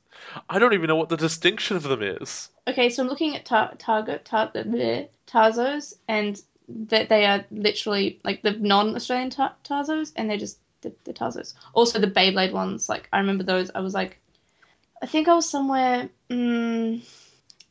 I 0.49 0.59
don't 0.59 0.73
even 0.73 0.87
know 0.87 0.95
what 0.95 1.09
the 1.09 1.17
distinction 1.17 1.77
of 1.77 1.83
them 1.83 2.03
is. 2.03 2.49
Okay, 2.67 2.89
so 2.89 3.01
I'm 3.01 3.09
looking 3.09 3.35
at 3.35 3.45
tar- 3.45 3.73
Target 3.77 4.25
tar- 4.25 4.51
Tazos 5.27 5.93
and 6.07 6.41
that 6.67 7.09
they 7.09 7.25
are 7.25 7.45
literally 7.51 8.19
like 8.23 8.41
the 8.41 8.51
non-Australian 8.51 9.29
tar- 9.29 9.55
Tazos 9.63 10.11
and 10.15 10.29
they're 10.29 10.37
just 10.37 10.59
the, 10.81 10.93
the 11.05 11.13
Tazos. 11.13 11.53
Also 11.73 11.99
the 11.99 12.07
Beyblade 12.07 12.51
ones. 12.51 12.89
Like 12.89 13.07
I 13.13 13.19
remember 13.19 13.43
those. 13.43 13.71
I 13.73 13.79
was 13.79 13.93
like, 13.93 14.19
I 15.01 15.05
think 15.05 15.27
I 15.27 15.35
was 15.35 15.49
somewhere. 15.49 16.09
Mm, 16.29 17.01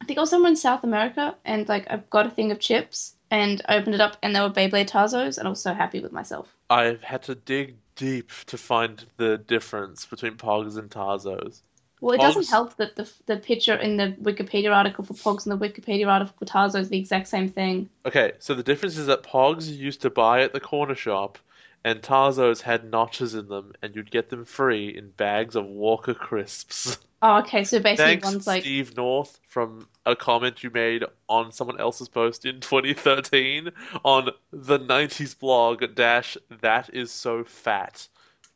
I 0.00 0.04
think 0.04 0.18
I 0.18 0.22
was 0.22 0.30
somewhere 0.30 0.50
in 0.50 0.56
South 0.56 0.84
America 0.84 1.34
and 1.44 1.68
like 1.68 1.86
I've 1.90 2.08
got 2.10 2.26
a 2.26 2.30
thing 2.30 2.50
of 2.50 2.60
chips 2.60 3.14
and 3.30 3.60
I 3.68 3.76
opened 3.76 3.94
it 3.94 4.00
up 4.00 4.16
and 4.22 4.34
there 4.34 4.42
were 4.42 4.50
Beyblade 4.50 4.90
Tazos 4.90 5.38
and 5.38 5.46
I 5.46 5.50
was 5.50 5.60
so 5.60 5.74
happy 5.74 6.00
with 6.00 6.12
myself. 6.12 6.54
I've 6.70 7.02
had 7.02 7.22
to 7.24 7.34
dig 7.34 7.76
deep 7.96 8.30
to 8.46 8.58
find 8.58 9.04
the 9.16 9.38
difference 9.38 10.06
between 10.06 10.36
Pogs 10.36 10.78
and 10.78 10.90
Tazos. 10.90 11.62
Well, 12.00 12.14
it 12.14 12.20
doesn't 12.20 12.48
help 12.48 12.76
that 12.76 12.96
the 12.96 13.10
the 13.24 13.36
picture 13.38 13.74
in 13.74 13.96
the 13.96 14.14
Wikipedia 14.22 14.74
article 14.74 15.04
for 15.04 15.14
Pogs 15.14 15.46
and 15.46 15.58
the 15.58 15.68
Wikipedia 15.68 16.06
article 16.06 16.34
for 16.38 16.44
Tazos 16.44 16.80
is 16.80 16.88
the 16.90 16.98
exact 16.98 17.28
same 17.28 17.48
thing. 17.48 17.88
Okay, 18.04 18.32
so 18.38 18.54
the 18.54 18.62
difference 18.62 18.98
is 18.98 19.06
that 19.06 19.22
Pogs 19.22 19.66
you 19.68 19.74
used 19.74 20.02
to 20.02 20.10
buy 20.10 20.42
at 20.42 20.52
the 20.52 20.60
corner 20.60 20.94
shop, 20.94 21.38
and 21.84 22.02
Tazos 22.02 22.60
had 22.60 22.90
notches 22.90 23.34
in 23.34 23.48
them, 23.48 23.72
and 23.80 23.96
you'd 23.96 24.10
get 24.10 24.28
them 24.28 24.44
free 24.44 24.88
in 24.88 25.08
bags 25.10 25.56
of 25.56 25.64
Walker 25.64 26.14
crisps. 26.14 26.98
Oh, 27.22 27.38
okay. 27.38 27.64
So 27.64 27.80
basically, 27.80 28.12
Thanks, 28.12 28.24
one's 28.26 28.46
like 28.46 28.62
Steve 28.62 28.94
North, 28.96 29.40
from 29.48 29.88
a 30.04 30.14
comment 30.14 30.62
you 30.62 30.70
made 30.70 31.02
on 31.28 31.50
someone 31.50 31.80
else's 31.80 32.08
post 32.08 32.44
in 32.44 32.60
2013 32.60 33.70
on 34.04 34.30
the 34.52 34.78
90s 34.78 35.38
blog 35.38 35.82
dash 35.94 36.36
that 36.60 36.90
is 36.92 37.10
so 37.10 37.42
fat. 37.42 38.06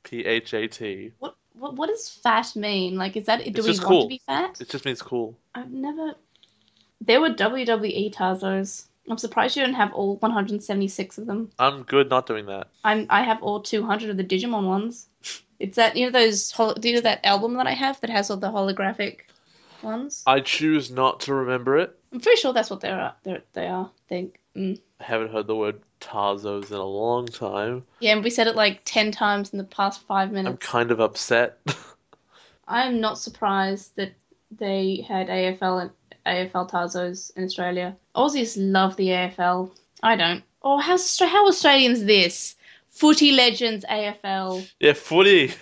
P 0.02 0.24
H 0.24 0.54
A 0.54 0.66
T. 0.66 1.12
What, 1.18 1.36
what 1.60 1.76
what 1.76 1.88
does 1.88 2.08
fat 2.08 2.56
mean? 2.56 2.96
Like, 2.96 3.16
is 3.16 3.26
that 3.26 3.44
do 3.44 3.50
It's 3.50 3.66
we 3.66 3.72
want 3.72 3.82
cool. 3.82 4.02
to 4.04 4.08
be 4.08 4.22
fat? 4.26 4.60
It 4.60 4.70
just 4.70 4.84
means 4.84 5.02
cool. 5.02 5.36
I've 5.54 5.70
never. 5.70 6.14
There 7.00 7.20
were 7.20 7.30
WWE 7.30 8.12
Tazos. 8.14 8.86
I'm 9.08 9.18
surprised 9.18 9.56
you 9.56 9.64
don't 9.64 9.74
have 9.74 9.92
all 9.92 10.16
176 10.16 11.18
of 11.18 11.26
them. 11.26 11.50
I'm 11.58 11.82
good 11.82 12.08
not 12.10 12.26
doing 12.26 12.46
that. 12.46 12.68
I'm 12.84 13.06
I 13.10 13.22
have 13.22 13.42
all 13.42 13.60
200 13.60 14.10
of 14.10 14.16
the 14.16 14.24
Digimon 14.24 14.66
ones. 14.66 15.06
It's 15.58 15.76
that 15.76 15.96
you 15.96 16.06
know 16.06 16.12
those 16.12 16.50
hol- 16.50 16.74
do 16.74 16.88
you 16.88 16.94
know 16.96 17.00
that 17.02 17.24
album 17.24 17.54
that 17.54 17.66
I 17.66 17.72
have 17.74 18.00
that 18.00 18.10
has 18.10 18.30
all 18.30 18.36
the 18.38 18.50
holographic 18.50 19.20
ones? 19.82 20.22
I 20.26 20.40
choose 20.40 20.90
not 20.90 21.20
to 21.20 21.34
remember 21.34 21.76
it. 21.78 21.98
I'm 22.12 22.20
pretty 22.20 22.40
sure 22.40 22.52
that's 22.52 22.70
what 22.70 22.80
they 22.80 22.90
are. 22.90 23.14
They're, 23.22 23.42
they 23.52 23.66
are. 23.66 23.86
I 23.86 24.08
think. 24.08 24.40
Mm. 24.56 24.80
I 25.00 25.04
haven't 25.04 25.32
heard 25.32 25.46
the 25.46 25.56
word 25.56 25.80
Tazos 26.00 26.70
in 26.70 26.76
a 26.76 26.84
long 26.84 27.26
time. 27.26 27.84
Yeah, 28.00 28.12
and 28.12 28.24
we 28.24 28.30
said 28.30 28.46
it 28.46 28.56
like 28.56 28.80
10 28.84 29.12
times 29.12 29.50
in 29.50 29.58
the 29.58 29.64
past 29.64 30.02
five 30.06 30.32
minutes. 30.32 30.52
I'm 30.52 30.56
kind 30.56 30.90
of 30.90 31.00
upset. 31.00 31.58
I 32.68 32.86
am 32.86 33.00
not 33.00 33.18
surprised 33.18 33.96
that 33.96 34.12
they 34.50 35.04
had 35.06 35.28
AFL 35.28 35.82
and 35.82 35.90
AFL 36.26 36.70
Tazos 36.70 37.36
in 37.36 37.44
Australia. 37.44 37.96
Aussies 38.14 38.56
love 38.58 38.96
the 38.96 39.08
AFL. 39.08 39.70
I 40.02 40.16
don't. 40.16 40.42
Oh, 40.62 40.78
how 40.78 40.96
how 41.26 41.46
Australian's 41.46 42.04
this? 42.04 42.56
Footy 42.90 43.32
Legends 43.32 43.84
AFL. 43.88 44.68
yeah, 44.80 44.92
footy. 44.92 45.52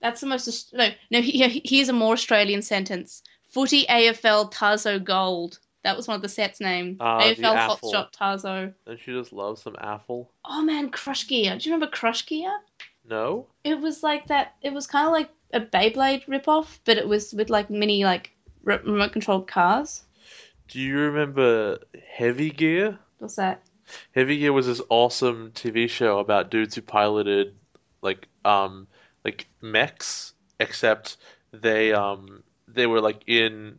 That's 0.00 0.20
the 0.20 0.26
most. 0.26 0.72
No, 0.74 0.88
no. 1.10 1.20
Here's 1.22 1.88
a 1.88 1.92
more 1.92 2.14
Australian 2.14 2.62
sentence. 2.62 3.22
Footy 3.48 3.86
AFL 3.86 4.52
Tazo 4.52 5.02
Gold. 5.02 5.58
That 5.84 5.96
was 5.96 6.06
one 6.06 6.14
of 6.14 6.22
the 6.22 6.28
sets' 6.28 6.60
name. 6.60 6.96
Ah, 7.00 7.18
the 7.18 7.34
AFL. 7.34 7.80
Hotshot 7.80 8.12
Tazo. 8.12 8.72
Don't 8.86 9.06
you 9.06 9.18
just 9.18 9.32
loves 9.32 9.62
some 9.62 9.76
apple? 9.80 10.30
Oh 10.44 10.62
man, 10.62 10.90
Crush 10.90 11.26
Gear. 11.26 11.58
Do 11.58 11.68
you 11.68 11.74
remember 11.74 11.90
Crush 11.94 12.24
Gear? 12.26 12.52
No? 13.08 13.46
It 13.64 13.80
was 13.80 14.02
like 14.02 14.28
that. 14.28 14.54
It 14.62 14.72
was 14.72 14.86
kind 14.86 15.06
of 15.06 15.12
like 15.12 15.30
a 15.52 15.60
Beyblade 15.60 16.26
ripoff, 16.26 16.78
but 16.84 16.98
it 16.98 17.08
was 17.08 17.32
with 17.34 17.50
like 17.50 17.68
mini 17.68 18.04
like 18.04 18.30
remote 18.62 19.12
controlled 19.12 19.48
cars. 19.48 20.04
Do 20.68 20.78
you 20.78 20.98
remember 20.98 21.78
Heavy 22.08 22.50
Gear? 22.50 22.98
What's 23.18 23.36
that? 23.36 23.62
Heavy 24.14 24.38
Gear 24.38 24.52
was 24.52 24.66
this 24.66 24.80
awesome 24.88 25.50
TV 25.52 25.88
show 25.90 26.20
about 26.20 26.50
dudes 26.50 26.76
who 26.76 26.82
piloted 26.82 27.54
like 28.02 28.28
um 28.44 28.86
like 29.24 29.48
mechs, 29.60 30.34
except 30.60 31.16
they 31.52 31.92
um 31.92 32.42
they 32.68 32.86
were 32.86 33.00
like 33.00 33.22
in 33.26 33.78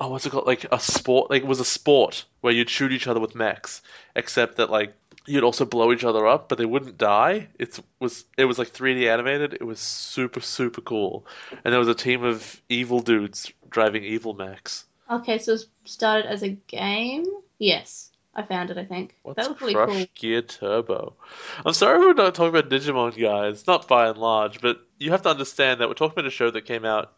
oh 0.00 0.08
what's 0.08 0.26
it 0.26 0.30
called 0.30 0.46
like 0.46 0.64
a 0.72 0.80
sport 0.80 1.30
like 1.30 1.42
it 1.42 1.48
was 1.48 1.60
a 1.60 1.64
sport 1.64 2.24
where 2.40 2.52
you'd 2.52 2.70
shoot 2.70 2.92
each 2.92 3.06
other 3.06 3.20
with 3.20 3.34
mechs, 3.34 3.82
except 4.16 4.56
that 4.56 4.70
like 4.70 4.94
you'd 5.26 5.44
also 5.44 5.64
blow 5.64 5.92
each 5.92 6.04
other 6.04 6.26
up, 6.26 6.48
but 6.48 6.58
they 6.58 6.64
wouldn't 6.64 6.98
die. 6.98 7.48
It 7.58 7.78
was 8.00 8.24
it 8.38 8.46
was 8.46 8.58
like 8.58 8.72
3D 8.72 9.06
animated. 9.08 9.54
It 9.54 9.64
was 9.64 9.78
super 9.78 10.40
super 10.40 10.80
cool, 10.80 11.26
and 11.64 11.72
there 11.72 11.78
was 11.78 11.88
a 11.88 11.94
team 11.94 12.24
of 12.24 12.60
evil 12.68 13.00
dudes 13.00 13.52
driving 13.68 14.02
evil 14.04 14.34
mechs. 14.34 14.86
Okay, 15.10 15.38
so 15.38 15.54
it 15.54 15.64
started 15.84 16.26
as 16.26 16.42
a 16.42 16.50
game. 16.50 17.26
Yes, 17.58 18.10
I 18.34 18.42
found 18.42 18.70
it. 18.70 18.78
I 18.78 18.84
think 18.84 19.16
What's 19.22 19.36
that 19.36 19.48
looked 19.48 19.60
really 19.60 19.74
Crush 19.74 19.88
cool. 19.90 20.06
Gear 20.14 20.42
Turbo? 20.42 21.14
I'm 21.66 21.74
sorry 21.74 21.98
we're 21.98 22.14
not 22.14 22.34
talking 22.34 22.56
about 22.56 22.70
Digimon, 22.70 23.18
guys. 23.20 23.66
Not 23.66 23.88
by 23.88 24.08
and 24.08 24.18
large, 24.18 24.60
but 24.60 24.80
you 24.98 25.10
have 25.10 25.22
to 25.22 25.28
understand 25.30 25.80
that 25.80 25.88
we're 25.88 25.94
talking 25.94 26.14
about 26.18 26.26
a 26.26 26.30
show 26.30 26.50
that 26.50 26.62
came 26.64 26.84
out. 26.84 27.12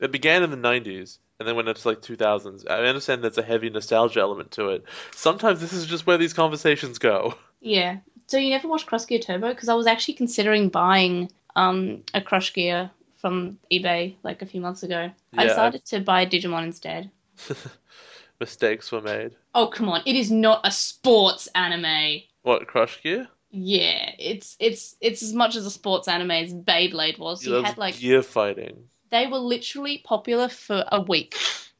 It 0.00 0.12
began 0.12 0.42
in 0.42 0.50
the 0.50 0.56
90s 0.56 1.18
and 1.38 1.48
then 1.48 1.56
went 1.56 1.68
into 1.68 1.86
like 1.88 2.00
2000s. 2.02 2.64
I 2.68 2.84
understand 2.84 3.22
there's 3.22 3.38
a 3.38 3.42
heavy 3.42 3.70
nostalgia 3.70 4.20
element 4.20 4.52
to 4.52 4.70
it. 4.70 4.84
Sometimes 5.14 5.60
this 5.60 5.72
is 5.72 5.86
just 5.86 6.06
where 6.06 6.18
these 6.18 6.32
conversations 6.32 6.98
go. 6.98 7.34
Yeah. 7.60 7.98
So 8.26 8.38
you 8.38 8.50
never 8.50 8.68
watched 8.68 8.86
Crush 8.86 9.06
Gear 9.06 9.18
Turbo? 9.18 9.48
Because 9.48 9.68
I 9.68 9.74
was 9.74 9.86
actually 9.86 10.14
considering 10.14 10.68
buying 10.68 11.30
um 11.56 12.02
a 12.12 12.20
Crush 12.20 12.52
Gear 12.52 12.90
from 13.16 13.58
eBay 13.72 14.16
like 14.22 14.42
a 14.42 14.46
few 14.46 14.60
months 14.60 14.82
ago. 14.82 15.10
I 15.36 15.42
Yeah. 15.42 15.48
decided 15.48 15.84
to 15.86 16.00
buy 16.00 16.26
Digimon 16.26 16.64
instead. 16.64 17.10
Mistakes 18.40 18.90
were 18.92 19.00
made. 19.00 19.34
Oh 19.54 19.68
come 19.68 19.88
on! 19.88 20.02
It 20.04 20.16
is 20.16 20.30
not 20.30 20.60
a 20.64 20.70
sports 20.70 21.46
anime. 21.54 22.22
What, 22.42 22.66
Crush 22.66 23.02
Gear? 23.02 23.28
Yeah, 23.50 24.10
it's 24.18 24.56
it's 24.58 24.96
it's 25.00 25.22
as 25.22 25.32
much 25.32 25.54
as 25.54 25.64
a 25.64 25.70
sports 25.70 26.08
anime 26.08 26.32
as 26.32 26.52
Beyblade 26.52 27.18
was. 27.18 27.46
You 27.46 27.52
That's 27.52 27.68
had 27.68 27.78
like 27.78 27.98
gear 27.98 28.22
fighting. 28.22 28.88
They 29.14 29.26
were 29.26 29.38
literally 29.38 29.98
popular 29.98 30.48
for 30.48 30.84
a 30.90 31.00
week. 31.00 31.36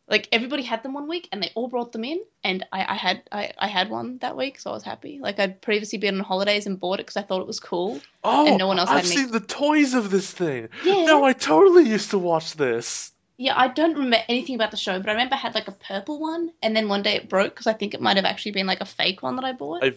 Like 0.07 0.29
everybody 0.33 0.63
had 0.63 0.83
them 0.83 0.93
one 0.93 1.09
week, 1.09 1.29
and 1.33 1.43
they 1.43 1.51
all 1.55 1.67
brought 1.69 1.93
them 1.93 2.05
in, 2.05 2.21
and 2.43 2.67
I, 2.73 2.85
I 2.93 2.95
had 2.95 3.23
I, 3.33 3.53
I 3.59 3.69
had 3.69 3.89
one 3.89 4.19
that 4.19 4.37
week, 4.37 4.61
so 4.61 4.71
I 4.71 4.75
was 4.75 4.83
happy. 4.83 5.19
Like 5.19 5.39
I'd 5.41 5.63
previously 5.63 5.99
been 5.99 6.19
on 6.19 6.25
holidays 6.25 6.67
and 6.67 6.79
bought 6.79 7.01
it 7.01 7.07
because 7.07 7.17
I 7.17 7.23
thought 7.23 7.41
it 7.41 7.47
was 7.47 7.59
cool. 7.59 8.01
Oh, 8.23 8.47
And 8.47 8.59
no 8.59 8.67
one 8.67 8.79
else 8.79 8.91
I've 8.91 8.97
had 8.97 9.07
any- 9.07 9.17
seen 9.17 9.31
the 9.31 9.41
toys 9.41 9.95
of 9.95 10.11
this 10.11 10.31
thing. 10.31 10.69
Yeah, 10.85 11.05
No, 11.05 11.25
I 11.25 11.33
totally 11.33 11.89
used 11.89 12.11
to 12.11 12.19
watch 12.19 12.53
this. 12.55 13.13
yeah. 13.39 13.55
I 13.59 13.69
don't 13.69 13.95
remember 13.95 14.19
anything 14.29 14.57
about 14.57 14.73
the 14.73 14.77
show, 14.77 14.99
but 15.01 15.09
I 15.09 15.13
remember 15.13 15.37
I 15.37 15.39
had 15.39 15.55
like 15.55 15.69
a 15.69 15.73
purple 15.73 16.21
one, 16.21 16.51
and 16.63 16.77
then 16.77 16.89
one 16.89 17.01
day 17.03 17.15
it 17.17 17.31
broke 17.31 17.55
because 17.55 17.67
I 17.67 17.73
think 17.73 17.95
it 17.95 18.03
might 18.03 18.17
have 18.17 18.27
actually 18.27 18.53
been 18.53 18.67
like 18.67 18.83
a 18.83 18.85
fake 18.87 19.23
one 19.23 19.37
that 19.37 19.45
I 19.47 19.53
bought. 19.53 19.83
I 19.83 19.95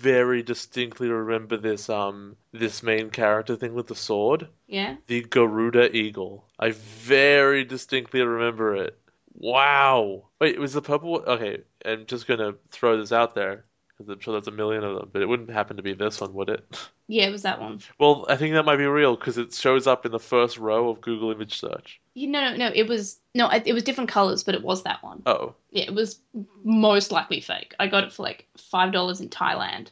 very 0.00 0.42
distinctly 0.42 1.08
remember 1.08 1.56
this 1.56 1.88
um 1.88 2.36
this 2.52 2.82
main 2.82 3.10
character 3.10 3.56
thing 3.56 3.74
with 3.74 3.86
the 3.86 3.94
sword, 3.94 4.48
Yeah, 4.66 4.96
the 5.06 5.22
Garuda 5.22 5.94
Eagle. 5.96 6.46
I 6.58 6.70
very 6.72 7.64
distinctly 7.64 8.22
remember 8.22 8.76
it. 8.76 8.98
Wow. 9.34 10.28
Wait, 10.40 10.54
it 10.54 10.60
was 10.60 10.72
the 10.72 10.82
purple? 10.82 11.16
Okay, 11.26 11.62
I'm 11.84 12.06
just 12.06 12.26
gonna 12.26 12.54
throw 12.70 12.96
this 12.98 13.12
out 13.12 13.34
there 13.34 13.64
because 13.98 14.12
I'm 14.12 14.20
sure 14.20 14.32
there's 14.32 14.46
a 14.46 14.52
million 14.52 14.84
of 14.84 14.96
them, 14.96 15.10
but 15.12 15.22
it 15.22 15.26
wouldn't 15.26 15.50
happen 15.50 15.76
to 15.76 15.82
be 15.82 15.92
this 15.92 16.20
one, 16.20 16.32
would 16.34 16.48
it? 16.48 16.88
yeah, 17.08 17.26
it 17.26 17.32
was 17.32 17.42
that 17.42 17.60
one. 17.60 17.80
Well, 17.98 18.26
I 18.28 18.36
think 18.36 18.54
that 18.54 18.64
might 18.64 18.76
be 18.76 18.86
real 18.86 19.16
because 19.16 19.38
it 19.38 19.52
shows 19.52 19.86
up 19.88 20.06
in 20.06 20.12
the 20.12 20.20
first 20.20 20.56
row 20.56 20.88
of 20.90 21.00
Google 21.00 21.32
image 21.32 21.58
search. 21.58 22.00
You 22.14 22.28
no, 22.28 22.40
no, 22.50 22.56
no. 22.56 22.70
It 22.74 22.86
was 22.86 23.18
no, 23.34 23.48
it 23.50 23.72
was 23.72 23.82
different 23.82 24.10
colors, 24.10 24.44
but 24.44 24.54
it 24.54 24.62
was 24.62 24.84
that 24.84 25.02
one. 25.02 25.22
Oh, 25.26 25.54
Yeah, 25.72 25.84
it 25.84 25.94
was 25.94 26.20
most 26.62 27.10
likely 27.10 27.40
fake. 27.40 27.74
I 27.80 27.88
got 27.88 28.04
it 28.04 28.12
for 28.12 28.22
like 28.22 28.46
five 28.56 28.92
dollars 28.92 29.20
in 29.20 29.28
Thailand. 29.28 29.88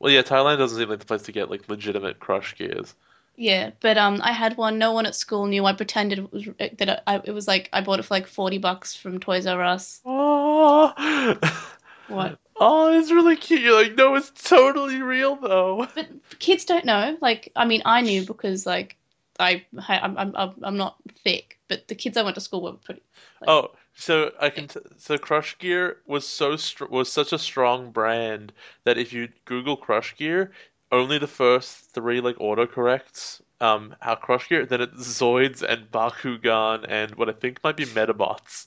well, 0.00 0.12
yeah. 0.12 0.22
Thailand 0.22 0.58
doesn't 0.58 0.78
seem 0.78 0.88
like 0.88 0.98
the 1.00 1.06
place 1.06 1.22
to 1.22 1.32
get 1.32 1.50
like 1.50 1.68
legitimate 1.68 2.18
crush 2.18 2.56
gears. 2.56 2.94
Yeah, 3.38 3.72
but 3.80 3.98
um, 3.98 4.20
I 4.22 4.32
had 4.32 4.56
one. 4.56 4.78
No 4.78 4.92
one 4.92 5.04
at 5.06 5.14
school 5.14 5.46
knew. 5.46 5.64
I 5.66 5.74
pretended 5.74 6.18
it 6.20 6.32
was 6.32 6.48
that 6.78 7.02
I, 7.06 7.20
it 7.22 7.32
was 7.32 7.46
like 7.46 7.68
I 7.72 7.82
bought 7.82 7.98
it 8.00 8.04
for 8.04 8.14
like 8.14 8.26
forty 8.26 8.58
bucks 8.58 8.96
from 8.96 9.20
Toys 9.20 9.46
R 9.46 9.62
Us. 9.62 10.00
Oh, 10.04 10.92
What? 12.08 12.38
Oh, 12.58 12.98
it's 12.98 13.10
really 13.10 13.36
cute. 13.36 13.60
You're 13.62 13.82
like, 13.82 13.94
no, 13.96 14.14
it's 14.14 14.30
totally 14.30 15.02
real 15.02 15.36
though. 15.36 15.88
But 15.94 16.08
kids 16.38 16.64
don't 16.64 16.84
know. 16.84 17.16
Like, 17.20 17.52
I 17.56 17.64
mean, 17.64 17.82
I 17.84 18.00
knew 18.02 18.24
because 18.24 18.66
like 18.66 18.96
I, 19.38 19.64
I 19.88 19.98
I'm 19.98 20.16
I'm 20.18 20.54
I'm 20.62 20.76
not 20.76 20.96
thick, 21.24 21.58
but 21.68 21.88
the 21.88 21.94
kids 21.94 22.16
I 22.16 22.22
went 22.22 22.34
to 22.36 22.40
school 22.40 22.62
were 22.62 22.72
pretty. 22.74 23.02
Like, 23.40 23.48
Oh, 23.48 23.72
so 23.94 24.32
I 24.40 24.50
can 24.50 24.68
t 24.68 24.80
so 24.98 25.18
Crush 25.18 25.58
Gear 25.58 26.02
was 26.06 26.26
so 26.26 26.56
str 26.56 26.84
was 26.86 27.10
such 27.12 27.32
a 27.32 27.38
strong 27.38 27.90
brand 27.90 28.52
that 28.84 28.98
if 28.98 29.12
you 29.12 29.28
Google 29.46 29.76
Crush 29.76 30.14
Gear, 30.16 30.52
only 30.92 31.18
the 31.18 31.26
first 31.26 31.92
three 31.92 32.20
like 32.20 32.36
autocorrects 32.36 33.40
um 33.60 33.94
how 34.00 34.14
Crush 34.14 34.48
Gear, 34.48 34.66
then 34.66 34.80
it's 34.82 35.20
Zoids 35.20 35.62
and 35.62 35.90
Bakugan 35.90 36.84
and 36.88 37.14
what 37.16 37.28
I 37.28 37.32
think 37.32 37.62
might 37.64 37.76
be 37.76 37.86
Medabots. 37.86 38.66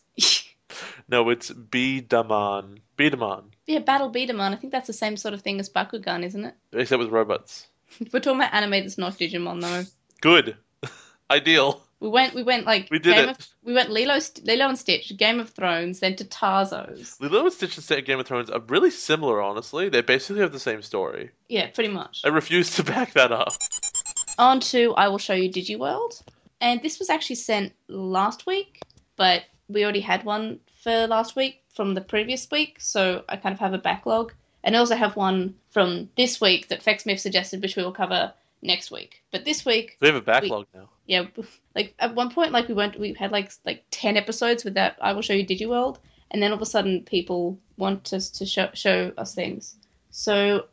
No, 1.10 1.30
it's 1.30 1.49
B-Daman. 1.51 2.80
B-Daman. 2.95 3.43
yeah, 3.66 3.80
Battle 3.80 4.10
B-Daman. 4.10 4.53
I 4.53 4.55
think 4.55 4.72
that's 4.72 4.88
the 4.88 4.93
same 4.93 5.18
sort 5.18 5.34
of 5.34 5.41
thing 5.41 5.60
as 5.60 5.70
Bakugan, 5.70 6.24
isn't 6.24 6.45
it? 6.45 6.55
Except 6.74 6.99
with 6.99 7.10
robots. 7.10 7.68
We're 8.14 8.20
talking 8.20 8.39
about 8.39 8.53
anime 8.53 8.72
that's 8.72 8.97
not 8.97 9.14
Digimon 9.18 9.62
though. 9.62 9.84
Good. 10.22 10.55
Ideal. 11.32 11.82
We 11.99 12.07
went 12.07 12.34
we 12.34 12.43
went 12.43 12.66
like 12.66 12.88
We 12.91 12.99
did 12.99 13.16
Game 13.16 13.30
it. 13.30 13.39
of 13.39 13.47
we 13.64 13.74
went 13.74 13.89
Lilo 13.89 14.20
Lilo 14.43 14.68
and 14.70 14.78
Stitch, 14.78 15.18
Game 15.18 15.39
of 15.39 15.49
Thrones, 15.49 15.99
then 15.99 16.16
to 16.18 16.24
Tazo's. 16.26 17.20
Lilo 17.20 17.43
and 17.45 17.51
Stitch 17.53 17.78
and 17.91 18.05
Game 18.05 18.20
of 18.20 18.28
Thrones 18.28 18.49
are 18.49 18.62
really 18.68 18.91
similar, 18.91 19.41
honestly. 19.41 19.89
They 19.89 20.01
basically 20.01 20.41
have 20.41 20.51
the 20.53 20.60
same 20.60 20.82
story. 20.82 21.32
Yeah, 21.49 21.68
pretty 21.72 21.89
much. 21.89 22.22
I 22.24 22.30
refuse 22.30 22.76
to 22.76 22.84
back 22.93 23.14
that 23.14 23.32
up. 23.32 23.49
On 24.38 24.60
to 24.62 24.93
I 24.95 25.07
will 25.07 25.18
show 25.18 25.34
you 25.34 25.51
DigiWorld. 25.51 26.22
And 26.62 26.82
this 26.84 26.99
was 26.99 27.10
actually 27.10 27.38
sent 27.38 27.74
last 27.88 28.45
week, 28.45 28.82
but 29.16 29.43
we 29.70 29.84
already 29.84 30.02
had 30.02 30.24
one 30.26 30.60
for 30.84 31.08
last 31.08 31.36
week 31.36 31.64
from 31.74 31.94
the 31.94 32.02
previous 32.02 32.50
week, 32.52 32.78
so 32.80 33.24
I 33.30 33.36
kind 33.38 33.54
of 33.54 33.60
have 33.60 33.74
a 33.74 33.78
backlog. 33.78 34.34
And 34.64 34.76
I 34.76 34.80
also 34.80 34.96
have 34.96 35.16
one 35.16 35.56
from 35.70 36.10
this 36.18 36.42
week 36.42 36.68
that 36.68 36.84
FexSmith 36.84 37.20
suggested, 37.20 37.62
which 37.62 37.76
we 37.78 37.84
will 37.84 37.94
cover 37.94 38.34
next 38.62 38.92
week. 38.92 39.24
But 39.32 39.46
this 39.46 39.66
week, 39.66 39.98
We 40.02 40.08
have 40.08 40.18
a 40.18 40.22
backlog 40.22 40.68
now. 40.74 40.90
yeah, 41.06 41.28
like 41.76 41.94
at 42.00 42.14
one 42.16 42.30
point, 42.30 42.52
like 42.52 42.68
we 42.68 42.74
went, 42.74 43.00
we 43.00 43.14
had 43.14 43.32
like 43.32 43.52
like 43.66 43.86
ten 43.92 44.18
episodes 44.18 44.66
with 44.66 44.74
that. 44.74 44.98
I 45.02 45.14
will 45.14 45.22
show 45.22 45.34
you 45.34 45.46
DigiWorld, 45.46 45.98
and 46.32 46.42
then 46.44 46.52
all 46.52 46.58
of 46.58 46.62
a 46.62 46.66
sudden, 46.66 47.04
people 47.06 47.58
want 47.78 48.12
us 48.12 48.30
to 48.32 48.46
show 48.46 48.70
show 48.74 49.14
us 49.18 49.34
things. 49.34 49.76
So 50.12 50.66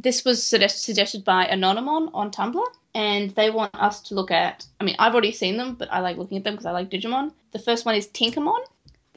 this 0.00 0.24
was 0.24 0.42
suggest- 0.42 0.82
suggested 0.82 1.24
by 1.24 1.44
Anonymon 1.46 2.10
on 2.14 2.30
Tumblr, 2.32 2.66
and 2.94 3.30
they 3.30 3.50
want 3.50 3.74
us 3.74 4.00
to 4.02 4.14
look 4.14 4.30
at. 4.30 4.66
I 4.80 4.84
mean, 4.84 4.96
I've 4.98 5.12
already 5.12 5.32
seen 5.32 5.56
them, 5.56 5.74
but 5.74 5.92
I 5.92 6.00
like 6.00 6.16
looking 6.16 6.38
at 6.38 6.44
them 6.44 6.54
because 6.54 6.66
I 6.66 6.72
like 6.72 6.90
Digimon. 6.90 7.32
The 7.52 7.58
first 7.58 7.86
one 7.86 7.94
is 7.94 8.08
Tinkermon, 8.08 8.60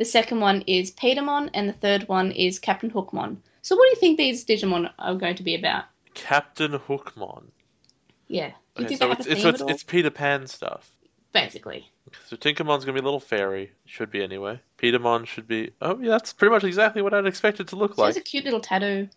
the 0.01 0.05
second 0.05 0.39
one 0.39 0.63
is 0.65 0.89
Petermon, 0.89 1.51
and 1.53 1.69
the 1.69 1.73
third 1.73 2.07
one 2.07 2.31
is 2.31 2.57
Captain 2.57 2.89
Hookmon. 2.89 3.37
So, 3.61 3.75
what 3.75 3.83
do 3.83 3.89
you 3.89 3.95
think 3.97 4.17
these 4.17 4.43
Digimon 4.43 4.91
are 4.97 5.13
going 5.13 5.35
to 5.35 5.43
be 5.43 5.53
about? 5.53 5.85
Captain 6.15 6.71
Hookmon. 6.71 7.43
Yeah, 8.27 8.51
you 8.77 8.85
Okay, 8.85 8.95
so 8.95 9.11
it's, 9.11 9.27
it's, 9.27 9.43
it's, 9.43 9.61
it's 9.61 9.83
Peter 9.83 10.09
Pan 10.09 10.47
stuff. 10.47 10.89
Basically, 11.33 11.87
So 12.25 12.35
Tinkermon's 12.35 12.83
gonna 12.83 12.95
be 12.95 12.99
a 12.99 13.03
little 13.03 13.19
fairy. 13.19 13.71
Should 13.85 14.09
be 14.09 14.23
anyway. 14.23 14.59
Petermon 14.77 15.25
should 15.25 15.47
be. 15.47 15.71
Oh 15.81 15.99
yeah, 15.99 16.09
that's 16.09 16.33
pretty 16.33 16.51
much 16.51 16.63
exactly 16.63 17.01
what 17.01 17.13
I'd 17.13 17.27
expect 17.27 17.59
it 17.59 17.67
to 17.67 17.75
look 17.75 17.95
she 17.95 18.01
has 18.01 18.17
a 18.17 18.21
cute 18.21 18.45
little 18.45 18.59
tattoo. 18.59 19.07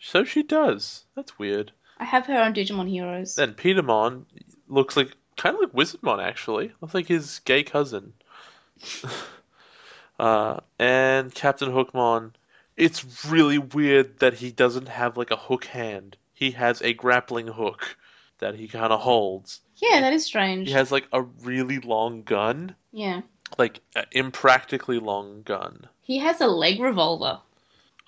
So 0.00 0.24
she 0.24 0.42
does. 0.42 1.04
That's 1.14 1.38
weird. 1.38 1.70
I 2.02 2.04
have 2.04 2.26
her 2.26 2.36
on 2.42 2.52
Digimon 2.52 2.88
Heroes. 2.90 3.36
Then 3.36 3.54
Petermon 3.54 4.24
looks 4.66 4.96
like 4.96 5.12
kind 5.36 5.54
of 5.54 5.60
like 5.60 5.72
Wizardmon 5.72 6.20
actually. 6.20 6.72
Looks 6.80 6.94
like 6.94 7.06
his 7.06 7.38
gay 7.44 7.62
cousin. 7.62 8.12
uh, 10.18 10.58
and 10.80 11.32
Captain 11.32 11.70
Hookmon. 11.70 12.32
It's 12.76 13.24
really 13.26 13.58
weird 13.58 14.18
that 14.18 14.34
he 14.34 14.50
doesn't 14.50 14.88
have 14.88 15.16
like 15.16 15.30
a 15.30 15.36
hook 15.36 15.66
hand. 15.66 16.16
He 16.34 16.50
has 16.50 16.82
a 16.82 16.92
grappling 16.92 17.46
hook 17.46 17.96
that 18.38 18.56
he 18.56 18.66
kind 18.66 18.92
of 18.92 18.98
holds. 19.00 19.60
Yeah, 19.76 20.00
that 20.00 20.12
is 20.12 20.24
strange. 20.24 20.66
He 20.66 20.74
has 20.74 20.90
like 20.90 21.06
a 21.12 21.22
really 21.22 21.78
long 21.78 22.24
gun, 22.24 22.74
Yeah. 22.90 23.20
like 23.58 23.78
an 23.94 24.06
impractically 24.10 24.98
long 24.98 25.42
gun. 25.42 25.86
He 26.00 26.18
has 26.18 26.40
a 26.40 26.48
leg 26.48 26.80
revolver. 26.80 27.38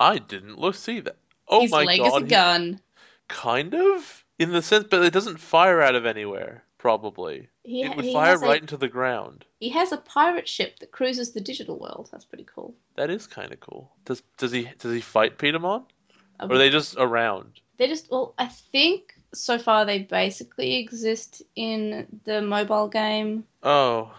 I 0.00 0.18
didn't 0.18 0.58
look 0.58 0.74
see 0.74 0.98
that. 0.98 1.16
Oh 1.46 1.60
His 1.60 1.70
my 1.70 1.84
leg 1.84 2.00
god, 2.00 2.06
is 2.08 2.14
a 2.14 2.20
he- 2.20 2.26
gun. 2.26 2.80
Kind 3.28 3.74
of 3.74 4.24
in 4.38 4.50
the 4.52 4.62
sense, 4.62 4.86
but 4.90 5.02
it 5.02 5.12
doesn't 5.12 5.38
fire 5.40 5.80
out 5.80 5.94
of 5.94 6.06
anywhere. 6.06 6.64
Probably 6.78 7.48
He, 7.62 7.82
it 7.82 7.96
would 7.96 8.04
fire 8.06 8.30
has 8.32 8.42
a, 8.42 8.46
right 8.46 8.60
into 8.60 8.76
the 8.76 8.88
ground. 8.88 9.44
He 9.60 9.70
has 9.70 9.90
a 9.92 9.96
pirate 9.96 10.48
ship 10.48 10.78
that 10.80 10.92
cruises 10.92 11.32
the 11.32 11.40
digital 11.40 11.78
world. 11.78 12.08
That's 12.12 12.26
pretty 12.26 12.46
cool. 12.54 12.74
That 12.96 13.10
is 13.10 13.26
kind 13.26 13.52
of 13.52 13.60
cool. 13.60 13.90
Does 14.04 14.22
does 14.36 14.52
he 14.52 14.68
does 14.78 14.92
he 14.92 15.00
fight 15.00 15.38
Petermon, 15.38 15.84
Um, 16.40 16.50
or 16.50 16.54
are 16.54 16.58
they 16.58 16.70
just 16.70 16.96
around? 16.98 17.60
They 17.78 17.88
just 17.88 18.10
well, 18.10 18.34
I 18.38 18.46
think 18.46 19.14
so 19.32 19.58
far 19.58 19.84
they 19.84 20.00
basically 20.00 20.76
exist 20.76 21.42
in 21.56 22.06
the 22.24 22.40
mobile 22.42 22.88
game, 22.88 23.44
Oh, 23.62 24.12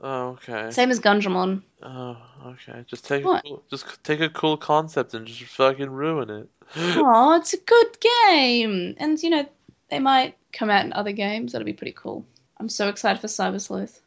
oh, 0.00 0.28
okay. 0.30 0.70
same 0.70 0.90
as 0.90 1.00
Gundramon. 1.00 1.62
Oh, 1.82 2.16
okay. 2.46 2.84
Just 2.86 3.06
take 3.06 3.24
a 3.24 3.40
cool, 3.42 3.64
just 3.70 4.02
take 4.04 4.20
a 4.20 4.28
cool 4.28 4.56
concept 4.56 5.14
and 5.14 5.26
just 5.26 5.42
fucking 5.44 5.90
ruin 5.90 6.30
it. 6.30 6.48
Oh, 6.76 7.36
it's 7.36 7.54
a 7.54 7.58
good 7.58 7.96
game, 8.00 8.94
and 8.98 9.22
you 9.22 9.30
know 9.30 9.46
they 9.90 9.98
might 9.98 10.36
come 10.52 10.70
out 10.70 10.84
in 10.84 10.92
other 10.92 11.12
games. 11.12 11.52
That'll 11.52 11.66
be 11.66 11.72
pretty 11.72 11.94
cool. 11.96 12.24
I'm 12.58 12.68
so 12.68 12.88
excited 12.88 13.20
for 13.20 13.26
Cyber 13.28 13.60
Sleuth. 13.60 14.00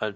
I- 0.00 0.14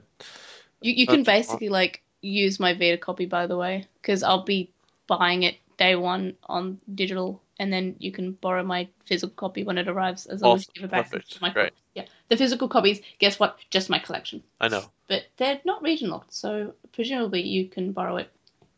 You 0.81 0.93
you 0.93 1.07
can 1.07 1.23
basically 1.25 1.69
like 1.69 2.03
use 2.23 2.59
my 2.61 2.73
Vita 2.75 2.99
copy 2.99 3.27
by 3.27 3.47
the 3.47 3.57
way, 3.57 3.87
because 4.01 4.23
I'll 4.23 4.45
be 4.45 4.71
buying 5.07 5.43
it 5.43 5.57
day 5.77 5.97
one 5.97 6.35
on 6.45 6.79
digital, 6.95 7.43
and 7.59 7.73
then 7.73 7.97
you 7.99 8.13
can 8.13 8.33
borrow 8.33 8.63
my 8.63 8.89
physical 9.07 9.35
copy 9.35 9.65
when 9.65 9.79
it 9.79 9.89
arrives, 9.89 10.27
as 10.27 10.43
long 10.43 10.53
oh, 10.53 10.55
as 10.57 10.67
you 10.69 10.73
give 10.75 10.85
it 10.85 10.91
back 10.91 11.11
Perfect. 11.11 11.33
to 11.33 11.43
my 11.43 11.51
Great. 11.51 11.73
Yeah, 11.95 12.05
the 12.29 12.37
physical 12.37 12.69
copies. 12.69 13.01
Guess 13.19 13.39
what? 13.41 13.59
Just 13.71 13.91
my 13.91 13.99
collection. 13.99 14.43
I 14.61 14.69
know, 14.69 14.85
But 15.09 15.25
they're 15.37 15.61
not 15.65 15.83
region 15.83 16.11
locked, 16.11 16.33
so 16.35 16.75
presumably 16.93 17.43
you 17.43 17.69
can 17.69 17.93
borrow 17.93 18.17
it. 18.17 18.31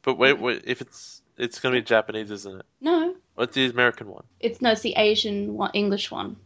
but 0.02 0.18
wait, 0.18 0.38
wait. 0.38 0.62
If 0.66 0.80
it's 0.80 1.22
it's 1.36 1.60
gonna 1.60 1.76
be 1.76 1.82
Japanese, 1.82 2.30
isn't 2.30 2.60
it? 2.60 2.66
No, 2.80 3.14
What's 3.34 3.54
the 3.54 3.66
American 3.70 4.08
one? 4.08 4.24
it's 4.40 4.60
no, 4.62 4.72
it's 4.72 4.80
the 4.82 4.94
Asian 4.96 5.54
one, 5.54 5.70
English 5.74 6.10
one. 6.10 6.36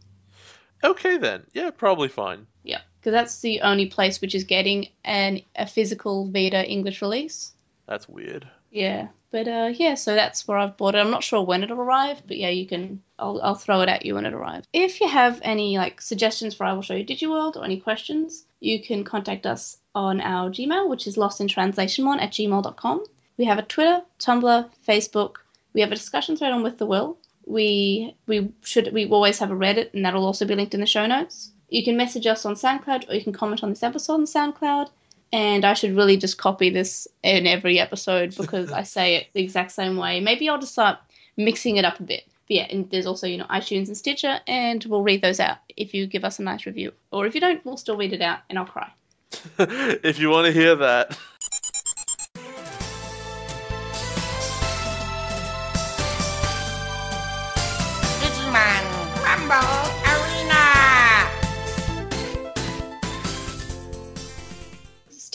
Okay 0.83 1.17
then. 1.17 1.45
Yeah, 1.53 1.69
probably 1.71 2.07
fine. 2.07 2.47
Yeah, 2.63 2.81
because 2.99 3.11
that's 3.11 3.39
the 3.41 3.61
only 3.61 3.85
place 3.85 4.19
which 4.21 4.33
is 4.35 4.43
getting 4.43 4.87
an 5.05 5.41
a 5.55 5.67
physical 5.67 6.25
Vita 6.31 6.67
English 6.67 7.01
release. 7.01 7.53
That's 7.87 8.09
weird. 8.09 8.47
Yeah, 8.71 9.09
but 9.31 9.47
uh, 9.47 9.71
yeah, 9.73 9.95
so 9.95 10.15
that's 10.15 10.47
where 10.47 10.57
I've 10.57 10.77
bought 10.77 10.95
it. 10.95 10.99
I'm 10.99 11.11
not 11.11 11.23
sure 11.23 11.43
when 11.43 11.63
it'll 11.63 11.79
arrive, 11.79 12.23
but 12.25 12.37
yeah, 12.37 12.49
you 12.49 12.65
can. 12.65 13.01
I'll 13.19 13.39
I'll 13.43 13.55
throw 13.55 13.81
it 13.81 13.89
at 13.89 14.05
you 14.05 14.15
when 14.15 14.25
it 14.25 14.33
arrives. 14.33 14.65
If 14.73 14.99
you 15.01 15.07
have 15.07 15.39
any 15.43 15.77
like 15.77 16.01
suggestions 16.01 16.55
for 16.55 16.65
I 16.65 16.73
will 16.73 16.81
show 16.81 16.95
you 16.95 17.05
DigiWorld 17.05 17.57
or 17.57 17.63
any 17.63 17.79
questions, 17.79 18.45
you 18.59 18.81
can 18.81 19.03
contact 19.03 19.45
us 19.45 19.77
on 19.93 20.19
our 20.21 20.49
Gmail, 20.49 20.89
which 20.89 21.05
is 21.05 21.15
lostintranslationmon 21.17 22.21
at 22.21 22.31
gmail.com. 22.31 23.03
We 23.37 23.45
have 23.45 23.59
a 23.59 23.63
Twitter, 23.63 24.01
Tumblr, 24.19 24.69
Facebook. 24.87 25.35
We 25.73 25.81
have 25.81 25.91
a 25.91 25.95
discussion 25.95 26.35
thread 26.35 26.51
on 26.51 26.63
With 26.63 26.77
the 26.77 26.85
Will, 26.85 27.17
we 27.45 28.15
we 28.27 28.51
should 28.63 28.93
we 28.93 29.07
always 29.07 29.39
have 29.39 29.51
a 29.51 29.55
Reddit, 29.55 29.93
and 29.93 30.05
that'll 30.05 30.25
also 30.25 30.45
be 30.45 30.55
linked 30.55 30.73
in 30.73 30.79
the 30.79 30.85
show 30.85 31.05
notes. 31.05 31.51
You 31.69 31.83
can 31.83 31.97
message 31.97 32.27
us 32.27 32.45
on 32.45 32.55
SoundCloud, 32.55 33.09
or 33.09 33.15
you 33.15 33.23
can 33.23 33.33
comment 33.33 33.63
on 33.63 33.69
this 33.69 33.83
episode 33.83 34.13
on 34.13 34.25
SoundCloud. 34.25 34.89
And 35.33 35.63
I 35.63 35.73
should 35.73 35.95
really 35.95 36.17
just 36.17 36.37
copy 36.37 36.69
this 36.69 37.07
in 37.23 37.47
every 37.47 37.79
episode 37.79 38.35
because 38.35 38.69
I 38.73 38.83
say 38.83 39.15
it 39.15 39.27
the 39.33 39.41
exact 39.41 39.71
same 39.71 39.95
way. 39.95 40.19
Maybe 40.19 40.49
I'll 40.49 40.59
just 40.59 40.73
start 40.73 40.99
mixing 41.37 41.77
it 41.77 41.85
up 41.85 42.01
a 42.01 42.03
bit. 42.03 42.25
But 42.47 42.55
yeah, 42.57 42.67
and 42.69 42.89
there's 42.89 43.05
also, 43.05 43.27
you 43.27 43.37
know, 43.37 43.45
iTunes 43.45 43.87
and 43.87 43.95
Stitcher, 43.95 44.41
and 44.45 44.83
we'll 44.83 45.03
read 45.03 45.21
those 45.21 45.39
out 45.39 45.59
if 45.77 45.93
you 45.93 46.05
give 46.05 46.25
us 46.25 46.39
a 46.39 46.43
nice 46.43 46.65
review. 46.65 46.91
Or 47.11 47.25
if 47.25 47.33
you 47.33 47.39
don't, 47.39 47.63
we'll 47.65 47.77
still 47.77 47.95
read 47.95 48.11
it 48.11 48.21
out 48.21 48.39
and 48.49 48.59
I'll 48.59 48.65
cry. 48.65 48.91
if 49.59 50.19
you 50.19 50.29
want 50.29 50.47
to 50.47 50.51
hear 50.51 50.75
that. 50.75 51.17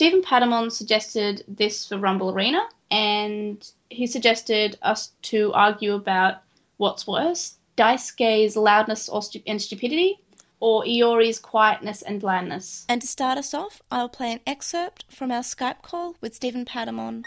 Stephen 0.07 0.23
Patamon 0.23 0.71
suggested 0.71 1.43
this 1.49 1.85
for 1.85 1.97
Rumble 1.97 2.31
Arena, 2.31 2.61
and 2.89 3.69
he 3.89 4.07
suggested 4.07 4.77
us 4.81 5.11
to 5.23 5.51
argue 5.51 5.95
about 5.95 6.43
what's 6.77 7.05
worse 7.05 7.57
Daisuke's 7.75 8.55
loudness 8.55 9.09
or 9.09 9.21
stu- 9.21 9.41
and 9.45 9.61
stupidity, 9.61 10.17
or 10.61 10.85
Iori's 10.85 11.39
quietness 11.39 12.03
and 12.03 12.21
blandness. 12.21 12.85
And 12.87 13.01
to 13.01 13.07
start 13.07 13.37
us 13.37 13.53
off, 13.53 13.81
I'll 13.91 14.07
play 14.07 14.31
an 14.31 14.39
excerpt 14.47 15.03
from 15.09 15.29
our 15.29 15.41
Skype 15.41 15.81
call 15.81 16.15
with 16.21 16.33
Stephen 16.33 16.63
Patamon. 16.63 17.23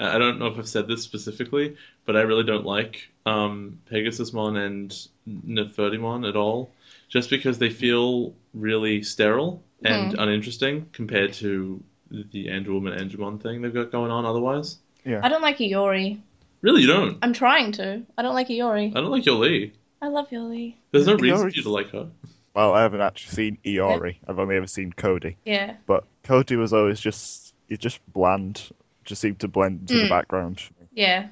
I 0.00 0.18
don't 0.18 0.40
know 0.40 0.48
if 0.48 0.58
I've 0.58 0.68
said 0.68 0.88
this 0.88 1.04
specifically, 1.04 1.76
but 2.04 2.16
I 2.16 2.22
really 2.22 2.42
don't 2.42 2.66
like 2.66 3.12
um, 3.26 3.78
Pegasusmon 3.88 4.56
and 4.56 5.08
Nefertimon 5.46 6.28
at 6.28 6.34
all, 6.34 6.72
just 7.08 7.30
because 7.30 7.58
they 7.58 7.70
feel 7.70 8.34
really 8.54 9.04
sterile 9.04 9.62
and 9.82 10.14
uninteresting 10.14 10.86
compared 10.92 11.32
to 11.34 11.82
the 12.10 12.46
Angewomon 12.46 12.98
Angemon 12.98 13.42
thing 13.42 13.62
they've 13.62 13.74
got 13.74 13.90
going 13.90 14.10
on 14.10 14.24
otherwise. 14.24 14.78
Yeah. 15.04 15.20
I 15.22 15.28
don't 15.28 15.42
like 15.42 15.58
Iori. 15.58 16.20
Really, 16.62 16.82
you 16.82 16.86
don't? 16.88 17.18
I'm 17.22 17.32
trying 17.32 17.72
to. 17.72 18.02
I 18.16 18.22
don't 18.22 18.34
like 18.34 18.48
Iori. 18.48 18.90
I 18.96 19.00
don't 19.00 19.10
like 19.10 19.24
Yolei. 19.24 19.72
I 20.00 20.08
love 20.08 20.28
Yolei. 20.30 20.74
There's 20.92 21.06
no 21.06 21.12
Yeah, 21.18 21.32
reason 21.32 21.50
for 21.50 21.56
you 21.56 21.62
to 21.62 21.70
like 21.70 21.90
her. 21.90 22.08
Well, 22.54 22.72
I 22.72 22.82
haven't 22.82 23.00
actually 23.00 23.34
seen 23.34 23.58
Iori. 23.64 24.16
I've 24.28 24.38
only 24.38 24.56
ever 24.56 24.66
seen 24.66 24.92
Cody. 24.92 25.36
Yeah. 25.44 25.74
But 25.86 26.04
Cody 26.22 26.56
was 26.56 26.72
always 26.72 27.00
just 27.00 27.54
he's 27.68 27.78
just 27.78 28.00
bland. 28.12 28.70
Just 29.04 29.20
seemed 29.20 29.40
to 29.40 29.48
blend 29.48 29.80
into 29.82 29.94
the 29.94 30.04
Mm. 30.04 30.08
background. 30.08 30.62
Yeah. 30.92 31.26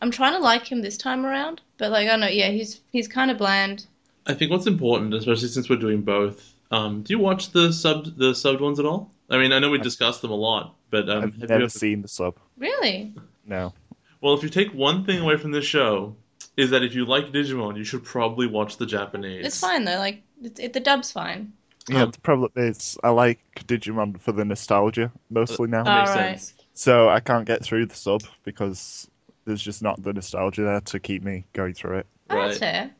I'm 0.00 0.10
trying 0.10 0.32
to 0.32 0.38
like 0.38 0.70
him 0.70 0.80
this 0.80 0.96
time 0.96 1.26
around, 1.26 1.60
but 1.76 1.90
like 1.90 2.06
I 2.06 2.12
don't 2.12 2.20
know, 2.20 2.28
yeah, 2.28 2.48
he's 2.50 2.80
he's 2.92 3.08
kind 3.08 3.30
of 3.30 3.36
bland. 3.36 3.86
I 4.26 4.32
think 4.34 4.50
what's 4.50 4.66
important, 4.66 5.12
especially 5.12 5.48
since 5.48 5.68
we're 5.68 5.76
doing 5.76 6.00
both. 6.02 6.54
Um, 6.70 7.02
do 7.02 7.12
you 7.12 7.18
watch 7.18 7.50
the 7.50 7.72
sub 7.72 8.04
the 8.16 8.32
subbed 8.32 8.60
ones 8.60 8.78
at 8.78 8.86
all? 8.86 9.10
I 9.28 9.38
mean, 9.38 9.52
I 9.52 9.58
know 9.58 9.70
we 9.70 9.78
discussed 9.78 10.22
them 10.22 10.30
a 10.30 10.34
lot, 10.36 10.74
but 10.90 11.08
um, 11.08 11.16
I've 11.18 11.22
have 11.24 11.34
you 11.34 11.46
never 11.48 11.62
ever- 11.62 11.68
seen 11.68 12.02
the 12.02 12.08
sub. 12.08 12.36
Really? 12.58 13.14
No. 13.46 13.72
Well, 14.20 14.34
if 14.34 14.42
you 14.42 14.48
take 14.48 14.72
one 14.74 15.04
thing 15.04 15.20
away 15.20 15.36
from 15.36 15.50
this 15.52 15.64
show, 15.64 16.14
is 16.56 16.70
that 16.70 16.82
if 16.82 16.94
you 16.94 17.06
like 17.06 17.26
Digimon, 17.32 17.76
you 17.76 17.84
should 17.84 18.04
probably 18.04 18.46
watch 18.46 18.76
the 18.76 18.86
Japanese. 18.86 19.46
It's 19.46 19.58
fine 19.60 19.84
though. 19.84 19.98
Like 19.98 20.22
it, 20.42 20.58
it, 20.60 20.72
the 20.72 20.80
dub's 20.80 21.10
fine. 21.10 21.52
Yeah, 21.88 22.02
Um, 22.02 22.10
the 22.10 22.20
problem 22.20 22.52
is 22.56 22.98
I 23.02 23.08
like 23.10 23.40
Digimon 23.66 24.20
for 24.20 24.32
the 24.32 24.44
nostalgia 24.44 25.10
mostly 25.30 25.68
now. 25.68 25.78
Makes 25.84 26.10
Alright. 26.10 26.40
sense. 26.40 26.54
So 26.74 27.08
I 27.08 27.20
can't 27.20 27.46
get 27.46 27.64
through 27.64 27.86
the 27.86 27.94
sub 27.96 28.22
because 28.44 29.08
there's 29.46 29.62
just 29.62 29.82
not 29.82 30.02
the 30.02 30.12
nostalgia 30.12 30.62
there 30.62 30.80
to 30.82 31.00
keep 31.00 31.22
me 31.24 31.44
going 31.52 31.74
through 31.74 31.98
it. 31.98 32.06
Oh, 32.28 32.36
Right. 32.36 32.46
That's 32.48 32.58
fair. 32.58 32.90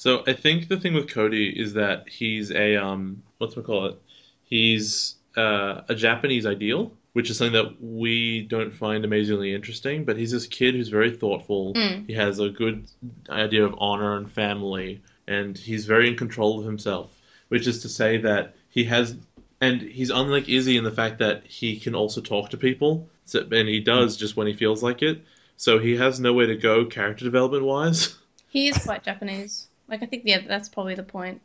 So 0.00 0.24
I 0.26 0.32
think 0.32 0.68
the 0.68 0.80
thing 0.80 0.94
with 0.94 1.10
Cody 1.10 1.50
is 1.50 1.74
that 1.74 2.08
he's 2.08 2.50
a 2.50 2.74
um, 2.76 3.22
what's 3.36 3.54
we 3.54 3.62
call 3.62 3.84
it? 3.84 4.00
He's 4.44 5.16
uh, 5.36 5.82
a 5.90 5.94
Japanese 5.94 6.46
ideal, 6.46 6.92
which 7.12 7.28
is 7.28 7.36
something 7.36 7.52
that 7.52 7.82
we 7.82 8.40
don't 8.40 8.72
find 8.72 9.04
amazingly 9.04 9.54
interesting. 9.54 10.06
But 10.06 10.16
he's 10.16 10.30
this 10.30 10.46
kid 10.46 10.74
who's 10.74 10.88
very 10.88 11.14
thoughtful. 11.14 11.74
Mm. 11.74 12.06
He 12.06 12.14
has 12.14 12.38
a 12.38 12.48
good 12.48 12.86
idea 13.28 13.62
of 13.62 13.74
honor 13.76 14.16
and 14.16 14.32
family, 14.32 15.02
and 15.28 15.58
he's 15.58 15.84
very 15.84 16.08
in 16.08 16.16
control 16.16 16.58
of 16.58 16.64
himself. 16.64 17.14
Which 17.48 17.66
is 17.66 17.82
to 17.82 17.90
say 17.90 18.16
that 18.16 18.54
he 18.70 18.84
has, 18.84 19.14
and 19.60 19.82
he's 19.82 20.08
unlike 20.08 20.48
Izzy 20.48 20.78
in 20.78 20.84
the 20.84 20.90
fact 20.90 21.18
that 21.18 21.44
he 21.44 21.78
can 21.78 21.94
also 21.94 22.22
talk 22.22 22.48
to 22.50 22.56
people, 22.56 23.10
so, 23.26 23.40
and 23.40 23.68
he 23.68 23.80
does 23.80 24.16
just 24.16 24.34
when 24.34 24.46
he 24.46 24.54
feels 24.54 24.82
like 24.82 25.02
it. 25.02 25.22
So 25.58 25.78
he 25.78 25.98
has 25.98 26.18
nowhere 26.18 26.46
to 26.46 26.56
go 26.56 26.86
character 26.86 27.26
development 27.26 27.66
wise. 27.66 28.16
He 28.48 28.66
is 28.66 28.78
quite 28.78 29.04
Japanese. 29.04 29.68
Like 29.90 30.02
I 30.02 30.06
think 30.06 30.22
yeah, 30.24 30.40
that's 30.46 30.68
probably 30.68 30.94
the 30.94 31.02
point. 31.02 31.40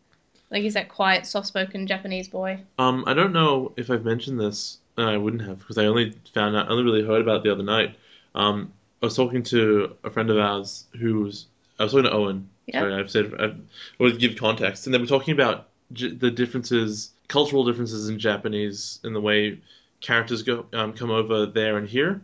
Like 0.51 0.61
he's 0.61 0.75
that 0.75 0.89
quiet, 0.89 1.25
soft-spoken 1.25 1.87
Japanese 1.87 2.27
boy. 2.27 2.59
Um, 2.77 3.03
I 3.07 3.13
don't 3.13 3.33
know 3.33 3.73
if 3.77 3.89
I've 3.89 4.05
mentioned 4.05 4.39
this. 4.39 4.77
I 4.97 5.17
wouldn't 5.17 5.41
have 5.41 5.59
because 5.59 5.77
I 5.77 5.85
only 5.85 6.13
found 6.33 6.55
out, 6.55 6.69
only 6.69 6.83
really 6.83 7.03
heard 7.03 7.21
about 7.21 7.37
it 7.37 7.43
the 7.43 7.51
other 7.51 7.63
night. 7.63 7.97
Um, 8.35 8.71
I 9.01 9.07
was 9.07 9.15
talking 9.15 9.43
to 9.43 9.95
a 10.03 10.09
friend 10.09 10.29
of 10.29 10.37
ours 10.37 10.85
who's, 10.97 11.47
I 11.79 11.83
was 11.83 11.91
talking 11.91 12.05
to 12.05 12.13
Owen. 12.13 12.49
Yeah. 12.67 12.81
Sorry, 12.81 12.95
I've 12.95 13.11
said, 13.11 13.33
I 13.39 13.53
would 13.99 14.19
give 14.19 14.35
context, 14.37 14.85
and 14.85 14.93
they 14.93 14.97
were 14.97 15.05
talking 15.05 15.33
about 15.33 15.67
j- 15.93 16.15
the 16.15 16.31
differences, 16.31 17.11
cultural 17.27 17.65
differences 17.65 18.09
in 18.09 18.17
Japanese 18.17 18.99
in 19.03 19.13
the 19.13 19.21
way 19.21 19.59
characters 20.01 20.43
go 20.43 20.65
um, 20.73 20.93
come 20.93 21.11
over 21.11 21.45
there 21.45 21.77
and 21.77 21.87
here. 21.87 22.21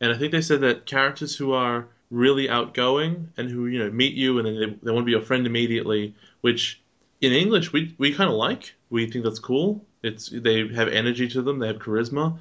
And 0.00 0.12
I 0.12 0.18
think 0.18 0.32
they 0.32 0.40
said 0.42 0.60
that 0.60 0.86
characters 0.86 1.36
who 1.36 1.52
are 1.52 1.86
really 2.12 2.48
outgoing 2.48 3.30
and 3.38 3.50
who 3.50 3.66
you 3.66 3.78
know 3.78 3.90
meet 3.90 4.14
you 4.14 4.38
and 4.38 4.46
then 4.46 4.54
they, 4.60 4.66
they 4.66 4.92
want 4.92 5.02
to 5.02 5.06
be 5.06 5.12
your 5.12 5.22
friend 5.22 5.46
immediately, 5.46 6.14
which 6.42 6.80
in 7.20 7.32
English 7.32 7.72
we 7.72 7.94
we 7.98 8.12
kind 8.12 8.30
of 8.30 8.36
like. 8.36 8.74
We 8.90 9.06
think 9.06 9.24
that's 9.24 9.38
cool. 9.38 9.84
It's 10.02 10.28
they 10.28 10.68
have 10.68 10.88
energy 10.88 11.26
to 11.28 11.42
them. 11.42 11.58
They 11.58 11.68
have 11.68 11.78
charisma. 11.78 12.38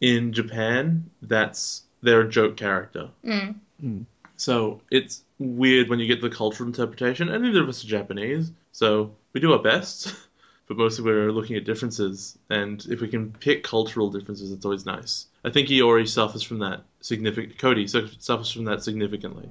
In 0.00 0.32
Japan, 0.32 1.10
that's 1.22 1.84
they're 2.02 2.20
a 2.20 2.28
joke 2.28 2.56
character. 2.56 3.08
Mm. 3.82 4.04
So 4.36 4.82
it's 4.90 5.22
weird 5.38 5.88
when 5.88 5.98
you 5.98 6.06
get 6.06 6.20
the 6.20 6.28
cultural 6.28 6.68
interpretation. 6.68 7.28
And 7.30 7.42
neither 7.42 7.62
of 7.62 7.68
us 7.68 7.82
are 7.84 7.88
Japanese, 7.88 8.52
so 8.72 9.14
we 9.32 9.40
do 9.40 9.52
our 9.52 9.62
best. 9.62 10.14
But 10.66 10.78
mostly 10.78 11.04
we're 11.04 11.30
looking 11.30 11.56
at 11.56 11.64
differences, 11.64 12.38
and 12.48 12.84
if 12.88 13.02
we 13.02 13.08
can 13.08 13.32
pick 13.32 13.62
cultural 13.62 14.10
differences, 14.10 14.50
it's 14.50 14.64
always 14.64 14.86
nice. 14.86 15.26
I 15.44 15.50
think 15.50 15.68
Iori 15.68 16.08
suffers 16.08 16.42
from 16.42 16.58
that 16.60 16.84
significant. 17.00 17.58
Cody 17.58 17.86
suffers 17.86 18.50
from 18.50 18.64
that 18.64 18.82
significantly. 18.82 19.48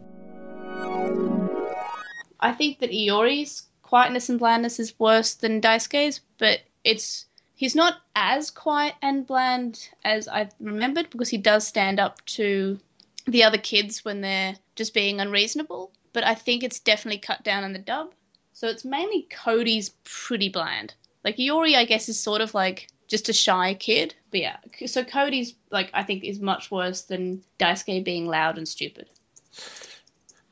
I 2.40 2.52
think 2.52 2.80
that 2.80 2.90
Iori's 2.90 3.68
quietness 3.84 4.28
and 4.28 4.40
blandness 4.40 4.80
is 4.80 5.00
worse 5.00 5.36
than 5.36 5.62
Daisuke's, 5.62 6.22
but 6.40 6.62
it's 6.84 7.28
he's 7.54 7.76
not 7.76 8.02
as 8.16 8.50
quiet 8.50 8.96
and 9.04 9.28
bland 9.28 9.90
as 10.04 10.28
I 10.28 10.50
remembered 10.60 11.12
because 11.12 11.30
he 11.30 11.38
does 11.38 11.68
stand 11.68 12.00
up 12.00 12.26
to 12.26 12.80
the 13.26 13.44
other 13.44 13.60
kids 13.60 14.04
when 14.04 14.22
they're 14.22 14.56
just 14.76 14.96
being 14.96 15.22
unreasonable. 15.22 15.92
But 16.12 16.24
I 16.26 16.34
think 16.34 16.64
it's 16.64 16.80
definitely 16.80 17.20
cut 17.20 17.44
down 17.44 17.64
in 17.64 17.74
the 17.74 17.80
dub. 17.80 18.14
So 18.52 18.68
it's 18.68 18.84
mainly 18.84 19.28
Cody's 19.30 19.90
pretty 20.04 20.50
bland. 20.50 20.96
Like 21.24 21.38
Iori, 21.38 21.76
I 21.76 21.86
guess, 21.86 22.10
is 22.10 22.20
sort 22.20 22.42
of 22.42 22.54
like 22.54 22.90
just 23.08 23.30
a 23.30 23.34
shy 23.34 23.76
kid. 23.76 24.16
But 24.32 24.40
yeah, 24.42 24.58
so 24.86 25.04
Cody's 25.04 25.56
like 25.72 25.90
I 25.94 26.04
think 26.04 26.24
is 26.24 26.40
much 26.40 26.72
worse 26.72 27.02
than 27.02 27.44
Daisuke 27.60 28.04
being 28.04 28.28
loud 28.28 28.58
and 28.58 28.68
stupid. 28.68 29.10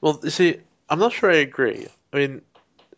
Well, 0.01 0.19
you 0.23 0.29
see, 0.29 0.57
I'm 0.89 0.99
not 0.99 1.13
sure 1.13 1.31
I 1.31 1.37
agree. 1.37 1.87
I 2.13 2.17
mean, 2.17 2.41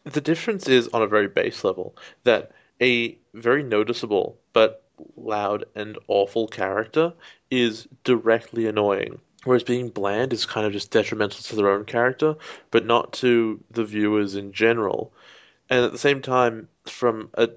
the 0.03 0.21
difference 0.21 0.67
is 0.67 0.87
on 0.89 1.01
a 1.01 1.07
very 1.07 1.27
base 1.27 1.63
level 1.63 1.95
that 2.23 2.51
a 2.81 3.17
very 3.33 3.63
noticeable 3.63 4.37
but 4.53 4.83
loud 5.15 5.65
and 5.75 5.97
awful 6.07 6.47
character 6.47 7.13
is 7.49 7.87
directly 8.03 8.67
annoying, 8.67 9.19
whereas 9.43 9.63
being 9.63 9.89
bland 9.89 10.33
is 10.33 10.45
kind 10.45 10.65
of 10.65 10.73
just 10.73 10.91
detrimental 10.91 11.41
to 11.41 11.55
their 11.55 11.69
own 11.69 11.85
character, 11.85 12.35
but 12.71 12.85
not 12.85 13.13
to 13.13 13.63
the 13.71 13.83
viewers 13.83 14.35
in 14.35 14.51
general. 14.51 15.13
And 15.69 15.85
at 15.85 15.91
the 15.91 15.97
same 15.97 16.21
time, 16.21 16.67
from 16.85 17.29
a 17.35 17.49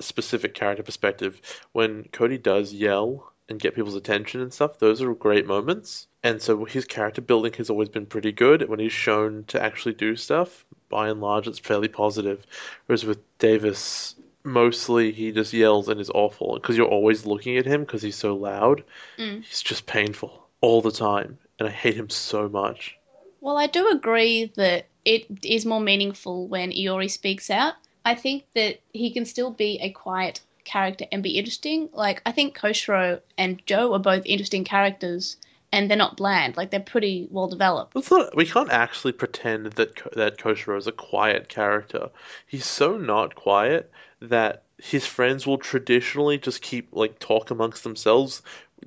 specific 0.00 0.54
character 0.54 0.82
perspective, 0.82 1.40
when 1.72 2.04
Cody 2.12 2.38
does 2.38 2.72
yell 2.72 3.32
and 3.48 3.60
get 3.60 3.74
people's 3.74 3.94
attention 3.94 4.40
and 4.40 4.52
stuff, 4.52 4.78
those 4.78 5.02
are 5.02 5.14
great 5.14 5.46
moments. 5.46 6.06
And 6.22 6.40
so 6.40 6.64
his 6.64 6.84
character 6.84 7.20
building 7.20 7.52
has 7.54 7.68
always 7.68 7.88
been 7.88 8.06
pretty 8.06 8.32
good. 8.32 8.68
When 8.68 8.80
he's 8.80 8.92
shown 8.92 9.44
to 9.48 9.62
actually 9.62 9.94
do 9.94 10.16
stuff, 10.16 10.64
by 10.88 11.08
and 11.08 11.20
large, 11.20 11.46
it's 11.46 11.58
fairly 11.58 11.88
positive. 11.88 12.46
Whereas 12.86 13.04
with 13.04 13.20
Davis, 13.38 14.16
mostly 14.44 15.12
he 15.12 15.32
just 15.32 15.52
yells 15.52 15.88
and 15.88 16.00
is 16.00 16.10
awful 16.10 16.54
because 16.54 16.76
you're 16.76 16.86
always 16.86 17.26
looking 17.26 17.56
at 17.56 17.66
him 17.66 17.82
because 17.82 18.02
he's 18.02 18.16
so 18.16 18.34
loud. 18.34 18.84
Mm. 19.18 19.44
He's 19.44 19.62
just 19.62 19.86
painful 19.86 20.46
all 20.60 20.80
the 20.80 20.90
time, 20.90 21.38
and 21.58 21.68
I 21.68 21.70
hate 21.70 21.94
him 21.96 22.08
so 22.08 22.48
much. 22.48 22.96
Well, 23.40 23.58
I 23.58 23.66
do 23.66 23.90
agree 23.90 24.50
that 24.56 24.86
it 25.04 25.26
is 25.44 25.66
more 25.66 25.80
meaningful 25.80 26.48
when 26.48 26.70
Iori 26.70 27.10
speaks 27.10 27.50
out. 27.50 27.74
I 28.04 28.14
think 28.14 28.44
that 28.54 28.80
he 28.92 29.10
can 29.10 29.24
still 29.24 29.50
be 29.50 29.78
a 29.80 29.90
quiet 29.90 30.40
character 30.64 31.06
and 31.12 31.22
be 31.22 31.38
interesting. 31.38 31.88
Like, 31.92 32.22
I 32.26 32.32
think 32.32 32.56
Koshiro 32.56 33.20
and 33.38 33.64
Joe 33.66 33.92
are 33.94 33.98
both 33.98 34.22
interesting 34.26 34.64
characters, 34.64 35.36
and 35.72 35.90
they're 35.90 35.96
not 35.96 36.16
bland. 36.16 36.56
Like 36.56 36.70
they're 36.70 36.80
pretty 36.80 37.28
well 37.30 37.48
developed. 37.48 37.96
It's 37.96 38.10
not, 38.10 38.36
we 38.36 38.46
can't 38.46 38.70
actually 38.70 39.12
pretend 39.12 39.72
that 39.72 39.96
that 40.14 40.38
Koshiro 40.38 40.78
is 40.78 40.86
a 40.86 40.92
quiet 40.92 41.48
character. 41.48 42.10
He's 42.46 42.66
so 42.66 42.96
not 42.96 43.34
quiet 43.34 43.90
that 44.20 44.62
his 44.78 45.06
friends 45.06 45.46
will 45.46 45.58
traditionally 45.58 46.38
just 46.38 46.62
keep 46.62 46.88
like 46.92 47.18
talk 47.18 47.50
amongst 47.50 47.84
themselves 47.84 48.42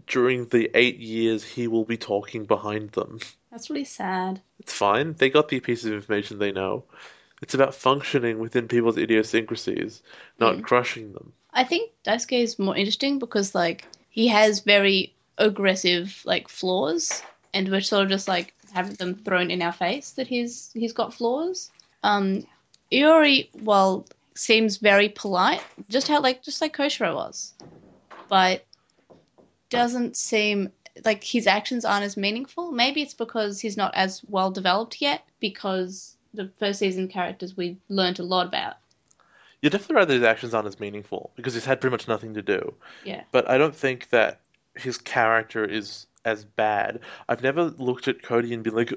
during 0.05 0.45
the 0.47 0.69
eight 0.75 0.99
years 0.99 1.43
he 1.43 1.67
will 1.67 1.85
be 1.85 1.97
talking 1.97 2.45
behind 2.45 2.91
them. 2.91 3.19
That's 3.51 3.69
really 3.69 3.85
sad. 3.85 4.41
It's 4.59 4.73
fine. 4.73 5.13
They 5.13 5.29
got 5.29 5.49
the 5.49 5.59
piece 5.59 5.83
of 5.85 5.93
information 5.93 6.39
they 6.39 6.51
know. 6.51 6.83
It's 7.41 7.53
about 7.53 7.75
functioning 7.75 8.39
within 8.39 8.67
people's 8.67 8.97
idiosyncrasies, 8.97 10.01
not 10.39 10.55
Mm. 10.55 10.63
crushing 10.63 11.13
them. 11.13 11.33
I 11.53 11.63
think 11.63 11.91
Daisuke 12.03 12.41
is 12.41 12.59
more 12.59 12.75
interesting 12.75 13.19
because 13.19 13.53
like 13.55 13.85
he 14.09 14.27
has 14.27 14.59
very 14.61 15.13
aggressive 15.37 16.21
like 16.25 16.47
flaws, 16.47 17.21
and 17.53 17.69
we're 17.69 17.81
sort 17.81 18.03
of 18.03 18.09
just 18.09 18.27
like 18.27 18.53
having 18.73 18.95
them 18.95 19.15
thrown 19.15 19.51
in 19.51 19.61
our 19.61 19.71
face 19.71 20.11
that 20.11 20.27
he's 20.27 20.71
he's 20.73 20.93
got 20.93 21.13
flaws. 21.13 21.71
Um, 22.03 22.45
Iori, 22.91 23.49
well, 23.61 24.05
seems 24.35 24.77
very 24.77 25.09
polite, 25.09 25.61
just 25.89 26.07
how 26.07 26.21
like 26.21 26.43
just 26.43 26.61
like 26.61 26.75
Koshiro 26.75 27.15
was, 27.15 27.53
but 28.29 28.65
doesn't 29.69 30.15
seem 30.17 30.71
like 31.05 31.23
his 31.23 31.47
actions 31.47 31.85
aren't 31.85 32.05
as 32.05 32.17
meaningful. 32.17 32.71
Maybe 32.71 33.01
it's 33.01 33.13
because 33.13 33.59
he's 33.59 33.77
not 33.77 33.93
as 33.95 34.21
well 34.27 34.51
developed 34.51 35.01
yet. 35.01 35.23
Because 35.39 36.16
the 36.37 36.49
first 36.59 36.79
season 36.79 37.07
characters 37.07 37.57
we 37.57 37.77
learned 37.89 38.19
a 38.19 38.23
lot 38.23 38.47
about. 38.47 38.75
You're 39.61 39.71
definitely 39.71 39.95
right 39.95 40.07
that 40.07 40.13
his 40.13 40.23
actions 40.23 40.53
aren't 40.53 40.67
as 40.67 40.79
meaningful 40.79 41.31
because 41.35 41.53
he's 41.53 41.65
had 41.65 41.81
pretty 41.81 41.91
much 41.91 42.07
nothing 42.07 42.33
to 42.35 42.41
do. 42.41 42.73
Yeah. 43.03 43.23
But 43.31 43.49
I 43.49 43.57
don't 43.57 43.75
think 43.75 44.09
that 44.09 44.39
his 44.75 44.97
character 44.97 45.65
is 45.65 46.05
as 46.25 46.45
bad. 46.45 46.99
I've 47.27 47.41
never 47.41 47.63
looked 47.63 48.07
at 48.07 48.21
Cody 48.21 48.53
and 48.53 48.63
been 48.63 48.75
like, 48.75 48.93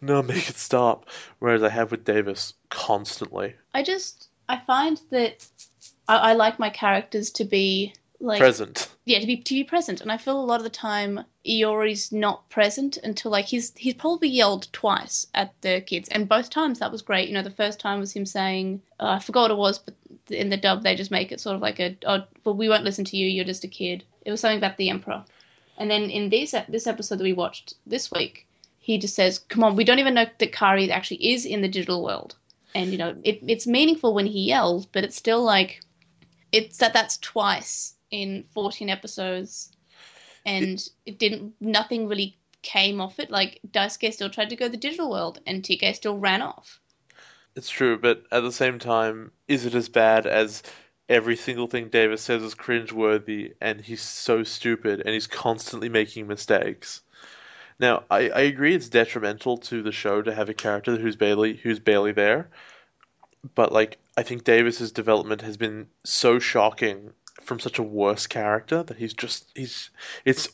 no, 0.00 0.22
make 0.22 0.48
it 0.48 0.56
stop. 0.56 1.08
Whereas 1.40 1.62
I 1.62 1.70
have 1.70 1.90
with 1.90 2.04
Davis 2.04 2.54
constantly. 2.70 3.54
I 3.72 3.82
just 3.82 4.28
I 4.48 4.58
find 4.58 5.00
that 5.10 5.46
I, 6.06 6.16
I 6.16 6.32
like 6.34 6.58
my 6.58 6.70
characters 6.70 7.30
to 7.32 7.44
be 7.44 7.94
like 8.24 8.38
Present. 8.38 8.88
yeah 9.04 9.20
to 9.20 9.26
be 9.26 9.36
to 9.36 9.54
be 9.54 9.64
present, 9.64 10.00
and 10.00 10.10
I 10.10 10.16
feel 10.16 10.40
a 10.40 10.50
lot 10.50 10.58
of 10.58 10.64
the 10.64 10.70
time 10.70 11.24
Iori's 11.46 12.10
not 12.10 12.48
present 12.48 12.96
until 12.98 13.30
like 13.30 13.44
he's 13.44 13.72
he's 13.76 13.94
probably 13.94 14.28
yelled 14.28 14.68
twice 14.72 15.26
at 15.34 15.52
the 15.60 15.82
kids, 15.82 16.08
and 16.08 16.28
both 16.28 16.48
times 16.48 16.78
that 16.78 16.90
was 16.90 17.02
great. 17.02 17.28
You 17.28 17.34
know, 17.34 17.42
the 17.42 17.50
first 17.50 17.78
time 17.78 18.00
was 18.00 18.12
him 18.12 18.24
saying 18.24 18.80
uh, 18.98 19.10
I 19.10 19.18
forgot 19.18 19.42
what 19.42 19.50
it 19.50 19.58
was, 19.58 19.78
but 19.78 19.94
in 20.30 20.48
the 20.48 20.56
dub 20.56 20.82
they 20.82 20.94
just 20.94 21.10
make 21.10 21.30
it 21.30 21.40
sort 21.40 21.56
of 21.56 21.62
like 21.62 21.78
a 21.80 21.96
oh, 22.06 22.24
well 22.44 22.56
we 22.56 22.68
won't 22.68 22.84
listen 22.84 23.04
to 23.04 23.16
you, 23.16 23.26
you're 23.26 23.44
just 23.44 23.64
a 23.64 23.68
kid. 23.68 24.04
It 24.24 24.30
was 24.30 24.40
something 24.40 24.58
about 24.58 24.78
the 24.78 24.88
emperor, 24.88 25.22
and 25.76 25.90
then 25.90 26.10
in 26.10 26.30
this 26.30 26.54
this 26.68 26.86
episode 26.86 27.18
that 27.18 27.24
we 27.24 27.34
watched 27.34 27.74
this 27.86 28.10
week, 28.10 28.46
he 28.78 28.96
just 28.96 29.14
says, 29.14 29.38
"Come 29.38 29.62
on, 29.62 29.76
we 29.76 29.84
don't 29.84 29.98
even 29.98 30.14
know 30.14 30.26
that 30.38 30.52
Kari 30.52 30.90
actually 30.90 31.32
is 31.32 31.44
in 31.44 31.60
the 31.60 31.68
digital 31.68 32.02
world." 32.02 32.36
and 32.74 32.90
you 32.90 32.98
know 32.98 33.14
it, 33.22 33.38
it's 33.46 33.68
meaningful 33.68 34.14
when 34.14 34.26
he 34.26 34.40
yells 34.40 34.84
but 34.86 35.04
it's 35.04 35.14
still 35.14 35.42
like 35.42 35.80
it's 36.50 36.78
that 36.78 36.92
that's 36.92 37.18
twice 37.18 37.93
in 38.14 38.44
14 38.52 38.88
episodes 38.88 39.72
and 40.46 40.88
it 41.04 41.18
didn't 41.18 41.52
nothing 41.60 42.06
really 42.06 42.36
came 42.62 43.00
off 43.00 43.18
it 43.18 43.30
like 43.30 43.58
daisuke 43.72 44.12
still 44.12 44.30
tried 44.30 44.50
to 44.50 44.56
go 44.56 44.68
the 44.68 44.76
digital 44.76 45.10
world 45.10 45.40
and 45.46 45.64
tk 45.64 45.94
still 45.94 46.16
ran 46.16 46.40
off 46.40 46.80
It's 47.56 47.68
true, 47.68 47.98
but 47.98 48.24
at 48.32 48.42
the 48.42 48.52
same 48.52 48.78
time, 48.78 49.30
is 49.46 49.64
it 49.64 49.74
as 49.74 49.88
bad 49.88 50.26
as 50.26 50.62
every 51.08 51.36
single 51.36 51.68
thing 51.68 51.88
Davis 51.88 52.22
says 52.22 52.42
is 52.42 52.54
cringeworthy 52.54 53.52
and 53.60 53.80
he's 53.80 54.02
so 54.02 54.42
stupid 54.42 55.00
and 55.00 55.10
he's 55.10 55.28
constantly 55.28 55.88
making 55.88 56.26
mistakes? 56.26 57.02
Now, 57.78 58.04
I, 58.10 58.30
I 58.30 58.40
agree 58.40 58.74
it's 58.74 58.88
detrimental 58.88 59.56
to 59.58 59.82
the 59.82 59.92
show 59.92 60.22
to 60.22 60.34
have 60.34 60.48
a 60.48 60.54
character 60.54 60.96
who's 60.96 61.16
barely 61.16 61.54
who's 61.62 61.80
barely 61.80 62.12
there, 62.12 62.48
but 63.54 63.72
like 63.72 63.98
I 64.16 64.22
think 64.22 64.44
Davis's 64.44 64.92
development 64.92 65.42
has 65.42 65.56
been 65.56 65.86
so 66.04 66.38
shocking 66.38 67.12
from 67.42 67.58
such 67.60 67.78
a 67.78 67.82
worse 67.82 68.26
character 68.26 68.82
that 68.82 68.96
he's 68.96 69.12
just 69.14 69.50
he's 69.54 69.90
it's 70.24 70.48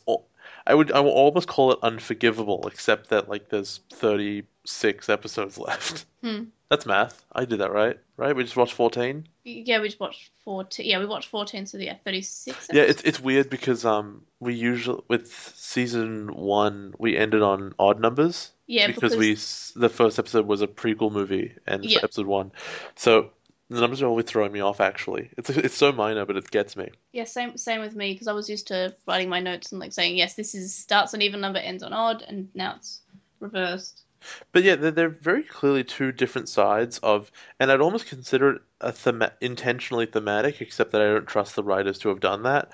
I 0.65 0.73
would 0.75 0.91
I 0.91 0.99
will 0.99 1.11
almost 1.11 1.47
call 1.47 1.71
it 1.71 1.79
unforgivable, 1.81 2.67
except 2.67 3.09
that 3.09 3.29
like 3.29 3.49
there's 3.49 3.81
36 3.93 5.09
episodes 5.09 5.57
left. 5.57 6.05
Hmm. 6.23 6.43
That's 6.69 6.85
math. 6.85 7.25
I 7.33 7.43
did 7.45 7.59
that 7.59 7.71
right, 7.73 7.99
right? 8.15 8.33
We 8.35 8.43
just 8.43 8.55
watched 8.55 8.73
14. 8.73 9.27
yeah 9.43 9.79
we 9.81 9.87
just 9.87 9.99
watched 9.99 10.29
14 10.45 10.85
yeah 10.85 10.99
we 10.99 11.05
watched 11.05 11.27
14 11.29 11.65
so 11.65 11.77
yeah 11.77 11.95
36 12.05 12.69
Yeah, 12.71 12.83
it's 12.83 13.01
it's 13.03 13.19
weird 13.19 13.49
because 13.49 13.83
um 13.85 14.21
we 14.39 14.53
usually 14.53 15.01
with 15.09 15.27
season 15.27 16.33
one 16.33 16.93
we 16.97 17.17
ended 17.17 17.41
on 17.41 17.73
odd 17.79 17.99
numbers 17.99 18.51
yeah 18.67 18.87
because 18.87 19.15
we 19.17 19.33
the 19.75 19.89
first 19.89 20.17
episode 20.19 20.45
was 20.47 20.61
a 20.61 20.67
prequel 20.67 21.11
movie 21.11 21.55
and 21.67 21.83
Yeah. 21.83 21.99
episode 22.03 22.27
one, 22.27 22.51
so 22.95 23.31
the 23.71 23.79
numbers 23.79 24.01
are 24.01 24.07
always 24.07 24.25
throwing 24.25 24.51
me 24.51 24.59
off. 24.59 24.81
Actually, 24.81 25.29
it's 25.37 25.49
it's 25.49 25.75
so 25.75 25.91
minor, 25.91 26.25
but 26.25 26.35
it 26.35 26.51
gets 26.51 26.75
me. 26.75 26.89
Yeah, 27.13 27.23
same 27.23 27.57
same 27.57 27.81
with 27.81 27.95
me 27.95 28.13
because 28.13 28.27
I 28.27 28.33
was 28.33 28.49
used 28.49 28.67
to 28.67 28.95
writing 29.07 29.29
my 29.29 29.39
notes 29.39 29.71
and 29.71 29.79
like 29.79 29.93
saying 29.93 30.17
yes, 30.17 30.33
this 30.33 30.53
is 30.53 30.73
starts 30.73 31.13
on 31.13 31.21
even 31.21 31.41
number, 31.41 31.59
ends 31.59 31.83
on 31.83 31.93
odd, 31.93 32.23
and 32.27 32.49
now 32.53 32.75
it's 32.75 33.01
reversed. 33.39 34.03
But 34.51 34.63
yeah, 34.63 34.75
they're, 34.75 34.91
they're 34.91 35.09
very 35.09 35.43
clearly 35.43 35.83
two 35.83 36.11
different 36.11 36.47
sides 36.47 36.99
of, 36.99 37.31
and 37.59 37.71
I'd 37.71 37.81
almost 37.81 38.05
consider 38.05 38.51
it 38.51 38.61
a 38.79 38.91
thema- 38.91 39.33
intentionally 39.41 40.05
thematic, 40.05 40.61
except 40.61 40.91
that 40.91 41.01
I 41.01 41.05
don't 41.05 41.27
trust 41.27 41.55
the 41.55 41.63
writers 41.63 41.97
to 41.99 42.09
have 42.09 42.19
done 42.19 42.43
that, 42.43 42.71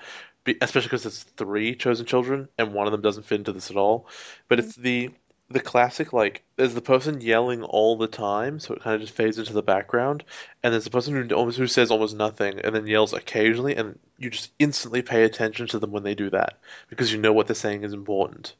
especially 0.60 0.88
because 0.88 1.06
it's 1.06 1.22
three 1.22 1.74
chosen 1.74 2.04
children, 2.04 2.48
and 2.58 2.74
one 2.74 2.86
of 2.86 2.92
them 2.92 3.00
doesn't 3.00 3.24
fit 3.24 3.38
into 3.38 3.52
this 3.52 3.70
at 3.70 3.78
all. 3.78 4.08
But 4.48 4.58
it's 4.58 4.76
mm. 4.76 4.82
the 4.82 5.10
the 5.50 5.60
classic 5.60 6.12
like 6.12 6.42
there's 6.56 6.74
the 6.74 6.82
person 6.82 7.20
yelling 7.20 7.62
all 7.62 7.96
the 7.96 8.06
time, 8.06 8.60
so 8.60 8.74
it 8.74 8.82
kind 8.82 8.94
of 8.94 9.00
just 9.00 9.14
fades 9.14 9.38
into 9.38 9.52
the 9.52 9.62
background, 9.62 10.24
and 10.62 10.72
there's 10.72 10.84
the 10.84 10.90
person 10.90 11.14
who 11.14 11.34
almost 11.34 11.58
who 11.58 11.66
says 11.66 11.90
almost 11.90 12.16
nothing 12.16 12.60
and 12.60 12.74
then 12.74 12.86
yells 12.86 13.12
occasionally, 13.12 13.74
and 13.74 13.98
you 14.18 14.28
just 14.30 14.52
instantly 14.58 15.00
pay 15.00 15.24
attention 15.24 15.66
to 15.68 15.78
them 15.78 15.90
when 15.90 16.02
they 16.02 16.14
do 16.14 16.28
that 16.30 16.58
because 16.88 17.12
you 17.12 17.18
know 17.18 17.32
what 17.32 17.46
they're 17.46 17.54
saying 17.54 17.82
is 17.82 17.92
important. 17.92 18.54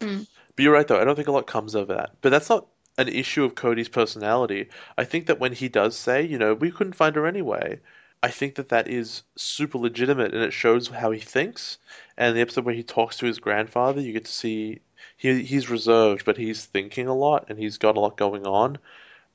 Mm. 0.00 0.26
But 0.54 0.62
you're 0.62 0.72
right 0.72 0.86
though, 0.86 1.00
I 1.00 1.04
don't 1.04 1.16
think 1.16 1.28
a 1.28 1.32
lot 1.32 1.46
comes 1.46 1.74
of 1.74 1.88
that. 1.88 2.10
But 2.20 2.30
that's 2.30 2.50
not 2.50 2.66
an 2.98 3.08
issue 3.08 3.44
of 3.44 3.54
Cody's 3.54 3.88
personality. 3.88 4.68
I 4.98 5.04
think 5.04 5.26
that 5.26 5.38
when 5.38 5.52
he 5.52 5.68
does 5.68 5.96
say, 5.96 6.22
you 6.22 6.36
know, 6.36 6.54
we 6.54 6.70
couldn't 6.70 6.94
find 6.94 7.14
her 7.16 7.26
anyway, 7.26 7.80
I 8.22 8.30
think 8.30 8.56
that 8.56 8.68
that 8.70 8.88
is 8.88 9.22
super 9.36 9.78
legitimate 9.78 10.34
and 10.34 10.42
it 10.42 10.52
shows 10.52 10.88
how 10.88 11.12
he 11.12 11.20
thinks. 11.20 11.78
And 12.16 12.36
the 12.36 12.40
episode 12.40 12.64
where 12.64 12.74
he 12.74 12.82
talks 12.82 13.16
to 13.18 13.26
his 13.26 13.38
grandfather, 13.38 14.00
you 14.00 14.12
get 14.12 14.24
to 14.24 14.32
see 14.32 14.80
he 15.16 15.42
he's 15.42 15.70
reserved, 15.70 16.24
but 16.24 16.36
he's 16.36 16.64
thinking 16.64 17.06
a 17.06 17.14
lot 17.14 17.46
and 17.48 17.58
he's 17.58 17.78
got 17.78 17.96
a 17.96 18.00
lot 18.00 18.16
going 18.16 18.46
on. 18.46 18.78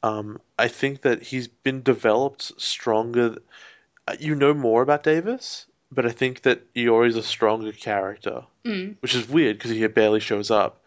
Um, 0.03 0.39
I 0.59 0.67
think 0.67 1.01
that 1.01 1.23
he's 1.23 1.47
been 1.47 1.81
developed 1.81 2.51
stronger. 2.61 3.37
uh, 4.07 4.15
You 4.19 4.35
know 4.35 4.53
more 4.53 4.81
about 4.81 5.03
Davis, 5.03 5.65
but 5.91 6.05
I 6.05 6.11
think 6.11 6.41
that 6.41 6.73
Iori's 6.75 7.15
a 7.15 7.23
stronger 7.23 7.71
character, 7.71 8.43
Mm. 8.65 8.95
which 9.01 9.15
is 9.15 9.27
weird 9.29 9.57
because 9.57 9.71
he 9.71 9.85
barely 9.87 10.19
shows 10.19 10.51
up 10.51 10.79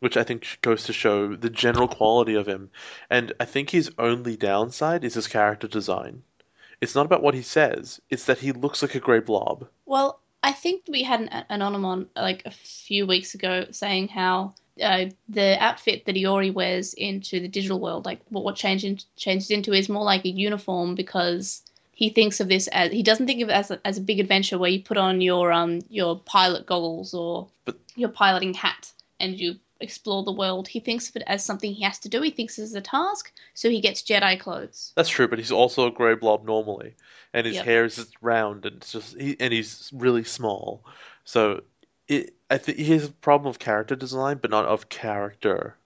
which 0.00 0.16
I 0.16 0.24
think 0.24 0.58
goes 0.62 0.82
to 0.84 0.92
show 0.92 1.36
the 1.36 1.48
general 1.48 1.86
quality 1.86 2.34
of 2.34 2.48
him. 2.48 2.70
And 3.08 3.32
I 3.38 3.44
think 3.44 3.70
his 3.70 3.88
only 4.00 4.36
downside 4.36 5.04
is 5.04 5.14
his 5.14 5.28
character 5.28 5.68
design. 5.68 6.24
It's 6.80 6.96
not 6.96 7.06
about 7.06 7.22
what 7.22 7.34
he 7.34 7.42
says, 7.42 8.00
it's 8.10 8.24
that 8.24 8.38
he 8.38 8.50
looks 8.50 8.82
like 8.82 8.96
a 8.96 8.98
grey 8.98 9.20
blob. 9.20 9.68
Well, 9.86 10.18
I 10.42 10.52
think 10.52 10.84
we 10.88 11.02
had 11.02 11.20
an 11.20 11.44
anonymon 11.50 12.08
like 12.16 12.42
a 12.44 12.50
few 12.50 13.06
weeks 13.06 13.34
ago 13.34 13.66
saying 13.70 14.08
how 14.08 14.54
uh, 14.82 15.06
the 15.28 15.62
outfit 15.62 16.06
that 16.06 16.16
Iori 16.16 16.52
wears 16.52 16.94
into 16.94 17.40
the 17.40 17.48
digital 17.48 17.78
world, 17.80 18.06
like 18.06 18.20
what 18.30 18.44
what 18.44 18.56
changed 18.56 18.84
in, 18.84 18.98
changed 19.16 19.50
into, 19.50 19.72
is 19.72 19.88
more 19.88 20.04
like 20.04 20.24
a 20.24 20.30
uniform 20.30 20.94
because 20.94 21.62
he 21.92 22.08
thinks 22.08 22.40
of 22.40 22.48
this 22.48 22.68
as 22.68 22.90
he 22.90 23.02
doesn't 23.02 23.26
think 23.26 23.42
of 23.42 23.48
it 23.50 23.52
as 23.52 23.70
a, 23.70 23.80
as 23.86 23.98
a 23.98 24.00
big 24.00 24.18
adventure 24.18 24.58
where 24.58 24.70
you 24.70 24.82
put 24.82 24.96
on 24.96 25.20
your 25.20 25.52
um 25.52 25.80
your 25.88 26.18
pilot 26.20 26.66
goggles 26.66 27.14
or 27.14 27.48
But- 27.64 27.78
your 27.94 28.08
piloting 28.08 28.54
hat 28.54 28.90
and 29.20 29.38
you 29.38 29.56
explore 29.82 30.22
the 30.24 30.32
world. 30.32 30.68
He 30.68 30.80
thinks 30.80 31.08
of 31.08 31.16
it 31.16 31.22
as 31.26 31.44
something 31.44 31.72
he 31.74 31.82
has 31.84 31.98
to 32.00 32.08
do. 32.08 32.22
He 32.22 32.30
thinks 32.30 32.58
it 32.58 32.62
as 32.62 32.74
a 32.74 32.80
task, 32.80 33.32
so 33.54 33.68
he 33.68 33.80
gets 33.80 34.02
Jedi 34.02 34.38
clothes. 34.38 34.92
That's 34.96 35.08
true, 35.08 35.28
but 35.28 35.38
he's 35.38 35.52
also 35.52 35.86
a 35.86 35.90
grey 35.90 36.14
blob 36.14 36.44
normally. 36.44 36.94
And 37.34 37.46
his 37.46 37.56
Yep. 37.56 37.64
hair 37.66 37.84
is 37.84 37.96
just 37.96 38.14
round 38.20 38.66
and 38.66 38.76
it's 38.76 38.92
just 38.92 39.18
he, 39.20 39.36
and 39.40 39.52
he's 39.52 39.90
really 39.94 40.24
small. 40.24 40.84
So 41.24 41.62
it 42.08 42.34
I 42.50 42.58
think 42.58 42.78
he 42.78 42.92
has 42.92 43.06
a 43.06 43.12
problem 43.12 43.48
of 43.48 43.58
character 43.58 43.96
design, 43.96 44.38
but 44.40 44.50
not 44.50 44.66
of 44.66 44.88
character. 44.88 45.76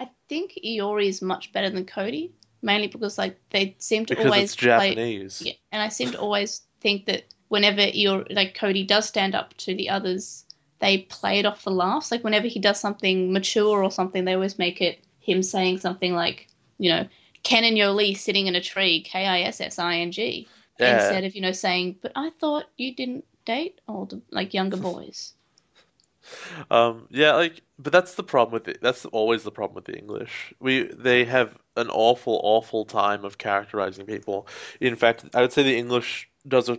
I 0.00 0.08
think 0.28 0.58
Iori 0.64 1.06
is 1.06 1.22
much 1.22 1.52
better 1.52 1.70
than 1.70 1.86
Cody, 1.86 2.32
mainly 2.62 2.88
because 2.88 3.18
like 3.18 3.38
they 3.50 3.76
seem 3.78 4.06
to 4.06 4.14
Because 4.14 4.26
always 4.26 4.54
it's 4.54 4.56
play. 4.56 4.90
Japanese. 4.90 5.42
Yeah, 5.44 5.52
and 5.72 5.82
I 5.82 5.88
seem 5.88 6.10
to 6.12 6.18
always 6.18 6.62
think 6.80 7.06
that 7.06 7.24
whenever 7.48 7.82
Iori, 7.82 8.34
like 8.34 8.54
Cody 8.54 8.84
does 8.84 9.06
stand 9.06 9.34
up 9.34 9.54
to 9.58 9.74
the 9.74 9.88
others, 9.90 10.45
they 10.80 10.98
play 10.98 11.38
it 11.38 11.46
off 11.46 11.60
for 11.62 11.70
laughs. 11.70 12.10
Like 12.10 12.24
whenever 12.24 12.46
he 12.48 12.58
does 12.60 12.80
something 12.80 13.32
mature 13.32 13.82
or 13.82 13.90
something, 13.90 14.24
they 14.24 14.34
always 14.34 14.58
make 14.58 14.80
it 14.80 15.04
him 15.20 15.42
saying 15.42 15.78
something 15.78 16.14
like, 16.14 16.48
you 16.78 16.90
know, 16.90 17.08
Ken 17.42 17.64
and 17.64 17.76
Yolei 17.76 18.16
sitting 18.16 18.46
in 18.46 18.54
a 18.56 18.60
tree, 18.60 19.00
K 19.02 19.26
I 19.26 19.40
S 19.42 19.60
S 19.60 19.78
I 19.78 19.96
N 19.98 20.10
G, 20.12 20.48
Yeah. 20.78 21.18
instead 21.18 21.24
of 21.24 21.34
you 21.34 21.40
know 21.42 21.52
saying, 21.52 21.98
"But 22.02 22.12
I 22.16 22.30
thought 22.30 22.66
you 22.76 22.94
didn't 22.94 23.24
date 23.44 23.80
older, 23.88 24.20
like 24.30 24.54
younger 24.54 24.76
boys." 24.76 25.34
Um, 26.70 27.06
yeah, 27.10 27.34
like, 27.34 27.62
but 27.78 27.92
that's 27.92 28.14
the 28.14 28.22
problem 28.22 28.52
with 28.54 28.68
it. 28.68 28.78
That's 28.82 29.04
always 29.06 29.42
the 29.44 29.50
problem 29.50 29.74
with 29.76 29.84
the 29.86 29.96
English. 29.98 30.52
We 30.60 30.84
they 30.84 31.24
have 31.24 31.56
an 31.76 31.88
awful, 31.90 32.40
awful 32.42 32.84
time 32.84 33.24
of 33.24 33.38
characterizing 33.38 34.06
people. 34.06 34.46
In 34.80 34.96
fact, 34.96 35.24
I 35.34 35.40
would 35.42 35.52
say 35.52 35.62
the 35.62 35.76
English 35.76 36.28
does 36.46 36.68
a 36.68 36.78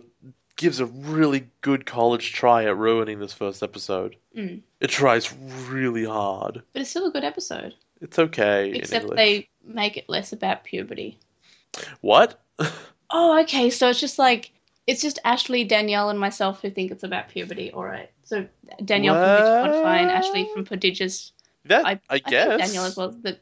gives 0.58 0.80
a 0.80 0.86
really 0.86 1.48
good 1.62 1.86
college 1.86 2.32
try 2.32 2.64
at 2.64 2.76
ruining 2.76 3.20
this 3.20 3.32
first 3.32 3.62
episode. 3.62 4.16
Mm. 4.36 4.60
It 4.80 4.90
tries 4.90 5.32
really 5.68 6.04
hard. 6.04 6.62
But 6.72 6.82
it's 6.82 6.90
still 6.90 7.06
a 7.06 7.10
good 7.10 7.24
episode. 7.24 7.74
It's 8.00 8.18
okay 8.18 8.72
Except 8.72 9.08
they 9.16 9.48
make 9.64 9.96
it 9.96 10.08
less 10.08 10.32
about 10.32 10.64
puberty. 10.64 11.18
What? 12.02 12.42
Oh, 13.10 13.40
okay. 13.40 13.70
So 13.70 13.88
it's 13.88 14.00
just 14.00 14.18
like 14.18 14.52
it's 14.86 15.00
just 15.00 15.18
Ashley, 15.24 15.64
Danielle, 15.64 16.10
and 16.10 16.20
myself 16.20 16.60
who 16.60 16.68
think 16.68 16.90
it's 16.90 17.04
about 17.04 17.30
puberty. 17.30 17.72
All 17.72 17.84
right. 17.84 18.10
So 18.24 18.46
Danielle 18.84 19.14
from 19.14 19.72
Spotify 19.72 20.02
and 20.02 20.10
Ashley 20.10 20.46
from 20.52 20.66
Prodigious. 20.66 21.32
That 21.64 21.86
I, 21.86 21.92
I, 21.92 22.00
I 22.10 22.18
guess. 22.18 22.60
Danielle 22.60 22.84
as 22.84 22.96
well. 22.98 23.16
A, 23.24 23.34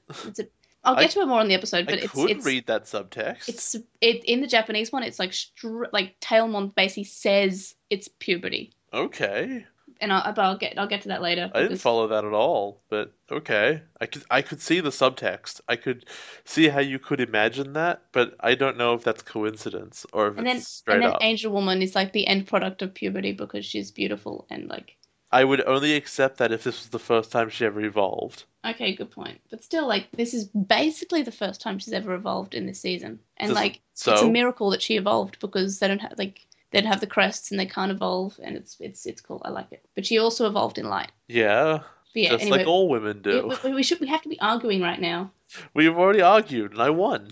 I'll 0.87 0.95
get 0.95 1.05
I- 1.11 1.15
to 1.15 1.21
it 1.21 1.27
more 1.27 1.41
on 1.41 1.49
the 1.49 1.55
episode. 1.55 1.87
But 1.87 1.97
I 1.97 2.03
it's 2.03 2.13
could 2.13 2.31
it's 2.31 2.47
read 2.47 2.67
that 2.67 2.85
subtext. 2.85 3.49
it's 3.49 3.75
it 4.01 4.25
in 4.25 4.41
the 4.41 4.47
Japanese 4.47 4.91
one. 4.93 5.03
It's 5.03 5.19
like 5.19 5.33
str- 5.35 5.85
like 5.93 6.19
Tailmon 6.21 6.75
basically 6.75 7.05
says 7.05 7.75
it's 7.91 8.09
puberty, 8.09 8.73
okay. 8.95 9.67
and 10.01 10.13
I'll, 10.13 10.33
but 10.33 10.43
I'll 10.45 10.57
get 10.59 10.79
I'll 10.79 10.87
get 10.87 11.03
to 11.03 11.09
that 11.09 11.23
later. 11.23 11.51
I 11.55 11.63
didn't 11.63 11.79
follow 11.79 12.07
that 12.09 12.25
at 12.25 12.33
all, 12.33 12.83
but 12.89 13.13
okay. 13.31 13.83
I 14.01 14.07
could 14.07 14.25
I 14.31 14.43
could 14.43 14.61
see 14.61 14.81
the 14.81 14.91
subtext. 14.91 15.61
I 15.69 15.77
could 15.77 16.07
see 16.45 16.69
how 16.69 16.81
you 16.81 16.99
could 16.99 17.21
imagine 17.21 17.73
that, 17.75 18.03
but 18.13 18.35
I 18.41 18.55
don't 18.55 18.77
know 18.77 18.95
if 18.95 19.03
that's 19.05 19.23
coincidence 19.23 20.07
or 20.13 20.29
if 20.29 20.39
And 20.39 20.47
it's 20.47 20.55
then 20.55 20.63
straight 20.63 20.95
and 20.95 21.03
then 21.05 21.13
up. 21.13 21.21
Angewomon 21.23 21.83
is 21.83 21.95
like 21.95 22.13
the 22.13 22.27
end 22.27 22.47
product 22.47 22.83
of 22.83 22.95
puberty 22.95 23.33
because 23.33 23.65
she's 23.65 23.91
beautiful 23.91 24.47
and 24.51 24.69
like 24.69 24.97
I 25.33 25.45
would 25.45 25.61
only 25.67 25.95
accept 25.95 26.39
that 26.39 26.53
if 26.53 26.65
this 26.65 26.79
was 26.81 26.89
the 26.89 26.99
first 26.99 27.33
time 27.33 27.49
she 27.51 27.65
ever 27.67 27.81
evolved. 27.81 28.45
Okay, 28.65 28.95
good 28.95 29.11
point. 29.11 29.41
But 29.51 29.63
still, 29.65 29.87
like, 29.87 30.09
this 30.13 30.33
is 30.35 30.45
basically 30.47 31.23
the 31.23 31.33
first 31.33 31.61
time 31.61 31.79
she's 31.79 31.93
ever 31.93 32.15
evolved 32.15 32.55
in 32.55 32.67
this 32.67 32.81
season. 32.81 33.19
And, 33.37 33.49
Does- 33.51 33.57
like, 33.57 33.81
so? 33.95 34.13
it's 34.13 34.23
a 34.23 34.29
miracle 34.31 34.71
that 34.71 34.83
she 34.83 34.97
evolved 34.97 35.39
because 35.41 35.79
they 35.79 35.89
don't 35.89 36.01
have, 36.01 36.15
like, 36.19 36.47
they 36.71 36.81
don't 36.81 36.91
have 36.91 37.01
the 37.01 37.07
crests 37.07 37.51
and 37.51 37.59
they 37.61 37.67
can't 37.67 37.93
evolve, 37.93 38.39
and 38.43 38.57
it's 38.57 38.77
it's 38.81 39.07
it's 39.07 39.21
cool. 39.21 39.41
I 39.45 39.51
like 39.51 39.71
it. 39.71 39.85
But 39.95 40.05
she 40.05 40.19
also 40.19 40.47
evolved 40.49 40.79
in 40.79 40.89
light. 40.89 41.13
Yeah, 41.29 41.79
But 42.13 42.23
yeah, 42.23 42.31
just 42.31 42.43
anyway, 42.43 42.59
like 42.59 42.67
all 42.67 42.89
women 42.89 43.23
do. 43.23 43.53
we, 43.65 43.73
we 43.73 43.83
should 43.85 44.01
we 44.01 44.09
have 44.09 44.23
to 44.23 44.29
be 44.29 44.39
arguing 44.41 44.83
right 44.83 45.01
now. 45.01 45.31
We've 45.75 45.97
already 45.97 46.23
argued, 46.23 46.73
and 46.73 46.83
I 46.83 46.91
won. 46.91 47.31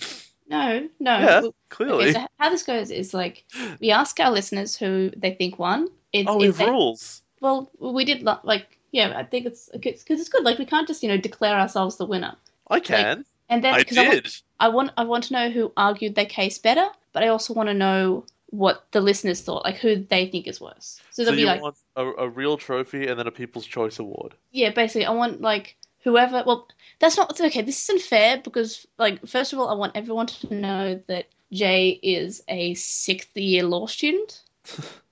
No, 0.49 0.89
no. 1.01 1.19
yeah, 1.19 1.41
we- 1.43 1.51
clearly. 1.69 2.05
Okay, 2.05 2.13
so 2.13 2.27
how 2.39 2.49
this 2.51 2.63
goes 2.63 2.91
is 2.93 3.13
like 3.13 3.45
we 3.81 3.91
ask 3.91 4.21
our 4.21 4.31
listeners 4.31 4.77
who 4.77 5.11
they 5.17 5.35
think 5.35 5.59
won. 5.59 5.89
It's, 6.13 6.31
oh, 6.31 6.37
we've 6.37 6.59
a- 6.61 6.67
rules. 6.71 7.23
Well, 7.45 7.71
we 7.79 8.05
did 8.05 8.23
lo- 8.23 8.41
like 8.43 8.79
yeah. 8.91 9.13
I 9.17 9.23
think 9.25 9.45
it's 9.47 9.69
because 9.73 10.19
it's 10.21 10.29
good. 10.31 10.45
Like 10.45 10.59
we 10.59 10.65
can't 10.65 10.89
just 10.89 11.03
you 11.03 11.09
know 11.11 11.19
declare 11.19 11.57
ourselves 11.61 11.97
the 11.99 12.07
winner. 12.07 12.35
I 12.71 12.81
can. 12.81 13.25
And 13.51 13.63
then 13.63 13.75
I 13.75 13.79
because 13.79 13.99
I, 13.99 14.09
want- 14.09 14.43
I 14.61 14.69
want 14.69 14.91
I 14.97 15.05
want 15.05 15.25
to 15.25 15.33
know 15.35 15.51
who 15.51 15.73
argued 15.77 16.15
their 16.15 16.25
case 16.27 16.59
better, 16.59 16.87
but 17.13 17.23
I 17.23 17.29
also 17.29 17.53
want 17.53 17.69
to 17.69 17.75
know 17.75 18.25
what 18.51 18.87
the 18.93 19.01
listeners 19.01 19.43
thought, 19.43 19.65
like 19.65 19.77
who 19.77 19.97
they 19.97 20.27
think 20.29 20.47
is 20.47 20.61
worse. 20.61 21.01
So 21.11 21.25
So 21.25 21.25
they'll 21.25 21.35
be 21.35 21.41
you 21.43 21.47
like, 21.49 21.61
want 21.61 21.77
a, 21.97 22.05
a 22.27 22.29
real 22.29 22.57
trophy 22.57 23.07
and 23.09 23.19
then 23.19 23.27
a 23.27 23.31
People's 23.33 23.67
Choice 23.67 23.99
Award. 23.99 24.35
yeah, 24.53 24.71
basically, 24.71 25.05
I 25.05 25.11
want 25.11 25.41
like 25.43 25.77
whoever. 26.05 26.43
Well, 26.47 26.69
that's 27.01 27.17
not 27.17 27.39
okay. 27.39 27.63
This 27.63 27.83
isn't 27.89 28.01
fair 28.03 28.41
because, 28.43 28.87
like, 28.97 29.27
first 29.27 29.53
of 29.53 29.59
all, 29.59 29.69
I 29.69 29.75
want 29.75 29.97
everyone 29.97 30.27
to 30.29 30.55
know 30.55 31.03
that 31.09 31.27
Jay 31.53 31.99
is 32.03 32.43
a 32.49 32.75
sixth 32.75 33.37
year 33.37 33.65
law 33.65 33.87
student, 33.87 34.41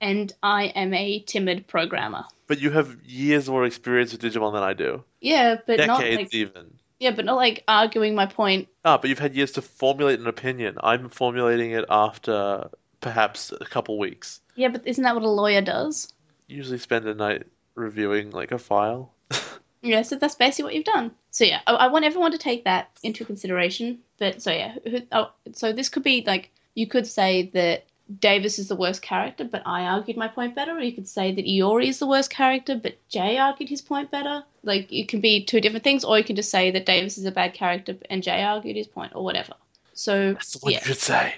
and 0.01 0.33
I 0.41 0.65
am 0.65 0.93
a 0.93 1.19
timid 1.19 1.67
programmer. 1.67 2.25
But 2.47 2.59
you 2.59 2.71
have 2.71 2.97
years 3.03 3.49
more 3.49 3.65
experience 3.65 4.11
with 4.11 4.21
Digimon 4.21 4.53
than 4.53 4.63
I 4.63 4.73
do. 4.73 5.03
Yeah, 5.21 5.57
but 5.65 5.79
not 5.79 6.01
Decades 6.01 6.17
like 6.17 6.33
even. 6.33 6.73
yeah, 6.99 7.11
but 7.11 7.25
not 7.25 7.35
like 7.35 7.63
arguing 7.67 8.15
my 8.15 8.25
point. 8.25 8.67
Ah, 8.85 8.97
but 8.97 9.09
you've 9.09 9.19
had 9.19 9.35
years 9.35 9.53
to 9.53 9.61
formulate 9.61 10.19
an 10.19 10.27
opinion. 10.27 10.77
I'm 10.81 11.09
formulating 11.09 11.71
it 11.71 11.85
after 11.89 12.69
perhaps 13.01 13.51
a 13.51 13.65
couple 13.65 13.97
weeks. 13.97 14.41
Yeah, 14.55 14.69
but 14.69 14.85
isn't 14.85 15.03
that 15.03 15.15
what 15.15 15.23
a 15.23 15.29
lawyer 15.29 15.61
does? 15.61 16.13
Usually 16.47 16.77
spend 16.77 17.07
a 17.07 17.13
night 17.13 17.43
reviewing 17.75 18.31
like 18.31 18.51
a 18.51 18.59
file. 18.59 19.13
Yeah, 19.85 20.03
so 20.03 20.15
that's 20.15 20.35
basically 20.35 20.63
what 20.63 20.75
you've 20.75 20.85
done. 20.85 21.11
So 21.31 21.43
yeah, 21.43 21.59
I, 21.67 21.73
I 21.73 21.87
want 21.87 22.05
everyone 22.05 22.31
to 22.31 22.37
take 22.37 22.63
that 22.63 22.89
into 23.03 23.25
consideration. 23.25 23.99
But 24.17 24.41
so 24.41 24.49
yeah, 24.49 24.75
who, 24.85 25.01
oh, 25.11 25.31
so 25.51 25.73
this 25.73 25.89
could 25.89 26.03
be 26.03 26.23
like 26.25 26.51
you 26.73 26.87
could 26.87 27.05
say 27.05 27.51
that 27.53 27.83
Davis 28.19 28.59
is 28.59 28.67
the 28.67 28.75
worst 28.75 29.01
character, 29.01 29.43
but 29.43 29.61
I 29.65 29.83
argued 29.83 30.17
my 30.17 30.27
point 30.27 30.55
better. 30.55 30.75
Or 30.77 30.81
you 30.81 30.91
could 30.91 31.07
say 31.07 31.31
that 31.33 31.45
Iori 31.45 31.87
is 31.87 31.99
the 31.99 32.07
worst 32.07 32.29
character, 32.29 32.75
but 32.75 32.97
Jay 33.09 33.37
argued 33.37 33.69
his 33.69 33.81
point 33.81 34.11
better. 34.11 34.43
Like 34.63 34.91
it 34.91 35.07
can 35.07 35.21
be 35.21 35.43
two 35.43 35.61
different 35.61 35.83
things, 35.83 36.03
or 36.03 36.17
you 36.17 36.23
can 36.23 36.35
just 36.35 36.51
say 36.51 36.71
that 36.71 36.85
Davis 36.85 37.17
is 37.17 37.25
a 37.25 37.31
bad 37.31 37.53
character 37.53 37.95
and 38.09 38.23
Jay 38.23 38.43
argued 38.43 38.75
his 38.75 38.87
point, 38.87 39.13
or 39.15 39.23
whatever. 39.23 39.53
So 39.93 40.33
That's 40.33 40.61
what 40.61 40.73
yeah, 40.73 40.79
you 40.79 40.85
could 40.85 40.97
say. 40.97 41.35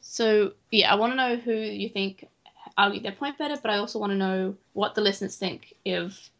so 0.00 0.52
yeah, 0.70 0.92
I 0.92 0.94
want 0.96 1.12
to 1.12 1.16
know 1.16 1.36
who 1.36 1.52
you 1.52 1.88
think 1.88 2.26
argued 2.78 3.02
their 3.04 3.12
point 3.12 3.36
better, 3.38 3.56
but 3.60 3.70
I 3.70 3.76
also 3.76 3.98
want 3.98 4.10
to 4.12 4.16
know 4.16 4.56
what 4.72 4.94
the 4.94 5.00
listeners 5.00 5.36
think 5.36 5.74
if 5.84 6.30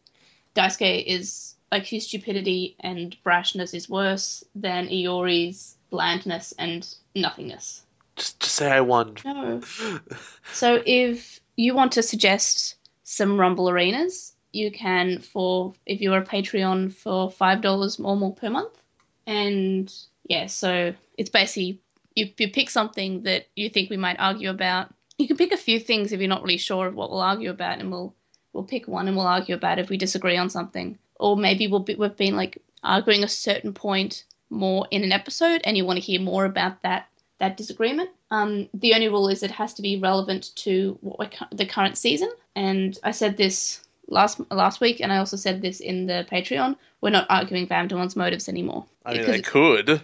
Daisuke 0.55 1.05
is 1.05 1.55
like 1.71 1.85
his 1.85 2.05
stupidity 2.07 2.75
and 2.79 3.15
brashness 3.25 3.73
is 3.73 3.89
worse 3.89 4.43
than 4.55 4.87
Iori's 4.89 5.77
blandness 5.89 6.53
and 6.57 6.87
nothingness. 7.15 7.83
Just, 8.21 8.39
just 8.39 8.55
say 8.55 8.69
I 8.69 8.81
won. 8.81 9.15
No. 9.25 9.61
Oh. 9.81 9.99
So 10.53 10.83
if 10.85 11.39
you 11.55 11.73
want 11.73 11.91
to 11.93 12.03
suggest 12.03 12.75
some 13.03 13.39
Rumble 13.39 13.67
arenas, 13.67 14.33
you 14.53 14.71
can 14.71 15.17
for 15.17 15.73
if 15.87 16.01
you're 16.01 16.19
a 16.19 16.25
Patreon 16.25 16.93
for 16.93 17.31
five 17.31 17.61
dollars 17.61 17.99
or 17.99 18.15
more 18.15 18.35
per 18.35 18.51
month. 18.51 18.77
And 19.25 19.91
yeah, 20.29 20.45
so 20.45 20.93
it's 21.17 21.31
basically 21.31 21.81
you 22.13 22.29
you 22.37 22.51
pick 22.51 22.69
something 22.69 23.23
that 23.23 23.47
you 23.55 23.71
think 23.71 23.89
we 23.89 23.97
might 23.97 24.17
argue 24.19 24.51
about. 24.51 24.93
You 25.17 25.27
can 25.27 25.37
pick 25.37 25.51
a 25.51 25.57
few 25.57 25.79
things 25.79 26.11
if 26.11 26.19
you're 26.19 26.29
not 26.29 26.43
really 26.43 26.57
sure 26.57 26.87
of 26.87 26.95
what 26.95 27.09
we'll 27.09 27.21
argue 27.21 27.49
about, 27.49 27.79
and 27.79 27.89
we'll 27.91 28.13
we'll 28.53 28.65
pick 28.65 28.87
one 28.87 29.07
and 29.07 29.17
we'll 29.17 29.25
argue 29.25 29.55
about 29.55 29.79
if 29.79 29.89
we 29.89 29.97
disagree 29.97 30.37
on 30.37 30.49
something. 30.51 30.99
Or 31.19 31.35
maybe 31.35 31.67
we'll 31.67 31.79
be, 31.79 31.95
we've 31.95 32.15
been 32.15 32.35
like 32.35 32.61
arguing 32.83 33.23
a 33.23 33.27
certain 33.27 33.73
point 33.73 34.25
more 34.51 34.87
in 34.91 35.03
an 35.03 35.11
episode, 35.11 35.61
and 35.63 35.75
you 35.75 35.85
want 35.85 35.97
to 35.97 36.05
hear 36.05 36.21
more 36.21 36.45
about 36.45 36.83
that 36.83 37.07
that 37.41 37.57
disagreement. 37.57 38.11
Um, 38.29 38.69
the 38.73 38.93
only 38.93 39.09
rule 39.09 39.27
is 39.27 39.41
it 39.41 39.51
has 39.51 39.73
to 39.73 39.81
be 39.81 39.97
relevant 39.97 40.55
to 40.57 40.97
what 41.01 41.19
we're, 41.19 41.29
cu- 41.29 41.55
the 41.55 41.65
current 41.65 41.97
season. 41.97 42.31
And 42.55 42.97
I 43.03 43.11
said 43.11 43.35
this 43.35 43.81
last 44.07 44.39
last 44.51 44.79
week, 44.79 45.01
and 45.01 45.11
I 45.11 45.17
also 45.17 45.37
said 45.37 45.61
this 45.61 45.79
in 45.79 46.05
the 46.05 46.25
Patreon. 46.31 46.75
We're 47.01 47.09
not 47.09 47.25
arguing 47.29 47.67
Vandermon's 47.67 48.15
motives 48.15 48.47
anymore 48.47 48.85
I 49.05 49.13
mean, 49.13 49.29
I 49.29 49.41
could. 49.41 50.01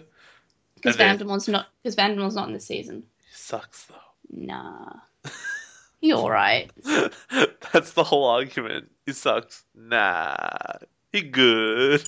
because 0.74 0.96
Vandermon's 0.96 1.48
not 1.48 1.68
because 1.82 1.94
Vandermon's 1.94 2.34
not 2.34 2.48
in 2.48 2.54
the 2.54 2.60
season. 2.60 3.04
Sucks 3.32 3.86
though. 3.86 3.94
Nah, 4.30 4.94
you're 6.00 6.18
all 6.18 6.30
right. 6.30 6.70
That's 7.72 7.92
the 7.92 8.04
whole 8.04 8.24
argument. 8.24 8.90
He 9.06 9.12
sucks. 9.12 9.64
Nah, 9.76 10.36
he 11.12 11.22
good. 11.22 12.02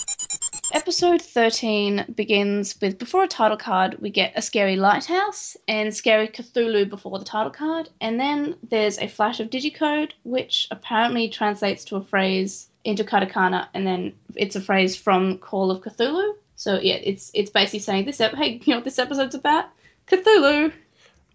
Episode 0.73 1.21
13 1.21 2.05
begins 2.15 2.81
with 2.81 2.97
before 2.97 3.25
a 3.25 3.29
title 3.29 3.57
card, 3.57 3.97
we 4.01 4.09
get 4.09 4.33
a 4.37 4.43
scary 4.43 4.77
lighthouse 4.77 5.57
and 5.67 5.93
scary 5.93 6.29
Cthulhu 6.29 6.89
before 6.89 7.19
the 7.19 7.25
title 7.25 7.51
card, 7.51 7.89
and 8.01 8.21
then 8.21 8.55
there's 8.63 8.97
a 8.99 9.09
flash 9.09 9.41
of 9.41 9.51
digicode, 9.51 10.13
which 10.23 10.69
apparently 10.71 11.29
translates 11.29 11.85
to 11.87 11.97
a 11.97 12.05
phrase 12.05 12.69
into 12.85 13.03
katakana, 13.03 13.67
and 13.75 13.85
then 13.85 14.13
it's 14.37 14.55
a 14.55 14.61
phrase 14.61 14.95
from 14.95 15.39
Call 15.39 15.73
of 15.73 15.83
Cthulhu. 15.83 16.35
So 16.55 16.79
yeah, 16.79 16.97
it's 17.03 17.33
it's 17.35 17.51
basically 17.51 17.81
saying 17.81 18.05
this. 18.05 18.21
Ep- 18.21 18.35
hey, 18.37 18.61
you 18.65 18.73
know 18.73 18.77
what 18.77 18.85
this 18.85 19.01
episode's 19.01 19.35
about? 19.35 19.67
Cthulhu. 20.07 20.73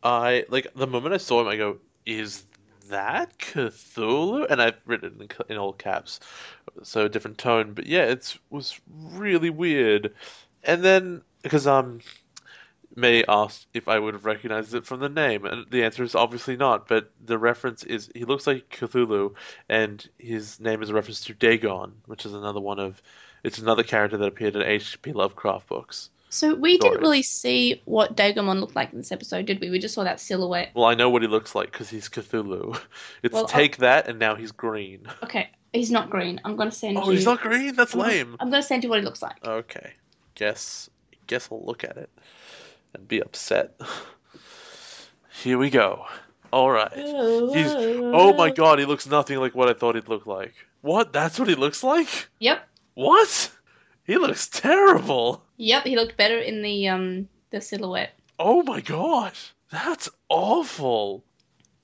I 0.02 0.46
like 0.48 0.68
the 0.76 0.88
moment 0.88 1.14
I 1.14 1.18
saw 1.18 1.42
him. 1.42 1.48
I 1.50 1.58
go, 1.58 1.80
"Is 2.06 2.46
that 2.90 3.38
Cthulhu?" 3.38 4.46
And 4.50 4.62
I've 4.62 4.80
written 4.86 5.22
it 5.22 5.34
in, 5.50 5.54
in 5.56 5.58
all 5.58 5.74
caps, 5.74 6.20
so 6.84 7.06
a 7.06 7.10
different 7.10 7.38
tone. 7.38 7.74
But 7.74 7.88
yeah, 7.88 8.06
it 8.06 8.38
was 8.50 8.80
really 8.88 9.50
weird. 9.50 10.14
And 10.64 10.84
then 10.84 11.22
because 11.44 11.68
um, 11.68 12.02
May 12.96 13.24
asked 13.28 13.68
if 13.74 13.88
I 13.88 14.00
would 14.00 14.14
have 14.14 14.26
recognized 14.26 14.74
it 14.74 14.86
from 14.86 15.00
the 15.02 15.10
name, 15.10 15.46
and 15.46 15.70
the 15.70 15.84
answer 15.84 16.04
is 16.04 16.16
obviously 16.16 16.56
not. 16.56 16.88
But 16.88 17.12
the 17.24 17.38
reference 17.38 17.84
is 17.84 18.10
he 18.16 18.24
looks 18.26 18.48
like 18.48 18.70
Cthulhu, 18.70 19.36
and 19.68 20.08
his 20.18 20.60
name 20.60 20.82
is 20.82 20.90
a 20.90 20.94
reference 20.94 21.22
to 21.26 21.34
Dagon, 21.34 22.02
which 22.06 22.26
is 22.26 22.34
another 22.34 22.62
one 22.62 22.80
of. 22.80 23.02
It's 23.44 23.60
another 23.60 23.84
character 23.84 24.18
that 24.18 24.26
appeared 24.26 24.56
in 24.56 24.64
H.P. 24.64 25.12
Lovecraft 25.12 25.68
books. 25.68 26.10
So 26.36 26.54
we 26.54 26.76
Stories. 26.76 26.80
didn't 26.94 27.02
really 27.02 27.24
see 27.24 27.82
what 27.86 28.16
Dagomon 28.18 28.60
looked 28.60 28.76
like 28.76 28.92
in 28.92 28.98
this 29.00 29.12
episode, 29.12 29.46
did 29.46 29.60
we? 29.62 29.70
We 29.70 29.80
just 29.80 29.94
saw 29.94 30.04
that 30.04 30.20
silhouette. 30.20 30.72
Well, 30.76 30.86
I 30.86 30.94
know 30.94 31.10
what 31.10 31.22
he 31.22 31.28
looks 31.28 31.56
like 31.56 31.72
because 31.72 31.90
he's 31.90 32.10
Cthulhu. 32.10 32.78
It's 33.24 33.34
Well, 33.34 33.46
take 33.46 33.78
that, 33.78 34.08
and 34.10 34.20
now 34.20 34.36
he's 34.36 34.52
green. 34.52 35.08
Okay, 35.24 35.50
he's 35.74 35.92
not 35.92 36.10
green. 36.10 36.42
I'm 36.44 36.56
gonna 36.56 36.72
send 36.72 36.98
Oh, 36.98 37.06
you. 37.06 37.12
he's 37.12 37.26
not 37.26 37.40
green. 37.42 37.74
That's 37.76 37.94
I'm 37.94 38.02
gonna- 38.02 38.12
lame. 38.12 38.36
I'm 38.40 38.50
gonna 38.50 38.62
send 38.64 38.84
you 38.84 38.90
what 38.90 39.00
he 39.00 39.06
looks 39.06 39.22
like. 39.22 39.46
Okay, 39.46 39.94
guess 40.36 40.90
guess 41.28 41.48
I'll 41.52 41.64
look 41.66 41.84
at 41.84 41.98
it 41.98 42.10
and 42.94 43.08
be 43.08 43.22
upset. 43.22 43.80
Here 45.44 45.58
we 45.58 45.70
go. 45.70 46.06
All 46.54 46.70
right. 46.72 46.92
He's. 46.94 47.08
Oh 47.08 48.34
my 48.34 48.50
God, 48.52 48.80
he 48.80 48.86
looks 48.86 49.08
nothing 49.08 49.40
like 49.40 49.56
what 49.56 49.70
I 49.70 49.74
thought 49.74 49.96
he'd 49.96 50.08
look 50.08 50.26
like. 50.26 50.54
What? 50.82 51.12
That's 51.14 51.40
what 51.40 51.48
he 51.50 51.56
looks 51.56 51.84
like? 51.84 52.30
Yep. 52.40 52.68
What? 52.94 53.52
He 54.06 54.18
looks 54.18 54.48
terrible. 54.48 55.44
Yep, 55.58 55.84
he 55.84 55.96
looked 55.96 56.18
better 56.18 56.38
in 56.40 56.62
the 56.62 56.88
um 56.88 57.28
the 57.52 57.62
silhouette. 57.62 58.14
Oh 58.40 58.64
my 58.64 58.82
god. 58.82 59.34
That's 59.72 60.10
awful. 60.30 61.24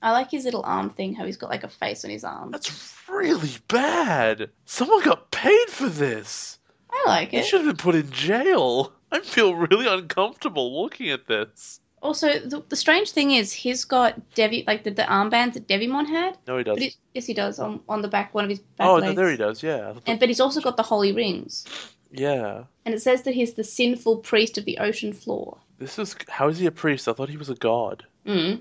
I 0.02 0.10
like 0.12 0.30
his 0.30 0.44
little 0.44 0.62
arm 0.64 0.90
thing, 0.90 1.14
how 1.14 1.24
he's 1.26 1.36
got 1.36 1.50
like 1.50 1.64
a 1.64 1.68
face 1.68 2.04
on 2.04 2.10
his 2.10 2.24
arm. 2.24 2.50
That's 2.50 2.94
really 3.08 3.50
bad. 3.68 4.50
Someone 4.64 5.02
got 5.04 5.30
paid 5.30 5.68
for 5.68 5.88
this. 5.88 6.58
I 6.90 7.04
like 7.06 7.32
it. 7.32 7.38
He 7.42 7.46
should 7.48 7.60
have 7.64 7.68
been 7.68 7.76
put 7.76 7.94
in 7.94 8.10
jail. 8.10 8.92
I 9.10 9.20
feel 9.20 9.54
really 9.54 9.86
uncomfortable 9.86 10.82
looking 10.82 11.10
at 11.10 11.26
this. 11.26 11.80
Also, 12.02 12.40
the, 12.40 12.62
the 12.68 12.74
strange 12.76 13.12
thing 13.12 13.30
is, 13.30 13.52
he's 13.52 13.84
got 13.84 14.18
Devi 14.34 14.64
like 14.66 14.82
the, 14.82 14.90
the 14.90 15.02
armbands 15.04 15.52
that 15.54 15.68
Devimon 15.68 16.06
had. 16.08 16.36
No, 16.48 16.58
he 16.58 16.64
doesn't. 16.64 16.82
it, 16.82 16.96
yes, 17.14 17.26
he 17.26 17.34
does 17.34 17.60
on, 17.60 17.80
on 17.88 18.02
the 18.02 18.08
back 18.08 18.34
one 18.34 18.42
of 18.44 18.50
his 18.50 18.58
back 18.58 18.88
Oh, 18.88 18.96
legs. 18.96 19.14
there 19.14 19.30
he 19.30 19.36
does. 19.36 19.62
Yeah. 19.62 19.94
And 20.06 20.18
but 20.18 20.28
he's 20.28 20.40
also 20.40 20.60
got 20.60 20.76
the 20.76 20.82
holy 20.82 21.12
rings, 21.12 21.64
yeah. 22.12 22.64
and 22.84 22.94
it 22.94 23.02
says 23.02 23.22
that 23.22 23.34
he's 23.34 23.54
the 23.54 23.64
sinful 23.64 24.18
priest 24.18 24.58
of 24.58 24.64
the 24.64 24.78
ocean 24.78 25.12
floor. 25.12 25.58
This 25.78 25.98
is 25.98 26.14
how 26.28 26.48
is 26.48 26.58
he 26.58 26.66
a 26.66 26.70
priest? 26.70 27.08
I 27.08 27.12
thought 27.12 27.28
he 27.28 27.36
was 27.36 27.50
a 27.50 27.54
god. 27.54 28.04
Mm. 28.26 28.60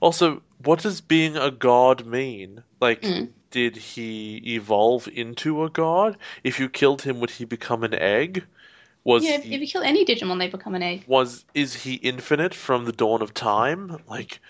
Also, 0.00 0.42
what 0.64 0.80
does 0.80 1.00
being 1.00 1.36
a 1.36 1.50
god 1.50 2.06
mean? 2.06 2.62
Like, 2.80 3.02
Mm. 3.02 3.28
did 3.50 3.76
he 3.76 4.36
evolve 4.54 5.08
into 5.08 5.64
a 5.64 5.70
god? 5.70 6.16
If 6.44 6.58
you 6.60 6.68
killed 6.68 7.02
him, 7.02 7.20
would 7.20 7.30
he 7.30 7.44
become 7.44 7.82
an 7.84 7.94
egg? 7.94 8.44
Was 9.04 9.24
Yeah, 9.24 9.34
if, 9.34 9.42
he, 9.42 9.54
if 9.54 9.60
you 9.60 9.66
kill 9.66 9.82
any 9.82 10.04
Digimon, 10.04 10.38
they 10.38 10.48
become 10.48 10.74
an 10.74 10.82
egg. 10.82 11.04
was 11.06 11.44
is 11.54 11.74
he 11.74 11.94
infinite 11.94 12.54
from 12.54 12.84
the 12.84 12.92
dawn 12.92 13.20
of 13.20 13.34
time? 13.34 13.98
Like, 14.08 14.40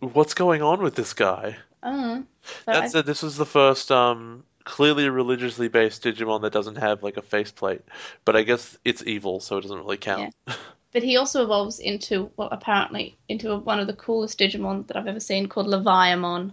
what's 0.00 0.34
going 0.34 0.62
on 0.62 0.82
with 0.82 0.94
this 0.94 1.12
guy? 1.12 1.56
I 1.82 1.90
don't 1.90 2.00
know. 2.00 2.24
That 2.66 2.90
said, 2.90 3.06
this 3.06 3.22
was 3.22 3.36
the 3.36 3.46
first 3.46 3.90
um 3.92 4.44
clearly 4.64 5.06
a 5.06 5.12
religiously 5.12 5.68
based 5.68 6.02
Digimon 6.02 6.42
that 6.42 6.52
doesn't 6.52 6.76
have 6.76 7.02
like 7.02 7.16
a 7.16 7.22
faceplate, 7.22 7.82
but 8.24 8.36
I 8.36 8.42
guess 8.42 8.76
it's 8.84 9.02
evil, 9.06 9.40
so 9.40 9.58
it 9.58 9.62
doesn't 9.62 9.78
really 9.78 9.96
count. 9.96 10.34
But 10.92 11.02
he 11.02 11.16
also 11.16 11.42
evolves 11.42 11.80
into, 11.80 12.30
well, 12.36 12.48
apparently, 12.52 13.18
into 13.28 13.56
one 13.56 13.80
of 13.80 13.88
the 13.88 13.94
coolest 13.94 14.38
Digimon 14.38 14.86
that 14.86 14.96
I've 14.96 15.08
ever 15.08 15.18
seen 15.18 15.48
called 15.48 15.66
Leviamon. 15.66 16.52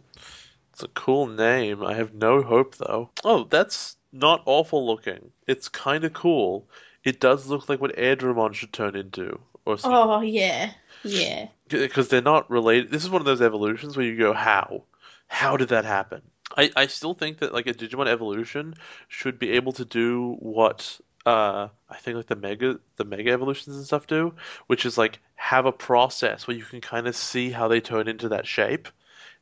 It's 0.73 0.81
a 0.81 0.87
cool 0.87 1.27
name. 1.27 1.83
I 1.85 1.93
have 1.93 2.15
no 2.15 2.41
hope 2.41 2.75
though. 2.77 3.11
Oh, 3.23 3.43
that's 3.43 3.97
not 4.11 4.41
awful 4.47 4.83
looking. 4.83 5.29
It's 5.45 5.69
kind 5.69 6.03
of 6.03 6.13
cool. 6.13 6.67
It 7.03 7.19
does 7.19 7.45
look 7.45 7.69
like 7.69 7.81
what 7.81 7.95
Airdramon 7.95 8.55
should 8.55 8.73
turn 8.73 8.95
into, 8.95 9.39
or 9.65 9.77
Oh, 9.83 10.21
yeah. 10.21 10.71
Yeah. 11.03 11.47
because 11.67 12.07
they're 12.07 12.21
not 12.23 12.49
related. 12.49 12.89
This 12.89 13.03
is 13.03 13.11
one 13.11 13.21
of 13.21 13.25
those 13.27 13.43
evolutions 13.43 13.95
where 13.95 14.05
you 14.07 14.17
go, 14.17 14.33
how? 14.33 14.85
How 15.27 15.55
did 15.55 15.69
that 15.69 15.85
happen? 15.85 16.23
I, 16.57 16.71
I 16.75 16.87
still 16.87 17.13
think 17.13 17.39
that 17.39 17.53
like 17.53 17.67
a 17.67 17.73
Digimon 17.73 18.07
evolution 18.07 18.75
should 19.07 19.39
be 19.39 19.51
able 19.51 19.71
to 19.73 19.85
do 19.85 20.35
what 20.39 20.99
uh 21.25 21.67
I 21.89 21.97
think 21.97 22.17
like 22.17 22.27
the 22.27 22.35
mega 22.35 22.79
the 22.97 23.05
mega 23.05 23.31
evolutions 23.31 23.75
and 23.75 23.85
stuff 23.85 24.07
do, 24.07 24.33
which 24.67 24.85
is 24.85 24.97
like 24.97 25.19
have 25.35 25.65
a 25.65 25.71
process 25.71 26.47
where 26.47 26.57
you 26.57 26.63
can 26.63 26.81
kind 26.81 27.07
of 27.07 27.15
see 27.15 27.49
how 27.51 27.67
they 27.67 27.81
turn 27.81 28.07
into 28.07 28.29
that 28.29 28.47
shape. 28.47 28.87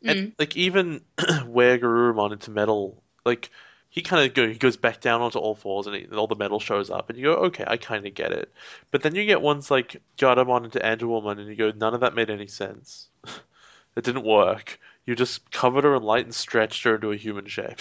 And 0.03 0.34
like 0.39 0.55
even 0.55 1.01
where 1.45 1.78
Garurumon 1.78 2.32
into 2.32 2.51
metal, 2.51 3.03
like 3.26 3.49
he 3.89 4.01
kind 4.01 4.26
of 4.26 4.34
go 4.34 4.47
he 4.47 4.55
goes 4.57 4.78
back 4.78 5.01
down 5.01 5.22
onto 5.22 5.39
all 5.39 5.55
fours 5.55 5.88
and, 5.88 5.95
he, 5.95 6.03
and 6.03 6.14
all 6.14 6.28
the 6.28 6.36
metal 6.36 6.60
shows 6.60 6.89
up, 6.89 7.10
and 7.10 7.18
you 7.18 7.26
go, 7.26 7.34
okay, 7.34 7.64
I 7.68 7.78
kind 7.78 8.05
of 8.05 8.14
get 8.14 8.32
it. 8.32 8.51
But 8.91 9.01
then 9.01 9.16
you 9.16 9.26
get 9.26 9.41
ones 9.41 9.72
like 9.72 10.01
Gatomon 10.18 10.66
into 10.66 10.80
Angewomon, 10.80 11.39
and 11.39 11.47
you 11.47 11.55
go, 11.55 11.72
none 11.76 11.93
of 11.93 12.01
that 12.01 12.16
made 12.16 12.30
any 12.30 12.47
sense. 12.47 13.10
it 13.95 14.03
didn't 14.03 14.24
work. 14.24 14.80
You 15.10 15.16
just 15.16 15.49
covered 15.49 15.86
her 15.86 15.95
in 15.95 16.03
light 16.03 16.26
and 16.26 16.36
stretched 16.36 16.84
her 16.84 16.93
into 16.93 17.12
a 17.12 17.16
human 17.18 17.47
shape. 17.47 17.80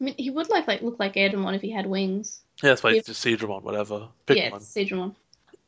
I 0.00 0.04
mean, 0.04 0.14
he 0.16 0.30
would 0.30 0.48
like 0.48 0.66
like 0.66 0.80
look 0.80 0.98
like 0.98 1.12
Edamon 1.12 1.54
if 1.54 1.60
he 1.60 1.70
had 1.70 1.84
wings. 1.84 2.40
Yeah, 2.62 2.70
that's 2.70 2.82
why 2.82 2.92
Yeah. 2.92 3.00
it's 3.00 3.08
just 3.08 3.22
Seadramon, 3.22 3.62
whatever. 3.62 4.08
Pick 4.24 4.38
yeah, 4.38 4.50
one. 4.50 4.62
Seadramon. 4.62 5.14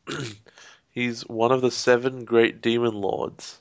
He's 0.90 1.28
one 1.28 1.52
of 1.52 1.60
the 1.60 1.70
seven 1.70 2.24
great 2.24 2.62
demon 2.62 2.94
lords, 2.94 3.60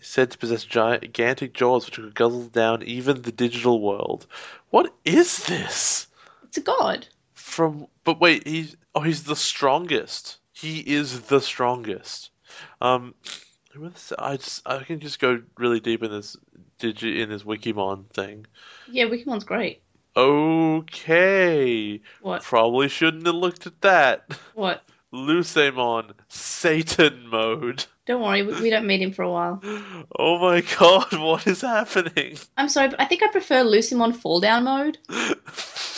said 0.00 0.32
to 0.32 0.38
possess 0.38 0.64
gigantic 0.64 1.54
jaws 1.54 1.86
which 1.86 1.94
could 1.94 2.16
guzzle 2.16 2.48
down 2.48 2.82
even 2.82 3.22
the 3.22 3.30
digital 3.30 3.80
world. 3.80 4.26
What 4.70 4.92
is 5.04 5.46
this? 5.46 6.08
It's 6.42 6.56
a 6.56 6.60
god. 6.60 7.06
From 7.34 7.86
but 8.02 8.18
wait, 8.18 8.44
he's 8.48 8.76
oh 8.96 9.02
he's 9.02 9.22
the 9.22 9.36
strongest. 9.36 10.38
He 10.52 10.80
is 10.80 11.20
the 11.20 11.40
strongest. 11.40 12.30
Um, 12.80 13.14
I 14.18 14.36
just 14.36 14.62
I 14.66 14.82
can 14.84 15.00
just 15.00 15.18
go 15.20 15.40
really 15.56 15.80
deep 15.80 16.02
in 16.02 16.10
this 16.10 16.36
digi 16.78 17.20
in 17.20 17.28
this 17.30 17.42
Wikimon 17.44 18.08
thing. 18.10 18.46
Yeah, 18.90 19.04
Wikimon's 19.06 19.44
great. 19.44 19.82
Okay, 20.16 22.00
What? 22.22 22.42
probably 22.42 22.88
shouldn't 22.88 23.26
have 23.26 23.34
looked 23.34 23.66
at 23.66 23.80
that. 23.82 24.36
What? 24.54 24.82
Lucemon, 25.12 26.10
Satan 26.28 27.28
mode. 27.28 27.86
Don't 28.06 28.20
worry, 28.22 28.42
we, 28.42 28.60
we 28.60 28.70
don't 28.70 28.86
meet 28.86 29.00
him 29.00 29.12
for 29.12 29.22
a 29.22 29.30
while. 29.30 29.62
Oh 30.18 30.38
my 30.38 30.62
god, 30.78 31.12
what 31.18 31.46
is 31.46 31.60
happening? 31.60 32.36
I'm 32.56 32.68
sorry, 32.68 32.88
but 32.88 33.00
I 33.00 33.04
think 33.04 33.22
I 33.22 33.28
prefer 33.28 33.62
Lucemon 33.62 34.14
fall 34.16 34.40
down 34.40 34.64
mode. 34.64 34.98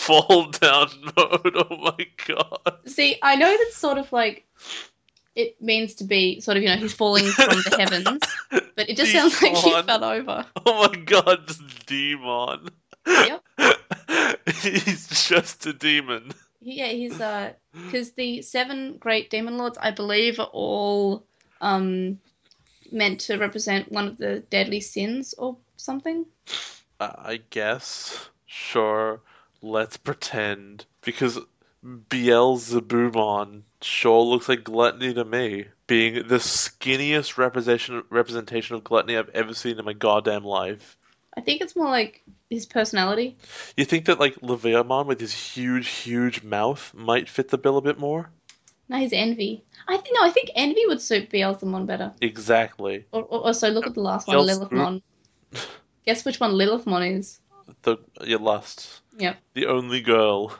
Fall 0.01 0.47
down 0.49 0.89
mode, 1.15 1.55
oh 1.55 1.77
my 1.97 2.07
god. 2.27 2.77
See, 2.87 3.17
I 3.21 3.35
know 3.35 3.55
that's 3.57 3.77
sort 3.77 3.97
of 3.99 4.11
like 4.11 4.45
it 5.35 5.61
means 5.61 5.95
to 5.95 6.03
be 6.03 6.39
sort 6.41 6.57
of, 6.57 6.63
you 6.63 6.69
know, 6.69 6.75
he's 6.75 6.93
falling 6.93 7.25
from 7.25 7.57
the 7.69 7.75
heavens, 7.77 8.21
but 8.75 8.89
it 8.89 8.97
just 8.97 9.11
sounds 9.11 9.41
like 9.41 9.55
he 9.55 9.69
Demon. 9.69 9.85
fell 9.85 10.03
over. 10.03 10.45
Oh 10.65 10.87
my 10.87 10.99
god, 11.01 11.47
this 11.47 11.61
demon. 11.85 12.69
Yep. 13.07 13.43
He's 14.61 15.27
just 15.27 15.65
a 15.65 15.73
demon. 15.73 16.31
Yeah, 16.61 16.87
he's 16.87 17.19
uh, 17.19 17.53
because 17.73 18.11
the 18.11 18.43
seven 18.43 18.97
great 18.97 19.29
demon 19.31 19.57
lords, 19.57 19.77
I 19.81 19.89
believe, 19.91 20.39
are 20.39 20.49
all 20.53 21.23
um 21.61 22.19
meant 22.91 23.21
to 23.21 23.37
represent 23.37 23.91
one 23.91 24.07
of 24.07 24.17
the 24.17 24.41
deadly 24.51 24.79
sins 24.81 25.33
or 25.37 25.57
something. 25.77 26.25
I 26.99 27.39
guess. 27.49 28.29
Sure, 28.45 29.21
let's 29.63 29.97
pretend. 29.97 30.85
Because 31.01 31.39
Beelzebumon 31.83 33.63
sure 33.81 34.21
looks 34.21 34.47
like 34.47 34.63
gluttony 34.63 35.13
to 35.13 35.25
me. 35.25 35.65
Being 35.87 36.27
the 36.27 36.37
skinniest 36.37 37.37
representation 37.37 38.03
representation 38.09 38.75
of 38.75 38.83
gluttony 38.83 39.17
I've 39.17 39.29
ever 39.29 39.53
seen 39.53 39.79
in 39.79 39.85
my 39.85 39.93
goddamn 39.93 40.43
life. 40.43 40.97
I 41.35 41.41
think 41.41 41.61
it's 41.61 41.75
more 41.75 41.89
like 41.89 42.23
his 42.49 42.65
personality. 42.65 43.37
You 43.77 43.85
think 43.85 44.05
that 44.05 44.19
like 44.19 44.35
Leviamon 44.35 45.05
with 45.05 45.19
his 45.19 45.33
huge, 45.33 45.87
huge 45.87 46.43
mouth 46.43 46.93
might 46.93 47.29
fit 47.29 47.49
the 47.49 47.57
bill 47.57 47.77
a 47.77 47.81
bit 47.81 47.97
more? 47.97 48.29
No, 48.89 48.97
his 48.97 49.13
envy. 49.13 49.63
I 49.87 49.97
think 49.97 50.15
no, 50.19 50.25
I 50.25 50.29
think 50.29 50.51
envy 50.53 50.85
would 50.85 51.01
suit 51.01 51.29
Beelzemon 51.29 51.87
better. 51.87 52.11
Exactly. 52.21 53.05
Or, 53.11 53.23
or 53.23 53.45
also 53.45 53.69
look 53.69 53.87
at 53.87 53.93
the 53.93 54.01
last 54.01 54.27
one. 54.27 54.37
Lilithmon. 54.37 55.01
Guess 56.05 56.25
which 56.25 56.39
one 56.39 56.51
Lilithmon 56.51 57.17
is? 57.17 57.39
The 57.83 57.97
your 58.25 58.39
lust. 58.39 59.01
Yep. 59.17 59.37
The 59.53 59.67
only 59.67 60.01
girl. 60.01 60.53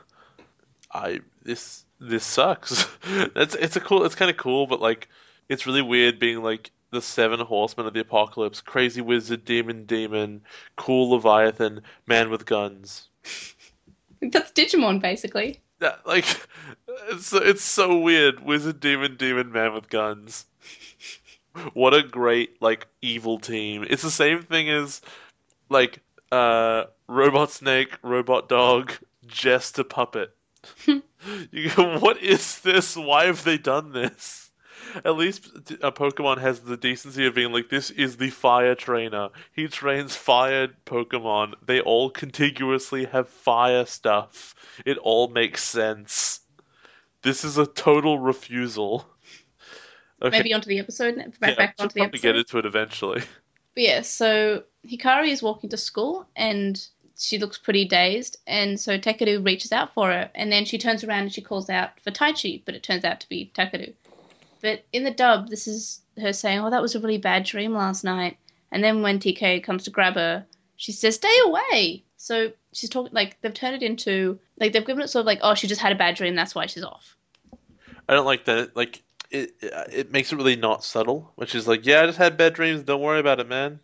I 0.94 1.22
this 1.44 1.86
this 2.00 2.26
sucks. 2.26 2.88
it's 3.36 3.56
it's 3.56 3.76
a 3.76 3.80
cool. 3.80 4.04
It's 4.06 4.16
kind 4.16 4.32
of 4.32 4.38
cool, 4.38 4.68
but 4.68 4.82
like 4.82 5.08
it's 5.50 5.66
really 5.66 5.82
weird 5.82 6.20
being 6.20 6.42
like 6.42 6.72
the 6.92 7.02
seven 7.02 7.40
horsemen 7.40 7.88
of 7.88 7.94
the 7.94 8.02
apocalypse: 8.02 8.62
crazy 8.62 9.02
wizard, 9.02 9.46
demon, 9.46 9.86
demon, 9.86 10.42
cool 10.76 11.12
leviathan, 11.12 11.82
man 12.08 12.30
with 12.30 12.46
guns. 12.46 13.08
That's 14.22 14.52
Digimon, 14.52 15.02
basically. 15.02 15.60
That 15.80 16.06
like 16.06 16.26
it's 17.10 17.28
so, 17.28 17.38
it's 17.38 17.64
so 17.64 17.98
weird. 17.98 18.42
Wizard, 18.42 18.80
demon, 18.80 19.16
demon, 19.18 19.52
man 19.52 19.74
with 19.74 19.90
guns. 19.90 20.46
What 21.74 21.94
a 21.94 22.04
great 22.04 22.62
like 22.62 22.88
evil 23.02 23.40
team. 23.40 23.86
It's 23.90 24.04
the 24.04 24.12
same 24.12 24.42
thing 24.42 24.70
as 24.70 25.02
like 25.70 26.00
uh 26.32 26.86
robot 27.08 27.52
snake, 27.52 27.98
robot 28.04 28.48
dog, 28.48 28.94
jester 29.28 29.84
puppet. 29.84 30.34
you 31.52 31.70
go, 31.76 32.00
what 32.00 32.22
is 32.22 32.60
this? 32.62 32.96
Why 32.96 33.26
have 33.26 33.44
they 33.44 33.58
done 33.58 33.92
this? 33.92 34.52
At 35.06 35.16
least 35.16 35.48
a 35.82 35.92
Pokemon 35.92 36.40
has 36.40 36.62
the 36.62 36.76
decency 36.76 37.26
of 37.26 37.36
being 37.36 37.54
like, 37.54 37.70
this 37.70 37.92
is 37.92 38.18
the 38.18 38.30
fire 38.30 38.76
trainer. 38.76 39.30
He 39.54 39.68
trains 39.68 40.16
fire 40.16 40.68
Pokemon. 40.86 41.54
They 41.66 41.80
all 41.80 42.10
contiguously 42.10 43.06
have 43.06 43.30
fire 43.30 43.86
stuff. 43.86 44.54
It 44.86 44.98
all 44.98 45.30
makes 45.30 45.64
sense. 45.64 46.42
This 47.22 47.44
is 47.44 47.58
a 47.58 47.68
total 47.68 48.20
refusal. 48.20 49.06
Okay, 50.22 50.38
Maybe 50.38 50.54
onto 50.54 50.68
the 50.68 50.80
episode. 50.80 51.16
Back, 51.40 51.52
yeah, 51.52 51.56
back 51.56 51.76
onto 51.80 51.94
the 51.94 52.02
episode. 52.02 52.22
get 52.22 52.36
into 52.36 52.58
it 52.58 52.66
eventually. 52.66 53.22
But 53.74 53.84
yeah, 53.84 54.02
so 54.02 54.64
Hikari 54.86 55.30
is 55.30 55.42
walking 55.42 55.70
to 55.70 55.78
school 55.78 56.28
and 56.36 56.86
she 57.22 57.38
looks 57.38 57.58
pretty 57.58 57.86
dazed, 57.86 58.38
and 58.48 58.80
so 58.80 58.98
Takeru 58.98 59.46
reaches 59.46 59.72
out 59.72 59.94
for 59.94 60.10
her, 60.10 60.30
and 60.36 60.52
then 60.52 60.66
she 60.66 60.78
turns 60.78 61.04
around 61.04 61.24
and 61.24 61.34
she 61.34 61.42
calls 61.42 61.70
out 61.70 62.00
for 62.00 62.12
Taichi, 62.12 62.62
but 62.66 62.76
it 62.76 62.84
turns 62.84 63.06
out 63.06 63.20
to 63.22 63.30
be 63.30 63.52
Takeru. 63.56 63.94
But 64.62 64.84
in 64.94 65.04
the 65.04 65.12
dub, 65.12 65.50
this 65.50 65.68
is 65.68 66.02
her 66.20 66.34
saying, 66.34 66.60
"Oh, 66.60 66.70
that 66.70 66.82
was 66.82 66.96
a 66.96 67.00
really 67.00 67.18
bad 67.18 67.44
dream 67.44 67.74
last 67.74 68.04
night." 68.04 68.38
And 68.72 68.84
then 68.84 69.02
when 69.02 69.20
TK 69.20 69.64
comes 69.64 69.84
to 69.84 69.90
grab 69.90 70.16
her, 70.16 70.46
she 70.76 70.92
says, 70.92 71.16
"Stay 71.16 71.36
away." 71.46 72.04
So 72.18 72.52
she's 72.74 72.90
talking 72.90 73.14
like 73.14 73.40
they've 73.42 73.54
turned 73.54 73.76
it 73.76 73.84
into 73.84 74.40
like 74.60 74.74
they've 74.74 74.86
given 74.86 75.04
it 75.04 75.10
sort 75.10 75.22
of 75.22 75.26
like 75.26 75.40
oh 75.42 75.56
she 75.56 75.68
just 75.68 75.82
had 75.82 75.92
a 75.92 75.96
bad 75.96 76.16
dream 76.16 76.36
that's 76.36 76.56
why 76.56 76.68
she's 76.68 76.84
off. 76.84 77.18
I 78.08 78.14
don't 78.14 78.26
like 78.26 78.46
that. 78.46 78.76
Like 78.76 79.04
it, 79.32 79.54
it 79.62 80.12
makes 80.12 80.32
it 80.32 80.36
really 80.36 80.56
not 80.56 80.84
subtle, 80.84 81.32
which 81.36 81.56
is 81.56 81.68
like, 81.68 81.86
yeah, 81.86 82.02
I 82.02 82.06
just 82.06 82.18
had 82.18 82.38
bad 82.38 82.54
dreams. 82.54 82.84
Don't 82.84 83.02
worry 83.02 83.20
about 83.20 83.40
it, 83.40 83.48
man. 83.48 83.80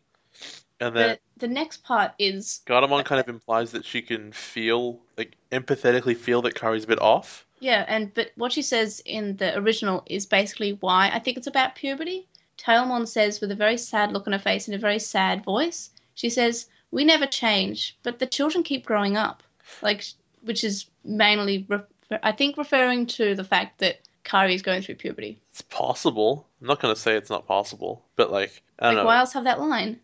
And 0.79 0.95
then 0.95 1.17
The 1.39 1.47
the 1.47 1.53
next 1.53 1.83
part 1.83 2.11
is 2.19 2.61
Gatomon 2.65 3.03
kind 3.05 3.19
of 3.19 3.27
implies 3.29 3.71
that 3.71 3.85
she 3.85 4.01
can 4.01 4.31
feel, 4.31 4.99
like, 5.17 5.35
empathetically 5.51 6.15
feel 6.15 6.41
that 6.43 6.55
Kari's 6.55 6.83
a 6.83 6.87
bit 6.87 7.01
off. 7.01 7.45
Yeah, 7.59 7.85
and 7.87 8.13
but 8.13 8.31
what 8.35 8.51
she 8.51 8.61
says 8.61 9.01
in 9.05 9.37
the 9.37 9.57
original 9.57 10.03
is 10.05 10.25
basically 10.27 10.73
why 10.81 11.09
I 11.13 11.19
think 11.19 11.37
it's 11.37 11.47
about 11.47 11.75
puberty. 11.75 12.27
Tailmon 12.57 13.07
says 13.07 13.41
with 13.41 13.51
a 13.51 13.55
very 13.55 13.77
sad 13.77 14.11
look 14.11 14.27
on 14.27 14.33
her 14.33 14.39
face 14.39 14.67
and 14.67 14.75
a 14.75 14.79
very 14.79 14.99
sad 14.99 15.43
voice, 15.43 15.89
she 16.15 16.29
says, 16.29 16.67
"We 16.91 17.03
never 17.03 17.25
change, 17.25 17.97
but 18.03 18.19
the 18.19 18.27
children 18.27 18.63
keep 18.63 18.85
growing 18.85 19.17
up." 19.17 19.41
Like, 19.81 20.05
which 20.41 20.63
is 20.63 20.85
mainly, 21.03 21.65
re- 21.67 22.19
I 22.23 22.31
think, 22.31 22.57
referring 22.57 23.05
to 23.07 23.35
the 23.35 23.43
fact 23.43 23.79
that 23.79 23.99
Kari 24.23 24.53
is 24.55 24.61
going 24.61 24.81
through 24.81 24.95
puberty. 24.95 25.39
It's 25.51 25.61
possible. 25.61 26.47
I'm 26.61 26.67
not 26.67 26.79
going 26.79 26.93
to 26.93 26.99
say 26.99 27.15
it's 27.15 27.29
not 27.29 27.47
possible, 27.47 28.05
but 28.15 28.31
like, 28.31 28.61
I 28.79 28.87
don't 28.87 28.95
Like, 28.95 29.03
know. 29.03 29.07
why 29.07 29.17
else 29.19 29.33
have 29.33 29.43
that 29.45 29.59
line? 29.59 29.99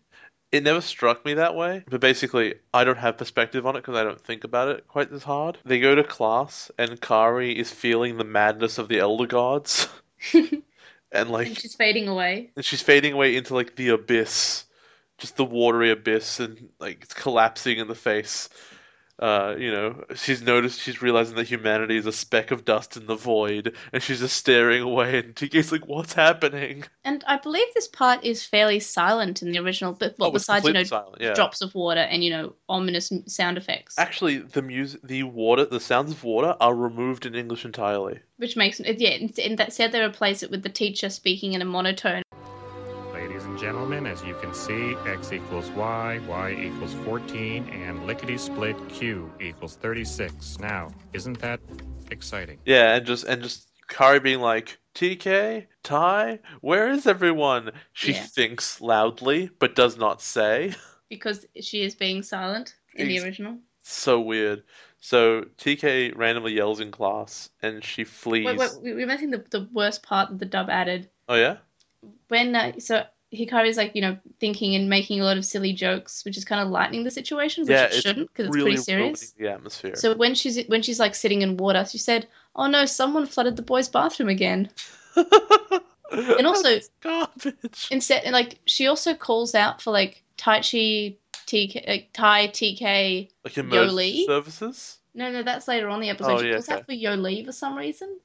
It 0.54 0.64
never 0.64 0.82
struck 0.82 1.26
me 1.26 1.34
that 1.34 1.56
way, 1.56 1.84
but 1.90 2.00
basically, 2.00 2.54
I 2.74 2.84
don't 2.84 3.00
have 3.00 3.18
perspective 3.18 3.66
on 3.66 3.76
it 3.76 3.80
because 3.80 3.96
I 3.96 4.04
don't 4.04 4.22
think 4.22 4.44
about 4.44 4.70
it 4.70 4.88
quite 4.88 5.12
as 5.12 5.24
hard. 5.24 5.58
They 5.66 5.80
go 5.80 5.96
to 5.96 6.04
class, 6.04 6.70
and 6.78 7.02
Kari 7.02 7.58
is 7.58 7.72
feeling 7.72 8.18
the 8.18 8.24
madness 8.24 8.78
of 8.78 8.88
the 8.88 9.00
Elder 9.00 9.26
Gods, 9.26 9.90
and 10.32 10.64
And 11.12 11.30
like, 11.32 11.58
she's 11.58 11.76
fading 11.76 12.08
away. 12.08 12.52
and 12.56 12.64
she's 12.64 12.84
fading 12.84 13.14
away 13.14 13.36
into 13.36 13.56
like 13.56 13.76
the 13.76 13.90
abyss, 13.90 14.66
just 15.18 15.38
the 15.38 15.46
watery 15.46 15.90
abyss, 15.92 16.40
and 16.40 16.70
like 16.80 17.02
it's 17.02 17.16
collapsing 17.16 17.80
in 17.80 17.88
the 17.88 17.96
face. 17.96 18.48
Uh, 19.20 19.56
you 19.58 19.72
know, 19.72 20.04
she's 20.16 20.42
noticed, 20.42 20.82
she's 20.82 21.02
realizing 21.02 21.36
that 21.36 21.48
humanity 21.48 21.96
is 21.98 22.08
a 22.08 22.12
speck 22.12 22.50
of 22.50 22.66
dust 22.66 22.98
in 22.98 23.06
the 23.06 23.16
void, 23.16 23.76
and 23.94 24.02
she's 24.02 24.20
just 24.20 24.36
staring 24.36 24.82
away. 24.82 25.20
And 25.20 25.36
TK's 25.36 25.72
like, 25.72 25.88
"What's 25.88 26.14
happening?" 26.14 26.84
And 27.06 27.24
I 27.28 27.38
believe 27.38 27.68
this 27.76 27.88
part 27.88 28.24
is 28.24 28.44
fairly 28.44 28.80
silent 28.80 29.44
in 29.44 29.52
the 29.52 29.60
original, 29.60 29.94
but 29.94 30.16
well, 30.18 30.30
Oh, 30.30 30.32
besides 30.32 30.66
you 30.66 30.74
know 30.74 30.84
silent, 30.84 31.18
yeah. 31.22 31.34
drops 31.36 31.62
of 31.62 31.76
water 31.76 32.00
and 32.02 32.24
you 32.24 32.32
know 32.32 32.56
ominous 32.68 33.14
sound 33.28 33.58
effects, 33.60 34.00
Actually, 34.00 34.40
the 34.40 34.64
music, 34.64 35.02
the 35.04 35.22
water, 35.24 35.66
the 35.66 35.80
sounds 35.80 36.12
of 36.12 36.24
water 36.24 36.56
are 36.60 36.74
removed 36.74 37.28
in 37.28 37.36
English 37.36 37.66
entirely. 37.66 38.20
which 38.38 38.58
makes 38.58 38.80
yeah. 38.80 39.28
And 39.46 39.58
that 39.60 39.74
said, 39.74 39.92
they 39.92 40.02
replace 40.04 40.42
it 40.42 40.50
with 40.50 40.64
the 40.64 40.70
teacher 40.70 41.10
speaking 41.10 41.54
in 41.54 41.62
a 41.62 41.66
monotone. 41.66 42.23
Ladies 43.64 43.76
and 43.76 43.80
gentlemen, 43.88 44.12
as 44.12 44.24
you 44.26 44.36
can 44.42 44.54
see, 44.54 44.98
x 45.08 45.32
equals 45.32 45.70
y, 45.70 46.20
y 46.28 46.52
equals 46.52 46.94
14, 47.06 47.70
and 47.70 48.06
lickety 48.06 48.38
split 48.38 48.76
q 48.90 49.32
equals 49.40 49.78
36. 49.78 50.60
Now, 50.60 50.90
isn't 51.14 51.40
that 51.40 51.62
exciting? 52.12 52.60
Yeah, 52.66 52.96
and 52.96 53.06
just 53.06 53.24
and 53.24 53.42
just 53.42 53.70
Kari 53.88 54.20
being 54.20 54.42
like, 54.42 54.78
"TK, 54.96 55.66
Ty, 55.82 56.40
where 56.60 56.90
is 56.90 57.08
everyone?" 57.08 57.72
She 57.94 58.12
Yeah. 58.12 58.24
thinks 58.26 58.82
loudly, 58.82 59.50
but 59.60 59.76
does 59.76 59.98
not 59.98 60.22
say. 60.22 60.74
because 61.08 61.46
she 61.62 61.84
is 61.84 61.96
being 61.96 62.22
silent 62.22 62.76
in 62.96 63.08
the 63.08 63.20
original. 63.22 63.60
so 63.82 64.20
weird. 64.20 64.64
So 65.00 65.46
TK 65.58 66.12
randomly 66.18 66.52
yells 66.52 66.82
in 66.82 66.92
class, 66.92 67.50
and 67.62 67.82
she 67.82 68.04
flees. 68.04 68.46
Wait, 68.46 68.58
wait, 68.58 68.72
we- 68.82 68.94
we're 68.94 69.08
missing 69.08 69.32
the, 69.32 69.46
the 69.52 69.70
worst 69.72 70.04
part 70.04 70.32
that 70.32 70.40
the 70.40 70.46
dub 70.46 70.70
added. 70.70 71.10
Oh 71.30 71.36
yeah, 71.36 71.60
When, 72.28 72.54
uh, 72.58 72.74
so 72.80 73.06
Hikari's 73.34 73.78
like, 73.78 73.96
you 73.96 74.02
know, 74.02 74.18
thinking 74.40 74.76
and 74.76 74.90
making 74.90 75.20
a 75.20 75.24
lot 75.24 75.38
of 75.38 75.46
silly 75.46 75.74
jokes, 75.74 76.24
which 76.24 76.38
is 76.38 76.46
kind 76.46 76.62
of 76.62 76.70
lightening 76.70 77.04
the 77.04 77.12
situation, 77.12 77.64
which 77.64 77.72
yeah, 77.72 77.86
it 77.86 77.94
shouldn't 77.94 78.30
because 78.30 78.48
it's 78.48 78.56
really 78.56 78.72
pretty 78.72 78.84
serious. 78.84 79.32
the 79.32 79.50
atmosphere. 79.50 79.96
So 79.96 80.16
when 80.16 80.36
she's 80.36 80.64
when 80.68 80.82
she's 80.82 81.00
like 81.00 81.16
sitting 81.16 81.42
in 81.42 81.58
water, 81.58 81.86
she 81.86 81.98
said, 81.98 82.28
"Oh 82.56 82.68
no, 82.68 82.86
someone 82.86 83.26
flooded 83.26 83.56
the 83.56 83.62
boys' 83.62 83.90
bathroom 83.90 84.30
again." 84.30 84.70
and 86.12 86.48
also- 86.48 86.80
garbage. 87.02 87.88
Instead, 87.92 88.24
and 88.24 88.34
like 88.34 88.60
she 88.66 88.88
also 88.88 89.14
calls 89.14 89.56
out 89.56 89.82
for 89.82 89.92
like 89.92 90.24
Taichi, 90.38 91.18
TK, 91.48 91.90
uh, 91.90 92.06
Tai, 92.14 92.48
TK. 92.48 93.30
Like 93.44 93.54
Yolei? 93.54 94.26
services. 94.26 94.98
No, 95.16 95.32
no, 95.32 95.44
that's 95.44 95.68
later 95.68 95.90
on 95.90 96.00
the 96.02 96.10
episode. 96.10 96.32
Oh, 96.32 96.42
she 96.42 96.48
yeah, 96.48 96.54
calls 96.54 96.70
out 96.70 96.86
for 96.86 96.94
Yolei 96.94 97.46
for 97.46 97.52
some 97.52 97.78
reason, 97.78 98.20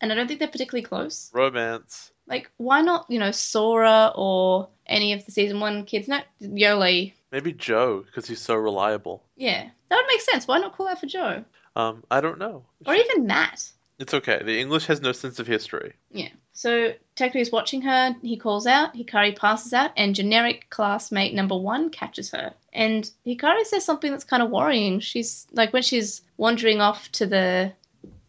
and 0.00 0.12
I 0.12 0.14
don't 0.14 0.26
think 0.26 0.40
they're 0.40 0.48
particularly 0.48 0.84
close. 0.84 1.30
Romance. 1.32 2.12
Like, 2.26 2.50
why 2.56 2.80
not, 2.80 3.06
you 3.08 3.18
know, 3.18 3.30
Sora 3.30 4.12
or 4.14 4.68
any 4.86 5.12
of 5.12 5.24
the 5.26 5.32
season 5.32 5.60
one 5.60 5.84
kids? 5.84 6.08
No, 6.08 6.20
Yolei. 6.42 7.12
Maybe 7.32 7.52
Joe, 7.52 8.04
because 8.06 8.26
he's 8.26 8.40
so 8.40 8.54
reliable. 8.54 9.22
Yeah, 9.36 9.68
that 9.88 9.96
would 9.96 10.06
make 10.08 10.20
sense. 10.20 10.46
Why 10.48 10.58
not 10.58 10.74
call 10.76 10.88
out 10.88 11.00
for 11.00 11.06
Joe 11.06 11.44
Um, 11.76 12.04
I 12.10 12.20
don't 12.20 12.38
know. 12.38 12.64
or 12.86 12.94
even 12.94 13.26
Matt? 13.26 13.70
It's 13.98 14.14
okay. 14.14 14.40
The 14.42 14.58
English 14.60 14.86
has 14.86 15.00
no 15.00 15.12
sense 15.12 15.38
of 15.38 15.46
history. 15.46 15.92
Yeah. 16.10 16.28
So 16.52 16.94
Takuya's 17.16 17.52
watching 17.52 17.82
her. 17.82 18.14
He 18.22 18.36
calls 18.36 18.66
out. 18.66 18.94
Hikari 18.94 19.36
passes 19.36 19.72
out, 19.72 19.90
and 19.96 20.14
generic 20.14 20.66
classmate 20.70 21.34
number 21.34 21.56
one 21.56 21.90
catches 21.90 22.30
her. 22.30 22.52
And 22.72 23.08
Hikari 23.26 23.64
says 23.64 23.84
something 23.84 24.10
that's 24.10 24.24
kind 24.24 24.42
of 24.42 24.50
worrying. 24.50 24.98
She's 25.00 25.46
like 25.52 25.72
when 25.72 25.82
she's 25.82 26.22
wandering 26.36 26.80
off 26.80 27.10
to 27.12 27.26
the 27.26 27.72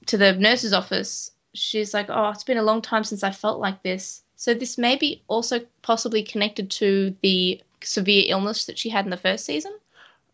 to 0.07 0.17
the 0.17 0.33
nurse's 0.33 0.73
office. 0.73 1.31
She's 1.55 1.93
like, 1.93 2.07
"Oh, 2.09 2.29
it's 2.29 2.43
been 2.43 2.57
a 2.57 2.63
long 2.63 2.81
time 2.81 3.03
since 3.03 3.23
I 3.23 3.31
felt 3.31 3.59
like 3.59 3.81
this." 3.83 4.23
So 4.35 4.53
this 4.53 4.77
may 4.77 4.95
be 4.95 5.23
also 5.27 5.61
possibly 5.81 6.21
connected 6.21 6.69
to 6.71 7.15
the 7.21 7.61
severe 7.81 8.25
illness 8.27 8.65
that 8.65 8.77
she 8.77 8.89
had 8.89 9.05
in 9.05 9.11
the 9.11 9.17
first 9.17 9.45
season, 9.45 9.73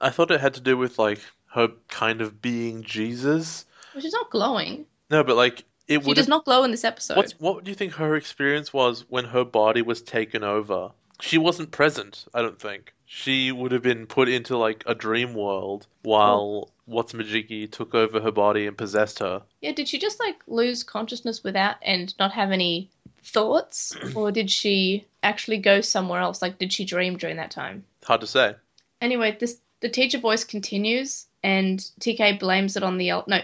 I 0.02 0.10
thought 0.10 0.32
it 0.32 0.42
had 0.42 0.56
to 0.56 0.62
do 0.62 0.78
with 0.78 0.98
like 0.98 1.20
her 1.54 1.70
kind 1.90 2.22
of 2.22 2.42
being 2.42 2.84
Jesus. 2.84 3.66
which 3.94 4.06
is 4.06 4.14
not 4.14 4.30
glowing. 4.32 4.86
No, 5.10 5.24
but 5.24 5.36
like 5.36 5.66
it 5.88 6.04
She 6.04 6.14
does 6.14 6.28
not 6.28 6.46
glow 6.46 6.64
in 6.64 6.72
this 6.72 6.84
episode. 6.84 7.34
What 7.38 7.64
do 7.64 7.72
you 7.72 7.76
think 7.76 7.94
her 7.94 8.16
experience 8.16 8.74
was 8.74 9.06
when 9.10 9.26
her 9.26 9.44
body 9.44 9.82
was 9.82 10.02
taken 10.02 10.44
over? 10.44 10.92
She 11.22 11.38
wasn't 11.38 11.72
present, 11.72 12.26
I 12.34 12.42
don't 12.42 12.60
think. 12.60 12.94
She 13.06 13.52
would 13.52 13.72
have 13.72 13.84
been 13.84 14.08
put 14.08 14.28
into 14.28 14.58
like 14.58 14.84
a 14.88 14.96
dream 14.96 15.34
world 15.34 15.88
while 16.02 16.72
What's 16.86 17.14
Majiki 17.14 17.72
took 17.72 17.94
over 17.96 18.20
her 18.20 18.32
body 18.32 18.68
and 18.68 18.78
possessed 18.78 19.20
her. 19.20 19.44
Yeah, 19.62 19.72
did 19.72 19.88
she 19.88 19.98
just 20.00 20.20
like 20.20 20.42
lose 20.48 20.84
consciousness 20.84 21.44
without 21.44 21.78
and 21.82 22.14
not 22.20 22.32
have 22.32 22.52
any 22.52 22.90
thoughts? 23.24 23.96
or 24.16 24.32
did 24.32 24.50
she 24.50 25.06
actually 25.24 25.58
go 25.58 25.82
somewhere 25.82 26.20
else? 26.20 26.42
Like, 26.42 26.58
did 26.58 26.74
she 26.74 26.86
dream 26.86 27.18
during 27.18 27.38
that 27.38 27.52
time? 27.52 27.86
Hard 28.04 28.22
to 28.22 28.28
say. 28.28 28.56
Anyway, 29.00 29.38
this 29.40 29.60
the 29.82 29.90
teacher 29.90 30.20
voice 30.20 30.44
continues, 30.44 31.28
and 31.44 31.80
TK 32.00 32.40
blames 32.40 32.76
it 32.76 32.84
on 32.84 32.98
the 32.98 33.10
al- 33.10 33.26
no, 33.28 33.42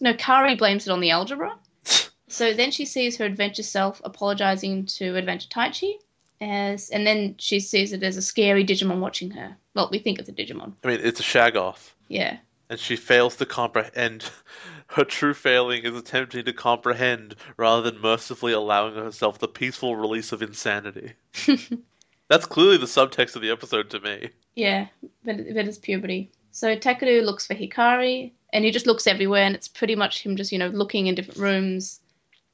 no. 0.00 0.14
Kari 0.14 0.54
blames 0.54 0.86
it 0.86 0.90
on 0.90 1.00
the 1.00 1.10
algebra. 1.10 1.54
so 2.28 2.52
then 2.52 2.70
she 2.70 2.84
sees 2.84 3.16
her 3.16 3.24
adventure 3.24 3.62
self 3.62 4.00
apologizing 4.04 4.86
to 4.86 5.16
Adventure 5.16 5.48
Taichi, 5.48 5.94
as 6.40 6.90
and 6.90 7.06
then 7.06 7.34
she 7.38 7.60
sees 7.60 7.92
it 7.92 8.02
as 8.02 8.16
a 8.16 8.22
scary 8.22 8.64
Digimon 8.64 9.00
watching 9.00 9.30
her. 9.32 9.56
Well, 9.74 9.88
we 9.90 9.98
think 9.98 10.18
it's 10.18 10.28
a 10.28 10.32
Digimon. 10.32 10.72
I 10.84 10.88
mean, 10.88 11.00
it's 11.02 11.20
a 11.20 11.22
shoggoth, 11.24 11.92
Yeah. 12.08 12.38
and 12.70 12.78
she 12.78 12.96
fails 12.96 13.36
to 13.36 13.46
comprehend. 13.46 14.30
Her 14.90 15.04
true 15.04 15.34
failing 15.34 15.84
is 15.84 15.94
attempting 15.94 16.46
to 16.46 16.52
comprehend 16.54 17.34
rather 17.58 17.82
than 17.90 18.00
mercifully 18.00 18.52
allowing 18.54 18.94
herself 18.94 19.38
the 19.38 19.46
peaceful 19.46 19.96
release 19.96 20.32
of 20.32 20.40
insanity. 20.40 21.12
That's 22.28 22.46
clearly 22.46 22.78
the 22.78 22.86
subtext 22.86 23.36
of 23.36 23.42
the 23.42 23.50
episode 23.50 23.90
to 23.90 24.00
me. 24.00 24.30
Yeah, 24.56 24.86
but, 25.24 25.36
but 25.54 25.68
it's 25.68 25.76
puberty. 25.76 26.30
So 26.52 26.74
Takeru 26.74 27.22
looks 27.22 27.46
for 27.46 27.54
Hikari, 27.54 28.32
and 28.54 28.64
he 28.64 28.70
just 28.70 28.86
looks 28.86 29.06
everywhere, 29.06 29.44
and 29.44 29.54
it's 29.54 29.68
pretty 29.68 29.94
much 29.94 30.22
him 30.22 30.36
just, 30.36 30.52
you 30.52 30.58
know, 30.58 30.68
looking 30.68 31.06
in 31.06 31.14
different 31.14 31.38
rooms. 31.40 32.00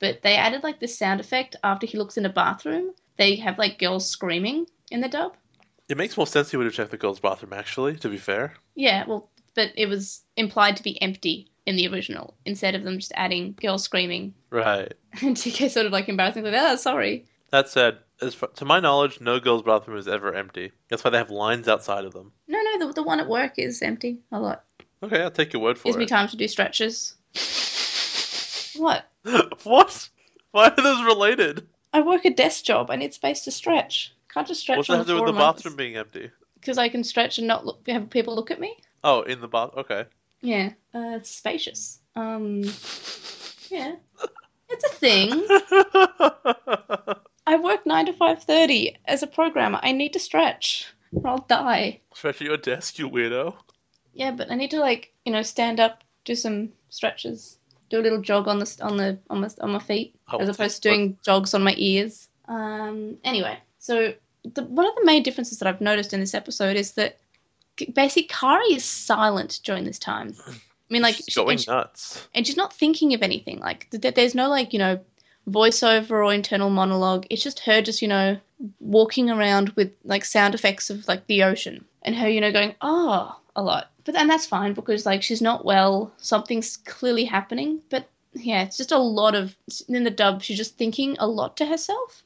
But 0.01 0.22
they 0.22 0.35
added 0.35 0.64
like 0.64 0.80
this 0.80 0.99
sound 0.99 1.20
effect 1.20 1.55
after 1.62 1.87
he 1.87 1.97
looks 1.99 2.16
in 2.16 2.26
a 2.26 2.28
bathroom. 2.32 2.95
They 3.17 3.37
have 3.37 3.59
like 3.59 3.79
girls 3.79 4.09
screaming 4.09 4.67
in 4.91 5.01
the 5.01 5.09
dub. 5.09 5.37
It 5.89 5.97
makes 5.97 6.17
more 6.17 6.27
sense 6.27 6.51
he 6.51 6.57
would 6.57 6.67
have 6.67 6.75
checked 6.75 6.91
the 6.91 6.97
girls' 6.97 7.21
bathroom, 7.21 7.53
actually, 7.53 7.97
to 7.97 8.09
be 8.09 8.17
fair. 8.17 8.55
Yeah, 8.75 9.05
well, 9.07 9.29
but 9.55 9.71
it 9.77 9.87
was 9.87 10.23
implied 10.37 10.77
to 10.79 10.83
be 10.83 11.01
empty 11.03 11.51
in 11.67 11.77
the 11.77 11.87
original 11.89 12.35
instead 12.45 12.75
of 12.75 12.85
them 12.85 12.99
just 12.99 13.12
adding 13.17 13.57
girls 13.61 13.85
screaming. 13.85 14.35
Right. 14.51 14.95
And 15.23 15.37
TK 15.37 15.71
sort 15.71 15.87
of 15.87 15.93
like 15.93 16.09
embarrassingly, 16.09 16.51
like, 16.51 16.61
oh, 16.61 16.77
sorry. 16.77 17.27
That 17.51 17.69
said, 17.69 17.99
as 18.21 18.35
far, 18.35 18.49
to 18.57 18.65
my 18.65 18.81
knowledge, 18.81 19.21
no 19.21 19.39
girls' 19.39 19.62
bathroom 19.62 19.97
is 19.97 20.09
ever 20.09 20.35
empty. 20.35 20.73
That's 20.89 21.05
why 21.05 21.11
they 21.11 21.19
have 21.19 21.31
lines 21.31 21.69
outside 21.69 22.05
of 22.05 22.12
them. 22.12 22.33
No, 22.49 22.61
no, 22.61 22.87
the, 22.87 22.95
the 22.95 23.03
one 23.03 23.21
at 23.21 23.29
work 23.29 23.53
is 23.59 23.81
empty 23.83 24.19
a 24.33 24.41
lot. 24.41 24.65
Okay, 25.03 25.23
I'll 25.23 25.31
take 25.31 25.53
your 25.53 25.62
word 25.62 25.79
for 25.79 25.89
it. 25.89 25.93
Gives 25.93 25.99
me 25.99 26.07
time 26.07 26.29
to 26.29 26.37
do 26.37 26.49
stretches. 26.49 27.15
What? 28.77 29.09
what? 29.62 30.09
Why 30.51 30.67
are 30.67 30.83
those 30.83 31.05
related? 31.05 31.69
I 31.95 32.01
work 32.01 32.25
a 32.25 32.31
desk 32.31 32.65
job. 32.65 32.91
I 32.91 32.97
need 32.97 33.15
space 33.15 33.45
to 33.45 33.53
stretch. 33.53 34.13
Can't 34.29 34.49
just 34.49 34.61
stretch 34.61 34.79
What's 34.79 34.91
on 34.91 34.99
that 34.99 35.07
the 35.07 35.13
do 35.13 35.17
floor 35.19 35.27
with 35.27 35.37
the 35.37 35.41
bathroom 35.41 35.77
being 35.77 35.97
empty? 35.97 36.29
Because 36.57 36.77
I 36.77 36.89
can 36.89 37.05
stretch 37.05 37.39
and 37.39 37.47
not 37.47 37.65
look, 37.65 37.87
have 37.87 38.11
people 38.11 38.35
look 38.35 38.51
at 38.51 38.59
me. 38.59 38.77
Oh, 39.05 39.23
in 39.23 39.41
the 39.41 39.47
bath. 39.47 39.71
Okay. 39.77 40.07
Yeah, 40.41 40.73
uh, 40.93 41.19
it's 41.19 41.31
spacious. 41.31 42.01
Um, 42.17 42.63
yeah, 43.71 43.95
it's 44.69 44.85
a 44.85 44.89
thing. 44.89 45.47
I 47.47 47.57
work 47.57 47.87
nine 47.87 48.07
to 48.07 48.13
five 48.13 48.43
thirty 48.43 48.97
as 49.05 49.23
a 49.23 49.29
programmer. 49.29 49.79
I 49.83 49.93
need 49.93 50.15
to 50.15 50.19
stretch, 50.19 50.93
or 51.13 51.29
I'll 51.29 51.47
die. 51.49 52.01
Stretch 52.13 52.41
at 52.41 52.49
your 52.49 52.57
desk, 52.57 52.99
you 52.99 53.09
weirdo. 53.09 53.55
Yeah, 54.15 54.33
but 54.33 54.51
I 54.51 54.57
need 54.57 54.73
to 54.73 54.81
like 54.81 55.13
you 55.25 55.31
know 55.31 55.43
stand 55.43 55.79
up, 55.79 56.03
do 56.25 56.35
some 56.35 56.71
stretches, 56.89 57.59
do 57.95 58.01
a 58.01 58.07
little 58.07 58.21
jog 58.21 58.49
on 58.49 58.59
the 58.59 58.79
on 58.83 58.97
the 58.97 59.19
on 59.31 59.41
my 59.41 59.49
on 59.61 59.71
my 59.73 59.79
feet, 59.79 60.15
Oh, 60.33 60.39
as 60.39 60.49
opposed 60.49 60.83
to 60.83 60.89
doing 60.89 61.17
jogs 61.25 61.55
on 61.55 61.63
my 61.63 61.75
ears. 61.77 62.29
Um. 62.49 63.17
Anyway, 63.25 63.57
so 63.79 64.13
the, 64.55 64.63
one 64.65 64.87
of 64.87 64.95
the 64.97 65.05
main 65.05 65.23
differences 65.23 65.59
that 65.59 65.69
I've 65.69 65.81
noticed 65.81 66.13
in 66.13 66.21
this 66.21 66.35
episode 66.35 66.77
is 66.77 66.93
that 66.93 67.19
basically 67.95 68.29
Kari 68.29 68.75
is 68.75 68.85
silent 68.85 69.61
during 69.65 69.85
this 69.85 69.99
time. 69.99 70.35
I 70.49 70.53
mean, 70.91 71.03
like 71.03 71.17
She's 71.17 71.27
she- 71.31 71.35
going 71.41 71.53
and 71.57 71.61
she- 71.61 71.71
nuts. 71.71 72.29
and 72.35 72.47
she's 72.47 72.57
not 72.57 72.73
thinking 72.73 73.15
of 73.15 73.23
anything. 73.23 73.59
Like 73.61 73.89
th- 73.91 74.03
th- 74.03 74.15
there's 74.15 74.35
no 74.35 74.49
like 74.49 74.73
you 74.73 74.79
know 74.79 75.01
voiceover 75.49 76.11
or 76.25 76.33
internal 76.33 76.71
monologue. 76.71 77.27
It's 77.31 77.43
just 77.43 77.61
her 77.61 77.81
just 77.83 78.03
you 78.03 78.09
know 78.09 78.37
walking 78.81 79.31
around 79.31 79.71
with 79.71 79.91
like 80.05 80.25
sound 80.25 80.55
effects 80.55 80.91
of 80.91 81.07
like 81.09 81.27
the 81.27 81.43
ocean 81.43 81.85
and 82.03 82.15
her 82.17 82.29
you 82.29 82.41
know 82.41 82.53
going 82.53 82.75
oh 82.81 83.39
a 83.57 83.63
lot. 83.63 83.91
But 84.05 84.17
and 84.17 84.29
that's 84.29 84.47
fine 84.47 84.75
because 84.75 85.07
like 85.07 85.23
she's 85.23 85.43
not 85.43 85.65
well. 85.65 86.13
Something's 86.19 86.77
clearly 86.77 87.25
happening. 87.25 87.81
But 87.89 88.09
yeah, 88.35 88.63
it's 88.65 88.77
just 88.77 88.93
a 88.93 88.99
lot 88.99 89.35
of 89.35 89.57
in 89.89 90.05
the 90.05 90.11
dub. 90.11 90.43
She's 90.43 90.59
just 90.59 90.77
thinking 90.77 91.17
a 91.19 91.27
lot 91.27 91.57
to 91.59 91.67
herself 91.67 92.23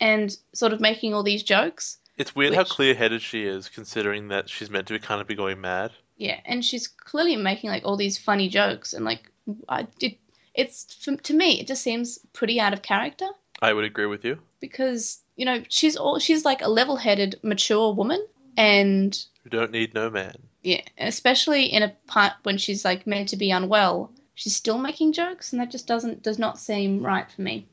and 0.00 0.36
sort 0.52 0.72
of 0.72 0.80
making 0.80 1.14
all 1.14 1.22
these 1.22 1.42
jokes. 1.42 1.98
It's 2.18 2.36
weird 2.36 2.54
how 2.54 2.64
clear-headed 2.64 3.22
she 3.22 3.44
is, 3.44 3.68
considering 3.70 4.28
that 4.28 4.48
she's 4.50 4.68
meant 4.68 4.86
to 4.88 4.92
be 4.92 4.98
kind 4.98 5.20
of 5.20 5.26
be 5.26 5.34
going 5.34 5.60
mad. 5.60 5.92
Yeah, 6.18 6.40
and 6.44 6.62
she's 6.64 6.86
clearly 6.86 7.36
making 7.36 7.70
like 7.70 7.84
all 7.84 7.96
these 7.96 8.18
funny 8.18 8.48
jokes, 8.48 8.92
and 8.92 9.04
like 9.04 9.30
I 9.68 9.86
did, 9.98 10.16
it's 10.54 10.84
to 10.84 11.34
me 11.34 11.60
it 11.60 11.66
just 11.66 11.82
seems 11.82 12.18
pretty 12.32 12.60
out 12.60 12.72
of 12.74 12.82
character 12.82 13.26
I 13.60 13.72
would 13.72 13.84
agree 13.84 14.06
with 14.06 14.24
you. 14.24 14.38
because 14.60 15.20
you 15.36 15.46
know 15.46 15.62
she's 15.68 15.96
all 15.96 16.18
she's 16.18 16.44
like 16.44 16.60
a 16.62 16.68
level-headed, 16.68 17.40
mature 17.42 17.94
woman, 17.94 18.24
and 18.56 19.18
You 19.44 19.50
don't 19.50 19.72
need 19.72 19.94
no 19.94 20.10
man. 20.10 20.34
Yeah, 20.62 20.82
especially 20.98 21.64
in 21.64 21.82
a 21.82 21.94
part 22.06 22.32
when 22.44 22.58
she's 22.58 22.84
like 22.84 23.06
meant 23.06 23.28
to 23.30 23.36
be 23.36 23.50
unwell, 23.50 24.12
she's 24.34 24.56
still 24.56 24.78
making 24.78 25.12
jokes, 25.12 25.52
and 25.52 25.60
that 25.60 25.70
just 25.70 25.86
doesn't 25.86 26.22
does 26.22 26.38
not 26.38 26.58
seem 26.58 27.04
right 27.04 27.30
for 27.30 27.42
me. 27.42 27.66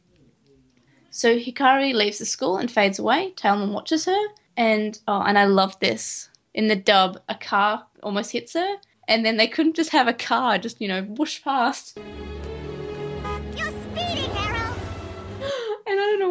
So 1.12 1.38
Hikari 1.38 1.94
leaves 1.94 2.20
the 2.20 2.26
school 2.26 2.58
and 2.58 2.70
fades 2.70 3.00
away. 3.00 3.34
Tailman 3.36 3.72
watches 3.72 4.06
her, 4.06 4.28
and 4.58 5.00
oh, 5.08 5.22
and 5.22 5.38
I 5.38 5.46
love 5.46 5.80
this. 5.80 6.30
In 6.54 6.68
the 6.68 6.76
dub, 6.76 7.22
a 7.30 7.36
car 7.36 7.86
almost 8.02 8.32
hits 8.32 8.54
her, 8.54 8.78
and 9.08 9.26
then 9.26 9.38
they 9.38 9.48
couldn't 9.48 9.76
just 9.76 9.92
have 9.92 10.08
a 10.08 10.14
car 10.14 10.58
just 10.58 10.82
you 10.82 10.88
know 10.88 11.04
whoosh 11.04 11.44
past. 11.44 11.98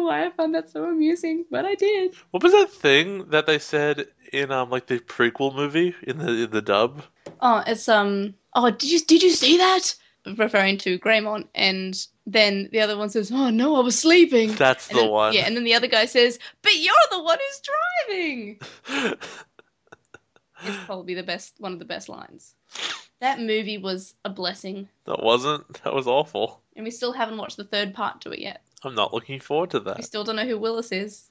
Why 0.09 0.25
I 0.25 0.29
found 0.31 0.53
that 0.55 0.69
so 0.69 0.83
amusing, 0.85 1.45
but 1.51 1.63
I 1.65 1.75
did. 1.75 2.15
What 2.31 2.43
was 2.43 2.51
that 2.53 2.71
thing 2.71 3.29
that 3.29 3.45
they 3.45 3.59
said 3.59 4.07
in 4.33 4.51
um 4.51 4.69
like 4.69 4.87
the 4.87 4.99
prequel 4.99 5.55
movie 5.55 5.95
in 6.03 6.17
the 6.17 6.31
in 6.45 6.49
the 6.51 6.61
dub? 6.61 7.03
Oh, 7.39 7.63
it's 7.67 7.87
um. 7.87 8.33
Oh, 8.55 8.69
did 8.71 8.89
you 8.93 8.99
did 8.99 9.21
you 9.23 9.29
see 9.31 9.57
that? 9.57 9.95
Referring 10.37 10.77
to 10.79 10.99
Greymon, 10.99 11.47
and 11.55 11.95
then 12.27 12.67
the 12.73 12.81
other 12.81 12.97
one 12.97 13.09
says, 13.09 13.31
"Oh 13.31 13.49
no, 13.49 13.75
I 13.77 13.79
was 13.79 13.97
sleeping." 13.97 14.53
That's 14.55 14.89
And 14.89 14.97
the 14.97 15.03
then- 15.03 15.11
one. 15.11 15.33
Yeah, 15.33 15.45
and 15.47 15.55
then 15.55 15.63
the 15.63 15.73
other 15.75 15.87
guy 15.87 16.05
says, 16.05 16.37
"But 16.61 16.75
you're 16.77 17.07
the 17.11 17.23
one 17.23 17.37
who's 17.39 17.61
driving." 17.69 18.59
It's 20.65 20.85
probably 20.85 21.13
the 21.13 21.23
best, 21.23 21.53
one 21.59 21.71
of 21.71 21.79
the 21.79 21.85
best 21.85 22.09
lines. 22.09 22.53
That 23.21 23.39
movie 23.39 23.77
was 23.77 24.15
a 24.25 24.29
blessing, 24.29 24.87
that 25.05 25.21
wasn't. 25.23 25.65
That 25.83 25.93
was 25.93 26.07
awful. 26.07 26.61
and 26.75 26.85
we 26.85 26.91
still 26.91 27.11
haven't 27.13 27.37
watched 27.37 27.57
the 27.57 27.63
third 27.65 27.93
part 27.93 28.21
to 28.21 28.31
it 28.31 28.39
yet. 28.39 28.61
I'm 28.83 28.95
not 28.95 29.13
looking 29.13 29.39
forward 29.39 29.71
to 29.71 29.79
that. 29.81 29.97
We 29.97 30.03
still 30.03 30.23
don't 30.23 30.37
know 30.37 30.45
who 30.47 30.57
Willis 30.57 30.91
is. 30.91 31.29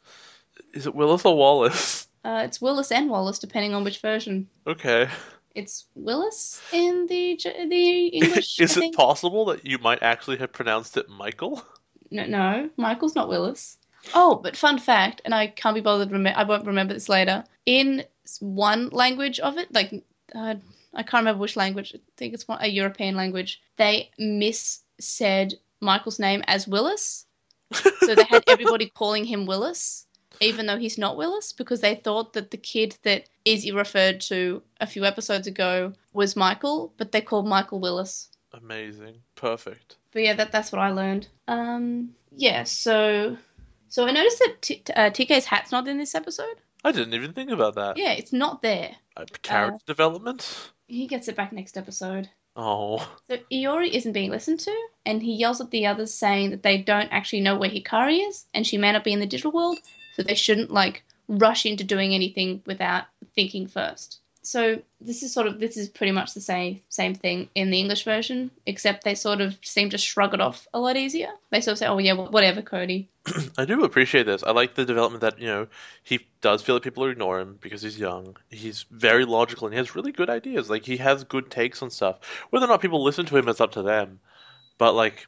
Is 0.74 0.86
it 0.86 0.95
Willis 0.95 1.24
or 1.24 1.36
Wallace? 1.36 2.07
Uh, 2.24 2.43
it's 2.45 2.61
Willis 2.61 2.91
and 2.91 3.09
Wallace, 3.09 3.39
depending 3.39 3.74
on 3.74 3.84
which 3.84 4.01
version. 4.01 4.49
Okay. 4.66 5.09
It's 5.55 5.86
Willis 5.95 6.61
in 6.72 7.07
the 7.07 7.39
the 7.70 8.07
English. 8.09 8.59
Is 8.61 8.76
it 8.76 8.93
possible 8.95 9.45
that 9.47 9.64
you 9.64 9.78
might 9.78 10.03
actually 10.03 10.36
have 10.39 10.53
pronounced 10.53 10.97
it 10.97 11.09
Michael? 11.09 11.62
No, 12.11 12.26
no, 12.26 12.68
Michael's 12.76 13.14
not 13.14 13.28
Willis. 13.28 13.78
Oh, 14.14 14.34
but 14.43 14.57
fun 14.57 14.78
fact, 14.78 15.22
and 15.24 15.32
I 15.34 15.47
can't 15.47 15.76
be 15.76 15.80
bothered. 15.80 16.11
Rem- 16.11 16.26
I 16.26 16.43
won't 16.43 16.66
remember 16.66 16.93
this 16.93 17.09
later. 17.09 17.45
In 17.66 18.05
one 18.41 18.89
language 18.91 19.39
of 19.39 19.57
it, 19.57 19.72
like 19.72 20.05
uh, 20.34 20.57
I 20.95 21.03
can't 21.03 21.22
remember 21.22 21.41
which 21.41 21.57
language. 21.57 21.93
I 21.95 22.01
think 22.16 22.34
it's 22.34 22.49
one, 22.49 22.59
a 22.61 22.68
European 22.68 23.14
language. 23.16 23.61
They 23.76 24.11
miss 24.18 24.80
said 25.01 25.55
Michael's 25.80 26.18
name 26.18 26.43
as 26.47 26.66
Willis, 26.66 27.26
so 27.72 28.14
they 28.14 28.24
had 28.24 28.45
everybody 28.49 28.86
calling 28.95 29.24
him 29.24 29.47
Willis, 29.47 30.07
even 30.41 30.66
though 30.66 30.78
he's 30.78 30.99
not 30.99 31.16
Willis, 31.16 31.53
because 31.53 31.80
they 31.80 31.95
thought 31.95 32.32
that 32.32 32.51
the 32.51 32.57
kid 32.57 32.97
that 33.03 33.28
Izzy 33.45 33.72
referred 33.72 34.20
to 34.22 34.62
a 34.80 34.86
few 34.86 35.05
episodes 35.05 35.47
ago 35.47 35.93
was 36.12 36.36
Michael, 36.36 36.93
but 36.97 37.12
they 37.12 37.20
called 37.20 37.47
Michael 37.47 37.80
Willis. 37.80 38.28
Amazing. 38.53 39.20
Perfect. 39.34 39.97
But 40.12 40.22
yeah, 40.22 40.34
that 40.34 40.53
that's 40.53 40.72
what 40.72 40.80
I 40.80 40.91
learned. 40.91 41.28
Um, 41.49 42.14
yeah. 42.34 42.64
So, 42.64 43.36
so 43.89 44.07
I 44.07 44.11
noticed 44.11 44.39
that 44.39 44.62
T- 44.62 44.82
uh, 44.97 45.11
TK's 45.11 45.45
hat's 45.45 45.70
not 45.70 45.86
in 45.86 45.99
this 45.99 46.14
episode. 46.14 46.61
I 46.84 46.92
didn't 46.92 47.14
even 47.14 47.32
think 47.32 47.50
about 47.50 47.74
that. 47.74 47.96
Yeah, 47.96 48.12
it's 48.12 48.32
not 48.32 48.62
there. 48.62 48.94
Uh, 49.16 49.24
character 49.42 49.84
development? 49.86 50.70
He 50.86 51.06
gets 51.06 51.28
it 51.28 51.36
back 51.36 51.52
next 51.52 51.76
episode. 51.76 52.28
Oh. 52.56 52.98
So 53.30 53.38
Iori 53.52 53.90
isn't 53.90 54.12
being 54.12 54.30
listened 54.30 54.60
to, 54.60 54.76
and 55.06 55.22
he 55.22 55.34
yells 55.34 55.60
at 55.60 55.70
the 55.70 55.86
others, 55.86 56.12
saying 56.12 56.50
that 56.50 56.62
they 56.62 56.78
don't 56.78 57.08
actually 57.10 57.40
know 57.40 57.56
where 57.56 57.70
Hikari 57.70 58.26
is, 58.28 58.46
and 58.54 58.66
she 58.66 58.78
may 58.78 58.92
not 58.92 59.04
be 59.04 59.12
in 59.12 59.20
the 59.20 59.26
digital 59.26 59.52
world, 59.52 59.78
so 60.14 60.22
they 60.22 60.34
shouldn't 60.34 60.70
like 60.70 61.04
rush 61.28 61.66
into 61.66 61.84
doing 61.84 62.14
anything 62.14 62.62
without 62.66 63.04
thinking 63.34 63.66
first. 63.66 64.20
So 64.49 64.80
this 64.99 65.22
is 65.22 65.30
sort 65.30 65.46
of 65.46 65.61
this 65.61 65.76
is 65.76 65.90
pretty 65.90 66.11
much 66.11 66.32
the 66.32 66.40
same 66.40 66.80
same 66.88 67.14
thing 67.14 67.51
in 67.55 67.70
the 67.70 67.78
English 67.78 68.05
version, 68.05 68.51
except 68.64 69.05
they 69.05 69.14
sort 69.14 69.42
of 69.42 69.59
seem 69.61 69.90
to 69.90 69.99
shrug 69.99 70.32
it 70.32 70.40
off 70.40 70.66
a 70.72 70.80
lot 70.80 70.96
easier. 70.96 71.28
They 71.51 71.61
sort 71.61 71.72
of 71.72 71.78
say, 71.78 71.86
"Oh 71.86 71.99
yeah, 71.99 72.14
whatever, 72.14 72.62
Cody." 72.62 73.11
I 73.59 73.66
do 73.66 73.84
appreciate 73.84 74.24
this. 74.24 74.42
I 74.42 74.53
like 74.53 74.74
the 74.74 74.86
development 74.86 75.20
that, 75.20 75.38
you 75.38 75.49
know, 75.49 75.66
he 76.03 76.26
does 76.40 76.62
feel 76.62 76.76
that 76.76 76.82
people 76.82 77.05
ignore 77.05 77.38
him 77.38 77.59
because 77.61 77.82
he's 77.82 77.99
young. 77.99 78.38
He's 78.49 78.86
very 78.90 79.26
logical 79.26 79.66
and 79.66 79.74
he 79.74 79.78
has 79.78 79.94
really 79.94 80.12
good 80.12 80.30
ideas. 80.30 80.70
Like, 80.70 80.86
he 80.86 80.96
has 80.96 81.24
good 81.24 81.51
takes 81.51 81.82
on 81.82 81.90
stuff. 81.90 82.18
Whether 82.49 82.64
or 82.64 82.68
not 82.68 82.80
people 82.80 83.05
listen 83.05 83.26
to 83.26 83.36
him 83.36 83.49
is 83.49 83.61
up 83.61 83.72
to 83.72 83.82
them. 83.82 84.18
But, 84.78 84.94
like, 84.94 85.26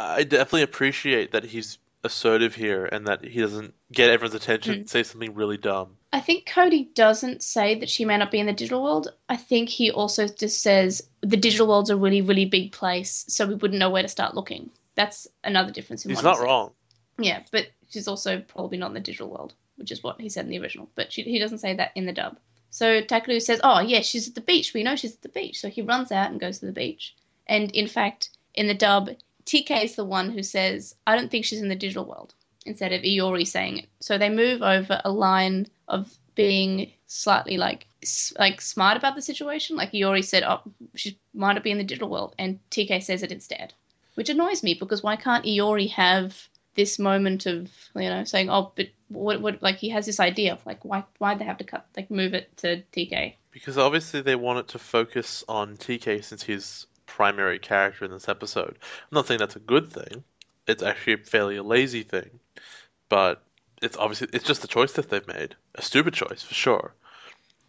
I 0.00 0.24
definitely 0.24 0.62
appreciate 0.62 1.30
that 1.30 1.44
he's 1.44 1.78
assertive 2.02 2.56
here 2.56 2.86
and 2.86 3.06
that 3.06 3.22
he 3.22 3.40
doesn't 3.40 3.72
get 3.92 4.10
everyone's 4.10 4.34
attention 4.34 4.74
hmm. 4.74 4.80
and 4.80 4.90
say 4.90 5.04
something 5.04 5.32
really 5.36 5.58
dumb. 5.58 5.96
I 6.12 6.20
think 6.20 6.46
Cody 6.46 6.90
doesn't 6.94 7.42
say 7.42 7.74
that 7.76 7.88
she 7.88 8.04
may 8.04 8.18
not 8.18 8.30
be 8.30 8.38
in 8.38 8.46
the 8.46 8.52
digital 8.52 8.82
world. 8.82 9.12
I 9.30 9.36
think 9.36 9.70
he 9.70 9.90
also 9.90 10.28
just 10.28 10.60
says 10.60 11.02
the 11.22 11.38
digital 11.38 11.66
world's 11.66 11.88
a 11.88 11.96
really, 11.96 12.20
really 12.20 12.44
big 12.44 12.72
place, 12.72 13.24
so 13.28 13.46
we 13.46 13.54
wouldn't 13.54 13.80
know 13.80 13.88
where 13.88 14.02
to 14.02 14.08
start 14.08 14.34
looking. 14.34 14.70
That's 14.94 15.26
another 15.42 15.72
difference 15.72 16.04
in 16.04 16.10
He's 16.10 16.22
not 16.22 16.38
wrong. 16.38 16.72
Yeah, 17.18 17.42
but 17.50 17.68
she's 17.88 18.08
also 18.08 18.40
probably 18.40 18.76
not 18.76 18.88
in 18.88 18.94
the 18.94 19.00
digital 19.00 19.30
world, 19.30 19.54
which 19.76 19.90
is 19.90 20.02
what 20.02 20.20
he 20.20 20.28
said 20.28 20.44
in 20.44 20.50
the 20.50 20.58
original. 20.58 20.90
But 20.94 21.12
she, 21.12 21.22
he 21.22 21.38
doesn't 21.38 21.58
say 21.58 21.74
that 21.74 21.92
in 21.94 22.04
the 22.04 22.12
dub. 22.12 22.36
So 22.68 23.00
Takeru 23.02 23.40
says, 23.40 23.60
"Oh 23.64 23.80
yeah, 23.80 24.00
she's 24.00 24.28
at 24.28 24.34
the 24.34 24.40
beach. 24.42 24.74
We 24.74 24.82
know 24.82 24.96
she's 24.96 25.14
at 25.14 25.22
the 25.22 25.28
beach." 25.28 25.60
So 25.60 25.68
he 25.68 25.82
runs 25.82 26.12
out 26.12 26.30
and 26.30 26.40
goes 26.40 26.58
to 26.58 26.66
the 26.66 26.72
beach. 26.72 27.14
And 27.46 27.70
in 27.72 27.86
fact, 27.86 28.30
in 28.54 28.66
the 28.66 28.74
dub, 28.74 29.10
TK 29.46 29.84
is 29.84 29.94
the 29.94 30.04
one 30.04 30.30
who 30.30 30.42
says, 30.42 30.94
"I 31.06 31.16
don't 31.16 31.30
think 31.30 31.44
she's 31.44 31.62
in 31.62 31.68
the 31.68 31.74
digital 31.74 32.04
world," 32.04 32.34
instead 32.66 32.92
of 32.92 33.02
Iori 33.02 33.46
saying 33.46 33.78
it. 33.78 33.88
So 34.00 34.18
they 34.18 34.28
move 34.28 34.62
over 34.62 35.00
a 35.04 35.12
line 35.12 35.68
of 35.92 36.18
being 36.34 36.90
slightly 37.06 37.58
like 37.58 37.86
like 38.38 38.60
smart 38.60 38.96
about 38.96 39.14
the 39.14 39.22
situation. 39.22 39.76
Like 39.76 39.92
Iori 39.92 40.24
said, 40.24 40.42
"Oh, 40.42 40.62
she 40.94 41.18
might 41.34 41.52
not 41.52 41.62
be 41.62 41.70
in 41.70 41.78
the 41.78 41.84
digital 41.84 42.08
world," 42.08 42.34
and 42.38 42.58
TK 42.70 43.02
says 43.02 43.22
it 43.22 43.30
instead, 43.30 43.74
which 44.14 44.30
annoys 44.30 44.62
me 44.62 44.74
because 44.74 45.02
why 45.02 45.14
can't 45.14 45.44
Iori 45.44 45.90
have 45.90 46.48
this 46.74 46.98
moment 46.98 47.46
of 47.46 47.70
you 47.94 48.08
know 48.08 48.24
saying, 48.24 48.50
"Oh, 48.50 48.72
but 48.74 48.88
what 49.08 49.40
what 49.40 49.62
like 49.62 49.76
he 49.76 49.90
has 49.90 50.06
this 50.06 50.18
idea 50.18 50.52
of 50.52 50.66
like 50.66 50.84
why 50.84 51.04
why 51.18 51.34
they 51.34 51.44
have 51.44 51.58
to 51.58 51.64
cut 51.64 51.86
like 51.96 52.10
move 52.10 52.34
it 52.34 52.56
to 52.58 52.82
TK." 52.92 53.34
Because 53.52 53.76
obviously 53.76 54.22
they 54.22 54.34
want 54.34 54.60
it 54.60 54.68
to 54.68 54.78
focus 54.78 55.44
on 55.46 55.76
TK 55.76 56.24
since 56.24 56.42
he's 56.42 56.86
primary 57.06 57.58
character 57.58 58.06
in 58.06 58.10
this 58.10 58.28
episode. 58.28 58.78
I'm 58.80 59.12
not 59.12 59.26
saying 59.26 59.38
that's 59.38 59.56
a 59.56 59.60
good 59.60 59.92
thing. 59.92 60.24
It's 60.66 60.82
actually 60.82 61.14
a 61.14 61.18
fairly 61.18 61.60
lazy 61.60 62.02
thing. 62.02 62.40
But 63.10 63.44
it's 63.82 63.96
obviously 63.96 64.28
it's 64.32 64.46
just 64.46 64.64
a 64.64 64.68
choice 64.68 64.92
that 64.92 65.10
they've 65.10 65.26
made. 65.26 65.56
A 65.74 65.82
stupid 65.82 66.14
choice 66.14 66.42
for 66.42 66.54
sure. 66.54 66.94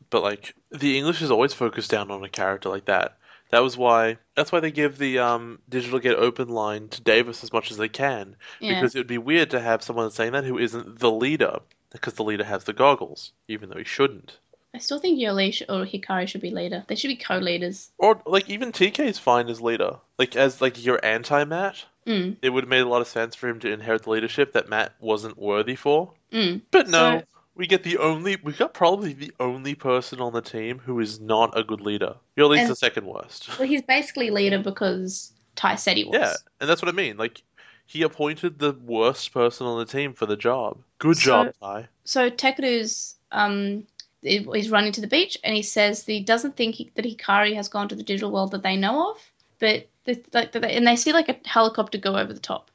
But 0.09 0.23
like 0.23 0.55
the 0.71 0.97
English 0.97 1.21
is 1.21 1.31
always 1.31 1.53
focused 1.53 1.91
down 1.91 2.11
on 2.11 2.23
a 2.23 2.29
character 2.29 2.69
like 2.69 2.85
that. 2.85 3.17
That 3.51 3.63
was 3.63 3.77
why 3.77 4.17
that's 4.35 4.51
why 4.51 4.59
they 4.59 4.71
give 4.71 4.97
the 4.97 5.19
um, 5.19 5.59
digital 5.69 5.99
get 5.99 6.15
open 6.15 6.49
line 6.49 6.87
to 6.89 7.01
Davis 7.01 7.43
as 7.43 7.53
much 7.53 7.71
as 7.71 7.77
they 7.77 7.89
can. 7.89 8.35
Yeah. 8.59 8.75
Because 8.75 8.95
it 8.95 8.99
would 8.99 9.07
be 9.07 9.17
weird 9.17 9.51
to 9.51 9.59
have 9.59 9.83
someone 9.83 10.11
saying 10.11 10.31
that 10.31 10.45
who 10.45 10.57
isn't 10.57 10.99
the 10.99 11.11
leader. 11.11 11.59
Because 11.91 12.13
the 12.15 12.23
leader 12.23 12.43
has 12.43 12.63
the 12.63 12.73
goggles, 12.73 13.31
even 13.47 13.69
though 13.69 13.77
he 13.77 13.83
shouldn't. 13.83 14.39
I 14.73 14.79
still 14.79 14.97
think 14.97 15.19
Yolei 15.19 15.61
or 15.69 15.85
Hikari 15.85 16.27
should 16.27 16.41
be 16.41 16.49
leader. 16.49 16.83
They 16.87 16.95
should 16.95 17.09
be 17.09 17.15
co-leaders. 17.15 17.91
Or 17.99 18.19
like 18.25 18.49
even 18.49 18.71
TK 18.71 19.01
is 19.01 19.19
fine 19.19 19.47
as 19.47 19.61
leader. 19.61 19.97
Like 20.17 20.35
as 20.35 20.61
like 20.61 20.83
your 20.83 20.99
anti 21.05 21.43
Matt, 21.43 21.85
Mm, 22.05 22.37
it 22.41 22.49
would 22.49 22.63
have 22.63 22.69
made 22.69 22.81
a 22.81 22.87
lot 22.89 23.01
of 23.01 23.07
sense 23.07 23.35
for 23.35 23.47
him 23.47 23.59
to 23.61 23.71
inherit 23.71 24.03
the 24.03 24.09
leadership 24.09 24.53
that 24.53 24.69
Matt 24.69 24.93
wasn't 24.99 25.37
worthy 25.37 25.75
for. 25.75 26.13
mm. 26.31 26.61
But 26.71 26.89
no, 26.89 27.19
So- 27.19 27.25
We 27.55 27.67
get 27.67 27.83
the 27.83 27.99
only, 27.99 28.37
we 28.43 28.51
got 28.53 28.73
probably 28.73 29.13
the 29.13 29.31
only 29.39 29.75
person 29.75 30.19
on 30.19 30.33
the 30.33 30.41
team 30.41 30.79
who 30.79 30.99
is 30.99 31.19
not 31.19 31.55
a 31.57 31.63
good 31.63 31.81
leader. 31.81 32.15
You're 32.35 32.47
at 32.47 32.51
least 32.51 32.67
the 32.69 32.75
second 32.75 33.05
worst. 33.05 33.47
Well, 33.59 33.67
he's 33.67 33.83
basically 33.83 34.31
leader 34.31 34.57
because 34.57 35.31
Ty 35.55 35.75
said 35.75 35.97
he 35.97 36.03
was. 36.03 36.15
Yeah, 36.19 36.33
and 36.59 36.67
that's 36.69 36.81
what 36.81 36.89
I 36.89 36.93
mean. 36.97 37.15
Like, 37.17 37.43
he 37.85 38.01
appointed 38.01 38.57
the 38.57 38.73
worst 38.85 39.31
person 39.33 39.67
on 39.67 39.77
the 39.77 39.85
team 39.85 40.13
for 40.13 40.25
the 40.25 40.35
job. 40.35 40.79
Good 40.97 41.17
So- 41.17 41.43
job, 41.45 41.53
Ty. 41.61 41.87
So 42.05 42.29
Takeru's 42.31 43.15
um 43.31 43.85
he's 44.23 44.69
running 44.71 44.91
to 44.93 45.01
the 45.01 45.07
beach 45.07 45.37
and 45.43 45.53
he 45.53 45.61
says 45.61 46.03
that 46.05 46.11
he 46.11 46.21
doesn't 46.21 46.55
think 46.55 46.75
he, 46.75 46.89
that 46.95 47.03
Hikari 47.05 47.53
has 47.55 47.67
gone 47.67 47.89
to 47.89 47.95
the 47.95 48.03
digital 48.03 48.31
world 48.31 48.51
that 48.51 48.63
they 48.63 48.77
know 48.77 49.11
of, 49.11 49.17
but 49.59 49.87
the, 50.05 50.21
like 50.33 50.51
the, 50.51 50.65
and 50.65 50.85
they 50.85 50.95
see 50.95 51.13
like 51.13 51.29
a 51.29 51.37
helicopter 51.45 51.97
go 51.97 52.17
over 52.17 52.33
the 52.33 52.39
top, 52.39 52.71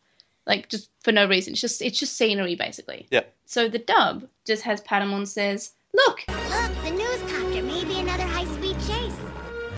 like 0.47 0.69
just 0.69 0.91
for 1.03 1.13
no 1.13 1.27
reason. 1.27 1.53
It's 1.53 1.61
just 1.61 1.83
it's 1.83 1.99
just 1.99 2.17
scenery 2.17 2.55
basically. 2.55 3.07
Yeah. 3.11 3.23
So 3.47 3.69
the 3.69 3.79
dub 3.79 4.27
just 4.47 4.63
has 4.63 4.81
Patamon 4.81 5.27
says, 5.27 5.73
"Look, 5.95 6.25
Look, 6.29 6.73
the 6.83 6.91
newscopter. 6.91 7.65
Maybe 7.65 7.99
another 8.01 8.25
high-speed 8.25 8.77
chase. 8.87 9.17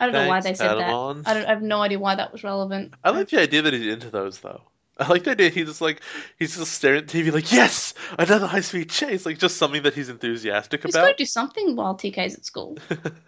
I 0.01 0.07
don't 0.07 0.13
know 0.13 0.29
why 0.29 0.41
they 0.41 0.55
said 0.55 0.71
Patamon. 0.71 1.25
that. 1.25 1.31
I, 1.31 1.35
don't, 1.35 1.47
I 1.47 1.51
have 1.51 1.63
no 1.63 1.83
idea 1.83 1.99
why 1.99 2.15
that 2.15 2.33
was 2.33 2.43
relevant. 2.43 2.95
I 3.05 3.11
like 3.11 3.29
the 3.29 3.41
idea 3.41 3.63
that 3.63 3.75
he's 3.75 3.93
into 3.93 4.11
those, 4.11 4.39
though. 4.39 4.63
I 4.99 5.09
like 5.09 5.25
the 5.25 5.31
idea 5.33 5.49
he's 5.49 5.67
just 5.67 5.81
like, 5.81 6.01
he's 6.39 6.57
just 6.57 6.73
staring 6.73 7.03
at 7.03 7.07
TV 7.07 7.33
like, 7.33 7.51
yes, 7.51 7.95
another 8.19 8.47
high 8.47 8.61
speed 8.61 8.91
chase. 8.91 9.27
Like, 9.27 9.39
just 9.39 9.57
something 9.57 9.83
that 9.83 9.95
he's 9.95 10.09
enthusiastic 10.09 10.81
about. 10.81 10.89
He's 10.89 10.95
got 10.95 11.09
to 11.09 11.15
do 11.15 11.27
something 11.27 11.77
while 11.77 11.95
TK's 11.95 12.35
at 12.35 12.45
school. 12.45 12.79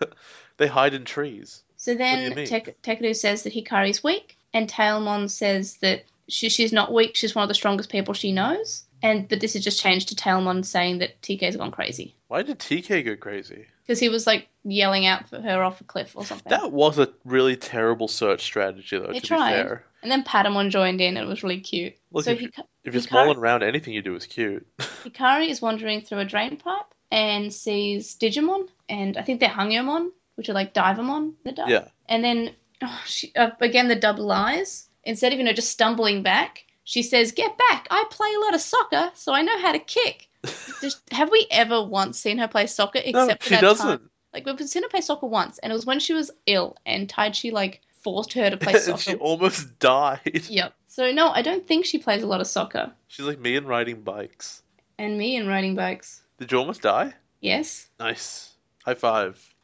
they 0.58 0.66
hide 0.66 0.94
in 0.94 1.04
trees. 1.04 1.62
So 1.82 1.96
then? 1.96 2.32
Tek- 2.46 2.80
Tekadu 2.82 3.12
says 3.16 3.42
that 3.42 3.52
Hikari's 3.52 4.04
weak, 4.04 4.38
and 4.54 4.70
Tailmon 4.70 5.28
says 5.28 5.78
that 5.78 6.04
she, 6.28 6.48
she's 6.48 6.72
not 6.72 6.92
weak, 6.92 7.16
she's 7.16 7.34
one 7.34 7.42
of 7.42 7.48
the 7.48 7.56
strongest 7.56 7.90
people 7.90 8.14
she 8.14 8.30
knows. 8.30 8.84
And 9.02 9.28
but 9.28 9.40
this 9.40 9.54
has 9.54 9.64
just 9.64 9.80
changed 9.80 10.08
to 10.10 10.14
Tailmon 10.14 10.64
saying 10.64 10.98
that 10.98 11.20
TK's 11.22 11.56
gone 11.56 11.72
crazy. 11.72 12.14
Why 12.28 12.42
did 12.42 12.60
TK 12.60 13.04
go 13.04 13.16
crazy? 13.16 13.66
Because 13.84 13.98
he 13.98 14.08
was 14.08 14.28
like 14.28 14.46
yelling 14.62 15.06
out 15.06 15.28
for 15.28 15.40
her 15.40 15.60
off 15.64 15.80
a 15.80 15.84
cliff 15.84 16.12
or 16.14 16.24
something. 16.24 16.48
That 16.50 16.70
was 16.70 17.00
a 17.00 17.08
really 17.24 17.56
terrible 17.56 18.06
search 18.06 18.42
strategy, 18.42 18.96
though, 18.96 19.08
They 19.12 19.18
to 19.18 19.26
tried. 19.26 19.56
be 19.56 19.62
fair. 19.64 19.84
And 20.04 20.10
then 20.12 20.22
Patamon 20.22 20.70
joined 20.70 21.00
in, 21.00 21.16
and 21.16 21.26
it 21.26 21.28
was 21.28 21.42
really 21.42 21.58
cute. 21.60 21.94
Look, 22.12 22.26
so 22.26 22.30
if, 22.30 22.38
Hika- 22.38 22.64
if 22.84 22.94
you're 22.94 23.02
Hikari- 23.02 23.08
small 23.08 23.30
and 23.32 23.42
round, 23.42 23.64
anything 23.64 23.92
you 23.92 24.02
do 24.02 24.14
is 24.14 24.24
cute. 24.26 24.64
Hikari 24.78 25.48
is 25.48 25.60
wandering 25.60 26.00
through 26.02 26.20
a 26.20 26.24
drain 26.24 26.58
pipe 26.58 26.86
and 27.10 27.52
sees 27.52 28.16
Digimon, 28.16 28.68
and 28.88 29.16
I 29.18 29.22
think 29.22 29.40
they're 29.40 29.48
Hangyomon, 29.48 30.10
which 30.36 30.48
are 30.48 30.54
like 30.54 30.74
Divermon, 30.74 31.34
the 31.44 31.52
dub. 31.52 31.68
yeah. 31.68 31.88
And 32.08 32.22
then 32.24 32.54
oh, 32.82 33.02
she, 33.06 33.32
uh, 33.36 33.50
again, 33.60 33.88
the 33.88 33.96
dub 33.96 34.18
lies. 34.18 34.88
Instead 35.04 35.32
of 35.32 35.38
you 35.38 35.44
know 35.44 35.52
just 35.52 35.70
stumbling 35.70 36.22
back, 36.22 36.64
she 36.84 37.02
says, 37.02 37.32
"Get 37.32 37.56
back! 37.58 37.86
I 37.90 38.04
play 38.10 38.28
a 38.36 38.40
lot 38.40 38.54
of 38.54 38.60
soccer, 38.60 39.10
so 39.14 39.32
I 39.34 39.42
know 39.42 39.58
how 39.60 39.72
to 39.72 39.78
kick." 39.78 40.28
just, 40.80 41.00
have 41.12 41.30
we 41.30 41.46
ever 41.50 41.82
once 41.84 42.18
seen 42.18 42.38
her 42.38 42.48
play 42.48 42.66
soccer? 42.66 43.00
No, 43.12 43.22
Except 43.22 43.42
for 43.42 43.48
she 43.48 43.54
that 43.56 43.60
doesn't. 43.60 43.86
Time? 43.86 44.10
Like 44.32 44.46
we've 44.46 44.60
seen 44.68 44.82
her 44.82 44.88
play 44.88 45.00
soccer 45.00 45.26
once, 45.26 45.58
and 45.58 45.72
it 45.72 45.74
was 45.74 45.86
when 45.86 46.00
she 46.00 46.14
was 46.14 46.30
ill, 46.46 46.76
and 46.86 47.08
Taichi 47.08 47.52
like 47.52 47.80
forced 48.02 48.32
her 48.34 48.50
to 48.50 48.56
play 48.64 48.74
soccer. 48.74 49.00
she 49.00 49.14
almost 49.16 49.78
died. 49.78 50.42
Yep. 50.48 50.74
So 50.88 51.10
no, 51.12 51.30
I 51.30 51.42
don't 51.42 51.66
think 51.66 51.84
she 51.84 51.98
plays 51.98 52.22
a 52.22 52.26
lot 52.26 52.40
of 52.40 52.46
soccer. 52.46 52.92
She's 53.08 53.26
like 53.26 53.38
me 53.40 53.56
and 53.56 53.66
riding 53.68 54.02
bikes. 54.02 54.62
And 54.98 55.16
me 55.18 55.36
and 55.36 55.48
riding 55.48 55.74
bikes. 55.74 56.22
Did 56.38 56.52
you 56.52 56.58
almost 56.58 56.82
die? 56.82 57.12
Yes. 57.40 57.88
Nice. 57.98 58.52
High 58.84 58.94
five. 58.94 59.54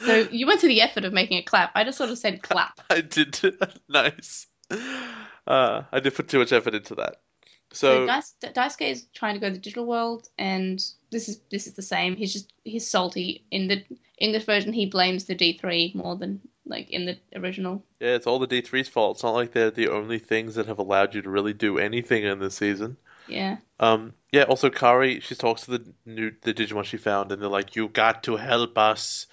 So 0.00 0.28
you 0.30 0.46
went 0.46 0.60
to 0.60 0.68
the 0.68 0.80
effort 0.80 1.04
of 1.04 1.12
making 1.12 1.38
a 1.38 1.42
clap. 1.42 1.72
I 1.74 1.82
just 1.84 1.98
sort 1.98 2.10
of 2.10 2.18
said 2.18 2.42
clap. 2.42 2.80
I 2.90 3.00
did. 3.00 3.38
nice. 3.88 4.46
Uh, 5.46 5.82
I 5.90 6.00
did 6.00 6.14
put 6.14 6.28
too 6.28 6.38
much 6.38 6.52
effort 6.52 6.74
into 6.74 6.94
that. 6.96 7.16
So 7.72 8.06
So, 8.06 8.06
Dice, 8.06 8.34
Daisuke 8.42 8.90
is 8.90 9.06
trying 9.12 9.34
to 9.34 9.40
go 9.40 9.48
to 9.48 9.54
the 9.54 9.58
digital 9.58 9.86
world, 9.86 10.28
and 10.38 10.82
this 11.10 11.28
is 11.28 11.40
this 11.50 11.66
is 11.66 11.74
the 11.74 11.82
same. 11.82 12.16
He's 12.16 12.32
just 12.32 12.52
he's 12.64 12.88
salty. 12.88 13.44
In 13.50 13.68
the 13.68 13.82
English 14.18 14.44
version, 14.44 14.72
he 14.72 14.86
blames 14.86 15.24
the 15.24 15.34
D 15.34 15.58
three 15.58 15.92
more 15.94 16.16
than 16.16 16.40
like 16.64 16.88
in 16.90 17.06
the 17.06 17.18
original. 17.34 17.82
yeah, 18.00 18.14
it's 18.14 18.26
all 18.26 18.38
the 18.38 18.46
D3's 18.46 18.88
fault. 18.88 19.16
It's 19.16 19.22
not 19.24 19.34
like 19.34 19.52
they're 19.52 19.70
the 19.70 19.88
only 19.88 20.18
things 20.18 20.54
that 20.54 20.66
have 20.66 20.78
allowed 20.78 21.14
you 21.14 21.22
to 21.22 21.30
really 21.30 21.54
do 21.54 21.78
anything 21.78 22.24
in 22.24 22.38
this 22.38 22.54
season. 22.54 22.96
Yeah. 23.26 23.56
Um, 23.80 24.14
yeah, 24.32 24.42
also 24.42 24.68
Kari, 24.68 25.20
she 25.20 25.34
talks 25.34 25.62
to 25.62 25.78
the 25.78 25.92
new 26.04 26.32
the 26.42 26.52
Digimon 26.52 26.84
she 26.84 26.98
found, 26.98 27.32
and 27.32 27.40
they're 27.40 27.48
like, 27.48 27.76
"You 27.76 27.88
got 27.88 28.22
to 28.24 28.36
help 28.36 28.76
us," 28.76 29.26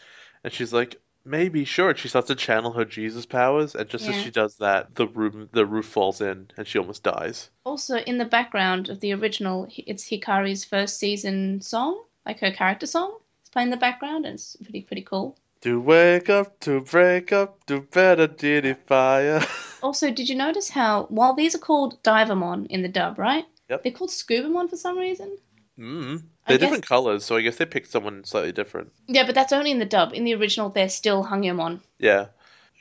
and 0.43 0.53
she's 0.53 0.71
like, 0.71 1.01
"Maybe, 1.25 1.65
sure." 1.65 1.89
And 1.89 1.99
she 1.99 2.07
starts 2.07 2.27
to 2.27 2.35
channel 2.35 2.71
her 2.73 2.85
Jesus 2.85 3.25
powers, 3.25 3.75
and 3.75 3.89
just 3.89 4.07
as 4.07 4.15
Yeah. 4.15 4.21
she 4.21 4.31
does 4.31 4.57
that, 4.57 4.95
the 4.95 5.07
room 5.07 5.49
the 5.51 5.65
roof 5.65 5.85
falls 5.87 6.21
in, 6.21 6.49
and 6.57 6.65
she 6.65 6.79
almost 6.79 7.03
dies. 7.03 7.49
Also, 7.65 7.97
in 7.97 8.17
the 8.19 8.25
background 8.25 8.89
of 8.89 9.01
the 9.01 9.11
original, 9.13 9.67
it's 9.75 10.09
Hikari's 10.09 10.63
first 10.63 10.97
season 10.97 11.59
song, 11.61 12.01
like 12.25 12.39
her 12.39 12.51
character 12.51 12.87
song. 12.87 13.17
It's 13.41 13.49
playing 13.49 13.67
in 13.67 13.71
the 13.71 13.77
background, 13.77 14.25
and 14.25 14.35
it's 14.35 14.55
pretty 14.55 14.81
pretty 14.81 15.01
cool. 15.01 15.35
To 15.61 15.81
wake 15.81 16.29
up, 16.29 16.59
to 16.61 16.79
break 16.81 17.33
up, 17.33 17.65
to 17.65 17.81
better 17.81 18.27
Diddy 18.27 18.75
fire. 18.75 19.41
Also, 19.83 20.09
did 20.09 20.29
you 20.29 20.35
notice 20.35 20.69
how 20.69 21.03
while 21.09 21.35
these 21.35 21.53
are 21.53 21.59
called 21.59 22.01
Divermon 22.01 22.65
in 22.71 22.81
the 22.81 22.87
dub, 22.87 23.19
right? 23.19 23.45
Yep. 23.69 23.83
They're 23.83 23.91
called 23.91 24.11
Scubamon 24.11 24.69
for 24.69 24.77
some 24.77 24.97
reason. 24.97 25.37
Mm. 25.79 26.23
They're 26.47 26.57
different 26.57 26.85
colors, 26.85 27.25
so 27.25 27.35
I 27.35 27.41
guess 27.41 27.57
they 27.57 27.65
picked 27.65 27.89
someone 27.89 28.23
slightly 28.23 28.51
different. 28.51 28.91
Yeah, 29.07 29.25
but 29.25 29.35
that's 29.35 29.51
only 29.51 29.71
in 29.71 29.79
the 29.79 29.85
dub. 29.85 30.13
In 30.13 30.23
the 30.23 30.35
original, 30.35 30.69
they're 30.69 30.89
still 30.89 31.25
Hangyomon. 31.25 31.81
Yeah. 31.99 32.27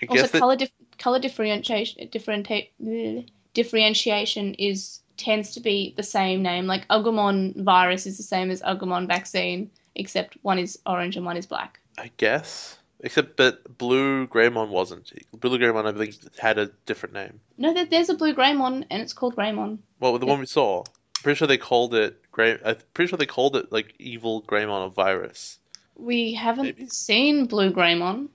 I 0.03 0.07
Also, 0.07 0.27
that, 0.27 0.39
color 0.39 0.57
dif- 0.57 0.71
color 0.99 1.19
differentiation 1.19 2.09
differenti- 2.09 3.29
differentiation 3.55 4.55
is 4.55 5.01
tends 5.17 5.53
to 5.53 5.61
be 5.61 5.95
the 5.97 6.03
same 6.03 6.43
name. 6.43 6.67
Like 6.67 6.87
Agumon 6.89 7.63
virus 7.63 8.07
is 8.07 8.17
the 8.17 8.23
same 8.23 8.51
as 8.51 8.61
Agumon 8.63 9.07
vaccine, 9.07 9.71
except 9.95 10.37
one 10.43 10.59
is 10.59 10.79
orange 10.87 11.17
and 11.17 11.25
one 11.25 11.37
is 11.37 11.47
black. 11.47 11.81
I 11.99 12.11
guess. 12.17 12.79
Except 13.05 13.37
that 13.37 13.77
Blue 13.77 14.27
Greymon 14.29 14.71
wasn't. 14.71 15.13
Blue 15.39 15.59
Greymon, 15.59 15.85
I 15.87 15.93
think, 15.97 16.17
had 16.39 16.57
a 16.57 16.71
different 16.87 17.15
name. 17.15 17.39
No, 17.59 17.75
there, 17.75 17.85
there's 17.85 18.09
a 18.09 18.15
blue 18.15 18.35
Greymon, 18.35 18.87
and 18.91 19.03
it's 19.03 19.13
called 19.13 19.37
Greymon. 19.37 19.79
Well, 20.01 20.19
the 20.19 20.25
one 20.25 20.41
we 20.41 20.47
saw. 20.47 20.85
Pretty 21.23 21.37
sure 21.37 21.47
they 21.47 21.59
called 21.59 21.95
it 21.95 22.19
Grey. 22.33 22.53
I'm 22.53 22.61
uh, 22.65 22.75
pretty 22.95 23.11
sure 23.11 23.19
they 23.19 23.27
called 23.27 23.57
it 23.57 23.71
like 23.71 23.95
Evil 23.99 24.43
Greymon 24.45 24.87
of 24.87 24.95
Virus. 24.95 25.59
We 25.97 26.33
haven't 26.33 26.65
Maybe. 26.65 26.87
seen 26.89 27.45
blue 27.45 27.71
Greymon. 27.71 28.29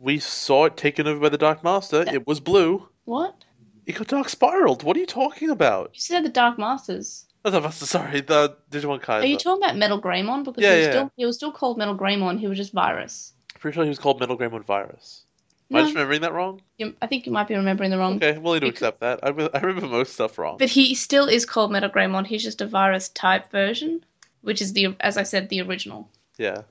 We 0.00 0.18
saw 0.18 0.64
it 0.64 0.76
taken 0.76 1.06
over 1.06 1.20
by 1.20 1.28
the 1.28 1.38
Dark 1.38 1.62
Master. 1.62 2.04
It 2.12 2.26
was 2.26 2.40
blue. 2.40 2.88
What? 3.04 3.44
It 3.86 3.94
got 3.94 4.08
Dark 4.08 4.28
Spiraled. 4.28 4.82
What 4.82 4.96
are 4.96 5.00
you 5.00 5.06
talking 5.06 5.50
about? 5.50 5.90
You 5.94 6.00
said 6.00 6.24
the 6.24 6.30
Dark 6.30 6.58
Masters. 6.58 7.26
Oh, 7.44 7.50
the 7.50 7.60
Master, 7.60 7.86
sorry, 7.86 8.22
the 8.22 8.56
Digimon 8.72 9.00
Kaiser. 9.00 9.24
Are 9.24 9.28
you 9.28 9.38
talking 9.38 9.62
about 9.62 9.76
Metal 9.76 10.02
Greymon? 10.02 10.42
Because 10.42 10.64
Yeah, 10.64 10.72
he 10.72 10.78
was 10.78 10.86
yeah. 10.86 10.92
still 10.92 11.12
he 11.16 11.26
was 11.26 11.36
still 11.36 11.52
called 11.52 11.78
Metal 11.78 11.96
Greymon. 11.96 12.40
He 12.40 12.48
was 12.48 12.58
just 12.58 12.72
virus. 12.72 13.34
Pretty 13.58 13.74
sure 13.74 13.84
he 13.84 13.88
was 13.88 13.98
called 13.98 14.20
Metal 14.20 14.36
Greymon 14.36 14.64
Virus. 14.64 15.24
Am 15.70 15.76
I 15.78 15.80
just 15.82 15.94
remembering 15.94 16.20
that 16.20 16.32
wrong? 16.32 16.60
you- 16.78 16.94
I 17.02 17.06
think 17.06 17.26
you 17.26 17.32
might 17.32 17.48
be 17.48 17.56
remembering 17.56 17.90
the 17.90 17.98
wrong. 17.98 18.16
Okay, 18.16 18.34
I'm 18.36 18.42
willing 18.42 18.60
to 18.60 18.66
Bec- 18.66 18.74
accept 18.74 19.00
that. 19.00 19.18
I, 19.22 19.28
I 19.28 19.60
remember 19.60 19.88
most 19.88 20.12
stuff 20.12 20.38
wrong. 20.38 20.58
But 20.58 20.68
he 20.68 20.94
still 20.94 21.26
is 21.26 21.44
called 21.44 21.72
Metal 21.72 21.90
Greymon. 21.90 22.26
He's 22.26 22.42
just 22.44 22.60
a 22.60 22.66
virus 22.66 23.08
type 23.08 23.50
version, 23.50 24.04
which 24.42 24.62
is 24.62 24.72
the 24.74 24.94
as 25.00 25.16
I 25.16 25.22
said 25.24 25.48
the 25.48 25.60
original. 25.62 26.08
Yeah. 26.38 26.62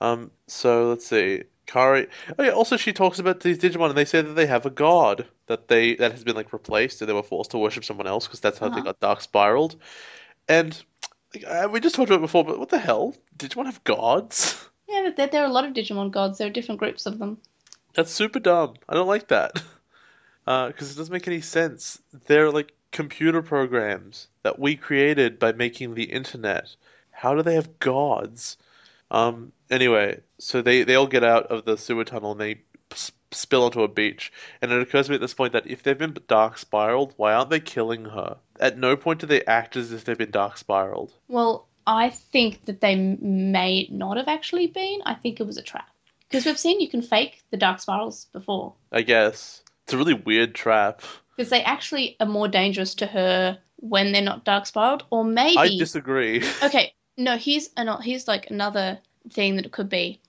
Um. 0.00 0.30
So 0.48 0.88
let's 0.90 1.06
see. 1.06 1.44
Kari. 1.66 2.08
Oh 2.38 2.42
yeah. 2.42 2.50
Also, 2.50 2.76
she 2.76 2.92
talks 2.92 3.18
about 3.18 3.40
these 3.40 3.58
Digimon, 3.58 3.88
and 3.88 3.96
they 3.96 4.04
say 4.04 4.20
that 4.20 4.34
they 4.34 4.46
have 4.46 4.66
a 4.66 4.70
god 4.70 5.26
that 5.46 5.68
they 5.68 5.94
that 5.96 6.12
has 6.12 6.24
been 6.24 6.36
like 6.36 6.52
replaced, 6.52 7.00
and 7.00 7.08
they 7.08 7.14
were 7.14 7.22
forced 7.22 7.52
to 7.52 7.58
worship 7.58 7.84
someone 7.84 8.06
else 8.06 8.26
because 8.26 8.40
that's 8.40 8.58
how 8.58 8.68
they 8.68 8.76
Uh-huh. 8.80 8.82
got 8.92 9.00
dark 9.00 9.20
spiraled. 9.22 9.76
And 10.48 10.82
uh, 11.46 11.68
we 11.70 11.80
just 11.80 11.94
talked 11.94 12.10
about 12.10 12.18
it 12.18 12.20
before, 12.20 12.44
but 12.44 12.58
what 12.58 12.68
the 12.68 12.78
hell? 12.78 13.14
Digimon 13.38 13.64
have 13.66 13.82
gods? 13.84 14.68
Yeah, 14.94 15.10
there, 15.10 15.26
there 15.26 15.42
are 15.42 15.46
a 15.46 15.52
lot 15.52 15.64
of 15.64 15.72
Digimon 15.72 16.12
gods. 16.12 16.38
There 16.38 16.46
are 16.46 16.52
different 16.52 16.78
groups 16.78 17.04
of 17.04 17.18
them. 17.18 17.38
That's 17.94 18.12
super 18.12 18.38
dumb. 18.38 18.74
I 18.88 18.94
don't 18.94 19.08
like 19.08 19.28
that. 19.28 19.62
Uh, 20.46 20.66
because 20.66 20.92
it 20.92 20.98
doesn't 20.98 21.10
make 21.10 21.26
any 21.26 21.40
sense. 21.40 22.02
They're 22.26 22.50
like 22.50 22.74
computer 22.92 23.40
programs 23.40 24.28
that 24.42 24.58
we 24.58 24.76
created 24.76 25.38
by 25.38 25.52
making 25.52 25.94
the 25.94 26.04
internet. 26.04 26.76
How 27.10 27.34
do 27.34 27.40
they 27.40 27.54
have 27.54 27.78
gods? 27.78 28.58
Um, 29.10 29.52
anyway, 29.70 30.20
so 30.36 30.60
they, 30.60 30.82
they 30.82 30.96
all 30.96 31.06
get 31.06 31.24
out 31.24 31.46
of 31.46 31.64
the 31.64 31.78
sewer 31.78 32.04
tunnel 32.04 32.32
and 32.32 32.40
they 32.42 32.60
spill 33.30 33.64
onto 33.64 33.82
a 33.82 33.88
beach. 33.88 34.30
And 34.60 34.70
it 34.70 34.82
occurs 34.82 35.06
to 35.06 35.12
me 35.12 35.14
at 35.14 35.22
this 35.22 35.32
point 35.32 35.54
that 35.54 35.66
if 35.66 35.82
they've 35.82 35.96
been 35.96 36.18
dark 36.28 36.58
spiraled, 36.58 37.14
why 37.16 37.32
aren't 37.32 37.48
they 37.48 37.60
killing 37.60 38.04
her? 38.04 38.36
At 38.60 38.76
no 38.76 38.98
point 38.98 39.20
do 39.20 39.26
they 39.26 39.46
act 39.46 39.76
as 39.76 39.92
if 39.92 40.04
they've 40.04 40.18
been 40.18 40.30
dark 40.30 40.58
spiraled. 40.58 41.14
Well, 41.26 41.68
I 41.86 42.10
think 42.10 42.64
that 42.64 42.80
they 42.80 42.96
may 42.96 43.88
not 43.90 44.16
have 44.16 44.28
actually 44.28 44.68
been. 44.68 45.00
I 45.04 45.14
think 45.14 45.40
it 45.40 45.46
was 45.46 45.56
a 45.56 45.62
trap 45.62 45.88
because 46.28 46.46
we've 46.46 46.58
seen 46.58 46.80
you 46.80 46.88
can 46.88 47.02
fake 47.02 47.42
the 47.50 47.56
dark 47.56 47.80
spirals 47.80 48.26
before. 48.32 48.74
I 48.92 49.02
guess. 49.02 49.62
It's 49.84 49.92
a 49.92 49.98
really 49.98 50.14
weird 50.14 50.54
trap. 50.54 51.02
Because 51.36 51.50
they 51.50 51.62
actually 51.62 52.16
are 52.20 52.26
more 52.26 52.48
dangerous 52.48 52.94
to 52.96 53.06
her 53.06 53.58
when 53.76 54.12
they're 54.12 54.22
not 54.22 54.44
dark 54.44 54.66
spiraled, 54.66 55.04
or 55.10 55.24
maybe. 55.24 55.58
I 55.58 55.68
disagree. 55.78 56.42
Okay, 56.62 56.94
no, 57.16 57.36
here's 57.36 57.70
an, 57.76 57.88
here's 58.02 58.26
like 58.26 58.50
another 58.50 58.98
thing 59.30 59.56
that 59.56 59.66
it 59.66 59.72
could 59.72 59.88
be. 59.88 60.20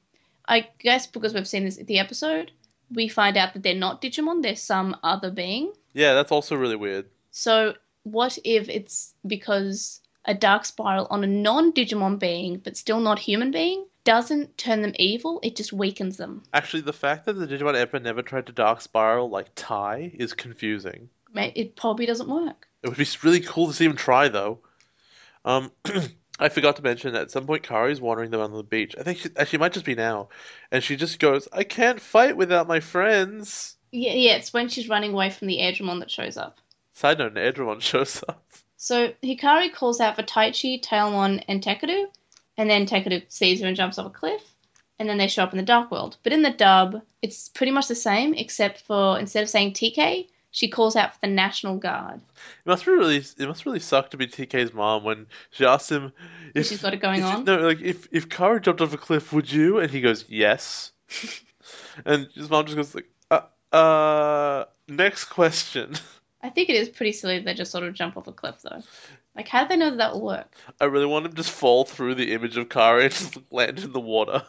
I 0.47 0.67
guess 0.79 1.07
because 1.07 1.33
we've 1.33 1.47
seen 1.47 1.65
this 1.65 1.77
the 1.77 1.99
episode, 1.99 2.51
we 2.91 3.07
find 3.07 3.37
out 3.37 3.53
that 3.53 3.63
they're 3.63 3.73
not 3.73 4.01
Digimon; 4.01 4.43
they're 4.43 4.55
some 4.55 4.95
other 5.03 5.31
being. 5.31 5.71
yeah, 5.93 6.13
that's 6.13 6.31
also 6.31 6.55
really 6.55 6.75
weird. 6.75 7.05
So 7.31 7.73
what 8.03 8.37
if 8.43 8.69
it's 8.69 9.13
because 9.25 10.01
a 10.25 10.33
dark 10.33 10.65
spiral 10.65 11.07
on 11.09 11.23
a 11.23 11.27
non 11.27 11.71
Digimon 11.71 12.19
being, 12.19 12.57
but 12.57 12.77
still 12.77 12.99
not 12.99 13.19
human 13.19 13.51
being, 13.51 13.85
doesn't 14.03 14.57
turn 14.57 14.81
them 14.81 14.93
evil, 14.97 15.39
it 15.43 15.55
just 15.55 15.73
weakens 15.73 16.17
them. 16.17 16.43
Actually, 16.53 16.81
the 16.81 16.93
fact 16.93 17.25
that 17.25 17.33
the 17.33 17.47
Digimon 17.47 17.75
Emperor 17.75 17.99
never 17.99 18.21
tried 18.21 18.45
to 18.45 18.53
Dark 18.53 18.81
Spiral 18.81 19.29
like 19.29 19.47
Tai 19.55 20.11
is 20.13 20.33
confusing. 20.33 21.09
It 21.35 21.75
probably 21.75 22.05
doesn't 22.05 22.29
work. 22.29 22.67
It 22.81 22.89
would 22.89 22.97
be 22.97 23.07
really 23.23 23.41
cool 23.41 23.67
to 23.67 23.73
see 23.73 23.85
him 23.85 23.95
try, 23.95 24.29
though. 24.29 24.59
Um, 25.43 25.71
I 26.39 26.49
forgot 26.49 26.75
to 26.77 26.81
mention 26.81 27.13
that 27.13 27.23
at 27.23 27.31
some 27.31 27.45
point 27.45 27.63
Kari's 27.63 27.99
wandering 27.99 28.31
them 28.31 28.41
on 28.41 28.53
the 28.53 28.63
beach. 28.63 28.95
I 28.97 29.03
think 29.03 29.19
she, 29.47 29.57
might 29.57 29.73
just 29.73 29.85
be 29.85 29.95
now, 29.95 30.29
and 30.71 30.83
she 30.83 30.95
just 30.95 31.19
goes, 31.19 31.47
"I 31.51 31.63
can't 31.63 31.99
fight 31.99 32.37
without 32.37 32.67
my 32.67 32.79
friends." 32.79 33.75
Yeah, 33.91 34.13
yeah, 34.13 34.35
it's 34.35 34.53
when 34.53 34.67
she's 34.69 34.89
running 34.89 35.13
away 35.13 35.29
from 35.29 35.47
the 35.47 35.57
Airdramon 35.57 35.99
that 35.99 36.11
shows 36.11 36.37
up. 36.37 36.59
Side 36.93 37.19
note: 37.19 37.37
an 37.37 37.53
Edramon 37.53 37.81
shows 37.81 38.23
up. 38.27 38.45
So 38.77 39.13
Hikari 39.23 39.73
calls 39.73 39.99
out 39.99 40.15
for 40.15 40.23
Taichi, 40.23 40.81
Tailmon, 40.81 41.43
and 41.47 41.63
Tekadu, 41.63 42.07
and 42.57 42.69
then 42.69 42.85
Tekadu 42.85 43.23
sees 43.29 43.61
her 43.61 43.67
and 43.67 43.75
jumps 43.75 43.97
off 43.97 44.07
a 44.07 44.09
cliff, 44.09 44.55
and 44.99 45.09
then 45.09 45.17
they 45.17 45.27
show 45.27 45.43
up 45.43 45.53
in 45.53 45.57
the 45.57 45.63
Dark 45.63 45.91
World. 45.91 46.17
But 46.23 46.33
in 46.33 46.41
the 46.41 46.51
dub, 46.51 47.01
it's 47.21 47.49
pretty 47.49 47.71
much 47.71 47.87
the 47.87 47.95
same, 47.95 48.33
except 48.33 48.81
for 48.81 49.17
instead 49.19 49.43
of 49.43 49.49
saying 49.49 49.73
TK, 49.73 50.27
she 50.55 50.69
calls 50.69 50.95
out 50.95 51.13
for 51.13 51.19
the 51.21 51.27
National 51.27 51.75
Guard. 51.77 52.21
It 52.65 52.69
must 52.69 52.85
be 52.85 52.91
really, 52.91 53.17
it 53.17 53.47
must 53.47 53.65
really 53.65 53.79
suck 53.79 54.09
to 54.11 54.17
be 54.17 54.25
TK's 54.25 54.73
mom 54.73 55.03
when 55.03 55.27
she 55.51 55.65
asks 55.65 55.91
him 55.91 56.13
if 56.53 56.67
she's 56.67 56.81
got 56.81 56.93
it 56.93 57.01
going 57.01 57.23
on? 57.23 57.43
No, 57.43 57.57
like 57.57 57.81
if 57.81 58.07
if 58.11 58.29
Kari 58.29 58.61
jumped 58.61 58.81
off 58.81 58.93
a 58.93 58.97
cliff, 58.97 59.33
would 59.33 59.51
you? 59.51 59.79
And 59.79 59.91
he 59.91 59.99
goes, 59.99 60.23
yes. 60.29 60.93
and 62.05 62.29
his 62.33 62.49
mom 62.49 62.65
just 62.65 62.77
goes 62.77 62.95
like, 62.95 63.09
uh, 63.31 63.75
uh 63.75 64.65
next 64.87 65.25
question. 65.25 65.95
I 66.45 66.49
think 66.51 66.69
it 66.69 66.75
is 66.75 66.89
pretty 66.89 67.11
silly 67.11 67.39
that 67.39 67.45
they 67.45 67.53
just 67.55 67.71
sort 67.71 67.83
of 67.83 67.95
jump 67.95 68.17
off 68.17 68.27
a 68.27 68.31
cliff, 68.31 68.61
though. 68.61 68.83
Like, 69.35 69.47
how 69.47 69.63
do 69.63 69.69
they 69.69 69.77
know 69.77 69.89
that 69.89 69.97
that 69.97 70.13
will 70.13 70.25
work? 70.25 70.55
I 70.79 70.85
really 70.85 71.07
want 71.07 71.25
him 71.25 71.31
to 71.31 71.37
just 71.37 71.49
fall 71.49 71.85
through 71.85 72.13
the 72.13 72.33
image 72.33 72.55
of 72.55 72.69
Kari 72.69 73.05
and 73.05 73.11
just 73.11 73.39
land 73.51 73.79
in 73.79 73.93
the 73.93 73.99
water. 73.99 74.43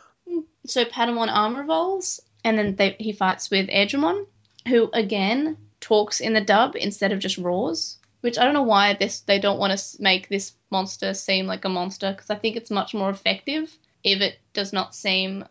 So 0.67 0.85
Patamon 0.85 1.29
armor 1.33 1.63
evolves, 1.63 2.21
and 2.45 2.59
then 2.59 2.77
they, 2.77 2.97
he 2.99 3.13
fights 3.13 3.51
with 3.51 3.69
Airdramon, 3.69 4.27
who 4.69 4.91
again 4.93 5.57
talks 5.81 6.21
in 6.21 6.35
the 6.35 6.41
dub 6.43 6.77
instead 6.77 7.13
of 7.13 7.19
just 7.19 7.39
roars. 7.39 7.99
Which 8.21 8.39
I 8.39 8.45
don't 8.45 8.55
know 8.55 8.63
why 8.63 8.95
this 8.95 9.21
they 9.21 9.39
don't 9.39 9.59
want 9.59 9.79
to 9.79 10.03
make 10.03 10.29
this 10.29 10.53
monster 10.71 11.15
seem 11.15 11.47
like 11.47 11.65
a 11.65 11.69
monster 11.69 12.13
because 12.13 12.29
I 12.29 12.35
think 12.35 12.57
it's 12.57 12.71
much 12.71 12.93
more 12.93 13.09
effective 13.09 13.79
if 14.03 14.21
it 14.21 14.39
does 14.53 14.73
not 14.73 14.95
seem 14.95 15.45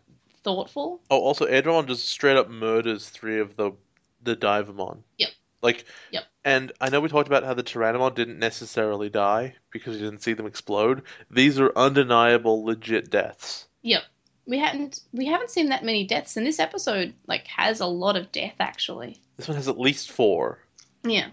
thoughtful. 0.44 1.00
Oh, 1.10 1.18
also, 1.18 1.46
Edron 1.46 1.88
just 1.88 2.06
straight 2.06 2.36
up 2.36 2.50
murders 2.50 3.08
three 3.08 3.40
of 3.40 3.56
the 3.56 3.72
the 4.22 4.36
Divermon. 4.36 4.98
Yep. 5.18 5.30
Like, 5.62 5.84
Yep. 6.12 6.24
And 6.46 6.70
I 6.80 6.90
know 6.90 7.00
we 7.00 7.08
talked 7.08 7.26
about 7.26 7.42
how 7.42 7.54
the 7.54 7.64
Tyrannomon 7.64 8.14
didn't 8.14 8.38
necessarily 8.38 9.10
die 9.10 9.56
because 9.72 9.96
you 9.96 10.04
didn't 10.04 10.22
see 10.22 10.32
them 10.32 10.46
explode. 10.46 11.02
These 11.28 11.58
are 11.58 11.72
undeniable, 11.74 12.64
legit 12.64 13.10
deaths. 13.10 13.66
Yep. 13.82 14.04
We 14.46 14.58
haven't 14.58 15.00
we 15.12 15.26
haven't 15.26 15.50
seen 15.50 15.70
that 15.70 15.84
many 15.84 16.06
deaths, 16.06 16.36
and 16.36 16.46
this 16.46 16.60
episode 16.60 17.14
like 17.26 17.48
has 17.48 17.80
a 17.80 17.86
lot 17.86 18.16
of 18.16 18.30
death 18.30 18.54
actually. 18.60 19.20
This 19.36 19.48
one 19.48 19.56
has 19.56 19.66
at 19.66 19.80
least 19.80 20.12
four. 20.12 20.60
Yeah. 21.02 21.30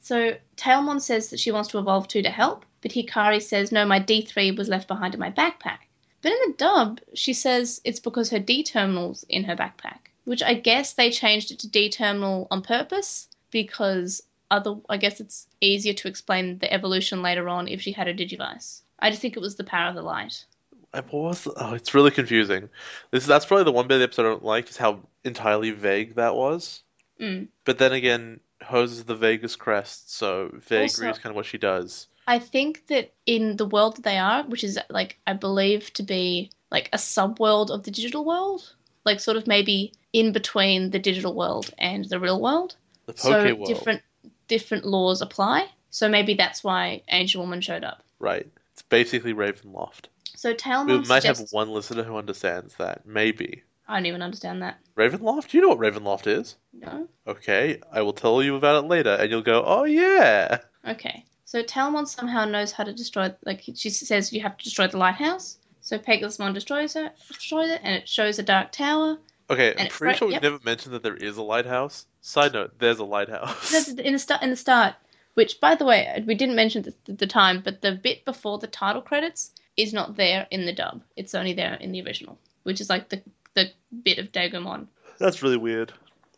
So 0.00 0.36
Tailmon 0.56 1.02
says 1.02 1.28
that 1.28 1.38
she 1.38 1.52
wants 1.52 1.68
to 1.68 1.78
evolve 1.78 2.08
two 2.08 2.22
to 2.22 2.30
help, 2.30 2.64
but 2.80 2.92
Hikari 2.92 3.42
says 3.42 3.70
no, 3.70 3.84
my 3.84 4.00
D3 4.00 4.56
was 4.56 4.70
left 4.70 4.88
behind 4.88 5.12
in 5.12 5.20
my 5.20 5.30
backpack. 5.30 5.80
But 6.22 6.32
in 6.32 6.38
the 6.46 6.54
dub, 6.56 7.00
she 7.12 7.34
says 7.34 7.82
it's 7.84 8.00
because 8.00 8.30
her 8.30 8.38
D 8.38 8.62
terminal's 8.62 9.22
in 9.28 9.44
her 9.44 9.54
backpack, 9.54 10.08
which 10.24 10.42
I 10.42 10.54
guess 10.54 10.94
they 10.94 11.10
changed 11.10 11.50
it 11.50 11.58
to 11.58 11.68
D 11.68 11.90
terminal 11.90 12.48
on 12.50 12.62
purpose 12.62 13.28
because 13.50 14.22
other 14.50 14.76
I 14.88 14.96
guess 14.96 15.20
it's 15.20 15.46
easier 15.60 15.94
to 15.94 16.08
explain 16.08 16.58
the 16.58 16.72
evolution 16.72 17.22
later 17.22 17.48
on 17.48 17.68
if 17.68 17.80
she 17.80 17.92
had 17.92 18.08
a 18.08 18.14
digivice. 18.14 18.82
I 18.98 19.10
just 19.10 19.22
think 19.22 19.36
it 19.36 19.40
was 19.40 19.56
the 19.56 19.64
power 19.64 19.88
of 19.88 19.94
the 19.94 20.02
light. 20.02 20.44
What 20.92 21.12
was 21.12 21.44
the- 21.44 21.54
oh, 21.56 21.74
it's 21.74 21.94
really 21.94 22.10
confusing. 22.10 22.68
This 23.10 23.26
that's 23.26 23.46
probably 23.46 23.64
the 23.64 23.72
one 23.72 23.86
bit 23.86 23.94
of 23.94 24.00
the 24.00 24.04
episode 24.04 24.26
I 24.26 24.30
don't 24.30 24.44
like 24.44 24.68
is 24.68 24.76
how 24.76 25.00
entirely 25.24 25.70
vague 25.70 26.16
that 26.16 26.34
was. 26.34 26.82
Mm. 27.20 27.48
But 27.64 27.78
then 27.78 27.92
again, 27.92 28.40
hers 28.60 28.92
is 28.92 29.04
the 29.04 29.14
Vegas 29.14 29.56
crest, 29.56 30.12
so 30.14 30.50
vagary 30.54 30.82
Also- 30.82 31.10
is 31.10 31.18
kind 31.18 31.30
of 31.30 31.36
what 31.36 31.46
she 31.46 31.58
does. 31.58 32.08
I 32.26 32.38
think 32.38 32.86
that 32.88 33.12
in 33.26 33.56
the 33.56 33.66
world 33.66 33.96
that 33.96 34.04
they 34.04 34.18
are, 34.18 34.44
which 34.44 34.62
is 34.62 34.78
like 34.88 35.18
I 35.26 35.32
believe 35.32 35.92
to 35.94 36.02
be 36.02 36.50
like 36.70 36.88
a 36.92 36.96
subworld 36.96 37.70
of 37.70 37.82
the 37.82 37.90
digital 37.90 38.24
world, 38.24 38.74
like 39.04 39.18
sort 39.20 39.36
of 39.36 39.46
maybe 39.46 39.92
in 40.12 40.32
between 40.32 40.90
the 40.90 40.98
digital 40.98 41.34
world 41.34 41.72
and 41.78 42.04
the 42.04 42.20
real 42.20 42.40
world. 42.40 42.76
The 43.06 43.14
Poke 43.14 43.20
so 43.20 43.54
world, 43.54 43.66
different 43.66 44.02
different 44.50 44.84
laws 44.84 45.22
apply. 45.22 45.68
So 45.90 46.08
maybe 46.08 46.34
that's 46.34 46.62
why 46.62 47.02
Angewomon 47.10 47.62
showed 47.62 47.84
up. 47.84 48.02
right? 48.18 48.46
It's 48.72 48.82
basically 48.82 49.32
Ravenloft. 49.32 50.06
So 50.36 50.50
We 50.50 50.56
Tailmon 50.56 51.08
might 51.08 51.24
have 51.24 51.40
one 51.50 51.70
listener 51.70 52.02
who 52.02 52.16
understands 52.16 52.74
that. 52.74 53.06
Maybe. 53.06 53.62
I 53.88 53.94
don't 53.94 54.06
even 54.06 54.22
understand 54.22 54.62
that. 54.62 54.78
Ravenloft? 54.96 55.48
Do 55.50 55.56
you 55.56 55.62
know 55.62 55.70
what 55.70 55.78
Ravenloft 55.78 56.26
is? 56.26 56.56
No. 56.72 57.08
Okay, 57.26 57.80
I 57.92 58.02
will 58.02 58.12
tell 58.12 58.42
you 58.42 58.56
about 58.56 58.84
it 58.84 58.88
later, 58.88 59.14
and 59.14 59.30
you'll 59.30 59.42
go, 59.42 59.64
oh 59.64 59.84
yeah! 59.84 60.58
Okay. 60.86 61.24
So 61.44 61.62
Tailmon 61.62 62.06
somehow 62.06 62.44
knows 62.44 62.72
how 62.72 62.84
to 62.84 62.92
destroy. 62.92 63.34
Like 63.44 63.62
she 63.74 63.90
says, 63.90 64.32
you 64.32 64.40
have 64.42 64.56
to 64.56 64.64
destroy 64.64 64.86
the 64.86 64.98
lighthouse. 64.98 65.58
So 65.80 65.98
Pegasusmon 65.98 66.54
destroys 66.54 66.94
it, 66.94 67.12
destroys 67.28 67.70
it, 67.70 67.80
and 67.82 67.94
it 67.94 68.08
shows 68.08 68.38
a 68.38 68.42
dark 68.42 68.70
tower. 68.70 69.18
Okay, 69.48 69.74
I'm 69.76 69.88
pretty 69.88 70.16
sure 70.18 70.28
we 70.28 70.34
yep. 70.34 70.42
never 70.42 70.60
mentioned 70.64 70.94
that 70.94 71.02
there 71.02 71.16
is 71.16 71.36
a 71.36 71.42
lighthouse. 71.42 72.06
Side 72.20 72.52
note, 72.52 72.78
there's 72.78 72.98
a 72.98 73.04
lighthouse. 73.04 73.70
That's 73.70 73.88
in 73.88 74.12
the 74.12 74.18
start. 74.18 74.42
In 74.42 74.50
the 74.50 74.56
start, 74.56 74.94
which 75.34 75.60
by 75.60 75.74
the 75.74 75.84
way, 75.84 76.22
we 76.26 76.34
didn't 76.34 76.56
mention 76.56 76.82
this 76.82 76.94
at 77.08 77.18
the 77.18 77.26
time, 77.26 77.62
but 77.64 77.80
the 77.80 77.92
bit 77.92 78.24
before 78.24 78.58
the 78.58 78.66
title 78.66 79.00
credits 79.02 79.52
is 79.76 79.92
not 79.92 80.16
there 80.16 80.46
in 80.50 80.66
the 80.66 80.72
dub. 80.72 81.02
It's 81.16 81.34
only 81.34 81.54
there 81.54 81.74
in 81.74 81.92
the 81.92 82.02
original, 82.02 82.38
which 82.64 82.80
is 82.80 82.90
like 82.90 83.08
the 83.08 83.22
the 83.54 83.70
bit 84.02 84.18
of 84.18 84.32
Dagomon. 84.32 84.86
That's 85.18 85.42
really 85.42 85.56
weird. 85.56 85.92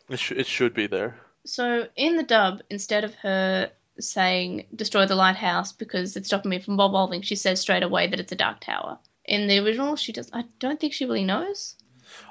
It, 0.08 0.18
sh- 0.18 0.32
it 0.32 0.46
should 0.46 0.74
be 0.74 0.86
there. 0.86 1.18
So 1.44 1.88
in 1.96 2.16
the 2.16 2.22
dub, 2.22 2.62
instead 2.70 3.04
of 3.04 3.14
her 3.16 3.70
saying 3.98 4.66
destroy 4.74 5.06
the 5.06 5.14
lighthouse 5.14 5.72
because 5.72 6.16
it's 6.16 6.28
stopping 6.28 6.50
me 6.50 6.60
from 6.60 6.74
evolving, 6.74 7.22
she 7.22 7.36
says 7.36 7.60
straight 7.60 7.82
away 7.82 8.06
that 8.06 8.20
it's 8.20 8.32
a 8.32 8.36
dark 8.36 8.60
tower. 8.60 8.98
In 9.24 9.46
the 9.46 9.58
original, 9.58 9.96
she 9.96 10.12
does. 10.12 10.30
I 10.32 10.44
don't 10.58 10.80
think 10.80 10.92
she 10.92 11.06
really 11.06 11.24
knows. 11.24 11.76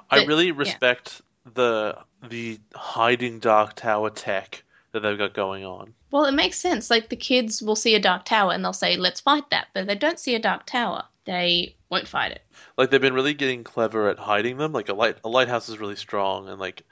I 0.10 0.26
really 0.26 0.52
respect 0.52 1.22
the 1.46 1.98
the 2.30 2.60
hiding 2.76 3.40
dark 3.40 3.76
tower 3.76 4.10
tech 4.10 4.64
that 4.92 5.02
they've 5.02 5.18
got 5.18 5.34
going 5.34 5.66
on. 5.66 5.94
Well, 6.12 6.26
it 6.26 6.34
makes 6.34 6.60
sense. 6.60 6.90
Like 6.90 7.10
the 7.10 7.16
kids 7.16 7.62
will 7.62 7.76
see 7.76 7.96
a 7.96 8.00
dark 8.00 8.26
tower 8.26 8.52
and 8.52 8.64
they'll 8.64 8.74
say, 8.74 8.98
"Let's 8.98 9.22
fight 9.22 9.50
that," 9.50 9.68
but 9.74 9.88
they 9.88 9.96
don't 9.96 10.20
see 10.20 10.36
a 10.36 10.40
dark 10.40 10.66
tower. 10.66 11.04
They 11.26 11.76
won't 11.90 12.08
fight 12.08 12.32
it. 12.32 12.46
Like 12.78 12.90
they've 12.90 13.02
been 13.02 13.14
really 13.14 13.34
getting 13.34 13.64
clever 13.64 14.10
at 14.10 14.20
hiding 14.20 14.58
them. 14.58 14.74
Like 14.74 14.90
a 14.90 14.94
light 14.94 15.18
a 15.24 15.30
lighthouse 15.30 15.70
is 15.70 15.80
really 15.80 15.96
strong 15.96 16.50
and 16.50 16.60
like 16.60 16.84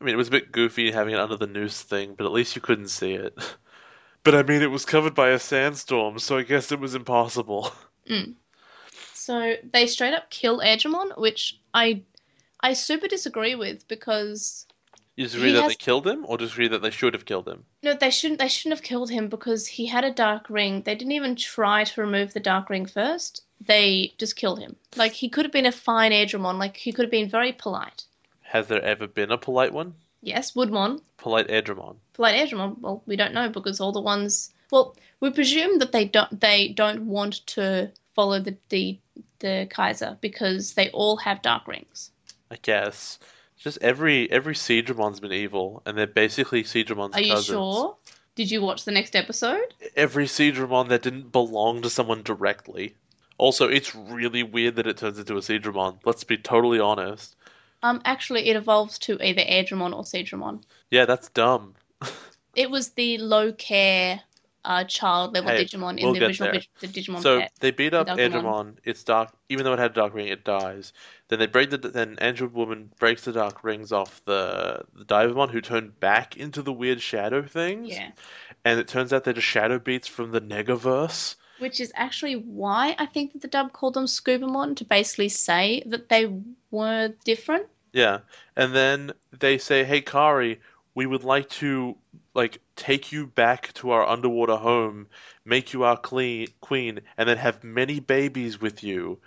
I 0.00 0.04
mean 0.04 0.14
it 0.14 0.18
was 0.18 0.28
a 0.28 0.32
bit 0.32 0.52
goofy 0.52 0.90
having 0.90 1.14
it 1.14 1.20
under 1.20 1.36
the 1.36 1.46
noose 1.46 1.82
thing, 1.82 2.14
but 2.14 2.26
at 2.26 2.32
least 2.32 2.56
you 2.56 2.62
couldn't 2.62 2.88
see 2.88 3.14
it. 3.14 3.36
But 4.24 4.36
I 4.36 4.44
mean 4.44 4.62
it 4.62 4.70
was 4.70 4.84
covered 4.84 5.16
by 5.16 5.30
a 5.30 5.38
sandstorm, 5.40 6.20
so 6.20 6.38
I 6.38 6.44
guess 6.44 6.70
it 6.70 6.78
was 6.78 6.94
impossible. 6.94 7.72
Mm. 8.08 8.34
So 9.14 9.54
they 9.72 9.86
straight 9.86 10.14
up 10.14 10.30
kill 10.30 10.60
Edgemon, 10.60 11.16
which 11.18 11.60
I 11.74 12.02
I 12.62 12.72
super 12.74 13.08
disagree 13.08 13.54
with 13.54 13.86
because 13.88 14.66
You 15.16 15.24
disagree 15.24 15.52
that 15.52 15.62
has- 15.62 15.72
they 15.72 15.76
killed 15.76 16.06
him 16.06 16.24
or 16.28 16.38
disagree 16.38 16.68
that 16.68 16.82
they 16.82 16.90
should 16.90 17.14
have 17.14 17.24
killed 17.24 17.48
him? 17.48 17.64
no, 17.82 17.94
they 17.94 18.10
shouldn't 18.10 18.38
they 18.40 18.48
shouldn't 18.48 18.78
have 18.78 18.84
killed 18.84 19.10
him 19.10 19.28
because 19.28 19.66
he 19.66 19.86
had 19.86 20.04
a 20.04 20.10
dark 20.12 20.48
ring. 20.48 20.82
They 20.82 20.94
didn't 20.94 21.12
even 21.12 21.36
try 21.36 21.84
to 21.84 22.00
remove 22.00 22.32
the 22.32 22.40
dark 22.40 22.70
ring 22.70 22.86
first. 22.86 23.42
They 23.60 24.14
just 24.18 24.36
killed 24.36 24.58
him. 24.60 24.76
Like 24.96 25.12
he 25.12 25.28
could 25.28 25.44
have 25.44 25.52
been 25.52 25.66
a 25.66 25.72
fine 25.72 26.12
Edgemon, 26.12 26.58
like 26.58 26.76
he 26.76 26.92
could 26.92 27.04
have 27.04 27.10
been 27.10 27.28
very 27.28 27.52
polite. 27.52 28.04
Has 28.42 28.66
there 28.68 28.82
ever 28.82 29.06
been 29.06 29.30
a 29.32 29.38
polite 29.38 29.72
one? 29.72 29.94
Yes, 30.20 30.52
Woodmon, 30.52 31.00
Polite 31.16 31.48
Edramon. 31.48 31.96
polite 32.12 32.36
Edgemon. 32.36 32.78
Well, 32.78 33.02
we 33.06 33.16
don't 33.16 33.34
know 33.34 33.48
because 33.48 33.80
all 33.80 33.90
the 33.92 34.00
ones. 34.00 34.52
Well, 34.70 34.94
we 35.20 35.30
presume 35.30 35.78
that 35.80 35.90
they 35.92 36.04
don't 36.04 36.40
they 36.40 36.68
don't 36.68 37.06
want 37.06 37.44
to 37.48 37.90
follow 38.14 38.38
the 38.38 38.56
the, 38.68 38.98
the 39.40 39.66
Kaiser 39.68 40.16
because 40.20 40.74
they 40.74 40.90
all 40.90 41.16
have 41.16 41.42
dark 41.42 41.66
rings. 41.66 42.10
I 42.52 42.58
guess. 42.60 43.18
Just 43.56 43.78
every 43.80 44.30
every 44.30 44.54
Siegemon's 44.54 45.20
been 45.20 45.32
evil, 45.32 45.82
and 45.86 45.96
they're 45.96 46.06
basically 46.06 46.62
Siegemon's 46.64 47.14
Are 47.14 47.20
you 47.22 47.32
cousins. 47.32 47.46
sure? 47.46 47.96
Did 48.34 48.50
you 48.50 48.60
watch 48.60 48.84
the 48.84 48.92
next 48.92 49.16
episode? 49.16 49.74
Every 49.96 50.24
Seadramon 50.26 50.88
that 50.88 51.02
didn't 51.02 51.32
belong 51.32 51.82
to 51.82 51.90
someone 51.90 52.22
directly. 52.22 52.94
Also, 53.38 53.68
it's 53.68 53.94
really 53.94 54.42
weird 54.42 54.76
that 54.76 54.86
it 54.86 54.96
turns 54.98 55.18
into 55.18 55.36
a 55.36 55.40
Seadramon. 55.40 55.98
Let's 56.04 56.24
be 56.24 56.36
totally 56.38 56.80
honest. 56.80 57.36
Um, 57.82 58.00
actually, 58.04 58.48
it 58.48 58.56
evolves 58.56 58.98
to 59.00 59.18
either 59.20 59.42
Airdramon 59.42 59.94
or 59.94 60.02
Seadramon. 60.04 60.62
Yeah, 60.90 61.04
that's 61.06 61.28
dumb. 61.30 61.74
It 62.54 62.70
was 62.70 62.90
the 62.90 63.16
low 63.16 63.52
care 63.52 64.20
uh, 64.64 64.84
child 64.84 65.34
level 65.34 65.50
Hey, 65.50 65.64
Digimon 65.64 65.98
in 65.98 66.04
we'll 66.04 66.14
the 66.14 66.26
original 66.26 66.52
the 66.80 66.86
Digimon 66.86 67.20
so 67.20 67.42
they 67.60 67.70
beat 67.70 67.94
up. 67.94 68.06
Edramon. 68.06 68.76
It's 68.84 69.02
dark, 69.02 69.32
even 69.48 69.64
though 69.64 69.72
it 69.72 69.78
had 69.78 69.92
a 69.92 69.94
dark 69.94 70.14
ring, 70.14 70.28
it 70.28 70.44
dies. 70.44 70.92
Then 71.28 71.38
they 71.38 71.46
break 71.46 71.70
the. 71.70 71.78
Then 71.78 72.18
Android 72.18 72.52
Woman 72.52 72.90
breaks 72.98 73.24
the 73.24 73.32
dark 73.32 73.64
rings 73.64 73.92
off 73.92 74.24
the 74.24 74.84
the 74.94 75.04
Divermon, 75.04 75.50
who 75.50 75.60
turn 75.60 75.92
back 76.00 76.36
into 76.36 76.62
the 76.62 76.72
weird 76.72 77.00
shadow 77.00 77.42
things. 77.42 77.88
Yeah. 77.88 78.10
And 78.64 78.78
it 78.78 78.86
turns 78.86 79.12
out 79.12 79.24
they're 79.24 79.34
just 79.34 79.46
shadow 79.46 79.78
beats 79.78 80.06
from 80.06 80.30
the 80.30 80.40
Negaverse. 80.40 81.34
Which 81.58 81.80
is 81.80 81.92
actually 81.94 82.36
why 82.36 82.94
I 82.98 83.06
think 83.06 83.32
that 83.32 83.42
the 83.42 83.48
dub 83.48 83.72
called 83.72 83.94
them 83.94 84.06
Scubamon 84.06 84.76
to 84.76 84.84
basically 84.84 85.28
say 85.28 85.82
that 85.86 86.08
they 86.08 86.32
were 86.70 87.12
different. 87.24 87.66
Yeah, 87.92 88.20
and 88.56 88.74
then 88.74 89.12
they 89.38 89.58
say, 89.58 89.84
"Hey, 89.84 90.00
Kari, 90.00 90.60
we 90.94 91.06
would 91.06 91.24
like 91.24 91.48
to 91.50 91.96
like 92.34 92.60
take 92.76 93.12
you 93.12 93.26
back 93.26 93.72
to 93.74 93.90
our 93.90 94.06
underwater 94.06 94.56
home, 94.56 95.06
make 95.44 95.72
you 95.72 95.84
our 95.84 95.96
clean, 95.96 96.48
queen, 96.60 97.00
and 97.16 97.28
then 97.28 97.36
have 97.38 97.62
many 97.64 98.00
babies 98.00 98.60
with 98.60 98.82
you." 98.82 99.18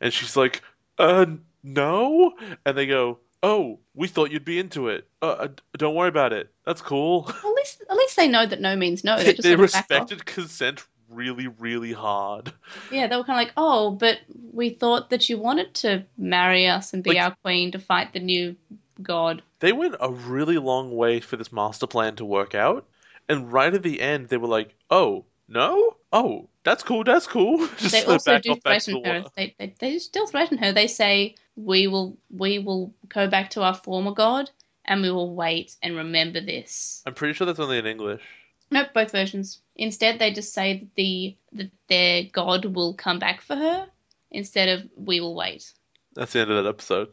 And 0.00 0.12
she's 0.12 0.36
like, 0.36 0.62
"Uh, 0.98 1.26
no." 1.62 2.32
And 2.66 2.76
they 2.76 2.86
go, 2.86 3.18
"Oh, 3.42 3.78
we 3.94 4.08
thought 4.08 4.30
you'd 4.30 4.44
be 4.44 4.58
into 4.58 4.88
it. 4.88 5.08
Uh, 5.22 5.26
uh, 5.26 5.48
don't 5.78 5.94
worry 5.94 6.08
about 6.08 6.32
it. 6.32 6.50
That's 6.64 6.82
cool." 6.82 7.26
At 7.28 7.44
least, 7.56 7.82
at 7.90 7.96
least 7.96 8.16
they 8.16 8.28
know 8.28 8.46
that 8.46 8.60
no 8.60 8.76
means 8.76 9.04
no. 9.04 9.16
They 9.16 9.24
They, 9.24 9.32
just 9.32 9.42
they 9.42 9.54
sort 9.56 9.64
of 9.64 9.72
back 9.72 9.84
off. 9.84 9.90
respected 9.90 10.26
consent 10.26 10.84
really, 11.08 11.48
really 11.48 11.92
hard. 11.92 12.52
Yeah, 12.92 13.08
they 13.08 13.16
were 13.16 13.24
kind 13.24 13.40
of 13.40 13.46
like, 13.46 13.52
oh, 13.56 13.90
but 13.90 14.18
we 14.52 14.70
thought 14.70 15.10
that 15.10 15.28
you 15.28 15.38
wanted 15.38 15.74
to 15.74 16.04
marry 16.16 16.68
us 16.68 16.94
and 16.94 17.02
be 17.02 17.10
Like- 17.10 17.18
our 17.20 17.36
queen 17.42 17.72
to 17.72 17.78
fight 17.80 18.12
the 18.12 18.20
new 18.20 18.54
god. 19.02 19.42
They 19.60 19.72
went 19.72 19.96
a 20.00 20.10
really 20.10 20.58
long 20.58 20.96
way 20.96 21.20
for 21.20 21.36
this 21.36 21.52
master 21.52 21.86
plan 21.86 22.16
to 22.16 22.24
work 22.24 22.54
out, 22.54 22.86
and 23.28 23.52
right 23.52 23.72
at 23.72 23.82
the 23.82 24.00
end, 24.00 24.28
they 24.28 24.36
were 24.36 24.48
like, 24.48 24.74
"Oh 24.90 25.24
no, 25.48 25.96
oh 26.12 26.48
that's 26.64 26.82
cool, 26.82 27.04
that's 27.04 27.26
cool." 27.26 27.58
Just 27.78 27.92
They 27.92 28.04
also 28.04 28.38
do 28.38 28.54
threaten 28.56 29.04
her. 29.04 29.24
They, 29.36 29.54
they 29.58 29.74
they 29.78 29.98
still 29.98 30.26
threaten 30.26 30.58
her. 30.58 30.72
They 30.72 30.86
say 30.86 31.36
we 31.56 31.86
will 31.86 32.16
we 32.30 32.58
will 32.58 32.94
go 33.08 33.28
back 33.28 33.50
to 33.50 33.62
our 33.62 33.74
former 33.74 34.12
god 34.12 34.50
and 34.84 35.02
we 35.02 35.10
will 35.10 35.34
wait 35.34 35.76
and 35.82 35.96
remember 35.96 36.40
this. 36.40 37.02
I'm 37.06 37.14
pretty 37.14 37.34
sure 37.34 37.46
that's 37.46 37.60
only 37.60 37.78
in 37.78 37.86
English. 37.86 38.22
Nope, 38.70 38.88
both 38.94 39.12
versions. 39.12 39.60
Instead, 39.76 40.18
they 40.18 40.32
just 40.32 40.52
say 40.52 40.78
that 40.78 40.94
the 40.94 41.36
that 41.52 41.70
their 41.88 42.24
god 42.24 42.64
will 42.64 42.94
come 42.94 43.18
back 43.18 43.40
for 43.40 43.56
her 43.56 43.86
instead 44.30 44.68
of 44.68 44.88
we 44.96 45.20
will 45.20 45.34
wait. 45.34 45.72
That's 46.14 46.32
the 46.32 46.40
end 46.40 46.50
of 46.50 46.62
that 46.62 46.68
episode. 46.68 47.08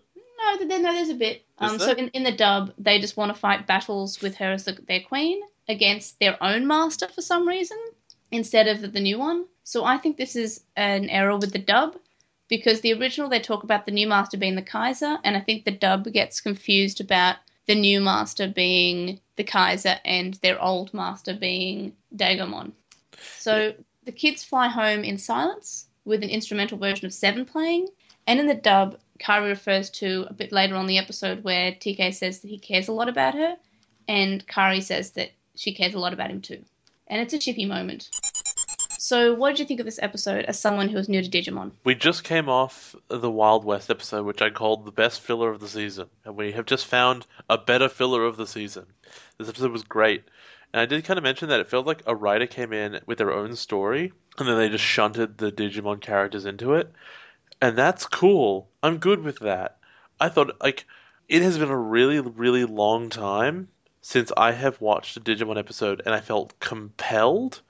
No, 0.47 0.57
th- 0.57 0.81
no, 0.81 0.93
there's 0.93 1.09
a 1.09 1.15
bit. 1.15 1.45
Um, 1.59 1.79
so 1.79 1.91
in, 1.91 2.09
in 2.09 2.23
the 2.23 2.31
dub, 2.31 2.73
they 2.77 2.99
just 2.99 3.17
want 3.17 3.33
to 3.33 3.39
fight 3.39 3.67
battles 3.67 4.21
with 4.21 4.35
her 4.35 4.51
as 4.51 4.65
the, 4.65 4.73
their 4.87 5.01
queen 5.01 5.41
against 5.67 6.19
their 6.19 6.41
own 6.41 6.65
master 6.65 7.07
for 7.07 7.21
some 7.21 7.47
reason 7.47 7.77
instead 8.31 8.67
of 8.67 8.81
the, 8.81 8.87
the 8.87 8.99
new 8.99 9.19
one. 9.19 9.45
So 9.63 9.83
I 9.83 9.97
think 9.97 10.17
this 10.17 10.35
is 10.35 10.63
an 10.75 11.09
error 11.09 11.37
with 11.37 11.51
the 11.51 11.59
dub 11.59 11.97
because 12.47 12.81
the 12.81 12.93
original 12.93 13.29
they 13.29 13.39
talk 13.39 13.63
about 13.63 13.85
the 13.85 13.91
new 13.91 14.07
master 14.07 14.37
being 14.37 14.55
the 14.55 14.61
Kaiser, 14.61 15.17
and 15.23 15.35
I 15.35 15.41
think 15.41 15.65
the 15.65 15.71
dub 15.71 16.05
gets 16.13 16.39
confused 16.39 17.01
about 17.01 17.37
the 17.65 17.75
new 17.75 17.99
master 17.99 18.47
being 18.47 19.19
the 19.35 19.43
Kaiser 19.43 19.99
and 20.05 20.35
their 20.35 20.61
old 20.61 20.93
master 20.93 21.33
being 21.33 21.93
Dagomon. 22.15 22.71
So 23.37 23.73
the 24.05 24.11
kids 24.13 24.43
fly 24.43 24.69
home 24.69 25.03
in 25.03 25.17
silence 25.17 25.87
with 26.05 26.23
an 26.23 26.29
instrumental 26.29 26.77
version 26.77 27.05
of 27.05 27.13
Seven 27.13 27.43
playing, 27.43 27.89
and 28.25 28.39
in 28.39 28.47
the 28.47 28.55
dub, 28.55 28.97
Kari 29.19 29.49
refers 29.49 29.89
to 29.91 30.25
a 30.29 30.33
bit 30.33 30.51
later 30.51 30.75
on 30.75 30.87
the 30.87 30.97
episode 30.97 31.43
where 31.43 31.71
TK 31.71 32.13
says 32.13 32.39
that 32.39 32.47
he 32.47 32.57
cares 32.57 32.87
a 32.87 32.93
lot 32.93 33.09
about 33.09 33.33
her, 33.33 33.55
and 34.07 34.45
Kari 34.47 34.81
says 34.81 35.11
that 35.11 35.31
she 35.55 35.73
cares 35.73 35.93
a 35.93 35.99
lot 35.99 36.13
about 36.13 36.31
him 36.31 36.41
too. 36.41 36.63
And 37.07 37.21
it's 37.21 37.33
a 37.33 37.39
chippy 37.39 37.65
moment. 37.65 38.09
So, 38.99 39.33
what 39.33 39.51
did 39.51 39.59
you 39.59 39.65
think 39.65 39.79
of 39.79 39.85
this 39.85 39.99
episode 40.01 40.45
as 40.45 40.59
someone 40.59 40.89
who 40.89 40.97
is 40.97 41.07
new 41.07 41.21
to 41.21 41.29
Digimon? 41.29 41.71
We 41.83 41.95
just 41.95 42.23
came 42.23 42.49
off 42.49 42.95
the 43.07 43.31
Wild 43.31 43.63
West 43.63 43.89
episode, 43.89 44.25
which 44.25 44.41
I 44.41 44.49
called 44.49 44.85
the 44.85 44.91
best 44.91 45.21
filler 45.21 45.49
of 45.49 45.59
the 45.59 45.69
season, 45.69 46.07
and 46.25 46.35
we 46.35 46.51
have 46.51 46.65
just 46.65 46.87
found 46.87 47.25
a 47.49 47.57
better 47.57 47.87
filler 47.87 48.25
of 48.25 48.37
the 48.37 48.47
season. 48.47 48.85
This 49.37 49.47
episode 49.47 49.71
was 49.71 49.83
great, 49.83 50.23
and 50.73 50.81
I 50.81 50.85
did 50.85 51.05
kind 51.05 51.17
of 51.17 51.23
mention 51.23 51.49
that 51.49 51.59
it 51.59 51.69
felt 51.69 51.87
like 51.87 52.03
a 52.05 52.15
writer 52.15 52.47
came 52.47 52.73
in 52.73 52.99
with 53.05 53.19
their 53.19 53.31
own 53.31 53.55
story, 53.55 54.11
and 54.37 54.47
then 54.47 54.57
they 54.57 54.67
just 54.67 54.83
shunted 54.83 55.37
the 55.37 55.51
Digimon 55.51 56.01
characters 56.01 56.45
into 56.45 56.73
it, 56.73 56.91
and 57.61 57.77
that's 57.77 58.05
cool. 58.05 58.67
I'm 58.87 58.97
good 58.97 59.21
with 59.21 59.39
that. 59.39 59.77
I 60.19 60.29
thought 60.29 60.61
like 60.61 60.85
it 61.27 61.41
has 61.41 61.57
been 61.57 61.69
a 61.69 61.77
really, 61.77 62.19
really 62.21 62.63
long 62.63 63.09
time 63.09 63.67
since 64.01 64.31
I 64.37 64.53
have 64.53 64.79
watched 64.79 65.17
a 65.17 65.19
Digimon 65.19 65.57
episode 65.57 66.01
and 66.05 66.15
I 66.15 66.21
felt 66.21 66.57
compelled 66.61 67.61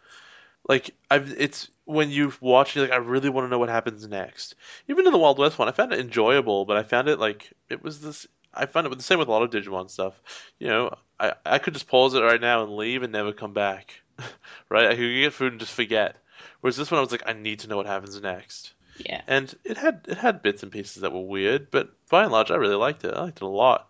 like 0.70 0.92
I've 1.10 1.34
it's 1.40 1.70
when 1.86 2.12
you 2.12 2.34
watch 2.40 2.76
you're 2.76 2.86
like 2.86 2.94
I 2.94 2.98
really 2.98 3.30
want 3.30 3.46
to 3.46 3.50
know 3.50 3.58
what 3.58 3.70
happens 3.70 4.08
next. 4.08 4.54
Even 4.88 5.08
in 5.08 5.12
the 5.12 5.18
Wild 5.18 5.40
West 5.40 5.58
one, 5.58 5.68
I 5.68 5.72
found 5.72 5.92
it 5.92 6.00
enjoyable, 6.00 6.66
but 6.66 6.78
I 6.78 6.84
found 6.84 7.08
it 7.08 7.20
like 7.20 7.52
it 7.68 7.82
was 7.82 8.02
this. 8.02 8.28
I 8.54 8.68
found 8.68 8.86
it 8.86 8.96
the 8.96 9.04
same 9.04 9.18
with 9.18 9.28
a 9.28 9.32
lot 9.32 9.42
of 9.42 9.50
Digimon 9.50 9.90
stuff. 9.90 10.22
You 10.60 10.68
know, 10.68 10.94
I 11.20 11.34
I 11.46 11.58
could 11.58 11.74
just 11.74 11.88
pause 11.88 12.14
it 12.14 12.22
right 12.22 12.42
now 12.42 12.64
and 12.64 12.76
leave 12.76 13.02
and 13.02 13.12
never 13.12 13.34
come 13.34 13.54
back. 13.54 14.02
right? 14.70 14.86
I 14.86 14.96
could 14.96 15.16
get 15.16 15.34
food 15.34 15.54
and 15.54 15.60
just 15.60 15.74
forget. 15.74 16.18
Whereas 16.62 16.78
this 16.78 16.92
one, 16.92 17.00
I 17.00 17.02
was 17.02 17.12
like, 17.12 17.24
I 17.26 17.34
need 17.34 17.60
to 17.60 17.68
know 17.68 17.78
what 17.78 17.88
happens 17.88 18.22
next. 18.22 18.74
Yeah. 19.06 19.22
And 19.28 19.54
it 19.64 19.78
had 19.78 20.06
it 20.08 20.18
had 20.18 20.42
bits 20.42 20.64
and 20.64 20.72
pieces 20.72 21.02
that 21.02 21.12
were 21.12 21.22
weird, 21.22 21.72
but 21.72 21.92
by 22.10 22.24
and 22.24 22.32
large, 22.32 22.52
I 22.52 22.56
really 22.56 22.76
liked 22.76 23.04
it. 23.04 23.14
I 23.14 23.24
liked 23.24 23.38
it 23.38 23.44
a 23.44 23.48
lot. 23.48 23.90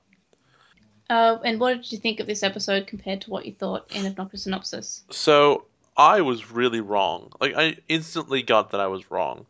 Uh, 1.09 1.37
and 1.43 1.59
what 1.59 1.75
did 1.75 1.91
you 1.91 1.97
think 1.97 2.19
of 2.19 2.27
this 2.27 2.43
episode 2.43 2.85
compared 2.85 3.21
to 3.21 3.29
what 3.29 3.45
you 3.45 3.53
thought 3.53 3.89
in 3.95 4.05
Obnoxious 4.05 4.43
Synopsis? 4.43 5.03
So 5.09 5.65
I 5.95 6.21
was 6.21 6.51
really 6.51 6.81
wrong. 6.81 7.31
Like 7.39 7.53
I 7.55 7.77
instantly 7.87 8.43
got 8.43 8.71
that 8.71 8.81
I 8.81 8.87
was 8.87 9.09
wrong. 9.09 9.45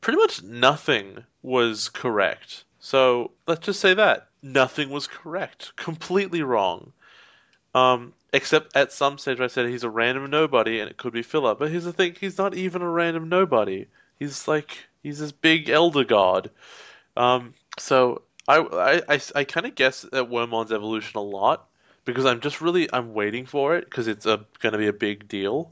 Pretty 0.00 0.18
much 0.18 0.42
nothing 0.42 1.24
was 1.42 1.88
correct. 1.88 2.64
So 2.78 3.32
let's 3.46 3.66
just 3.66 3.80
say 3.80 3.94
that 3.94 4.28
nothing 4.42 4.90
was 4.90 5.06
correct. 5.06 5.74
Completely 5.76 6.42
wrong. 6.42 6.92
Um, 7.74 8.12
except 8.32 8.76
at 8.76 8.92
some 8.92 9.18
stage 9.18 9.40
I 9.40 9.46
said 9.46 9.68
he's 9.68 9.84
a 9.84 9.90
random 9.90 10.30
nobody 10.30 10.80
and 10.80 10.90
it 10.90 10.98
could 10.98 11.12
be 11.12 11.22
filler. 11.22 11.54
But 11.54 11.70
here's 11.70 11.84
the 11.84 11.92
thing: 11.92 12.16
he's 12.20 12.38
not 12.38 12.54
even 12.54 12.82
a 12.82 12.90
random 12.90 13.28
nobody. 13.28 13.86
He's 14.18 14.46
like 14.46 14.88
he's 15.02 15.18
this 15.18 15.32
big 15.32 15.68
elder 15.68 16.04
god. 16.04 16.50
Um, 17.16 17.54
so 17.78 18.22
I 18.46 18.58
I, 18.58 19.14
I, 19.14 19.20
I 19.34 19.44
kind 19.44 19.66
of 19.66 19.74
guess 19.74 20.04
at 20.04 20.30
Wormmon's 20.30 20.72
evolution 20.72 21.18
a 21.18 21.22
lot 21.22 21.68
because 22.04 22.24
I'm 22.24 22.40
just 22.40 22.60
really 22.60 22.88
I'm 22.92 23.12
waiting 23.12 23.44
for 23.44 23.76
it 23.76 23.84
because 23.84 24.08
it's 24.08 24.24
going 24.24 24.46
to 24.60 24.78
be 24.78 24.86
a 24.86 24.92
big 24.92 25.28
deal, 25.28 25.70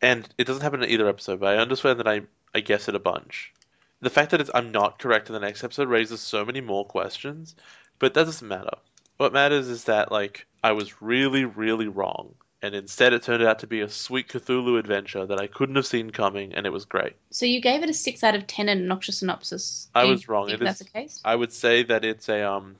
and 0.00 0.26
it 0.38 0.46
doesn't 0.46 0.62
happen 0.62 0.82
in 0.82 0.90
either 0.90 1.08
episode. 1.08 1.40
But 1.40 1.54
I 1.54 1.60
understand 1.60 2.00
that 2.00 2.08
I 2.08 2.22
I 2.54 2.60
guess 2.60 2.88
it 2.88 2.94
a 2.94 3.00
bunch. 3.00 3.52
The 4.00 4.10
fact 4.10 4.30
that 4.30 4.48
I'm 4.54 4.72
not 4.72 4.98
correct 4.98 5.28
in 5.28 5.34
the 5.34 5.40
next 5.40 5.64
episode 5.64 5.88
raises 5.88 6.20
so 6.20 6.44
many 6.44 6.60
more 6.60 6.84
questions, 6.86 7.56
but 7.98 8.14
that 8.14 8.24
doesn't 8.24 8.48
matter. 8.48 8.76
What 9.18 9.32
matters 9.32 9.68
is 9.68 9.84
that 9.84 10.10
like 10.10 10.46
I 10.64 10.72
was 10.72 11.02
really 11.02 11.44
really 11.44 11.88
wrong, 11.88 12.34
and 12.66 12.74
instead 12.74 13.12
it 13.12 13.22
turned 13.22 13.42
out 13.44 13.60
to 13.60 13.66
be 13.66 13.80
a 13.80 13.88
sweet 13.88 14.28
Cthulhu 14.28 14.78
adventure 14.78 15.24
that 15.24 15.40
I 15.40 15.46
couldn't 15.46 15.76
have 15.76 15.86
seen 15.86 16.10
coming, 16.10 16.52
and 16.52 16.66
it 16.66 16.70
was 16.72 16.84
great. 16.84 17.14
So 17.30 17.46
you 17.46 17.60
gave 17.60 17.82
it 17.82 17.88
a 17.88 17.94
six 17.94 18.24
out 18.24 18.34
of 18.34 18.46
ten 18.46 18.68
in 18.68 18.88
Noxious 18.88 19.18
Synopsis. 19.18 19.88
I 19.94 20.02
Do 20.02 20.08
you 20.08 20.12
was 20.12 20.28
wrong. 20.28 20.48
Think 20.48 20.60
that's 20.60 20.80
is- 20.80 20.86
the 20.86 20.92
case? 20.92 21.20
I 21.24 21.36
would 21.36 21.52
say 21.52 21.84
that 21.84 22.04
it's 22.04 22.28
a 22.28 22.42
um. 22.42 22.76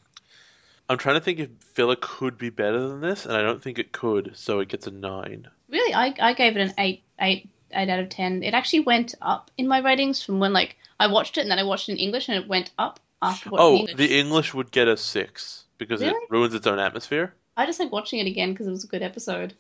I'm 0.89 0.99
trying 0.99 1.17
to 1.17 1.21
think 1.21 1.39
if 1.41 1.49
filler 1.61 1.97
could 2.01 2.39
be 2.39 2.51
better 2.51 2.87
than 2.89 3.01
this, 3.01 3.27
and 3.27 3.37
I 3.37 3.43
don't 3.43 3.63
think 3.63 3.79
it 3.79 3.91
could, 3.93 4.33
so 4.35 4.61
it 4.61 4.69
gets 4.69 4.87
a 4.87 4.91
nine. 4.93 5.49
Really, 5.69 5.93
I, 5.95 6.15
I 6.21 6.33
gave 6.33 6.57
it 6.57 6.61
an 6.61 6.75
eight, 6.79 7.03
eight, 7.21 7.49
eight 7.73 7.89
out 7.89 7.99
of 7.99 8.09
ten. 8.09 8.43
It 8.43 8.55
actually 8.55 8.81
went 8.81 9.15
up 9.21 9.51
in 9.59 9.67
my 9.67 9.79
ratings 9.79 10.23
from 10.23 10.39
when 10.39 10.53
like 10.53 10.77
I 11.01 11.09
watched 11.09 11.39
it 11.39 11.41
and 11.43 11.51
then 11.51 11.59
I 11.59 11.65
watched 11.65 11.89
it 11.89 11.93
in 11.93 11.99
English 11.99 12.29
and 12.29 12.39
it 12.39 12.47
went 12.49 12.71
up 12.79 13.01
after 13.23 13.51
watching 13.51 13.65
Oh, 13.67 13.77
English. 13.77 13.97
the 13.97 14.19
English 14.19 14.55
would 14.55 14.71
get 14.71 14.87
a 14.89 14.97
six 14.97 15.65
because 15.79 16.03
it 16.03 16.15
ruins 16.31 16.55
its 16.55 16.67
own 16.67 16.79
atmosphere. 16.79 17.35
I 17.57 17.67
just 17.67 17.81
like 17.81 17.93
watching 17.93 18.19
it 18.19 18.27
again 18.27 18.53
because 18.53 18.67
it 18.67 18.71
was 18.71 18.85
a 18.85 18.89
good 18.89 19.03
episode. 19.03 19.55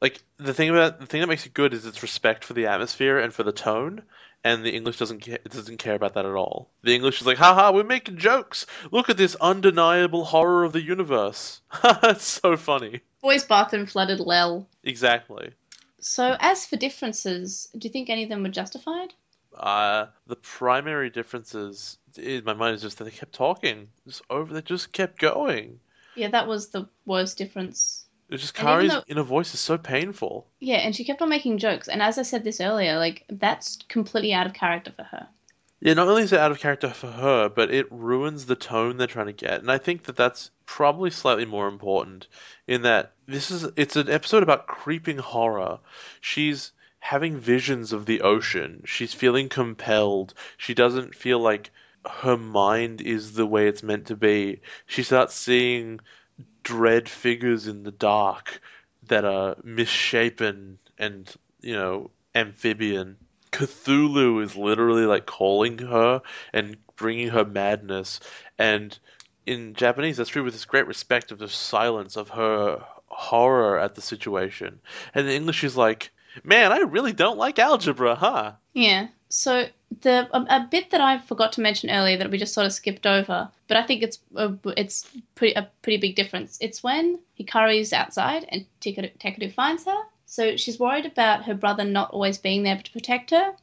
Like 0.00 0.22
the 0.36 0.54
thing 0.54 0.68
about 0.70 1.00
the 1.00 1.06
thing 1.06 1.20
that 1.20 1.26
makes 1.28 1.46
it 1.46 1.54
good 1.54 1.74
is 1.74 1.86
its 1.86 2.02
respect 2.02 2.44
for 2.44 2.54
the 2.54 2.66
atmosphere 2.66 3.18
and 3.18 3.32
for 3.32 3.42
the 3.42 3.52
tone, 3.52 4.02
and 4.44 4.64
the 4.64 4.74
English 4.74 4.98
doesn't 4.98 5.24
ca- 5.24 5.38
doesn't 5.48 5.76
care 5.78 5.94
about 5.94 6.14
that 6.14 6.26
at 6.26 6.34
all. 6.34 6.70
The 6.82 6.94
English 6.94 7.20
is 7.20 7.26
like, 7.26 7.38
haha, 7.38 7.72
we're 7.72 7.84
making 7.84 8.18
jokes. 8.18 8.66
Look 8.90 9.08
at 9.08 9.16
this 9.16 9.36
undeniable 9.40 10.24
horror 10.24 10.64
of 10.64 10.72
the 10.72 10.82
universe. 10.82 11.60
Ha 11.68 12.00
it's 12.04 12.24
so 12.24 12.56
funny. 12.56 13.00
Boys' 13.20 13.44
bathroom 13.44 13.86
flooded 13.86 14.20
Lel. 14.20 14.68
Exactly. 14.82 15.52
So 16.00 16.36
as 16.40 16.66
for 16.66 16.76
differences, 16.76 17.68
do 17.78 17.86
you 17.86 17.92
think 17.92 18.10
any 18.10 18.24
of 18.24 18.28
them 18.28 18.42
were 18.42 18.48
justified? 18.48 19.14
Uh, 19.56 20.06
the 20.26 20.36
primary 20.36 21.10
differences 21.10 21.98
in 22.16 22.42
my 22.44 22.54
mind 22.54 22.74
is 22.74 22.82
just 22.82 22.98
that 22.98 23.04
they 23.04 23.10
kept 23.10 23.34
talking, 23.34 23.88
just 24.06 24.22
over. 24.30 24.52
They 24.52 24.62
just 24.62 24.92
kept 24.92 25.20
going. 25.20 25.78
Yeah, 26.16 26.28
that 26.28 26.46
was 26.46 26.68
the 26.68 26.88
worst 27.06 27.38
difference. 27.38 28.04
It's 28.30 28.42
just 28.42 28.54
Kari's 28.54 28.92
though- 28.92 29.04
inner 29.08 29.22
voice 29.22 29.52
is 29.52 29.60
so 29.60 29.76
painful. 29.76 30.46
Yeah, 30.60 30.76
and 30.76 30.96
she 30.96 31.04
kept 31.04 31.20
on 31.20 31.28
making 31.28 31.58
jokes, 31.58 31.88
and 31.88 32.02
as 32.02 32.18
I 32.18 32.22
said 32.22 32.44
this 32.44 32.60
earlier, 32.60 32.98
like 32.98 33.24
that's 33.28 33.78
completely 33.88 34.32
out 34.32 34.46
of 34.46 34.54
character 34.54 34.92
for 34.96 35.04
her. 35.04 35.28
Yeah, 35.80 35.94
not 35.94 36.06
only 36.06 36.22
is 36.22 36.32
it 36.32 36.38
out 36.38 36.52
of 36.52 36.60
character 36.60 36.90
for 36.90 37.10
her, 37.10 37.48
but 37.48 37.74
it 37.74 37.90
ruins 37.90 38.46
the 38.46 38.54
tone 38.54 38.96
they're 38.96 39.08
trying 39.08 39.26
to 39.26 39.32
get. 39.32 39.60
And 39.60 39.70
I 39.70 39.78
think 39.78 40.04
that 40.04 40.16
that's 40.16 40.52
probably 40.64 41.10
slightly 41.10 41.44
more 41.44 41.66
important 41.66 42.28
in 42.68 42.82
that 42.82 43.14
this 43.26 43.50
is 43.50 43.66
it's 43.76 43.96
an 43.96 44.08
episode 44.08 44.44
about 44.44 44.68
creeping 44.68 45.18
horror. 45.18 45.80
She's 46.20 46.70
having 47.00 47.36
visions 47.36 47.92
of 47.92 48.06
the 48.06 48.20
ocean. 48.20 48.82
She's 48.86 49.12
feeling 49.12 49.48
compelled. 49.48 50.34
She 50.56 50.72
doesn't 50.72 51.16
feel 51.16 51.40
like 51.40 51.70
her 52.08 52.36
mind 52.36 53.00
is 53.00 53.34
the 53.34 53.46
way 53.46 53.68
it's 53.68 53.82
meant 53.82 54.06
to 54.06 54.16
be. 54.16 54.60
She 54.86 55.02
starts 55.02 55.34
seeing 55.34 56.00
dread 56.62 57.08
figures 57.08 57.66
in 57.66 57.82
the 57.82 57.92
dark 57.92 58.60
that 59.08 59.24
are 59.24 59.56
misshapen 59.62 60.78
and, 60.98 61.32
you 61.60 61.74
know, 61.74 62.10
amphibian. 62.34 63.16
Cthulhu 63.52 64.42
is 64.42 64.56
literally 64.56 65.04
like 65.04 65.26
calling 65.26 65.78
her 65.78 66.22
and 66.52 66.76
bringing 66.96 67.28
her 67.28 67.44
madness. 67.44 68.20
And 68.58 68.98
in 69.46 69.74
Japanese, 69.74 70.16
that's 70.16 70.30
true 70.30 70.44
with 70.44 70.54
this 70.54 70.64
great 70.64 70.86
respect 70.86 71.32
of 71.32 71.38
the 71.38 71.48
silence 71.48 72.16
of 72.16 72.30
her 72.30 72.82
horror 73.06 73.78
at 73.78 73.94
the 73.94 74.00
situation. 74.00 74.80
And 75.14 75.26
in 75.26 75.32
English, 75.32 75.56
she's 75.56 75.76
like, 75.76 76.10
"Man, 76.44 76.72
I 76.72 76.78
really 76.78 77.12
don't 77.12 77.36
like 77.36 77.58
algebra, 77.58 78.14
huh?" 78.14 78.52
Yeah. 78.72 79.08
So 79.34 79.66
the 80.02 80.28
a, 80.36 80.40
a 80.56 80.68
bit 80.70 80.90
that 80.90 81.00
I 81.00 81.16
forgot 81.16 81.54
to 81.54 81.62
mention 81.62 81.88
earlier 81.88 82.18
that 82.18 82.30
we 82.30 82.36
just 82.36 82.52
sort 82.52 82.66
of 82.66 82.72
skipped 82.74 83.06
over, 83.06 83.48
but 83.66 83.78
I 83.78 83.82
think 83.82 84.02
it's 84.02 84.18
a, 84.36 84.54
it's 84.76 85.08
pretty 85.34 85.54
a 85.54 85.70
pretty 85.80 85.96
big 85.96 86.16
difference. 86.16 86.58
It's 86.60 86.82
when 86.82 87.18
Hikari's 87.40 87.94
outside 87.94 88.44
and 88.50 88.66
Takeru 88.82 89.50
finds 89.54 89.86
her. 89.86 89.98
So 90.26 90.58
she's 90.58 90.78
worried 90.78 91.06
about 91.06 91.44
her 91.46 91.54
brother 91.54 91.82
not 91.82 92.10
always 92.10 92.36
being 92.36 92.62
there 92.62 92.76
to 92.76 92.92
protect 92.92 93.30
her, 93.30 93.54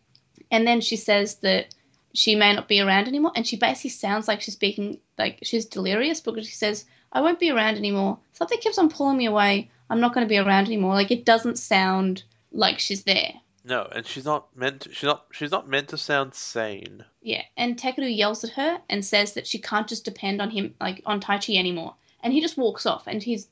and 0.49 0.65
then 0.65 0.81
she 0.81 0.95
says 0.95 1.35
that 1.35 1.75
she 2.15 2.35
may 2.35 2.51
not 2.51 2.67
be 2.67 2.81
around 2.81 3.07
anymore, 3.07 3.33
and 3.35 3.45
she 3.45 3.55
basically 3.55 3.91
sounds 3.91 4.27
like 4.27 4.41
she's 4.41 4.55
speaking 4.55 4.99
like 5.19 5.37
she's 5.43 5.65
delirious 5.65 6.19
because 6.19 6.47
she 6.47 6.55
says, 6.55 6.85
"I 7.13 7.21
won't 7.21 7.39
be 7.39 7.51
around 7.51 7.77
anymore. 7.77 8.17
Something 8.33 8.57
keeps 8.57 8.79
on 8.79 8.89
pulling 8.89 9.17
me 9.17 9.27
away. 9.27 9.69
I'm 9.91 9.99
not 9.99 10.15
going 10.15 10.25
to 10.25 10.35
be 10.35 10.39
around 10.39 10.65
anymore." 10.65 10.95
Like 10.95 11.11
it 11.11 11.25
doesn't 11.25 11.59
sound 11.59 12.23
like 12.51 12.79
she's 12.79 13.03
there. 13.03 13.33
No, 13.69 13.87
and 13.93 14.05
she's 14.05 14.25
not 14.25 14.47
meant. 14.57 14.81
To, 14.81 14.93
she's 14.93 15.03
not. 15.03 15.27
She's 15.31 15.51
not 15.51 15.69
meant 15.69 15.89
to 15.89 15.97
sound 15.97 16.33
sane. 16.33 17.05
Yeah, 17.21 17.43
and 17.55 17.77
Takeru 17.77 18.13
yells 18.13 18.43
at 18.43 18.49
her 18.51 18.79
and 18.89 19.05
says 19.05 19.33
that 19.33 19.45
she 19.45 19.59
can't 19.59 19.87
just 19.87 20.03
depend 20.03 20.41
on 20.41 20.49
him, 20.49 20.73
like 20.81 21.03
on 21.05 21.21
Taichi 21.21 21.55
anymore. 21.57 21.93
And 22.23 22.33
he 22.33 22.41
just 22.41 22.57
walks 22.57 22.87
off, 22.87 23.05
and 23.05 23.21
he's, 23.21 23.47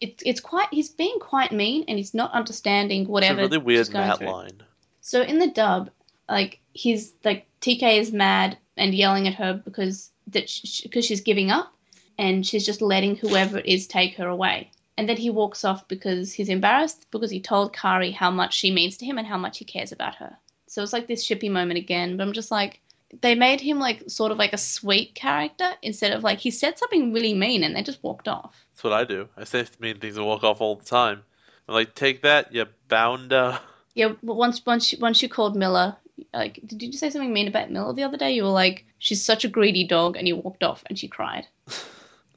it's 0.00 0.22
it's 0.26 0.40
quite, 0.40 0.68
he's 0.70 0.90
being 0.90 1.18
quite 1.20 1.52
mean, 1.52 1.84
and 1.88 1.96
he's 1.96 2.12
not 2.12 2.32
understanding 2.32 3.00
It's 3.02 3.08
a 3.08 3.12
whatever. 3.12 3.40
really 3.40 3.58
weird 3.58 3.90
Matt 3.92 4.18
through. 4.18 4.28
line. 4.30 4.62
So 5.00 5.22
in 5.22 5.38
the 5.38 5.48
dub, 5.50 5.90
like 6.28 6.60
he's 6.74 7.14
like 7.24 7.46
TK 7.62 7.98
is 7.98 8.12
mad 8.12 8.58
and 8.76 8.94
yelling 8.94 9.26
at 9.26 9.34
her 9.34 9.54
because 9.54 10.10
that 10.28 10.50
because 10.82 11.06
she's 11.06 11.22
giving 11.22 11.50
up, 11.50 11.72
and 12.18 12.46
she's 12.46 12.66
just 12.66 12.82
letting 12.82 13.16
whoever 13.16 13.58
it 13.58 13.66
is 13.66 13.86
take 13.86 14.16
her 14.16 14.28
away. 14.28 14.70
And 14.98 15.08
then 15.08 15.16
he 15.16 15.30
walks 15.30 15.64
off 15.64 15.88
because 15.88 16.32
he's 16.32 16.48
embarrassed 16.48 17.06
because 17.10 17.30
he 17.30 17.40
told 17.40 17.74
Kari 17.74 18.10
how 18.10 18.30
much 18.30 18.54
she 18.54 18.70
means 18.70 18.96
to 18.98 19.06
him 19.06 19.18
and 19.18 19.26
how 19.26 19.38
much 19.38 19.58
he 19.58 19.64
cares 19.64 19.92
about 19.92 20.16
her. 20.16 20.36
So 20.66 20.82
it's 20.82 20.92
like 20.92 21.06
this 21.06 21.26
shippy 21.26 21.50
moment 21.50 21.78
again, 21.78 22.16
but 22.16 22.26
I'm 22.26 22.32
just 22.32 22.50
like 22.50 22.80
they 23.20 23.34
made 23.34 23.60
him 23.60 23.78
like 23.78 24.04
sort 24.08 24.32
of 24.32 24.38
like 24.38 24.52
a 24.52 24.58
sweet 24.58 25.14
character 25.14 25.70
instead 25.82 26.12
of 26.12 26.22
like 26.22 26.38
he 26.38 26.50
said 26.50 26.78
something 26.78 27.12
really 27.12 27.34
mean 27.34 27.62
and 27.62 27.76
they 27.76 27.82
just 27.82 28.02
walked 28.02 28.28
off. 28.28 28.64
That's 28.72 28.84
what 28.84 28.92
I 28.92 29.04
do. 29.04 29.28
I 29.36 29.44
say 29.44 29.66
mean 29.80 29.98
things 29.98 30.16
and 30.16 30.26
walk 30.26 30.44
off 30.44 30.60
all 30.60 30.76
the 30.76 30.84
time. 30.84 31.22
I'm 31.68 31.74
like, 31.74 31.94
take 31.94 32.22
that, 32.22 32.52
you 32.52 32.66
bounder. 32.88 33.58
Yeah, 33.94 34.12
but 34.22 34.34
once 34.34 34.64
once 34.64 34.92
you, 34.92 34.98
once 34.98 35.22
you 35.22 35.28
called 35.28 35.56
Miller, 35.56 35.96
like, 36.32 36.60
did 36.66 36.82
you 36.82 36.92
say 36.92 37.10
something 37.10 37.32
mean 37.32 37.48
about 37.48 37.70
Miller 37.70 37.92
the 37.92 38.02
other 38.02 38.16
day? 38.16 38.32
You 38.32 38.44
were 38.44 38.50
like, 38.50 38.86
she's 38.98 39.22
such 39.22 39.44
a 39.44 39.48
greedy 39.48 39.84
dog, 39.84 40.16
and 40.16 40.26
you 40.26 40.36
walked 40.36 40.62
off, 40.62 40.82
and 40.86 40.98
she 40.98 41.08
cried. 41.08 41.46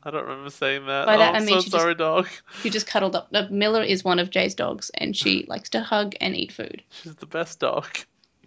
I 0.06 0.12
don't 0.12 0.24
remember 0.24 0.52
saying 0.52 0.86
that. 0.86 1.08
By 1.08 1.18
that, 1.18 1.32
oh, 1.32 1.34
I 1.34 1.38
I'm 1.38 1.46
mean 1.46 1.56
so 1.56 1.62
she 1.62 1.70
just- 1.72 1.82
sorry, 1.82 1.96
dog. 1.96 2.28
She 2.62 2.70
just 2.70 2.86
cuddled 2.88 3.16
up. 3.16 3.32
Miller 3.52 3.82
is 3.82 4.04
one 4.04 4.20
of 4.20 4.30
Jay's 4.30 4.54
dogs, 4.54 4.92
and 4.96 5.16
she 5.18 5.46
likes 5.50 5.70
to 5.72 5.82
hug 5.82 6.14
and 6.22 6.36
eat 6.36 6.52
food. 6.52 6.84
She's 6.92 7.16
the 7.16 7.26
best 7.26 7.60
dog. 7.60 7.88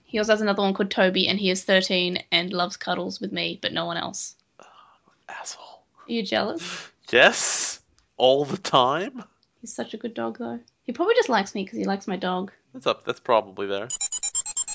He 0.05 0.19
also 0.19 0.33
has 0.33 0.41
another 0.41 0.63
one 0.63 0.73
called 0.73 0.91
Toby, 0.91 1.27
and 1.29 1.39
he 1.39 1.51
is 1.51 1.65
13 1.65 2.23
and 2.33 2.53
loves 2.53 2.77
cuddles 2.77 3.21
with 3.21 3.33
me, 3.33 3.59
but 3.61 3.73
no 3.73 3.85
one 3.85 3.97
else. 3.99 4.37
Asshole. 5.29 5.83
Are 6.09 6.13
you 6.13 6.23
jealous? 6.23 6.89
Yes, 7.11 7.81
all 8.19 8.45
the 8.45 8.59
time. 8.59 9.25
He's 9.63 9.73
such 9.75 9.95
a 9.95 9.97
good 9.97 10.13
dog, 10.13 10.39
though. 10.39 10.61
He 10.83 10.93
probably 10.93 11.15
just 11.15 11.31
likes 11.31 11.55
me 11.55 11.65
because 11.65 11.79
he 11.79 11.85
likes 11.87 12.07
my 12.07 12.17
dog. 12.17 12.53
That's 12.75 12.87
up. 12.87 13.05
That's 13.07 13.19
probably 13.19 13.67
there. 13.67 13.89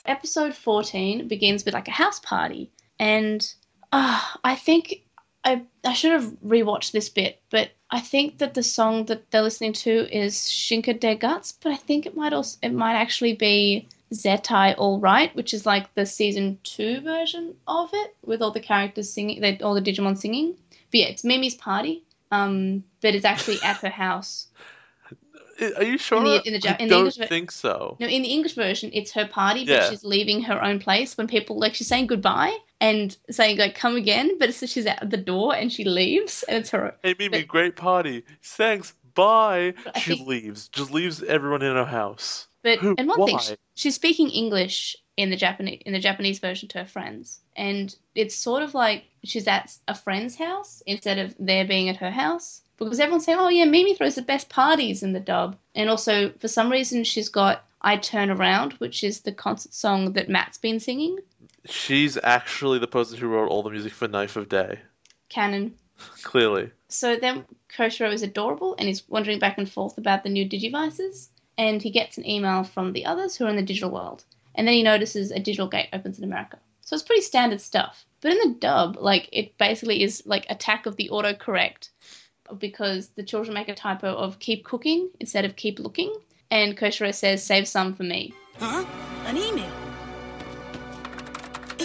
episode 0.07 0.55
14 0.55 1.27
begins 1.27 1.64
with 1.64 1.76
like 1.76 1.88
a 1.88 1.91
house 1.91 2.19
party 2.19 2.69
and 2.99 3.53
uh, 3.91 4.19
i 4.43 4.55
think 4.55 5.02
I, 5.45 5.64
I 5.84 5.94
should 5.94 6.11
have 6.14 6.32
rewatched 6.45 6.91
this 6.91 7.10
bit 7.10 7.41
but 7.49 7.72
i 7.91 7.99
think 7.99 8.38
that 8.38 8.53
the 8.53 8.64
song 8.64 9.06
that 9.06 9.30
they're 9.32 9.41
listening 9.41 9.74
to 9.74 10.07
is 10.15 10.36
shinka 10.36 10.99
de 10.99 11.15
guts 11.15 11.52
but 11.61 11.72
i 11.72 11.76
think 11.76 12.06
it 12.06 12.15
might 12.15 12.34
also 12.34 12.57
it 12.61 12.74
might 12.74 12.95
actually 12.95 13.34
be 13.34 13.88
zetai 14.14 14.76
all 14.78 14.99
right 14.99 15.36
which 15.36 15.53
is 15.53 15.65
like 15.65 15.94
the 15.95 16.06
season 16.06 16.57
2 16.64 17.02
version 17.02 17.56
of 17.68 17.90
it 17.94 18.15
with 18.26 18.41
all 18.41 18.52
the 18.52 18.60
characters 18.60 19.11
singing 19.11 19.41
they, 19.41 19.57
all 19.60 19.74
the 19.74 19.82
digimon 19.82 20.18
singing 20.18 20.56
but 20.91 20.99
yeah 20.99 21.06
it's 21.07 21.24
mimi's 21.24 21.56
party 21.56 22.03
um 22.32 22.84
but 23.02 23.14
it's 23.15 23.26
actually 23.26 23.60
at 23.64 23.78
her 23.78 23.90
house 23.90 24.48
Are 25.78 25.84
you 25.84 25.98
sure? 25.98 26.18
In 26.18 26.24
the- 26.26 26.41
in 26.48 26.53
the 26.53 26.60
Ja- 26.60 26.72
I 26.80 26.84
the 26.84 26.90
don't 26.90 26.98
English 26.99 27.18
ver- 27.18 27.28
think 27.28 27.52
so. 27.52 27.95
No, 27.99 28.07
in 28.07 28.22
the 28.24 28.30
English 28.30 28.56
version, 28.56 28.90
it's 28.94 29.11
her 29.11 29.28
party, 29.28 29.61
but 29.65 29.72
Yeah. 29.72 29.90
she's 29.90 30.03
leaving 30.03 30.41
her 30.49 30.61
own 30.68 30.80
place 30.80 31.15
when 31.18 31.28
people 31.28 31.57
like 31.60 31.76
she's 31.76 31.88
saying 31.88 32.07
goodbye 32.07 32.57
and 32.84 33.18
saying 33.31 33.57
like 33.57 33.76
come 33.76 33.95
again, 33.95 34.38
but 34.38 34.49
it's 34.49 34.68
she's 34.69 34.85
at 34.85 35.10
the 35.10 35.18
door 35.18 35.55
and 35.55 35.72
she 35.72 35.85
leaves 35.85 36.43
and 36.43 36.57
it's 36.57 36.72
her. 36.72 36.93
Hey, 37.01 37.15
Mimi, 37.18 37.39
but- 37.39 37.47
great 37.47 37.76
party. 37.76 38.23
Thanks. 38.41 38.93
Bye. 39.15 39.76
She 40.01 40.15
leaves. 40.15 40.68
Just 40.69 40.91
leaves 40.91 41.22
everyone 41.23 41.61
in 41.61 41.76
her 41.76 41.85
house. 41.85 42.47
But 42.64 42.80
Who- 42.80 42.95
and 42.97 43.07
one 43.07 43.26
thing, 43.26 43.38
she, 43.39 43.55
she's 43.76 43.95
speaking 43.95 44.30
English 44.30 44.95
in 45.18 45.30
the 45.30 45.35
Japanese 45.35 45.81
in 45.85 45.93
the 45.93 45.99
Japanese 45.99 46.39
version 46.39 46.68
to 46.69 46.80
her 46.80 46.85
friends, 46.85 47.41
and 47.55 47.95
it's 48.15 48.34
sort 48.35 48.64
of 48.64 48.73
like 48.73 49.03
she's 49.23 49.47
at 49.47 49.77
a 49.88 49.93
friend's 49.93 50.35
house 50.35 50.81
instead 50.88 51.19
of 51.19 51.35
there 51.39 51.65
being 51.65 51.89
at 51.89 51.97
her 51.97 52.11
house. 52.11 52.61
Because 52.77 52.99
everyone's 52.99 53.26
saying, 53.26 53.38
"Oh 53.39 53.49
yeah, 53.49 53.65
Mimi 53.65 53.93
throws 53.93 54.15
the 54.15 54.23
best 54.23 54.49
parties 54.49 55.03
in 55.03 55.14
the 55.14 55.19
dub," 55.19 55.55
and 55.76 55.89
also 55.89 56.31
for 56.39 56.47
some 56.47 56.72
reason 56.72 57.03
she's 57.03 57.30
got 57.30 57.64
"I 57.81 57.97
Turn 57.97 58.31
Around," 58.31 58.73
which 58.73 59.03
is 59.03 59.22
the 59.22 59.31
concert 59.31 59.73
song 59.73 60.14
that 60.14 60.27
Matt's 60.30 60.57
been 60.57 60.80
singing. 60.80 61.19
She's 61.65 62.18
actually 62.23 62.80
the 62.80 62.88
person 62.88 63.18
who 63.18 63.27
wrote 63.27 63.49
all 63.49 63.64
the 63.64 63.69
music 63.69 63.94
for 63.94 64.07
Knife 64.07 64.35
of 64.35 64.49
Day. 64.49 64.80
Canon 65.30 65.73
Clearly. 66.23 66.72
So 66.90 67.15
then 67.15 67.45
Koshiro 67.76 68.11
is 68.11 68.23
adorable 68.23 68.76
and 68.77 68.88
he's 68.88 69.07
wandering 69.10 69.40
back 69.40 69.57
and 69.57 69.69
forth 69.69 69.98
about 69.98 70.23
the 70.23 70.30
new 70.30 70.48
Digivices, 70.48 71.30
and 71.57 71.81
he 71.81 71.91
gets 71.91 72.18
an 72.18 72.27
email 72.27 72.64
from 72.64 72.94
the 72.94 73.06
others 73.06 73.35
who 73.35 73.45
are 73.45 73.49
in 73.49 73.56
the 73.56 73.61
digital 73.61 73.91
world. 73.91 74.26
And 74.56 74.68
then 74.68 74.76
he 74.76 74.84
notices 74.84 75.31
a 75.31 75.40
digital 75.40 75.68
gate 75.68 75.90
opens 75.94 76.18
in 76.18 76.23
America. 76.23 76.60
So 76.81 76.95
it's 76.95 77.03
pretty 77.03 77.22
standard 77.22 77.61
stuff. 77.61 78.06
But 78.22 78.34
in 78.34 78.38
the 78.40 78.56
dub, 78.60 78.98
like 78.99 79.30
it 79.31 79.57
basically 79.57 80.03
is 80.03 80.23
like 80.26 80.45
attack 80.49 80.85
of 80.85 80.95
the 80.95 81.10
autocorrect 81.11 81.90
because 82.60 83.10
the 83.10 83.23
children 83.23 83.53
make 83.53 83.69
a 83.69 83.76
typo 83.76 84.14
of 84.14 84.40
keep 84.40 84.64
cooking 84.64 85.10
instead 85.19 85.45
of 85.45 85.56
keep 85.56 85.80
looking. 85.80 86.14
And 86.52 86.77
Koshiro 86.77 87.14
says, 87.14 87.44
save 87.44 87.68
some 87.68 87.95
for 87.95 88.03
me. 88.03 88.34
Huh? 88.60 88.85
An 89.26 89.38
email. 89.38 89.93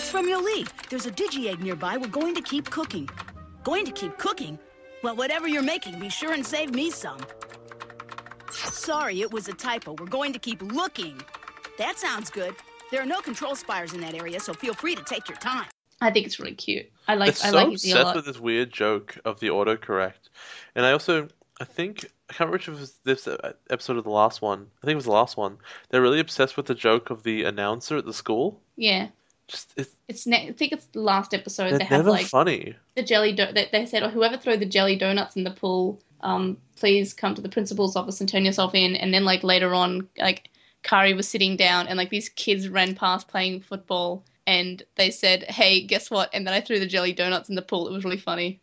It's 0.08 0.16
from 0.16 0.26
Yolei. 0.26 0.66
There's 0.88 1.04
a 1.04 1.10
digi 1.10 1.50
egg 1.52 1.60
nearby. 1.60 1.98
We're 1.98 2.06
going 2.08 2.34
to 2.34 2.40
keep 2.40 2.70
cooking. 2.70 3.10
Going 3.62 3.84
to 3.84 3.92
keep 3.92 4.16
cooking? 4.16 4.58
Well, 5.02 5.14
whatever 5.14 5.46
you're 5.46 5.60
making, 5.60 5.98
be 6.00 6.08
sure 6.08 6.32
and 6.32 6.46
save 6.46 6.74
me 6.74 6.90
some. 6.90 7.18
Sorry, 8.50 9.20
it 9.20 9.30
was 9.30 9.48
a 9.48 9.52
typo. 9.52 9.96
We're 10.00 10.06
going 10.06 10.32
to 10.32 10.38
keep 10.38 10.62
looking. 10.62 11.20
That 11.76 11.98
sounds 11.98 12.30
good. 12.30 12.54
There 12.90 13.02
are 13.02 13.04
no 13.04 13.20
control 13.20 13.54
spires 13.54 13.92
in 13.92 14.00
that 14.00 14.14
area, 14.14 14.40
so 14.40 14.54
feel 14.54 14.72
free 14.72 14.94
to 14.94 15.04
take 15.04 15.28
your 15.28 15.36
time. 15.36 15.66
I 16.00 16.10
think 16.10 16.24
it's 16.24 16.40
really 16.40 16.54
cute. 16.54 16.86
I 17.06 17.14
like 17.14 17.28
It's 17.28 17.44
I 17.44 17.50
so 17.50 17.56
like 17.56 17.68
his 17.72 17.84
a 17.84 17.88
obsessed 17.90 18.04
lot. 18.06 18.16
with 18.16 18.24
this 18.24 18.40
weird 18.40 18.72
joke 18.72 19.18
of 19.26 19.40
the 19.40 19.48
autocorrect. 19.48 20.30
And 20.74 20.86
I 20.86 20.92
also, 20.92 21.28
I 21.60 21.64
think, 21.64 22.06
I 22.30 22.32
can't 22.32 22.48
remember 22.48 22.56
if 22.56 22.68
it 22.68 22.80
was 22.80 22.98
this 23.04 23.28
episode 23.68 23.98
of 23.98 24.04
the 24.04 24.10
last 24.10 24.40
one. 24.40 24.68
I 24.82 24.86
think 24.86 24.92
it 24.92 24.96
was 24.96 25.04
the 25.04 25.12
last 25.12 25.36
one. 25.36 25.58
They're 25.90 26.00
really 26.00 26.20
obsessed 26.20 26.56
with 26.56 26.64
the 26.64 26.74
joke 26.74 27.10
of 27.10 27.24
the 27.24 27.44
announcer 27.44 27.98
at 27.98 28.06
the 28.06 28.14
school. 28.14 28.62
Yeah. 28.74 29.08
Just, 29.48 29.72
it's, 29.76 29.96
It's 30.08 30.26
ne- 30.26 30.48
I 30.48 30.52
think 30.52 30.72
it's 30.72 30.86
the 30.86 31.00
last 31.00 31.34
episode 31.34 31.72
they're 31.72 31.80
have 31.80 31.98
never 31.98 32.10
like 32.10 32.26
funny. 32.26 32.76
the 32.94 33.02
jelly 33.02 33.32
do- 33.32 33.52
they, 33.52 33.68
they 33.72 33.86
said, 33.86 34.02
oh, 34.02 34.10
whoever 34.10 34.36
threw 34.36 34.56
the 34.56 34.66
jelly 34.66 34.94
donuts 34.94 35.36
in 35.36 35.44
the 35.44 35.50
pool, 35.50 36.00
um, 36.20 36.58
please 36.76 37.14
come 37.14 37.34
to 37.34 37.42
the 37.42 37.48
principal's 37.48 37.96
office 37.96 38.20
and 38.20 38.28
turn 38.28 38.44
yourself 38.44 38.74
in. 38.74 38.94
And 38.94 39.12
then 39.12 39.24
like 39.24 39.42
later 39.42 39.74
on, 39.74 40.08
like 40.18 40.50
Kari 40.82 41.14
was 41.14 41.28
sitting 41.28 41.56
down 41.56 41.88
and 41.88 41.96
like 41.96 42.10
these 42.10 42.28
kids 42.28 42.68
ran 42.68 42.94
past 42.94 43.26
playing 43.28 43.62
football 43.62 44.24
and 44.46 44.82
they 44.96 45.10
said, 45.10 45.44
hey, 45.44 45.82
guess 45.82 46.10
what? 46.10 46.30
And 46.32 46.46
then 46.46 46.54
I 46.54 46.60
threw 46.60 46.78
the 46.78 46.86
jelly 46.86 47.12
donuts 47.12 47.48
in 47.48 47.54
the 47.54 47.62
pool. 47.62 47.88
It 47.88 47.92
was 47.92 48.04
really 48.04 48.16
funny. 48.18 48.60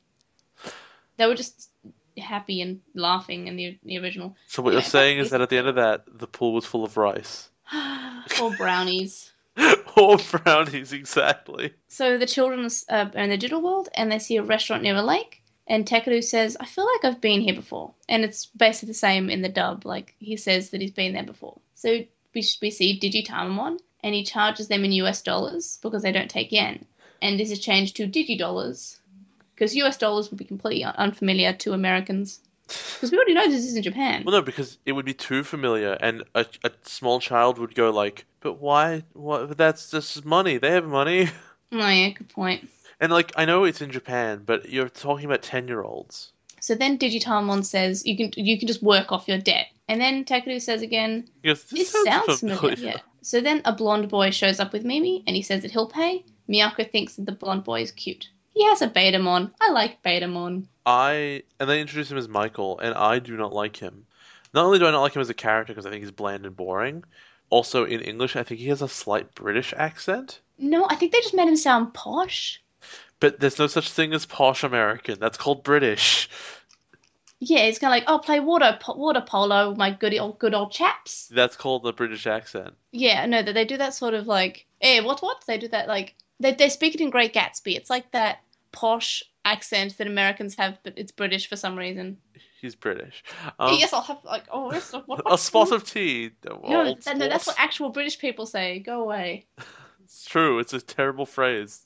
They 1.17 1.27
were 1.27 1.35
just 1.35 1.69
happy 2.17 2.61
and 2.61 2.81
laughing 2.93 3.47
in 3.47 3.55
the, 3.55 3.77
the 3.83 3.99
original. 3.99 4.35
So 4.47 4.61
what 4.61 4.73
you're 4.73 4.81
saying 4.81 5.19
is 5.19 5.29
that 5.31 5.41
at 5.41 5.49
the 5.49 5.57
end 5.57 5.67
of 5.67 5.75
that, 5.75 6.03
the 6.07 6.27
pool 6.27 6.53
was 6.53 6.65
full 6.65 6.83
of 6.83 6.97
rice. 6.97 7.49
or 8.41 8.55
brownies. 8.55 9.31
or 9.97 10.17
brownies, 10.17 10.93
exactly. 10.93 11.73
So 11.87 12.17
the 12.17 12.25
children 12.25 12.67
uh, 12.89 13.09
are 13.13 13.23
in 13.23 13.29
the 13.29 13.37
digital 13.37 13.61
world 13.61 13.89
and 13.93 14.11
they 14.11 14.19
see 14.19 14.37
a 14.37 14.43
restaurant 14.43 14.83
near 14.83 14.95
a 14.95 15.01
lake. 15.01 15.41
And 15.67 15.85
Takeru 15.85 16.23
says, 16.23 16.55
I 16.59 16.65
feel 16.65 16.85
like 16.85 17.05
I've 17.05 17.21
been 17.21 17.41
here 17.41 17.55
before. 17.55 17.93
And 18.07 18.23
it's 18.23 18.45
basically 18.45 18.87
the 18.87 18.93
same 18.93 19.29
in 19.29 19.41
the 19.41 19.49
dub. 19.49 19.85
Like, 19.85 20.13
he 20.19 20.37
says 20.37 20.69
that 20.69 20.81
he's 20.81 20.91
been 20.91 21.13
there 21.13 21.23
before. 21.23 21.59
So 21.73 22.03
we, 22.35 22.43
we 22.61 22.69
see 22.69 22.99
Digitamamon, 22.99 23.79
and 24.03 24.13
he 24.13 24.23
charges 24.23 24.67
them 24.67 24.85
in 24.85 24.91
US 24.91 25.23
dollars 25.23 25.79
because 25.81 26.03
they 26.03 26.11
don't 26.11 26.29
take 26.29 26.51
yen. 26.51 26.85
And 27.21 27.39
this 27.39 27.49
is 27.49 27.59
changed 27.59 27.95
to 27.95 28.07
Digi 28.07 28.37
dollars 28.37 28.99
because 29.55 29.75
US 29.75 29.97
dollars 29.97 30.29
would 30.29 30.37
be 30.37 30.45
completely 30.45 30.83
unfamiliar 30.83 31.53
to 31.53 31.73
Americans. 31.73 32.41
Because 32.67 33.11
we 33.11 33.17
already 33.17 33.33
know 33.33 33.47
this 33.47 33.65
is 33.65 33.75
in 33.75 33.83
Japan. 33.83 34.23
Well, 34.25 34.35
no, 34.35 34.41
because 34.41 34.77
it 34.85 34.93
would 34.93 35.05
be 35.05 35.13
too 35.13 35.43
familiar, 35.43 35.97
and 36.01 36.23
a, 36.33 36.45
a 36.63 36.71
small 36.83 37.19
child 37.19 37.59
would 37.59 37.75
go 37.75 37.91
like, 37.91 38.25
"But 38.39 38.59
why? 38.59 39.03
What? 39.13 39.57
That's 39.57 39.91
just 39.91 40.25
money. 40.25 40.57
They 40.57 40.71
have 40.71 40.85
money." 40.85 41.29
Oh 41.71 41.89
yeah, 41.89 42.09
good 42.09 42.29
point. 42.29 42.69
And 43.01 43.11
like, 43.11 43.33
I 43.35 43.43
know 43.45 43.65
it's 43.65 43.81
in 43.81 43.91
Japan, 43.91 44.43
but 44.45 44.69
you're 44.69 44.87
talking 44.87 45.25
about 45.25 45.41
ten-year-olds. 45.41 46.31
So 46.61 46.73
then 46.73 46.97
Digitamon 46.97 47.65
says 47.65 48.05
you 48.05 48.15
can 48.15 48.31
you 48.35 48.57
can 48.57 48.67
just 48.67 48.81
work 48.81 49.11
off 49.11 49.27
your 49.27 49.39
debt, 49.39 49.67
and 49.87 49.99
then 49.99 50.23
Takeru 50.25 50.61
says 50.61 50.81
again, 50.81 51.27
goes, 51.43 51.63
"This 51.65 51.91
"This 51.91 52.03
sounds 52.05 52.39
familiar." 52.39 52.75
Yeah. 52.77 52.97
So 53.21 53.41
then 53.41 53.61
a 53.65 53.73
blonde 53.73 54.09
boy 54.09 54.31
shows 54.31 54.59
up 54.59 54.73
with 54.73 54.85
Mimi, 54.85 55.23
and 55.27 55.35
he 55.35 55.41
says 55.41 55.61
that 55.63 55.71
he'll 55.71 55.89
pay. 55.89 56.23
Miyako 56.49 56.89
thinks 56.89 57.15
that 57.15 57.25
the 57.25 57.31
blonde 57.31 57.63
boy 57.63 57.81
is 57.81 57.91
cute. 57.91 58.29
He 58.53 58.63
has 58.65 58.81
a 58.81 58.87
Betamon. 58.87 59.51
I 59.59 59.71
like 59.71 60.01
Betamon. 60.03 60.67
I 60.85 61.43
and 61.59 61.69
they 61.69 61.81
introduce 61.81 62.11
him 62.11 62.17
as 62.17 62.27
Michael, 62.27 62.79
and 62.79 62.93
I 62.93 63.19
do 63.19 63.35
not 63.37 63.53
like 63.53 63.77
him. 63.77 64.05
Not 64.53 64.65
only 64.65 64.79
do 64.79 64.87
I 64.87 64.91
not 64.91 65.01
like 65.01 65.15
him 65.15 65.21
as 65.21 65.29
a 65.29 65.33
character 65.33 65.73
because 65.73 65.85
I 65.85 65.89
think 65.89 66.03
he's 66.03 66.11
bland 66.11 66.45
and 66.45 66.55
boring, 66.55 67.03
also 67.49 67.85
in 67.85 68.01
English 68.01 68.35
I 68.35 68.43
think 68.43 68.59
he 68.59 68.67
has 68.69 68.81
a 68.81 68.87
slight 68.87 69.33
British 69.35 69.73
accent. 69.75 70.39
No, 70.57 70.85
I 70.89 70.95
think 70.95 71.11
they 71.11 71.19
just 71.19 71.33
made 71.33 71.47
him 71.47 71.57
sound 71.57 71.93
posh. 71.93 72.61
But 73.19 73.39
there's 73.39 73.59
no 73.59 73.67
such 73.67 73.89
thing 73.89 74.13
as 74.13 74.25
posh 74.25 74.63
American. 74.63 75.19
That's 75.19 75.37
called 75.37 75.63
British. 75.63 76.29
Yeah, 77.39 77.59
it's 77.59 77.79
kind 77.79 77.93
of 77.93 77.97
like, 77.97 78.05
oh, 78.07 78.19
play 78.19 78.39
water 78.39 78.77
po- 78.79 78.95
water 78.95 79.21
polo, 79.21 79.75
my 79.75 79.91
good 79.91 80.17
old 80.17 80.39
good 80.39 80.53
old 80.53 80.71
chaps. 80.71 81.27
That's 81.27 81.57
called 81.57 81.83
the 81.83 81.93
British 81.93 82.27
accent. 82.27 82.73
Yeah, 82.91 83.25
no, 83.25 83.41
that 83.41 83.53
they 83.53 83.65
do 83.65 83.77
that 83.77 83.93
sort 83.93 84.13
of 84.13 84.25
like, 84.27 84.65
eh, 84.81 85.01
what 85.01 85.21
what? 85.21 85.43
They 85.45 85.57
do 85.57 85.67
that 85.69 85.87
like 85.87 86.15
they 86.39 86.53
they 86.53 86.69
speak 86.69 86.95
it 86.95 87.01
in 87.01 87.09
Great 87.09 87.33
Gatsby. 87.33 87.75
It's 87.75 87.89
like 87.89 88.11
that 88.11 88.39
posh 88.75 89.23
accent 89.45 89.97
that 89.97 90.07
Americans 90.07 90.55
have, 90.55 90.77
but 90.83 90.93
it's 90.97 91.11
British 91.11 91.47
for 91.47 91.55
some 91.55 91.77
reason. 91.77 92.17
He's 92.61 92.75
British. 92.75 93.23
Um, 93.59 93.75
yes, 93.79 93.93
I'll 93.93 94.01
have 94.01 94.23
like, 94.23 94.43
oh, 94.51 94.71
what, 95.05 95.21
a 95.31 95.37
spot 95.37 95.71
of 95.71 95.83
tea. 95.89 96.31
No, 96.43 96.93
that- 96.93 97.17
no, 97.17 97.27
that's 97.29 97.47
what 97.47 97.55
actual 97.59 97.89
British 97.89 98.19
people 98.19 98.45
say. 98.45 98.79
Go 98.79 99.01
away. 99.01 99.47
It's 100.03 100.23
true. 100.25 100.59
It's 100.59 100.71
a 100.73 100.79
terrible 100.79 101.25
phrase. 101.25 101.81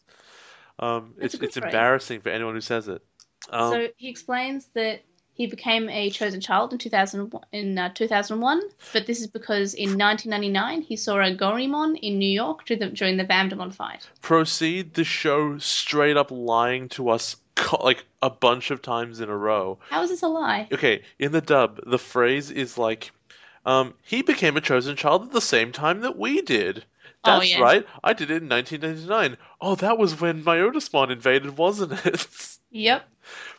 Um, 0.78 1.14
It's 1.22 1.36
it's 1.36 1.56
embarrassing 1.56 2.20
for 2.20 2.28
anyone 2.28 2.54
who 2.54 2.60
says 2.60 2.90
it. 2.90 3.02
Um, 3.50 3.72
so 3.72 3.88
he 3.96 4.10
explains 4.10 4.68
that 4.74 5.04
he 5.40 5.48
became 5.48 5.90
a 5.90 6.10
chosen 6.10 6.42
child 6.42 6.74
in 6.74 6.78
2000 6.78 7.34
in 7.54 7.78
uh, 7.78 7.90
2001, 7.94 8.62
but 8.92 9.08
this 9.08 9.22
is 9.22 9.28
because 9.28 9.74
in 9.74 9.98
1999 9.98 10.82
he 10.82 10.98
saw 10.98 11.16
a 11.16 11.34
Gorimon 11.34 11.98
in 12.02 12.20
New 12.20 12.30
York 12.30 12.66
during 12.66 12.82
the, 12.82 12.90
during 12.90 13.16
the 13.16 13.24
Vamdemon 13.24 13.74
fight. 13.74 14.06
proceed 14.22 14.96
the 14.96 15.06
show 15.06 15.58
straight 15.58 16.18
up 16.18 16.30
lying 16.30 16.90
to 16.90 17.08
us 17.08 17.38
like 17.82 18.04
a 18.22 18.30
bunch 18.30 18.70
of 18.70 18.82
times 18.82 19.22
in 19.22 19.30
a 19.30 19.38
row. 19.38 19.80
How 19.90 20.04
is 20.04 20.10
this 20.10 20.24
a 20.24 20.28
lie? 20.28 20.68
Okay, 20.74 21.04
in 21.20 21.32
the 21.32 21.40
dub, 21.40 21.80
the 21.88 21.98
phrase 21.98 22.52
is 22.52 22.78
like, 22.78 23.12
um, 23.66 23.94
he 24.04 24.22
became 24.22 24.58
a 24.58 24.62
chosen 24.62 24.98
child 24.98 25.24
at 25.24 25.32
the 25.32 25.40
same 25.40 25.72
time 25.72 26.02
that 26.02 26.18
we 26.18 26.42
did. 26.42 26.84
Oh, 27.24 27.40
That's 27.40 27.50
yeah. 27.50 27.62
right. 27.62 27.88
I 28.04 28.12
did 28.12 28.30
it 28.30 28.44
in 28.44 28.50
1999. 28.50 29.38
Oh, 29.62 29.76
that 29.76 29.98
was 29.98 30.20
when 30.20 30.44
Myotismon 30.44 31.12
invaded, 31.12 31.58
wasn't 31.58 32.06
it? 32.06 32.28
Yep. 32.72 33.08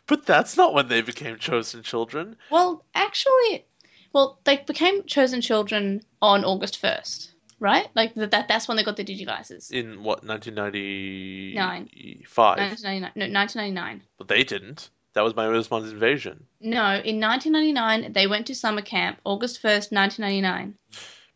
but 0.07 0.25
that's 0.25 0.57
not 0.57 0.73
when 0.73 0.87
they 0.87 1.01
became 1.01 1.37
chosen 1.37 1.83
children. 1.83 2.35
Well, 2.49 2.83
actually, 2.95 3.65
well, 4.13 4.39
they 4.43 4.57
became 4.57 5.03
chosen 5.05 5.41
children 5.41 6.01
on 6.21 6.43
August 6.45 6.81
1st, 6.81 7.31
right? 7.59 7.87
Like 7.95 8.13
that, 8.15 8.31
that 8.31 8.47
that's 8.47 8.67
when 8.67 8.77
they 8.77 8.83
got 8.83 8.97
the 8.97 9.03
Digivices. 9.03 9.71
In 9.71 10.03
what 10.03 10.23
1995? 10.23 11.55
Nine. 11.55 11.89
1999. 12.23 13.11
No, 13.15 13.39
1999. 13.39 14.01
But 14.17 14.27
they 14.27 14.43
didn't. 14.43 14.89
That 15.13 15.23
was 15.23 15.33
Myotismon's 15.33 15.91
invasion. 15.91 16.45
No, 16.61 17.01
in 17.03 17.19
1999 17.19 18.13
they 18.13 18.27
went 18.27 18.47
to 18.47 18.55
summer 18.55 18.81
camp, 18.81 19.19
August 19.25 19.61
1st, 19.61 19.91
1999. 19.91 20.75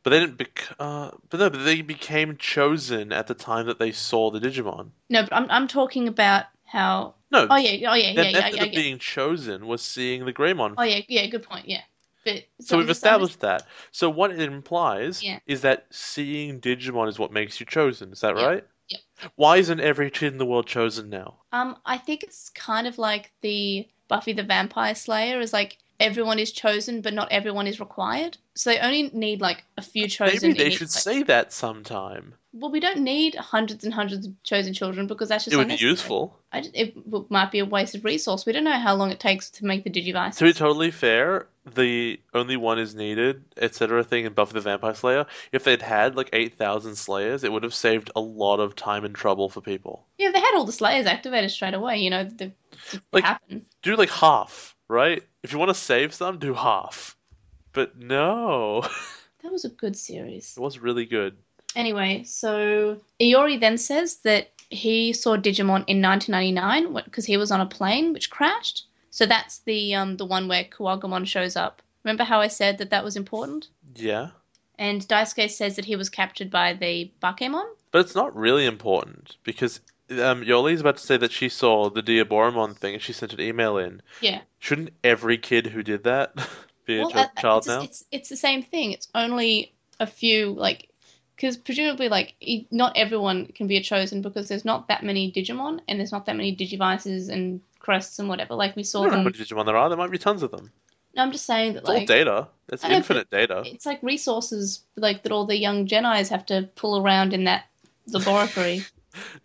But 0.03 0.09
they 0.11 0.19
didn't. 0.19 0.37
Bec- 0.37 0.75
uh, 0.79 1.11
but 1.29 1.39
no, 1.39 1.49
but 1.49 1.63
they 1.65 1.81
became 1.81 2.37
chosen 2.37 3.11
at 3.11 3.27
the 3.27 3.33
time 3.33 3.65
that 3.65 3.79
they 3.79 3.91
saw 3.91 4.29
the 4.31 4.39
Digimon. 4.39 4.91
No, 5.09 5.23
but 5.23 5.33
I'm 5.33 5.49
I'm 5.49 5.67
talking 5.67 6.07
about 6.07 6.45
how. 6.75 7.15
No. 7.31 7.47
Oh 7.49 7.55
yeah, 7.55 7.91
oh 7.91 7.95
yeah, 7.95 8.13
the 8.13 8.23
yeah, 8.23 8.29
yeah, 8.29 8.39
method 8.39 8.55
yeah, 8.57 8.63
of 8.63 8.73
yeah. 8.73 8.79
being 8.79 8.99
chosen 8.99 9.65
was 9.67 9.81
seeing 9.81 10.25
the 10.25 10.33
Greymon. 10.33 10.75
Oh 10.77 10.83
yeah, 10.83 11.01
yeah. 11.07 11.25
Good 11.27 11.43
point. 11.43 11.67
Yeah, 11.67 11.81
but 12.23 12.43
so 12.61 12.77
we've 12.77 12.87
just- 12.87 13.05
I'm 13.05 13.19
just- 13.21 13.35
established 13.35 13.39
that. 13.41 13.67
So 13.91 14.09
what 14.09 14.31
it 14.31 14.39
implies 14.39 15.23
Yeah. 15.23 15.39
is 15.47 15.61
that 15.61 15.87
seeing 15.89 16.61
Digimon 16.61 17.07
is 17.07 17.17
what 17.19 17.31
makes 17.31 17.59
you 17.59 17.65
chosen. 17.65 18.11
Is 18.11 18.21
that 18.21 18.35
right? 18.35 18.63
yep. 18.89 19.01
Why 19.35 19.57
isn't 19.57 19.79
every 19.79 20.11
kid 20.11 20.33
in 20.33 20.37
the 20.37 20.45
world 20.45 20.67
chosen 20.67 21.09
now? 21.09 21.39
Um, 21.51 21.77
I 21.85 21.97
think 21.97 22.23
it's 22.23 22.49
kind 22.49 22.85
of 22.85 22.97
like 22.99 23.31
the 23.41 23.87
Buffy 24.07 24.33
the 24.33 24.43
Vampire 24.43 24.93
Slayer 24.93 25.39
is 25.39 25.51
like 25.53 25.77
everyone 25.99 26.37
is 26.39 26.51
chosen, 26.51 27.01
but 27.01 27.13
not 27.13 27.31
everyone 27.31 27.67
is 27.67 27.79
required. 27.79 28.37
So 28.53 28.69
they 28.69 28.79
only 28.79 29.09
need 29.13 29.41
like 29.41 29.63
a 29.77 29.81
few 29.81 30.07
chosen. 30.07 30.49
Maybe 30.49 30.63
they 30.63 30.69
should 30.69 30.89
place. 30.89 31.03
say 31.03 31.23
that 31.23 31.51
sometime. 31.53 32.35
Well, 32.57 32.71
we 32.71 32.79
don't 32.79 32.99
need 33.01 33.35
hundreds 33.35 33.83
and 33.83 33.93
hundreds 33.93 34.25
of 34.27 34.33
chosen 34.43 34.73
children 34.73 35.07
because 35.07 35.27
that's 35.27 35.43
just 35.43 35.53
It 35.53 35.57
would 35.57 35.67
be 35.67 35.75
useful. 35.75 36.39
I, 36.53 36.61
ju- 36.61 36.71
it 36.73 36.95
might 37.29 37.51
be 37.51 37.59
a 37.59 37.65
wasted 37.65 38.05
resource. 38.05 38.45
We 38.45 38.53
don't 38.53 38.63
know 38.63 38.79
how 38.79 38.95
long 38.95 39.11
it 39.11 39.19
takes 39.19 39.49
to 39.51 39.65
make 39.65 39.83
the 39.83 39.89
Digivice. 39.89 40.37
To 40.37 40.45
be 40.45 40.53
totally 40.53 40.89
fair, 40.89 41.47
the 41.75 42.17
only 42.33 42.55
one 42.55 42.79
is 42.79 42.95
needed, 42.95 43.43
etc. 43.57 44.05
thing 44.05 44.23
in 44.23 44.31
Buffy 44.31 44.53
the 44.53 44.61
Vampire 44.61 44.93
Slayer. 44.93 45.25
If 45.51 45.65
they'd 45.65 45.81
had 45.81 46.15
like 46.15 46.29
eight 46.31 46.57
thousand 46.57 46.95
Slayers, 46.95 47.43
it 47.43 47.51
would 47.51 47.63
have 47.63 47.73
saved 47.75 48.09
a 48.15 48.21
lot 48.21 48.61
of 48.61 48.73
time 48.73 49.03
and 49.03 49.13
trouble 49.13 49.49
for 49.49 49.59
people. 49.59 50.05
Yeah, 50.17 50.27
if 50.27 50.33
they 50.33 50.39
had 50.39 50.53
all 50.55 50.63
the 50.63 50.71
Slayers 50.71 51.07
activated 51.07 51.51
straight 51.51 51.73
away, 51.73 51.97
you 51.97 52.09
know, 52.09 52.23
the, 52.23 52.53
the 52.91 53.01
Like- 53.11 53.25
happen. 53.25 53.65
Do 53.81 53.97
like 53.97 54.09
half, 54.09 54.75
right? 54.87 55.21
If 55.43 55.51
you 55.51 55.59
want 55.59 55.69
to 55.69 55.75
save 55.75 56.13
some, 56.13 56.39
do 56.39 56.53
half. 56.53 57.17
But 57.73 57.97
no, 57.99 58.81
That 59.43 59.51
was 59.51 59.65
a 59.65 59.69
good 59.69 59.97
series. 59.97 60.55
it 60.57 60.61
was 60.61 60.79
really 60.79 61.05
good. 61.05 61.35
Anyway, 61.75 62.23
so 62.23 62.97
Iori 63.19 63.59
then 63.59 63.77
says 63.77 64.17
that 64.17 64.51
he 64.69 65.13
saw 65.13 65.35
Digimon 65.37 65.83
in 65.87 66.01
1999 66.01 67.03
because 67.05 67.25
he 67.25 67.37
was 67.37 67.51
on 67.51 67.61
a 67.61 67.65
plane 67.65 68.13
which 68.13 68.29
crashed. 68.29 68.85
So 69.09 69.25
that's 69.25 69.59
the 69.59 69.95
um 69.95 70.17
the 70.17 70.25
one 70.25 70.47
where 70.47 70.63
Kuwagamon 70.63 71.25
shows 71.25 71.55
up. 71.55 71.81
Remember 72.03 72.23
how 72.23 72.39
I 72.41 72.47
said 72.47 72.77
that 72.77 72.89
that 72.89 73.03
was 73.03 73.15
important? 73.15 73.67
Yeah. 73.95 74.29
And 74.77 75.01
Daisuke 75.07 75.49
says 75.49 75.75
that 75.77 75.85
he 75.85 75.95
was 75.95 76.09
captured 76.09 76.51
by 76.51 76.73
the 76.73 77.11
Bakemon. 77.23 77.65
But 77.91 77.99
it's 77.99 78.15
not 78.15 78.35
really 78.35 78.65
important 78.65 79.37
because 79.43 79.79
um, 80.11 80.43
Yolei's 80.43 80.81
about 80.81 80.97
to 80.97 81.03
say 81.05 81.17
that 81.17 81.31
she 81.31 81.47
saw 81.49 81.89
the 81.89 82.03
Diaboromon 82.03 82.75
thing 82.75 82.93
and 82.93 83.01
she 83.01 83.13
sent 83.13 83.33
an 83.33 83.39
email 83.41 83.77
in. 83.77 84.01
Yeah. 84.21 84.41
Shouldn't 84.59 84.91
every 85.03 85.37
kid 85.37 85.67
who 85.67 85.81
did 85.81 86.03
that 86.03 86.35
be 86.85 86.97
a 86.97 87.01
Well, 87.01 87.11
ch- 87.11 87.15
uh, 87.15 87.27
child 87.39 87.59
it's, 87.59 87.67
now? 87.67 87.81
it's 87.81 88.03
it's 88.11 88.29
the 88.29 88.37
same 88.37 88.61
thing. 88.61 88.91
It's 88.91 89.07
only 89.15 89.73
a 89.99 90.05
few 90.07 90.51
like 90.53 90.89
because 91.35 91.57
presumably 91.57 92.09
like 92.09 92.33
not 92.71 92.93
everyone 92.95 93.47
can 93.47 93.67
be 93.67 93.77
a 93.77 93.81
chosen 93.83 94.21
because 94.21 94.47
there's 94.47 94.65
not 94.65 94.87
that 94.87 95.03
many 95.03 95.31
Digimon 95.31 95.79
and 95.87 95.99
there's 95.99 96.11
not 96.11 96.25
that 96.25 96.35
many 96.35 96.55
Digivices 96.55 97.29
and 97.29 97.61
crests 97.79 98.19
and 98.19 98.27
whatever. 98.29 98.55
Like 98.55 98.75
we 98.75 98.81
I 98.81 98.83
saw 98.83 99.01
don't 99.01 99.11
know 99.11 99.17
how 99.17 99.23
them. 99.23 99.33
many 99.33 99.37
Digimon 99.45 99.65
there 99.65 99.77
are. 99.77 99.89
There 99.89 99.97
might 99.97 100.11
be 100.11 100.17
tons 100.17 100.43
of 100.43 100.51
them. 100.51 100.71
No, 101.15 101.23
I'm 101.23 101.31
just 101.31 101.45
saying 101.45 101.73
that 101.73 101.79
It's 101.81 101.89
all 101.89 102.05
data. 102.05 102.47
It's 102.69 102.83
know, 102.83 102.89
infinite 102.89 103.29
data. 103.29 103.63
it's 103.65 103.85
like 103.85 104.01
resources 104.03 104.83
like 104.97 105.23
that 105.23 105.31
all 105.31 105.45
the 105.45 105.57
young 105.57 105.87
Jedi's 105.87 106.29
have 106.29 106.45
to 106.47 106.69
pull 106.75 107.01
around 107.01 107.33
in 107.33 107.43
that 107.45 107.65
laboratory. 108.07 108.83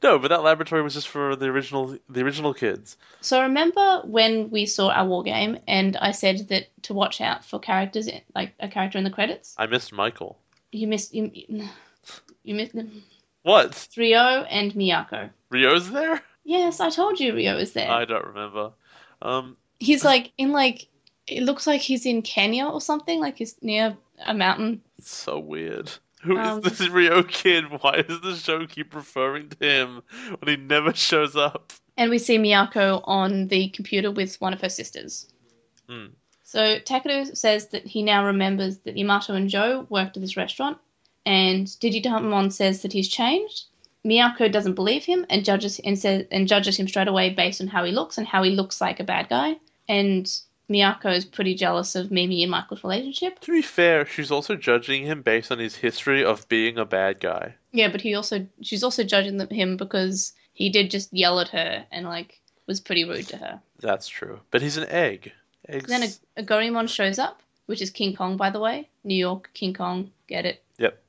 No, 0.02 0.18
but 0.18 0.28
that 0.28 0.42
laboratory 0.42 0.82
was 0.82 0.94
just 0.94 1.06
for 1.06 1.36
the 1.36 1.46
original 1.46 1.96
the 2.08 2.22
original 2.22 2.52
kids. 2.52 2.96
so 3.20 3.40
remember 3.40 4.02
when 4.04 4.50
we 4.50 4.66
saw 4.66 4.88
our 4.90 5.06
war 5.06 5.22
game 5.22 5.60
and 5.68 5.96
I 5.98 6.10
said 6.10 6.48
that 6.48 6.70
to 6.82 6.92
watch 6.92 7.20
out 7.20 7.44
for 7.44 7.60
characters 7.60 8.08
like 8.34 8.52
a 8.58 8.66
character 8.68 8.98
in 8.98 9.04
the 9.04 9.10
credits. 9.10 9.54
I 9.58 9.66
missed 9.66 9.92
Michael. 9.92 10.36
You 10.72 10.86
missed 10.86 11.14
you, 11.14 11.30
you 12.42 12.54
missed 12.54 12.74
them. 12.74 13.02
What? 13.42 13.88
Rio 13.96 14.18
and 14.50 14.72
Miyako. 14.74 15.30
Rio's 15.50 15.90
there? 15.90 16.22
Yes, 16.44 16.80
I 16.80 16.90
told 16.90 17.20
you 17.20 17.34
Rio 17.34 17.56
is 17.58 17.72
there. 17.72 17.90
I 17.90 18.04
don't 18.04 18.26
remember. 18.26 18.72
Um, 19.22 19.56
He's 19.78 20.04
like 20.04 20.32
in 20.38 20.52
like 20.52 20.88
it 21.26 21.42
looks 21.42 21.66
like 21.66 21.80
he's 21.80 22.06
in 22.06 22.22
Kenya 22.22 22.66
or 22.66 22.80
something. 22.80 23.20
Like 23.20 23.38
he's 23.38 23.56
near 23.62 23.96
a 24.26 24.34
mountain. 24.34 24.82
it's 24.98 25.10
so 25.10 25.38
weird. 25.38 25.90
Who 26.22 26.38
is 26.38 26.46
Um, 26.48 26.60
this 26.62 26.80
Rio 26.88 27.22
kid? 27.22 27.64
Why 27.80 28.02
does 28.02 28.20
the 28.20 28.36
show 28.36 28.66
keep 28.66 28.94
referring 28.94 29.48
to 29.50 29.56
him 29.64 30.02
when 30.38 30.48
he 30.48 30.56
never 30.56 30.92
shows 30.94 31.34
up? 31.36 31.72
And 31.96 32.10
we 32.10 32.18
see 32.18 32.38
Miyako 32.38 33.02
on 33.04 33.48
the 33.48 33.68
computer 33.70 34.10
with 34.10 34.40
one 34.40 34.52
of 34.52 34.60
her 34.60 34.68
sisters. 34.68 35.28
Hmm. 35.88 36.06
So 36.50 36.80
Takeru 36.80 37.36
says 37.36 37.68
that 37.68 37.86
he 37.86 38.02
now 38.02 38.26
remembers 38.26 38.78
that 38.78 38.96
Yamato 38.96 39.34
and 39.34 39.48
Joe 39.48 39.86
worked 39.88 40.16
at 40.16 40.20
this 40.20 40.36
restaurant, 40.36 40.78
and 41.24 41.68
Digitamon 41.68 42.52
says 42.52 42.82
that 42.82 42.92
he's 42.92 43.08
changed. 43.08 43.66
Miyako 44.04 44.50
doesn't 44.50 44.74
believe 44.74 45.04
him 45.04 45.24
and 45.30 45.44
judges 45.44 45.78
and 45.84 45.96
says 45.96 46.26
and 46.32 46.48
judges 46.48 46.76
him 46.76 46.88
straight 46.88 47.06
away 47.06 47.30
based 47.30 47.60
on 47.60 47.68
how 47.68 47.84
he 47.84 47.92
looks 47.92 48.18
and 48.18 48.26
how 48.26 48.42
he 48.42 48.50
looks 48.50 48.80
like 48.80 48.98
a 48.98 49.04
bad 49.04 49.28
guy. 49.28 49.58
And 49.88 50.26
Miyako 50.68 51.14
is 51.14 51.24
pretty 51.24 51.54
jealous 51.54 51.94
of 51.94 52.10
Mimi 52.10 52.42
and 52.42 52.50
Michael's 52.50 52.82
relationship. 52.82 53.38
To 53.42 53.52
be 53.52 53.62
fair, 53.62 54.04
she's 54.04 54.32
also 54.32 54.56
judging 54.56 55.04
him 55.04 55.22
based 55.22 55.52
on 55.52 55.60
his 55.60 55.76
history 55.76 56.24
of 56.24 56.48
being 56.48 56.78
a 56.78 56.84
bad 56.84 57.20
guy. 57.20 57.54
Yeah, 57.70 57.92
but 57.92 58.00
he 58.00 58.16
also 58.16 58.44
she's 58.60 58.82
also 58.82 59.04
judging 59.04 59.36
them- 59.36 59.50
him 59.50 59.76
because 59.76 60.32
he 60.52 60.68
did 60.68 60.90
just 60.90 61.12
yell 61.12 61.38
at 61.38 61.50
her 61.50 61.86
and 61.92 62.06
like 62.06 62.40
was 62.66 62.80
pretty 62.80 63.04
rude 63.04 63.28
to 63.28 63.36
her. 63.36 63.60
That's 63.78 64.08
true. 64.08 64.40
But 64.50 64.62
he's 64.62 64.78
an 64.78 64.88
egg. 64.88 65.32
Then 65.68 66.02
a, 66.02 66.08
a 66.40 66.42
Gorimon 66.42 66.88
shows 66.88 67.18
up, 67.18 67.42
which 67.66 67.82
is 67.82 67.90
King 67.90 68.14
Kong, 68.16 68.36
by 68.36 68.50
the 68.50 68.60
way. 68.60 68.88
New 69.04 69.14
York, 69.14 69.50
King 69.54 69.74
Kong, 69.74 70.10
get 70.26 70.44
it? 70.46 70.62
Yep. 70.78 71.00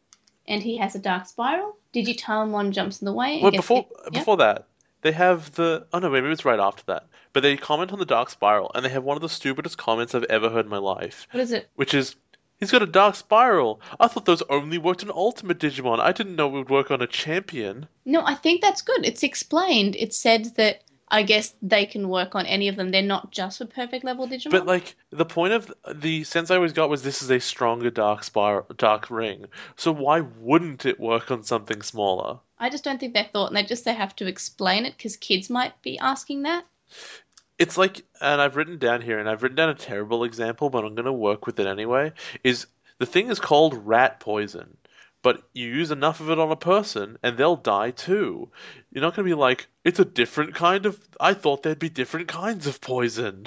And 0.47 0.61
he 0.63 0.77
has 0.77 0.95
a 0.95 0.99
dark 0.99 1.25
spiral. 1.27 1.75
Digitalmon 1.93 2.71
jumps 2.71 3.01
in 3.01 3.05
the 3.05 3.13
way. 3.13 3.39
Well, 3.41 3.51
before 3.51 3.77
hit- 3.77 3.87
Yep. 4.05 4.13
before 4.13 4.37
that, 4.37 4.67
they 5.01 5.11
have 5.11 5.51
the 5.55 5.85
oh 5.93 5.99
no, 5.99 6.09
maybe 6.09 6.27
it's 6.29 6.45
right 6.45 6.59
after 6.59 6.83
that. 6.87 7.07
But 7.33 7.43
they 7.43 7.55
comment 7.57 7.91
on 7.93 7.99
the 7.99 8.05
dark 8.05 8.29
spiral, 8.29 8.71
and 8.75 8.83
they 8.85 8.89
have 8.89 9.03
one 9.03 9.17
of 9.17 9.21
the 9.21 9.29
stupidest 9.29 9.77
comments 9.77 10.13
I've 10.13 10.23
ever 10.25 10.49
heard 10.49 10.65
in 10.65 10.71
my 10.71 10.77
life, 10.77 11.27
What 11.31 11.41
is 11.41 11.51
it? 11.53 11.69
which 11.75 11.93
is, 11.93 12.15
"He's 12.59 12.71
got 12.71 12.81
a 12.81 12.85
dark 12.87 13.15
spiral. 13.15 13.79
I 13.99 14.07
thought 14.07 14.25
those 14.25 14.43
only 14.49 14.77
worked 14.77 15.03
on 15.03 15.09
Ultimate 15.11 15.57
Digimon. 15.59 15.99
I 15.99 16.11
didn't 16.11 16.35
know 16.35 16.47
it 16.49 16.51
would 16.51 16.69
work 16.69 16.91
on 16.91 17.01
a 17.01 17.07
champion." 17.07 17.87
No, 18.05 18.21
I 18.25 18.35
think 18.35 18.61
that's 18.61 18.81
good. 18.81 19.05
It's 19.05 19.23
explained. 19.23 19.95
It 19.97 20.13
said 20.13 20.55
that 20.55 20.83
I 21.11 21.23
guess 21.23 21.53
they 21.61 21.85
can 21.85 22.07
work 22.07 22.35
on 22.35 22.45
any 22.45 22.69
of 22.69 22.77
them. 22.77 22.89
They're 22.89 23.01
not 23.01 23.31
just 23.31 23.57
for 23.57 23.65
perfect 23.65 24.05
level 24.05 24.27
Digimon. 24.27 24.51
But 24.51 24.65
like 24.65 24.95
the 25.09 25.25
point 25.25 25.51
of 25.51 25.71
the 25.93 26.23
sense 26.23 26.49
I 26.49 26.55
always 26.55 26.71
got 26.71 26.89
was 26.89 27.03
this 27.03 27.21
is 27.21 27.29
a 27.29 27.39
stronger 27.39 27.89
dark 27.89 28.23
spiral, 28.23 28.65
dark 28.77 29.11
ring. 29.11 29.45
So 29.75 29.91
why 29.91 30.21
wouldn't 30.39 30.85
it 30.85 30.99
work 31.01 31.29
on 31.29 31.43
something 31.43 31.81
smaller? 31.81 32.39
I 32.59 32.69
just 32.69 32.85
don't 32.85 32.97
think 32.97 33.13
they 33.13 33.29
thought, 33.33 33.47
and 33.47 33.57
they 33.57 33.63
just 33.63 33.83
they 33.83 33.93
have 33.93 34.15
to 34.17 34.27
explain 34.27 34.85
it 34.85 34.95
because 34.95 35.17
kids 35.17 35.49
might 35.49 35.79
be 35.81 35.99
asking 35.99 36.43
that. 36.43 36.65
It's 37.59 37.77
like, 37.77 38.05
and 38.21 38.39
I've 38.41 38.55
written 38.55 38.77
down 38.77 39.01
here, 39.01 39.19
and 39.19 39.29
I've 39.29 39.43
written 39.43 39.57
down 39.57 39.69
a 39.69 39.75
terrible 39.75 40.23
example, 40.23 40.69
but 40.69 40.85
I'm 40.85 40.95
going 40.95 41.05
to 41.05 41.13
work 41.13 41.45
with 41.45 41.59
it 41.59 41.67
anyway. 41.67 42.13
Is 42.43 42.67
the 42.99 43.05
thing 43.05 43.29
is 43.29 43.39
called 43.39 43.85
rat 43.85 44.19
poison, 44.21 44.77
but 45.21 45.43
you 45.53 45.67
use 45.67 45.91
enough 45.91 46.19
of 46.19 46.29
it 46.29 46.39
on 46.39 46.51
a 46.51 46.55
person, 46.55 47.17
and 47.21 47.37
they'll 47.37 47.55
die 47.55 47.91
too. 47.91 48.49
You're 48.91 49.01
not 49.01 49.15
going 49.15 49.27
to 49.27 49.35
be 49.35 49.39
like, 49.39 49.67
it's 49.83 49.99
a 49.99 50.05
different 50.05 50.55
kind 50.55 50.85
of. 50.85 50.99
I 51.19 51.33
thought 51.33 51.63
there'd 51.63 51.79
be 51.79 51.89
different 51.89 52.27
kinds 52.27 52.67
of 52.67 52.81
poison. 52.81 53.45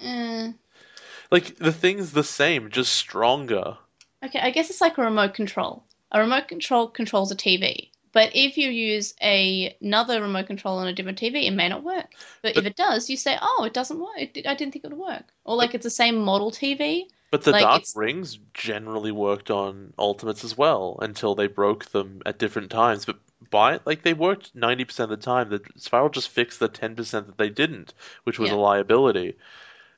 Eh. 0.00 0.52
like 1.30 1.56
the 1.56 1.72
thing's 1.72 2.12
the 2.12 2.24
same, 2.24 2.70
just 2.70 2.92
stronger. 2.92 3.78
Okay, 4.24 4.40
I 4.40 4.50
guess 4.50 4.70
it's 4.70 4.80
like 4.80 4.98
a 4.98 5.02
remote 5.02 5.34
control. 5.34 5.84
A 6.12 6.20
remote 6.20 6.48
control 6.48 6.88
controls 6.88 7.32
a 7.32 7.36
TV. 7.36 7.90
But 8.12 8.30
if 8.34 8.56
you 8.56 8.70
use 8.70 9.12
a, 9.22 9.76
another 9.82 10.22
remote 10.22 10.46
control 10.46 10.78
on 10.78 10.86
a 10.86 10.92
different 10.92 11.20
TV, 11.20 11.44
it 11.44 11.50
may 11.50 11.68
not 11.68 11.82
work. 11.82 12.12
But, 12.40 12.54
But- 12.54 12.64
if 12.64 12.66
it 12.70 12.76
does, 12.76 13.10
you 13.10 13.16
say, 13.16 13.36
"Oh, 13.42 13.64
it 13.66 13.74
doesn't 13.74 13.98
work. 13.98 14.16
It, 14.16 14.46
I 14.46 14.54
didn't 14.54 14.72
think 14.72 14.84
it 14.84 14.90
would 14.90 14.98
work." 14.98 15.24
Or 15.44 15.56
like 15.56 15.74
it's 15.74 15.84
the 15.84 15.90
same 15.90 16.16
model 16.16 16.50
TV. 16.50 17.08
But 17.30 17.42
the 17.42 17.50
Like, 17.52 17.62
dark 17.62 17.82
it's- 17.82 17.96
rings 17.96 18.38
generally 18.54 19.10
worked 19.12 19.50
on 19.50 19.92
ultimates 19.98 20.44
as 20.44 20.56
well 20.56 20.98
until 21.02 21.34
they 21.34 21.48
broke 21.48 21.86
them 21.86 22.22
at 22.24 22.38
different 22.38 22.70
times. 22.70 23.04
But 23.04 23.18
by 23.50 23.80
like 23.84 24.02
they 24.02 24.14
worked 24.14 24.54
ninety 24.54 24.84
percent 24.84 25.10
of 25.12 25.18
the 25.18 25.24
time. 25.24 25.50
The 25.50 25.60
spiral 25.76 26.08
just 26.08 26.28
fixed 26.28 26.60
the 26.60 26.68
ten 26.68 26.94
percent 26.96 27.26
that 27.26 27.36
they 27.38 27.50
didn't, 27.50 27.94
which 28.24 28.38
was 28.38 28.50
Yeah. 28.50 28.56
a 28.56 28.58
liability. 28.58 29.36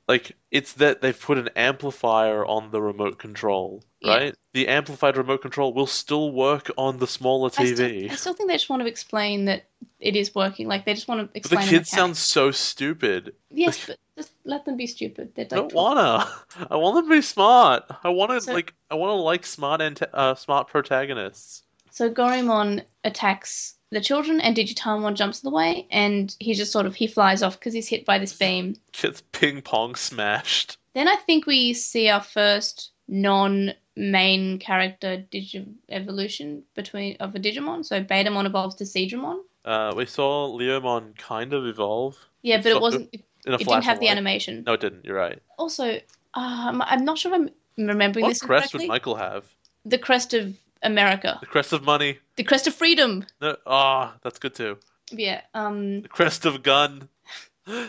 Like 0.08 0.32
it's 0.50 0.72
that 0.74 1.02
they've 1.02 1.18
put 1.20 1.36
an 1.38 1.50
amplifier 1.54 2.44
on 2.44 2.70
the 2.70 2.80
remote 2.80 3.18
control, 3.18 3.82
Yeah. 4.00 4.14
right? 4.16 4.34
The 4.54 4.66
amplified 4.68 5.16
remote 5.18 5.42
control 5.42 5.74
will 5.74 5.86
still 5.86 6.32
work 6.32 6.70
on 6.78 6.98
the 6.98 7.06
smaller 7.06 7.50
I 7.58 7.64
still, 7.66 7.88
TV. 7.88 8.10
I 8.10 8.14
still 8.14 8.32
think 8.32 8.48
they 8.48 8.54
just 8.56 8.70
want 8.70 8.80
to 8.82 8.88
explain 8.88 9.44
that 9.44 9.66
it 10.00 10.16
is 10.16 10.34
working. 10.34 10.66
Like 10.66 10.86
they 10.86 10.94
just 10.94 11.08
want 11.08 11.30
to 11.30 11.38
explain. 11.38 11.60
But 11.60 11.64
the 11.66 11.70
kids 11.70 11.90
sound 11.90 12.16
so 12.16 12.50
stupid. 12.50 13.34
Yes, 13.50 13.86
but 13.86 13.98
just 14.18 14.32
let 14.44 14.64
them 14.66 14.76
be 14.76 14.86
stupid. 14.86 15.32
They're 15.34 15.46
I 15.46 15.56
don't 15.56 15.72
wanna. 15.72 16.28
I 16.70 16.76
want 16.76 16.96
them 16.96 17.06
to 17.06 17.16
be 17.16 17.22
smart. 17.22 17.84
I 18.04 18.10
want 18.10 18.30
to 18.32 18.40
So- 18.42 18.52
like. 18.52 18.74
I 18.90 18.94
want 18.96 19.10
to 19.10 19.14
like 19.14 19.46
smart 19.46 19.80
and 19.80 19.98
uh, 20.12 20.34
smart 20.34 20.68
protagonists. 20.68 21.62
So 21.90 22.10
Gorimon 22.10 22.84
attacks 23.04 23.74
the 23.90 24.00
children, 24.00 24.40
and 24.40 24.54
Digitamon 24.56 25.14
jumps 25.14 25.42
in 25.42 25.48
the 25.50 25.54
way, 25.56 25.86
and 25.90 26.36
he 26.40 26.52
just 26.54 26.72
sort 26.72 26.84
of 26.86 26.94
he 26.94 27.06
flies 27.06 27.42
off 27.42 27.58
because 27.58 27.72
he's 27.72 27.88
hit 27.88 28.04
by 28.04 28.18
this 28.18 28.32
beam. 28.36 28.76
Gets 28.92 29.22
ping 29.32 29.62
pong 29.62 29.94
smashed. 29.94 30.76
Then 30.94 31.08
I 31.08 31.16
think 31.16 31.46
we 31.46 31.72
see 31.74 32.08
our 32.08 32.20
first 32.22 32.90
non-main 33.08 34.58
character 34.58 35.24
Digi 35.30 35.66
evolution 35.88 36.62
between 36.74 37.16
of 37.20 37.34
a 37.34 37.38
Digimon. 37.38 37.84
So 37.84 38.02
Betamon 38.02 38.46
evolves 38.46 38.74
to 38.76 38.84
Seadramon. 38.84 39.40
Uh, 39.64 39.92
we 39.96 40.06
saw 40.06 40.48
Leomon 40.48 41.16
kind 41.18 41.52
of 41.52 41.66
evolve 41.66 42.16
Yeah, 42.42 42.56
but 42.58 42.64
So- 42.64 42.76
it 42.76 42.80
wasn't. 42.80 43.08
It, 43.12 43.24
in 43.46 43.52
a 43.52 43.56
it 43.56 43.66
didn't 43.66 43.84
have 43.84 44.00
the 44.00 44.06
light. 44.06 44.12
animation. 44.12 44.64
No, 44.66 44.74
it 44.74 44.80
didn't. 44.80 45.04
You're 45.04 45.16
right. 45.16 45.40
Also, 45.58 45.84
uh, 45.94 46.00
I'm, 46.34 47.04
not 47.04 47.18
sure 47.18 47.32
if 47.34 47.40
I'm 47.40 47.50
remembering 47.86 48.24
What 48.24 48.30
this 48.30 48.40
crest 48.40 48.72
correctly. 48.72 48.86
would 48.86 48.88
Michael 48.88 49.16
have? 49.16 49.44
The 49.84 49.98
crest 49.98 50.34
of 50.34 50.56
America, 50.82 51.38
The 51.40 51.46
crest 51.46 51.72
of 51.72 51.82
money. 51.82 52.18
the 52.36 52.44
crest 52.44 52.66
of 52.66 52.74
freedom. 52.74 53.24
No, 53.40 53.56
ah, 53.66 54.14
that's 54.22 54.38
good 54.38 54.54
too. 54.54 54.78
Yeah. 55.10 55.40
Um. 55.54 56.02
The 56.02 56.08
crest 56.08 56.44
of 56.44 56.62
gun. 56.62 57.08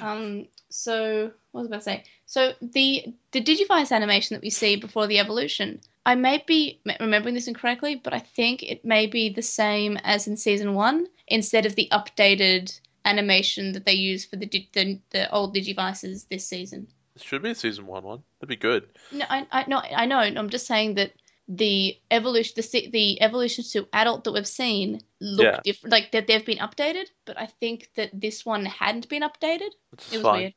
Um. 0.01 0.45
So 0.69 1.31
what 1.51 1.61
was 1.61 1.67
I 1.67 1.69
about 1.69 1.77
to 1.77 1.84
say? 1.84 2.03
So 2.26 2.53
the 2.61 3.13
the 3.31 3.41
Digivice 3.41 3.91
animation 3.91 4.35
that 4.35 4.41
we 4.41 4.49
see 4.49 4.76
before 4.76 5.07
the 5.07 5.19
evolution, 5.19 5.80
I 6.05 6.15
may 6.15 6.43
be 6.45 6.80
remembering 6.99 7.34
this 7.35 7.47
incorrectly, 7.47 7.95
but 7.95 8.13
I 8.13 8.19
think 8.19 8.61
it 8.61 8.84
may 8.84 9.07
be 9.07 9.30
the 9.30 9.41
same 9.41 9.97
as 10.03 10.27
in 10.27 10.35
season 10.38 10.73
one 10.73 11.07
instead 11.30 11.65
of 11.65 11.76
the 11.76 11.88
updated 11.91 12.80
animation 13.05 13.71
that 13.73 13.85
they 13.85 13.93
use 13.93 14.26
for 14.26 14.35
the 14.35 14.47
the, 14.73 14.99
the 15.11 15.31
old 15.31 15.55
Digivices 15.55 16.27
this 16.30 16.47
season. 16.47 16.88
It 17.15 17.23
should 17.23 17.41
be 17.41 17.51
a 17.51 17.55
season 17.55 17.85
one 17.88 18.03
one. 18.03 18.23
That'd 18.39 18.49
be 18.49 18.55
good. 18.55 18.88
No, 19.11 19.26
I, 19.30 19.47
I 19.51 19.65
no, 19.67 19.77
I 19.80 20.05
know. 20.05 20.19
I'm 20.19 20.49
just 20.49 20.67
saying 20.67 20.95
that 20.95 21.13
the 21.47 21.97
evolution, 22.11 22.53
the 22.55 22.89
the 22.91 23.21
evolutions 23.21 23.71
to 23.71 23.88
adult 23.93 24.23
that 24.23 24.34
we've 24.34 24.47
seen 24.47 25.01
look 25.19 25.45
Yeah. 25.45 25.59
different, 25.63 25.91
like 25.91 26.11
that 26.11 26.27
they've 26.27 26.45
been 26.45 26.59
updated. 26.59 27.07
But 27.26 27.39
I 27.39 27.47
think 27.47 27.89
that 27.95 28.11
this 28.13 28.45
one 28.45 28.65
hadn't 28.65 29.09
been 29.09 29.23
updated. 29.23 29.71
It 30.11 30.17
was 30.17 30.21
fine. 30.21 30.39
weird. 30.41 30.53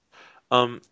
Um, 0.51 0.83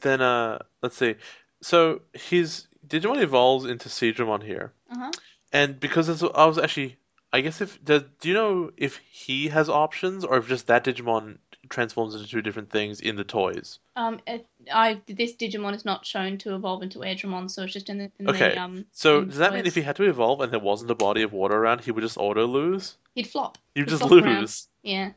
then 0.00 0.20
uh, 0.22 0.58
let's 0.82 0.96
see. 0.96 1.16
So 1.62 2.00
his 2.14 2.66
Digimon 2.86 3.20
evolves 3.22 3.66
into 3.66 3.88
Seadramon 3.88 4.42
here, 4.42 4.72
Uh-huh. 4.90 5.10
and 5.52 5.78
because 5.78 6.08
it's, 6.08 6.22
I 6.22 6.46
was 6.46 6.56
actually, 6.58 6.96
I 7.32 7.40
guess 7.42 7.60
if 7.60 7.82
does, 7.84 8.02
do 8.20 8.28
you 8.28 8.34
know 8.34 8.70
if 8.76 8.96
he 9.10 9.48
has 9.48 9.68
options 9.68 10.24
or 10.24 10.38
if 10.38 10.48
just 10.48 10.66
that 10.66 10.84
Digimon 10.84 11.38
transforms 11.68 12.14
into 12.14 12.28
two 12.28 12.42
different 12.42 12.70
things 12.70 13.00
in 13.00 13.14
the 13.14 13.22
toys? 13.22 13.78
Um, 13.94 14.20
it, 14.26 14.46
I 14.72 15.00
this 15.06 15.36
Digimon 15.36 15.74
is 15.74 15.84
not 15.84 16.04
shown 16.04 16.38
to 16.38 16.54
evolve 16.56 16.82
into 16.82 16.98
Airdramon, 17.00 17.48
so 17.50 17.62
it's 17.62 17.72
just 17.72 17.88
in 17.88 17.98
the 17.98 18.10
in 18.18 18.28
Okay, 18.28 18.50
the 18.50 18.60
um. 18.60 18.84
So 18.92 19.24
does 19.24 19.38
that 19.38 19.54
mean 19.54 19.66
if 19.66 19.76
he 19.76 19.82
had 19.82 19.96
to 19.96 20.04
evolve 20.04 20.40
and 20.40 20.52
there 20.52 20.58
wasn't 20.58 20.90
a 20.90 20.94
body 20.96 21.22
of 21.22 21.32
water 21.32 21.56
around, 21.56 21.82
he 21.82 21.92
would 21.92 22.02
just 22.02 22.18
auto 22.18 22.46
lose? 22.46 22.96
he'd 23.14 23.26
flop? 23.28 23.58
You 23.74 23.84
He'd 23.84 23.90
just 23.90 24.02
flop 24.02 24.24
around. 24.24 24.40
lose. 24.40 24.68
Yeah. 24.82 25.12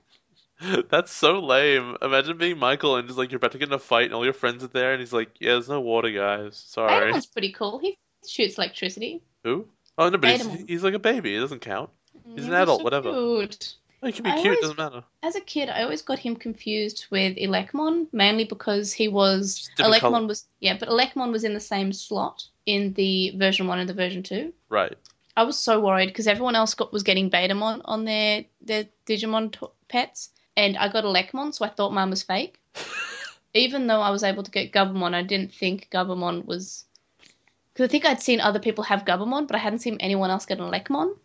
That's 0.90 1.11
so 1.11 1.40
lame. 1.40 1.98
Imagine 2.02 2.38
being 2.38 2.57
Michael 2.60 2.95
and 2.95 3.07
just 3.07 3.18
like 3.18 3.31
you're 3.31 3.38
about 3.38 3.53
to 3.53 3.57
get 3.57 3.69
in 3.69 3.73
a 3.73 3.80
fight 3.80 4.06
and 4.06 4.14
all 4.14 4.23
your 4.23 4.34
friends 4.34 4.64
are 4.64 4.68
there 4.68 4.94
and 4.94 4.99
he's 4.99 5.14
like, 5.14 5.30
"Yeah, 5.40 5.53
there's 5.53 5.68
no 5.69 5.81
water, 5.81 6.11
guys. 6.11 6.57
Sorry." 6.57 7.11
Airdramon's 7.11 7.26
pretty 7.26 7.52
cool. 7.52 7.80
He 7.80 7.98
shoots 8.27 8.57
electricity. 8.57 9.23
Who? 9.44 9.68
Oh 9.98 10.10
no, 10.10 10.18
but 10.18 10.30
he's, 10.30 10.64
he's 10.68 10.84
like 10.84 10.94
a 10.94 10.99
baby. 10.99 11.35
It 11.35 11.40
doesn't 11.40 11.61
count. 11.61 11.90
Mm, 12.28 12.38
He's 12.38 12.48
an 12.48 12.54
adult, 12.54 12.80
so 12.80 12.84
whatever. 12.84 13.12
cute. 13.12 13.76
He 14.04 14.12
can 14.12 14.24
be 14.24 14.30
I 14.32 14.34
cute. 14.36 14.45
always- 14.48 14.60
Doesn't 14.62 14.78
matter. 14.78 15.04
As 15.24 15.36
a 15.36 15.41
kid, 15.41 15.70
I 15.70 15.84
always 15.84 16.02
got 16.02 16.20
him 16.20 16.36
confused 16.36 17.06
with 17.10 17.38
Elecmon, 17.38 18.08
mainly 18.12 18.44
because 18.44 18.91
he 18.91 19.08
was 19.08 19.70
Elecmon 19.78 20.00
colour. 20.00 20.28
was 20.28 20.45
yeah, 20.60 20.76
but 20.78 20.90
Elecmon 20.90 21.32
was 21.32 21.44
in 21.45 21.54
the 21.54 21.60
same 21.60 21.94
slot 21.94 22.45
in 22.66 22.94
the 22.94 23.32
version 23.38 23.68
one 23.68 23.80
and 23.80 23.88
the 23.88 23.94
version 23.94 24.22
two. 24.24 24.54
Right. 24.70 24.98
I 25.36 25.44
was 25.44 25.58
so 25.58 25.80
worried 25.80 26.08
because 26.08 26.28
everyone 26.28 26.56
else 26.56 26.74
got 26.74 26.91
was 26.94 27.02
getting 27.04 27.30
Betamon 27.32 27.82
on 27.86 28.04
their 28.06 28.45
their 28.62 28.86
Digimon 29.06 29.52
t- 29.52 29.68
pets, 29.88 30.30
and 30.58 30.78
I 30.78 30.90
got 30.90 31.06
Elecmon, 31.06 31.54
so 31.54 31.64
I 31.66 31.70
thought 31.70 31.94
mine 31.94 32.10
was 32.10 32.24
fake. 32.24 32.60
Even 33.54 33.88
though 33.88 34.02
I 34.02 34.10
was 34.10 34.24
able 34.24 34.44
to 34.44 34.52
get 34.52 34.72
Gabumon, 34.74 35.14
I 35.14 35.22
didn't 35.24 35.54
think 35.54 35.88
Gabumon 35.91 36.45
was 36.45 36.86
because 37.74 37.86
I 37.86 37.88
think 37.91 38.06
I'd 38.06 38.22
seen 38.22 38.41
other 38.41 38.60
people 38.60 38.84
have 38.84 39.06
Gabumon, 39.06 39.48
but 39.48 39.56
I 39.56 39.60
hadn't 39.60 39.80
seen 39.80 39.98
anyone 40.00 40.30
else 40.30 40.45
get 40.45 40.60
an 40.60 40.70
Elecmon. 40.70 41.16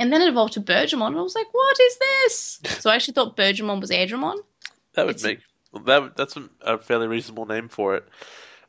And 0.00 0.12
then 0.12 0.22
it 0.22 0.28
evolved 0.28 0.54
to 0.54 0.60
Bergamon, 0.60 1.08
and 1.08 1.18
I 1.18 1.22
was 1.22 1.34
like, 1.34 1.52
"What 1.52 1.78
is 1.78 1.98
this?" 1.98 2.60
so 2.80 2.90
I 2.90 2.94
actually 2.96 3.14
thought 3.14 3.36
Bergamon 3.36 3.80
was 3.80 3.90
Airdramon. 3.90 4.38
That 4.94 5.06
would 5.06 5.16
It's- 5.16 5.22
make 5.24 5.84
that. 5.84 6.16
That's 6.16 6.36
a, 6.62 6.78
fairly 6.78 7.06
reasonable 7.06 7.46
name 7.46 7.68
for 7.68 7.94
it. 7.96 8.08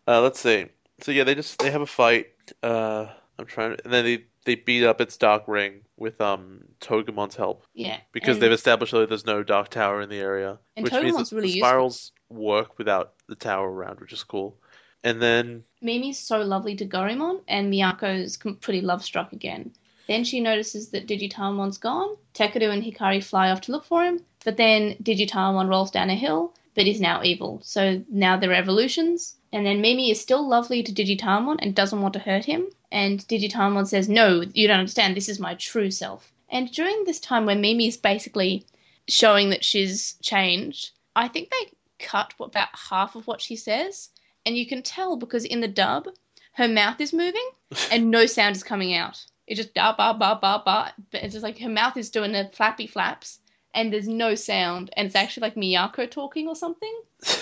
Uh, 0.08 0.22
let's 0.22 0.40
see. 0.40 0.66
So 1.00 1.12
yeah, 1.12 1.24
they 1.24 1.34
just 1.34 1.58
they 1.60 1.72
have 1.72 1.82
a 1.82 1.88
fight. 1.88 2.28
Uh, 2.62 3.08
I'm 3.40 3.46
trying, 3.46 3.78
and 3.84 3.92
then 3.94 4.04
they 4.06 4.26
they 4.46 4.56
beat 4.56 4.84
up 4.84 5.00
its 5.02 5.18
Dark 5.18 5.48
Ring 5.48 5.82
with 5.98 6.20
um 6.20 6.66
Togemon's 6.80 7.36
help 7.36 7.66
Yeah, 7.74 7.98
because 8.12 8.40
they've 8.40 8.52
established 8.52 8.92
that 8.92 9.08
there's 9.10 9.26
no 9.26 9.42
Dark 9.42 9.70
Tower 9.70 10.02
in 10.02 10.10
the 10.10 10.20
area, 10.20 10.60
And 10.76 10.84
which 10.84 10.94
means 10.94 11.16
Togemon's 11.16 11.30
that 11.30 11.36
really 11.38 11.48
the 11.48 11.54
useful. 11.56 11.70
spirals 11.70 12.12
work 12.30 12.78
without 12.78 13.14
the 13.30 13.36
tower 13.36 13.72
around, 13.72 14.00
which 14.00 14.12
is 14.14 14.24
cool. 14.24 14.58
And 15.04 15.22
then 15.22 15.64
Mimi's 15.82 16.20
so 16.20 16.40
lovely 16.42 16.76
to 16.76 16.86
Gorimon, 16.86 17.42
and 17.48 17.72
Miyako's 17.74 18.38
pretty 18.60 18.82
love 18.82 19.04
struck 19.04 19.32
again. 19.34 19.72
Then 20.12 20.26
she 20.26 20.42
notices 20.42 20.90
that 20.90 21.08
Digitamon's 21.08 21.78
gone. 21.78 22.18
Takeru 22.34 22.70
and 22.70 22.84
Hikari 22.84 23.24
fly 23.24 23.50
off 23.50 23.62
to 23.62 23.72
look 23.72 23.86
for 23.86 24.04
him, 24.04 24.26
but 24.44 24.58
then 24.58 24.98
Digitamon 25.02 25.70
rolls 25.70 25.90
down 25.90 26.10
a 26.10 26.16
hill, 26.16 26.54
but 26.76 26.86
is 26.86 27.00
now 27.00 27.24
evil. 27.24 27.62
So 27.64 28.04
now 28.10 28.36
there 28.36 28.52
are 28.52 28.56
evolutions. 28.56 29.38
And 29.54 29.66
then 29.66 29.80
Mimi 29.80 30.12
is 30.12 30.20
still 30.20 30.46
lovely 30.46 30.84
to 30.84 30.92
Digitamon 30.92 31.60
and 31.62 31.74
doesn't 31.74 32.02
want 32.02 32.14
to 32.16 32.20
hurt 32.20 32.44
him. 32.44 32.68
And 32.92 33.26
Digitamon 33.30 33.88
says, 33.88 34.10
No, 34.10 34.44
you 34.54 34.68
don't 34.68 34.80
understand. 34.80 35.16
This 35.16 35.30
is 35.30 35.40
my 35.40 35.56
true 35.56 35.90
self. 35.90 36.34
And 36.50 36.70
during 36.74 37.06
this 37.06 37.22
time 37.22 37.46
when 37.46 37.62
Mimi 37.62 37.88
is 37.88 37.96
basically 37.96 38.66
showing 39.08 39.50
that 39.52 39.64
she's 39.64 40.16
changed, 40.22 40.92
I 41.16 41.30
think 41.30 41.52
they 41.52 41.72
cut 42.00 42.34
about 42.38 42.68
half 42.90 43.16
of 43.16 43.28
what 43.28 43.40
she 43.40 43.56
says 43.56 44.10
and 44.46 44.58
you 44.58 44.66
can 44.66 44.82
tell 44.82 45.16
because 45.16 45.46
in 45.46 45.62
the 45.62 45.68
dub, 45.68 46.10
her 46.54 46.68
mouth 46.68 47.00
is 47.00 47.14
moving 47.14 47.50
and 47.92 48.12
no 48.12 48.26
sound 48.26 48.56
is 48.56 48.64
coming 48.64 48.94
out. 48.94 49.26
It 49.52 49.56
just 49.56 49.74
ba 49.74 49.94
ba 49.98 50.14
ba 50.18 50.40
ba 50.42 50.64
ba. 50.66 50.94
But 51.12 51.24
it's 51.24 51.34
just 51.34 51.44
like 51.44 51.60
her 51.60 51.68
mouth 51.68 51.98
is 51.98 52.10
doing 52.10 52.32
the 52.32 52.50
flappy 52.54 52.88
flaps, 52.88 53.40
and 53.74 53.92
there's 53.92 54.08
no 54.08 54.34
sound, 54.34 54.92
and 54.96 55.06
it's 55.06 55.16
actually 55.16 55.42
like 55.42 55.56
Miyako 55.56 56.10
talking 56.10 56.48
or 56.48 56.56
something, 56.56 57.02
or 57.28 57.36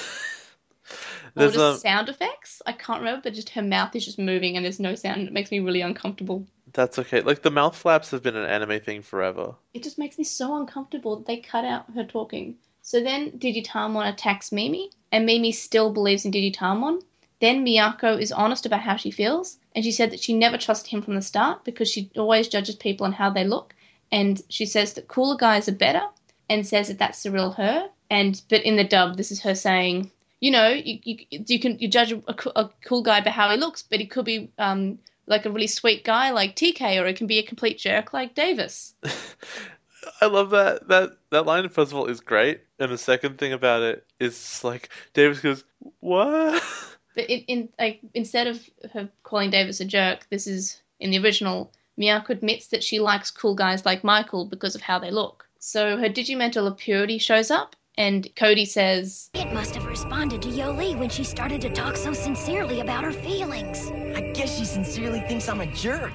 There's 1.36 1.54
just 1.54 1.64
um, 1.64 1.78
sound 1.78 2.10
effects. 2.10 2.64
I 2.66 2.72
can't 2.72 3.02
remember, 3.02 3.22
but 3.26 3.36
just 3.36 3.50
her 3.50 3.62
mouth 3.62 3.96
is 3.96 4.06
just 4.06 4.18
moving 4.18 4.56
and 4.56 4.66
there's 4.66 4.80
no 4.80 4.96
sound. 4.96 5.28
It 5.28 5.34
makes 5.34 5.52
me 5.52 5.60
really 5.60 5.82
uncomfortable. 5.82 6.48
that's 6.74 6.98
okay. 6.98 7.22
Like 7.22 7.44
the 7.44 7.52
mouth 7.52 7.76
flaps 7.76 8.10
have 8.10 8.24
been 8.24 8.36
an 8.36 8.50
anime 8.50 8.80
thing 8.80 9.04
forever. 9.04 9.54
It 9.76 9.84
just 9.84 10.00
makes 10.00 10.18
me 10.18 10.24
so 10.24 10.56
uncomfortable 10.56 11.18
that 11.18 11.28
they 11.28 11.38
cut 11.38 11.64
out 11.64 11.94
her 11.94 12.04
talking. 12.04 12.58
So 12.82 13.04
then 13.04 13.34
Digitamon 13.34 14.12
attacks 14.12 14.52
Mimi, 14.52 14.90
and 15.12 15.28
Mimi 15.28 15.52
still 15.52 15.94
believes 15.94 16.26
in 16.26 16.32
Digitamon. 16.32 17.04
Then 17.40 17.64
Miyako 17.64 18.20
is 18.20 18.32
honest 18.32 18.66
about 18.66 18.82
how 18.82 18.96
she 18.96 19.12
feels, 19.12 19.59
and 19.76 19.84
she 19.84 19.92
said 19.92 20.12
that 20.12 20.20
she 20.20 20.34
never 20.34 20.58
trusted 20.58 20.90
him 20.92 21.02
from 21.02 21.16
the 21.16 21.22
start 21.22 21.64
because 21.64 21.90
she 21.90 22.10
always 22.18 22.48
judges 22.48 22.76
people 22.76 23.06
on 23.06 23.14
how 23.14 23.30
they 23.30 23.44
look, 23.44 23.76
and 24.12 24.42
she 24.50 24.66
says 24.66 24.94
that 24.94 25.08
cooler 25.08 25.38
guys 25.38 25.68
are 25.68 25.74
better, 25.74 26.02
and 26.50 26.66
says 26.66 26.88
that 26.88 26.98
that's 26.98 27.24
the 27.24 27.32
real 27.32 27.52
her. 27.52 27.90
And 28.10 28.42
but 28.50 28.64
in 28.64 28.76
the 28.76 28.84
dub, 28.84 29.18
this 29.18 29.32
is 29.32 29.42
her 29.42 29.56
saying, 29.56 30.12
you 30.40 30.52
know, 30.52 30.70
you 30.70 31.00
you, 31.04 31.26
you 31.30 31.60
can 31.60 31.78
you 31.80 31.88
judge 31.88 32.12
a, 32.12 32.22
a 32.56 32.70
cool 32.86 33.04
guy 33.04 33.22
by 33.22 33.30
how 33.30 33.52
he 33.52 33.58
looks, 33.58 33.84
but 33.84 34.00
he 34.00 34.06
could 34.06 34.26
be 34.26 34.52
um 34.58 34.98
like 35.28 35.46
a 35.46 35.52
really 35.52 35.68
sweet 35.68 36.04
guy 36.04 36.32
like 36.32 36.56
TK, 36.56 37.02
or 37.02 37.08
he 37.08 37.14
can 37.14 37.28
be 37.28 37.38
a 37.38 37.44
complete 37.44 37.78
jerk 37.78 38.14
like 38.14 38.34
Davis. 38.36 38.96
I 40.22 40.26
love 40.26 40.50
that 40.50 40.88
that 40.88 41.18
that 41.30 41.46
line 41.46 41.70
first 41.70 41.92
of 41.92 41.98
all 41.98 42.08
is 42.08 42.20
great, 42.20 42.62
and 42.80 42.92
the 42.92 42.98
second 42.98 43.38
thing 43.38 43.54
about 43.54 43.82
it 43.82 44.06
is 44.20 44.64
like 44.64 44.90
Davis 45.14 45.40
goes, 45.40 45.64
"What?" 46.00 46.64
But 47.16 47.30
in, 47.30 47.40
in 47.48 47.70
like 47.80 48.00
instead 48.14 48.48
of 48.48 48.70
her 48.94 49.10
calling 49.24 49.50
Davis 49.50 49.80
a 49.80 49.86
jerk, 49.86 50.28
this 50.30 50.48
is 50.48 50.82
in 51.00 51.12
the 51.12 51.20
original. 51.20 51.72
Miyako 52.00 52.30
admits 52.30 52.68
that 52.68 52.84
she 52.84 53.00
likes 53.00 53.30
cool 53.30 53.56
guys 53.56 53.86
like 53.86 54.06
Michael 54.06 54.46
because 54.46 54.74
of 54.74 54.82
how 54.82 55.00
they 55.00 55.12
look. 55.12 55.46
So 55.60 55.98
her 55.98 56.08
digimental 56.08 56.66
of 56.66 56.78
purity 56.78 57.18
shows 57.18 57.52
up, 57.52 57.76
and 57.98 58.34
Cody 58.38 58.64
says, 58.64 59.30
It 59.34 59.52
must 59.54 59.76
have 59.76 59.86
responded 59.86 60.42
to 60.44 60.48
Yolei 60.48 60.98
when 60.98 61.10
she 61.10 61.26
started 61.26 61.60
to 61.60 61.70
talk 61.70 61.98
so 61.98 62.14
sincerely 62.14 62.80
about 62.80 63.04
her 63.04 63.12
feelings. 63.12 63.92
I 64.16 64.32
guess 64.34 64.58
she 64.58 64.64
sincerely 64.64 65.20
thinks 65.22 65.50
I'm 65.50 65.60
a 65.60 65.66
jerk. 65.74 66.14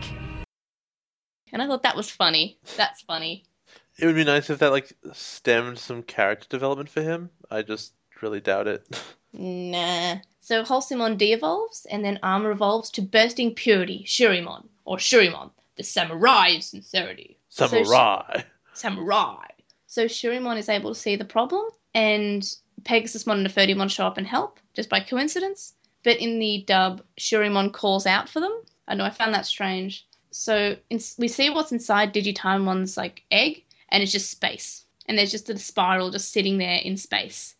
and 1.53 1.61
I 1.61 1.67
thought 1.67 1.83
that 1.83 1.97
was 1.97 2.09
funny. 2.11 2.57
That's 2.79 3.03
funny. 3.03 3.45
It 3.99 4.07
would 4.07 4.15
be 4.17 4.25
nice 4.25 4.49
if 4.49 4.59
that 4.61 4.73
like 4.73 4.91
stemmed 5.13 5.79
some 5.79 6.03
character 6.03 6.49
development 6.49 6.89
for 6.89 7.03
him. 7.03 7.29
I 7.51 7.61
just 7.61 7.93
really 8.23 8.41
doubt 8.41 8.69
it. 8.69 8.87
Nah. 9.37 10.19
So 10.45 10.63
Halsemon 10.63 11.17
de-evolves, 11.17 11.87
and 11.87 12.05
then 12.05 12.19
Armor 12.23 12.51
evolves 12.51 12.91
to 12.91 13.01
Bursting 13.01 13.55
Purity, 13.55 14.05
Shurimon, 14.07 14.67
or 14.85 14.99
Shurimon, 14.99 15.51
the 15.77 15.83
samurai 15.83 16.49
of 16.49 16.63
sincerity. 16.63 17.39
So 17.49 17.67
she- 17.67 17.83
Samurai. 17.83 18.43
samurai. 18.75 19.47
So 19.87 20.05
Shurimon 20.05 20.59
is 20.59 20.69
able 20.69 20.93
to 20.93 21.01
see 21.01 21.17
the 21.17 21.25
problem, 21.25 21.65
and 21.95 22.43
Pegasusmon 22.83 23.39
and 23.39 23.47
Nefertimon 23.47 23.91
show 23.91 24.07
up 24.07 24.19
and 24.19 24.27
help, 24.27 24.61
just 24.75 24.91
by 24.91 25.01
coincidence. 25.01 25.73
But 26.03 26.19
in 26.19 26.39
the 26.39 26.63
dub, 26.67 27.03
Shurimon 27.19 27.73
calls 27.73 28.05
out 28.05 28.29
for 28.29 28.41
them. 28.41 28.53
I 28.87 28.97
know, 28.97 29.05
I 29.05 29.11
found 29.11 29.33
that 29.33 29.47
strange. 29.47 30.07
So 30.31 30.77
in, 30.91 31.01
we 31.17 31.29
see 31.29 31.49
what's 31.49 31.73
inside 31.73 32.13
Digitimon's 32.13 32.99
like 32.99 33.23
egg, 33.31 33.65
and 33.89 34.03
it's 34.03 34.13
just 34.13 34.31
space. 34.31 34.85
And 35.07 35.17
there's 35.17 35.31
just 35.31 35.49
a 35.49 35.57
spiral 35.59 36.11
just 36.11 36.33
sitting 36.33 36.59
there 36.59 36.81
in 36.85 36.99
space. 36.99 37.55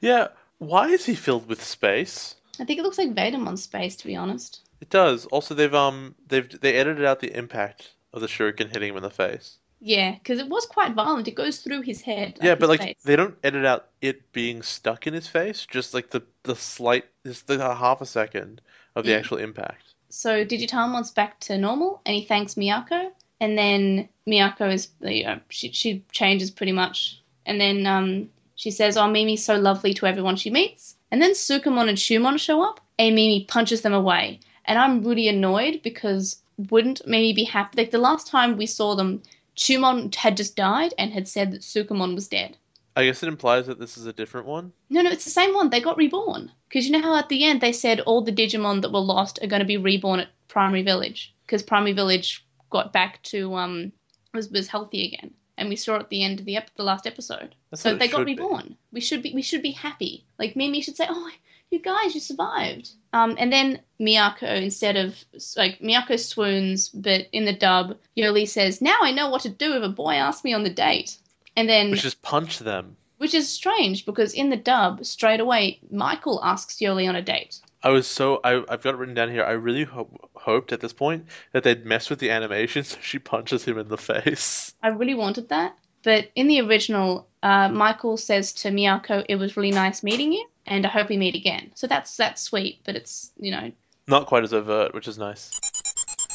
Yeah, 0.00 0.28
why 0.62 0.88
is 0.88 1.04
he 1.06 1.14
filled 1.14 1.48
with 1.48 1.62
space? 1.62 2.36
I 2.60 2.64
think 2.64 2.78
it 2.78 2.82
looks 2.82 2.98
like 2.98 3.14
Vademon's 3.14 3.62
space, 3.64 3.96
to 3.96 4.06
be 4.06 4.16
honest. 4.16 4.60
It 4.80 4.90
does. 4.90 5.26
Also, 5.26 5.54
they've 5.54 5.74
um 5.74 6.14
they've 6.28 6.48
they 6.60 6.74
edited 6.74 7.04
out 7.04 7.20
the 7.20 7.36
impact 7.36 7.92
of 8.12 8.20
the 8.20 8.26
shuriken 8.26 8.68
hitting 8.72 8.90
him 8.90 8.96
in 8.96 9.02
the 9.02 9.10
face. 9.10 9.58
Yeah, 9.80 10.12
because 10.12 10.38
it 10.38 10.48
was 10.48 10.64
quite 10.66 10.94
violent. 10.94 11.26
It 11.26 11.34
goes 11.34 11.58
through 11.58 11.82
his 11.82 12.02
head. 12.02 12.38
Yeah, 12.40 12.54
but 12.54 12.62
his 12.62 12.68
like 12.68 12.80
face. 12.80 13.02
they 13.04 13.16
don't 13.16 13.36
edit 13.42 13.64
out 13.64 13.88
it 14.00 14.30
being 14.32 14.62
stuck 14.62 15.06
in 15.06 15.14
his 15.14 15.26
face. 15.26 15.66
Just 15.66 15.94
like 15.94 16.10
the 16.10 16.22
the 16.44 16.54
slight, 16.54 17.06
just 17.26 17.46
the 17.48 17.58
half 17.58 18.00
a 18.00 18.06
second 18.06 18.60
of 18.94 19.04
the 19.04 19.10
Yeah. 19.10 19.18
actual 19.18 19.38
impact. 19.38 19.94
So 20.10 20.44
Digitimon's 20.44 21.10
back 21.10 21.40
to 21.40 21.58
normal, 21.58 22.00
and 22.06 22.14
he 22.14 22.24
thanks 22.24 22.54
Miyako. 22.54 23.10
And 23.40 23.58
then 23.58 24.08
Miyako 24.28 24.72
is, 24.72 24.88
you 25.00 25.24
know, 25.24 25.40
she 25.48 25.72
she 25.72 26.04
changes 26.12 26.50
pretty 26.50 26.72
much. 26.72 27.20
And 27.46 27.60
then 27.60 27.86
um, 27.86 28.30
she 28.62 28.70
says, 28.70 28.96
"Oh, 28.96 29.08
Mimi's 29.08 29.44
so 29.44 29.56
lovely 29.56 29.92
to 29.94 30.06
everyone 30.06 30.36
she 30.36 30.48
meets." 30.48 30.94
And 31.10 31.20
then 31.20 31.32
Sukamon 31.32 31.88
and 31.88 31.98
Chuumon 31.98 32.38
show 32.38 32.62
up, 32.62 32.78
and 32.96 33.16
Mimi 33.16 33.44
punches 33.46 33.80
them 33.80 33.92
away. 33.92 34.38
And 34.66 34.78
I'm 34.78 35.02
really 35.02 35.26
annoyed 35.26 35.82
because 35.82 36.40
wouldn't 36.70 37.04
Mimi 37.04 37.32
be 37.32 37.42
happy? 37.42 37.78
Like 37.78 37.90
the 37.90 37.98
last 37.98 38.28
time 38.28 38.56
we 38.56 38.66
saw 38.66 38.94
them, 38.94 39.20
Chuumon 39.56 40.14
had 40.14 40.36
just 40.36 40.54
died 40.54 40.94
and 40.96 41.12
had 41.12 41.26
said 41.26 41.50
that 41.50 41.62
Sukamon 41.62 42.14
was 42.14 42.28
dead. 42.28 42.56
I 42.94 43.04
guess 43.04 43.20
it 43.24 43.28
implies 43.28 43.66
that 43.66 43.80
this 43.80 43.98
is 43.98 44.06
a 44.06 44.12
different 44.12 44.46
one. 44.46 44.72
No, 44.90 45.02
no, 45.02 45.10
it's 45.10 45.24
the 45.24 45.30
same 45.30 45.54
one. 45.54 45.70
They 45.70 45.80
got 45.80 45.96
reborn. 45.96 46.52
Because 46.68 46.86
you 46.86 46.92
know 46.92 47.02
how 47.02 47.16
at 47.16 47.28
the 47.30 47.42
end 47.42 47.60
they 47.60 47.72
said 47.72 47.98
all 48.02 48.22
the 48.22 48.30
Digimon 48.30 48.80
that 48.82 48.92
were 48.92 49.00
lost 49.00 49.40
are 49.42 49.48
going 49.48 49.58
to 49.58 49.66
be 49.66 49.76
reborn 49.76 50.20
at 50.20 50.28
Primary 50.46 50.82
Village. 50.82 51.34
Because 51.44 51.64
Primary 51.64 51.94
Village 51.94 52.46
got 52.70 52.92
back 52.92 53.20
to 53.24 53.54
um 53.54 53.92
was 54.32 54.50
was 54.50 54.68
healthy 54.68 55.04
again, 55.08 55.34
and 55.58 55.68
we 55.68 55.76
saw 55.76 55.96
at 55.96 56.08
the 56.08 56.22
end 56.22 56.40
of 56.40 56.46
the 56.46 56.56
ep- 56.56 56.74
the 56.76 56.82
last 56.84 57.06
episode. 57.06 57.54
That's 57.70 57.82
so 57.82 57.94
they 57.94 58.08
got 58.08 58.18
should 58.18 58.26
be. 58.26 58.34
reborn. 58.34 58.76
We 58.92 59.00
should 59.00 59.22
be 59.22 59.32
we 59.34 59.42
should 59.42 59.62
be 59.62 59.72
happy. 59.72 60.24
Like 60.38 60.56
Mimi 60.56 60.80
should 60.80 60.96
say, 60.96 61.06
"Oh, 61.08 61.30
you 61.70 61.78
guys, 61.78 62.14
you 62.14 62.20
survived." 62.20 62.90
Um, 63.12 63.36
and 63.38 63.52
then 63.52 63.80
Miyako 64.00 64.62
instead 64.62 64.96
of 64.96 65.24
like 65.56 65.78
Miyako 65.80 66.18
swoons, 66.18 66.88
but 66.88 67.28
in 67.32 67.44
the 67.44 67.52
dub, 67.52 67.96
Yolei 68.16 68.48
says, 68.48 68.80
"Now 68.80 68.96
I 69.02 69.12
know 69.12 69.28
what 69.28 69.42
to 69.42 69.48
do 69.48 69.74
if 69.74 69.82
a 69.82 69.88
boy 69.88 70.14
asks 70.14 70.44
me 70.44 70.52
on 70.54 70.64
the 70.64 70.70
date." 70.70 71.18
And 71.56 71.68
then 71.68 71.90
Which 71.90 72.04
is 72.04 72.14
punch 72.14 72.58
them. 72.60 72.96
which 73.18 73.34
is 73.34 73.46
strange 73.48 74.06
because 74.06 74.32
in 74.32 74.48
the 74.50 74.56
dub, 74.56 75.04
straight 75.04 75.38
away, 75.40 75.78
Michael 75.90 76.42
asks 76.42 76.76
Yolei 76.76 77.08
on 77.08 77.14
a 77.16 77.22
date. 77.22 77.60
I 77.84 77.88
was 77.90 78.06
so 78.06 78.40
I 78.44 78.62
I've 78.68 78.82
got 78.82 78.94
it 78.94 78.98
written 78.98 79.14
down 79.14 79.30
here. 79.30 79.44
I 79.44 79.52
really 79.52 79.84
ho- 79.84 80.08
hoped 80.34 80.72
at 80.72 80.80
this 80.80 80.92
point 80.92 81.26
that 81.52 81.62
they'd 81.64 81.84
mess 81.84 82.10
with 82.10 82.18
the 82.20 82.30
animation 82.30 82.84
so 82.90 82.98
she 83.00 83.18
punches 83.18 83.64
him 83.64 83.78
in 83.78 83.88
the 83.88 83.98
face. 83.98 84.74
I 84.82 84.88
really 84.88 85.14
wanted 85.14 85.48
that. 85.48 85.76
But 86.04 86.30
in 86.34 86.48
the 86.48 86.60
original, 86.60 87.28
uh, 87.44 87.68
Michael 87.68 88.16
says 88.16 88.52
to 88.54 88.70
Miyako, 88.70 89.24
"It 89.28 89.36
was 89.36 89.56
really 89.56 89.70
nice 89.70 90.02
meeting 90.02 90.32
you, 90.32 90.44
and 90.66 90.84
I 90.84 90.88
hope 90.88 91.08
we 91.08 91.16
meet 91.16 91.36
again." 91.36 91.70
So 91.74 91.86
that's 91.86 92.16
that's 92.16 92.42
sweet, 92.42 92.80
but 92.84 92.96
it's 92.96 93.30
you 93.38 93.52
know, 93.52 93.70
Not 94.08 94.26
quite 94.26 94.42
as 94.42 94.52
overt, 94.52 94.94
which 94.94 95.06
is 95.06 95.16
nice. 95.18 95.50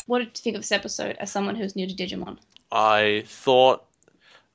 what 0.08 0.20
did 0.20 0.28
you 0.28 0.42
think 0.42 0.56
of 0.56 0.62
this 0.62 0.72
episode 0.72 1.18
as 1.20 1.30
someone 1.32 1.56
who's 1.56 1.76
new 1.76 1.86
to 1.88 1.94
Digimon? 1.94 2.38
I 2.72 3.24
thought 3.26 3.84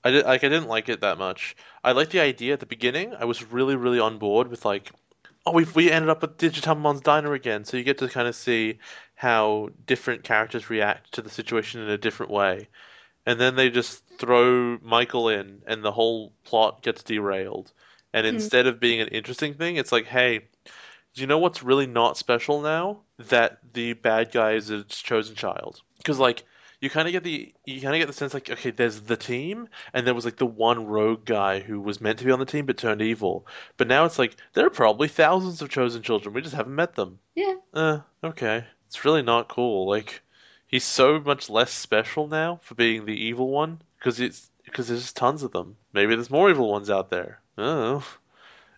I 0.05 0.10
did 0.10 0.24
like 0.24 0.44
I 0.44 0.48
didn't 0.48 0.69
like 0.69 0.89
it 0.89 1.01
that 1.02 1.19
much. 1.19 1.56
I 1.85 1.93
liked 1.93 2.12
the 2.12 2.20
idea 2.20 2.55
at 2.55 2.60
the 2.60 2.66
beginning. 2.66 3.14
I 3.14 3.27
was 3.27 3.52
really 3.52 3.77
really 3.77 4.01
on 4.01 4.16
board 4.19 4.48
with 4.48 4.64
like 4.64 4.93
oh 5.47 5.52
we 5.52 5.64
we 5.74 5.90
ended 5.90 6.09
up 6.09 6.23
at 6.23 6.39
Digitamon's 6.39 7.01
diner 7.01 7.35
again, 7.35 7.64
so 7.64 7.77
you 7.77 7.85
get 7.85 7.98
to 7.98 8.09
kind 8.09 8.28
of 8.28 8.35
see 8.35 8.78
how 9.14 9.69
different 9.86 10.24
characters 10.24 10.70
react 10.70 11.12
to 11.12 11.23
the 11.23 11.31
situation 11.31 11.81
in 11.81 11.89
a 11.89 11.98
different 11.98 12.32
way. 12.32 12.69
And 13.24 13.40
then 13.40 13.55
they 13.55 13.70
just 13.70 14.05
throw 14.19 14.78
Michael 14.82 15.28
in 15.28 15.62
and 15.66 15.85
the 15.85 15.93
whole 15.93 16.32
plot 16.44 16.82
gets 16.82 17.05
derailed. 17.05 17.73
And 18.12 18.27
hmm. 18.27 18.35
instead 18.35 18.66
of 18.66 18.81
being 18.81 19.01
an 19.01 19.09
interesting 19.09 19.55
thing, 19.55 19.77
it's 19.77 19.93
like, 19.93 20.06
hey, 20.06 20.40
do 21.14 21.20
you 21.20 21.27
know 21.27 21.39
what's 21.39 21.62
really 21.62 21.86
not 21.86 22.16
special 22.16 22.62
now? 22.62 23.01
That 23.28 23.59
the 23.74 23.93
bad 23.93 24.32
guy 24.32 24.52
is 24.52 24.70
its 24.70 25.01
chosen 25.01 25.36
child. 25.36 25.82
Because 25.98 26.19
like 26.19 26.44
you 26.82 26.90
kind 26.90 27.06
of 27.06 27.12
get 27.12 27.22
the 27.22 27.54
you 27.64 27.80
kind 27.80 27.94
of 27.94 28.00
get 28.00 28.09
the 28.09 28.12
sense 28.12 28.34
like 28.34 28.50
okay, 28.50 28.72
there's 28.72 29.02
the 29.02 29.16
team, 29.16 29.68
and 29.94 30.04
there 30.04 30.14
was 30.14 30.24
like 30.24 30.36
the 30.36 30.44
one 30.44 30.84
rogue 30.84 31.24
guy 31.24 31.60
who 31.60 31.80
was 31.80 32.00
meant 32.00 32.18
to 32.18 32.24
be 32.24 32.32
on 32.32 32.40
the 32.40 32.44
team 32.44 32.66
but 32.66 32.76
turned 32.76 33.00
evil. 33.00 33.46
But 33.76 33.86
now 33.86 34.04
it's 34.04 34.18
like 34.18 34.36
there 34.52 34.66
are 34.66 34.70
probably 34.70 35.06
thousands 35.06 35.62
of 35.62 35.70
chosen 35.70 36.02
children. 36.02 36.34
We 36.34 36.42
just 36.42 36.56
haven't 36.56 36.74
met 36.74 36.96
them. 36.96 37.20
Yeah, 37.36 37.54
Uh, 37.72 38.00
okay. 38.24 38.64
It's 38.88 39.04
really 39.04 39.22
not 39.22 39.48
cool. 39.48 39.88
Like 39.88 40.22
he's 40.66 40.84
so 40.84 41.20
much 41.20 41.48
less 41.48 41.70
special 41.70 42.26
now 42.26 42.59
for 42.62 42.74
being 42.74 43.06
the 43.06 43.16
evil 43.16 43.48
one 43.48 43.80
because 43.98 44.18
it's 44.18 44.50
because 44.64 44.88
there's 44.88 45.02
just 45.02 45.16
tons 45.16 45.44
of 45.44 45.52
them. 45.52 45.76
Maybe 45.92 46.16
there's 46.16 46.30
more 46.30 46.50
evil 46.50 46.68
ones 46.68 46.90
out 46.90 47.10
there. 47.10 47.40
I. 47.56 48.02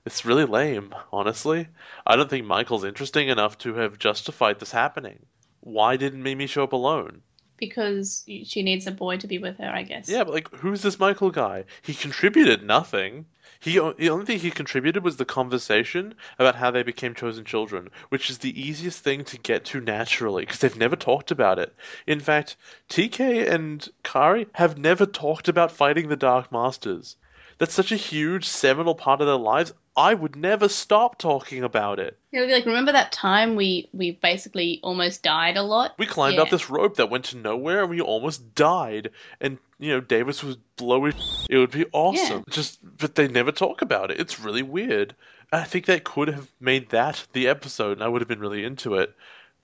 It's 0.05 0.26
really 0.26 0.44
lame, 0.44 0.94
honestly. 1.10 1.68
I 2.06 2.16
don't 2.16 2.28
think 2.28 2.44
Michael's 2.44 2.85
interesting 2.85 3.28
enough 3.28 3.56
to 3.59 3.72
have 3.76 3.98
justified 3.98 4.60
this 4.60 4.72
happening. 4.72 5.24
Why 5.60 5.97
didn't 5.97 6.22
Mimi 6.22 6.47
show 6.47 6.64
up 6.64 6.74
alone? 6.74 7.22
Because 7.56 8.24
she 8.26 8.62
needs 8.62 8.86
a 8.86 8.93
boy 8.93 9.16
to 9.18 9.26
be 9.26 9.39
with 9.39 9.59
her, 9.59 9.70
I 9.70 9.82
guess. 9.82 10.09
Yeah, 10.09 10.24
but 10.24 10.35
like, 10.35 10.51
who's 10.55 10.82
this 10.82 10.98
Michael 10.98 11.31
guy? 11.31 11.64
He 11.82 11.94
contributed 11.94 12.62
nothing. 12.62 13.26
He 13.60 13.78
the 13.78 14.10
only 14.10 14.26
thing 14.26 14.40
he 14.40 14.51
contributed 14.51 15.02
was 15.02 15.16
the 15.16 15.24
conversation 15.24 16.14
about 16.39 16.56
how 16.56 16.70
they 16.70 16.82
became 16.82 17.14
chosen 17.14 17.44
children, 17.44 17.89
which 18.10 18.28
is 18.28 18.39
the 18.39 18.60
easiest 18.60 19.02
thing 19.02 19.24
to 19.24 19.39
get 19.39 19.64
to 19.66 19.81
naturally 19.81 20.43
because 20.44 20.59
they've 20.59 20.76
never 20.76 20.97
talked 20.97 21.31
about 21.31 21.59
it. 21.59 21.74
In 22.06 22.20
fact, 22.20 22.56
TK 22.90 23.48
and 23.51 23.89
Kari 24.02 24.48
have 24.55 24.76
never 24.76 25.06
talked 25.06 25.48
about 25.48 25.72
fighting 25.72 26.09
the 26.09 26.16
Dark 26.16 26.52
Masters. 26.52 27.16
That's 27.59 27.72
such 27.72 27.93
a 27.93 27.97
huge 27.97 28.44
seminal 28.44 28.94
part 28.94 29.20
of 29.20 29.26
their 29.26 29.36
lives. 29.36 29.72
I 29.96 30.14
would 30.14 30.34
never 30.34 30.68
stop 30.68 31.18
talking 31.18 31.62
about 31.62 32.00
it. 32.00 32.18
It'll 32.32 32.46
be 32.48 32.52
like, 32.52 32.66
remember 32.66 32.92
that 32.92 33.12
time 33.12 33.54
we 33.54 33.88
we 33.92 34.12
basically 34.12 34.80
almost 34.82 35.22
died 35.22 35.56
a 35.56 35.62
lot? 35.62 35.94
We 35.98 36.06
climbed 36.06 36.36
Yeah. 36.36 36.42
up 36.42 36.50
this 36.50 36.68
rope 36.68 36.96
that 36.96 37.10
went 37.10 37.26
to 37.26 37.36
nowhere 37.36 37.82
and 37.82 37.90
we 37.90 38.00
almost 38.00 38.54
died. 38.54 39.10
And, 39.40 39.58
you 39.78 39.90
know, 39.90 40.00
Davis 40.00 40.42
was 40.42 40.56
blowing. 40.76 41.12
It 41.50 41.58
would 41.58 41.70
be 41.70 41.84
awesome. 41.92 42.42
Just, 42.48 42.78
but 42.96 43.16
they 43.16 43.28
never 43.28 43.52
talk 43.52 43.82
about 43.82 44.10
it. 44.10 44.18
It's 44.18 44.40
really 44.40 44.62
weird. 44.62 45.14
I 45.52 45.64
think 45.64 45.84
they 45.84 46.00
could 46.00 46.28
have 46.28 46.50
made 46.58 46.88
that 46.88 47.26
the 47.34 47.46
episode 47.48 47.92
and 47.92 48.02
I 48.02 48.08
would 48.08 48.22
have 48.22 48.28
been 48.28 48.40
really 48.40 48.64
into 48.64 48.94
it. 48.94 49.14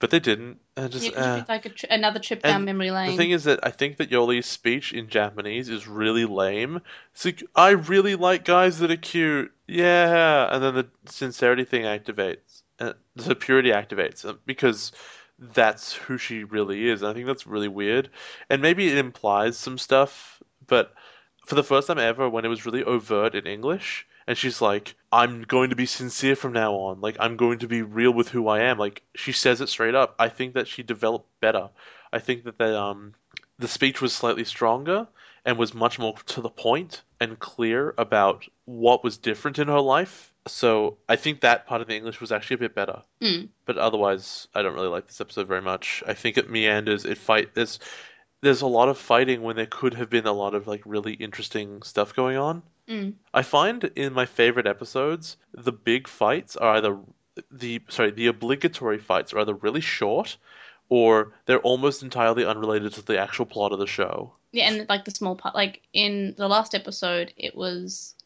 But 0.00 0.10
they 0.10 0.18
didn't. 0.18 0.58
Just, 0.88 1.12
Yeah, 1.12 1.34
uh, 1.34 1.36
it's 1.36 1.48
like 1.48 1.66
a 1.66 1.68
tri- 1.68 1.94
another 1.94 2.18
trip 2.18 2.42
down 2.42 2.64
memory 2.64 2.90
lane. 2.90 3.10
The 3.10 3.16
thing 3.18 3.30
is 3.32 3.44
that 3.44 3.60
I 3.62 3.70
think 3.70 3.98
that 3.98 4.10
Yolei's 4.10 4.46
speech 4.46 4.92
in 4.92 5.08
Japanese 5.08 5.68
is 5.68 5.86
really 5.86 6.24
lame. 6.24 6.80
It's 7.12 7.24
like, 7.26 7.44
I 7.54 7.70
really 7.70 8.14
like 8.16 8.44
guys 8.46 8.78
that 8.78 8.90
are 8.90 8.96
cute. 8.96 9.52
Yeah. 9.68 10.48
And 10.50 10.64
then 10.64 10.74
the 10.74 10.88
sincerity 11.06 11.64
thing 11.64 11.82
activates. 11.82 12.62
Uh, 12.78 12.94
the 13.14 13.34
purity 13.36 13.70
activates 13.70 14.24
uh, 14.24 14.34
because 14.46 14.92
that's 15.38 15.92
who 15.92 16.16
she 16.16 16.44
really 16.44 16.88
is. 16.88 17.02
And 17.02 17.10
I 17.10 17.14
think 17.14 17.26
that's 17.26 17.46
really 17.46 17.68
weird. 17.68 18.08
And 18.48 18.62
maybe 18.62 18.88
it 18.88 18.96
implies 18.96 19.58
some 19.58 19.76
stuff, 19.76 20.42
but 20.66 20.94
for 21.46 21.54
the 21.56 21.64
first 21.64 21.88
time 21.88 21.98
ever, 21.98 22.28
when 22.28 22.44
it 22.44 22.48
was 22.48 22.64
really 22.64 22.84
overt 22.84 23.34
in 23.34 23.46
English, 23.46 24.06
and 24.30 24.38
she's 24.38 24.62
like, 24.62 24.94
I'm 25.10 25.42
going 25.42 25.70
to 25.70 25.76
be 25.76 25.86
sincere 25.86 26.36
from 26.36 26.52
now 26.52 26.74
on. 26.74 27.00
Like, 27.00 27.16
I'm 27.18 27.36
going 27.36 27.58
to 27.58 27.66
be 27.66 27.82
real 27.82 28.12
with 28.12 28.28
who 28.28 28.46
I 28.46 28.60
am. 28.60 28.78
Like, 28.78 29.02
she 29.16 29.32
says 29.32 29.60
it 29.60 29.68
straight 29.68 29.96
up. 29.96 30.14
I 30.20 30.28
think 30.28 30.54
that 30.54 30.68
she 30.68 30.84
developed 30.84 31.28
better. 31.40 31.68
I 32.12 32.20
think 32.20 32.44
that 32.44 32.56
the, 32.56 32.80
um, 32.80 33.14
the 33.58 33.66
speech 33.66 34.00
was 34.00 34.12
slightly 34.12 34.44
stronger 34.44 35.08
and 35.44 35.58
was 35.58 35.74
much 35.74 35.98
more 35.98 36.14
to 36.26 36.40
the 36.40 36.48
point 36.48 37.02
and 37.20 37.40
clear 37.40 37.92
about 37.98 38.46
what 38.66 39.02
was 39.02 39.18
different 39.18 39.58
in 39.58 39.66
her 39.66 39.80
life. 39.80 40.32
So 40.46 40.98
I 41.08 41.16
think 41.16 41.40
that 41.40 41.66
part 41.66 41.80
of 41.80 41.88
the 41.88 41.96
English 41.96 42.20
was 42.20 42.30
actually 42.30 42.54
a 42.54 42.68
bit 42.68 42.74
better. 42.76 43.02
Mm. 43.20 43.48
But 43.64 43.78
otherwise, 43.78 44.46
I 44.54 44.62
don't 44.62 44.74
really 44.74 44.86
like 44.86 45.08
this 45.08 45.20
episode 45.20 45.48
very 45.48 45.60
much. 45.60 46.04
I 46.06 46.14
think 46.14 46.38
it 46.38 46.48
meanders. 46.48 47.04
It 47.04 47.18
fight. 47.18 47.56
There's 47.56 47.80
there's 48.42 48.62
a 48.62 48.66
lot 48.66 48.88
of 48.88 48.96
fighting 48.96 49.42
when 49.42 49.56
there 49.56 49.66
could 49.66 49.94
have 49.94 50.08
been 50.08 50.26
a 50.26 50.32
lot 50.32 50.54
of 50.54 50.66
like 50.66 50.82
really 50.86 51.14
interesting 51.14 51.82
stuff 51.82 52.14
going 52.14 52.36
on. 52.36 52.62
Mm. 52.90 53.14
I 53.32 53.42
find 53.42 53.84
in 53.94 54.12
my 54.12 54.26
favorite 54.26 54.66
episodes, 54.66 55.36
the 55.54 55.72
big 55.72 56.08
fights 56.08 56.56
are 56.56 56.76
either 56.76 56.98
the 57.50 57.80
sorry, 57.88 58.10
the 58.10 58.26
obligatory 58.26 58.98
fights 58.98 59.32
are 59.32 59.38
either 59.38 59.54
really 59.54 59.80
short 59.80 60.36
or 60.88 61.32
they're 61.46 61.60
almost 61.60 62.02
entirely 62.02 62.44
unrelated 62.44 62.92
to 62.94 63.02
the 63.02 63.18
actual 63.18 63.46
plot 63.46 63.72
of 63.72 63.78
the 63.78 63.86
show. 63.86 64.32
Yeah, 64.52 64.68
and 64.68 64.88
like 64.88 65.04
the 65.04 65.12
small 65.12 65.36
part, 65.36 65.54
like 65.54 65.82
in 65.92 66.34
the 66.36 66.48
last 66.48 66.74
episode, 66.74 67.32
it 67.36 67.54
was 67.54 68.16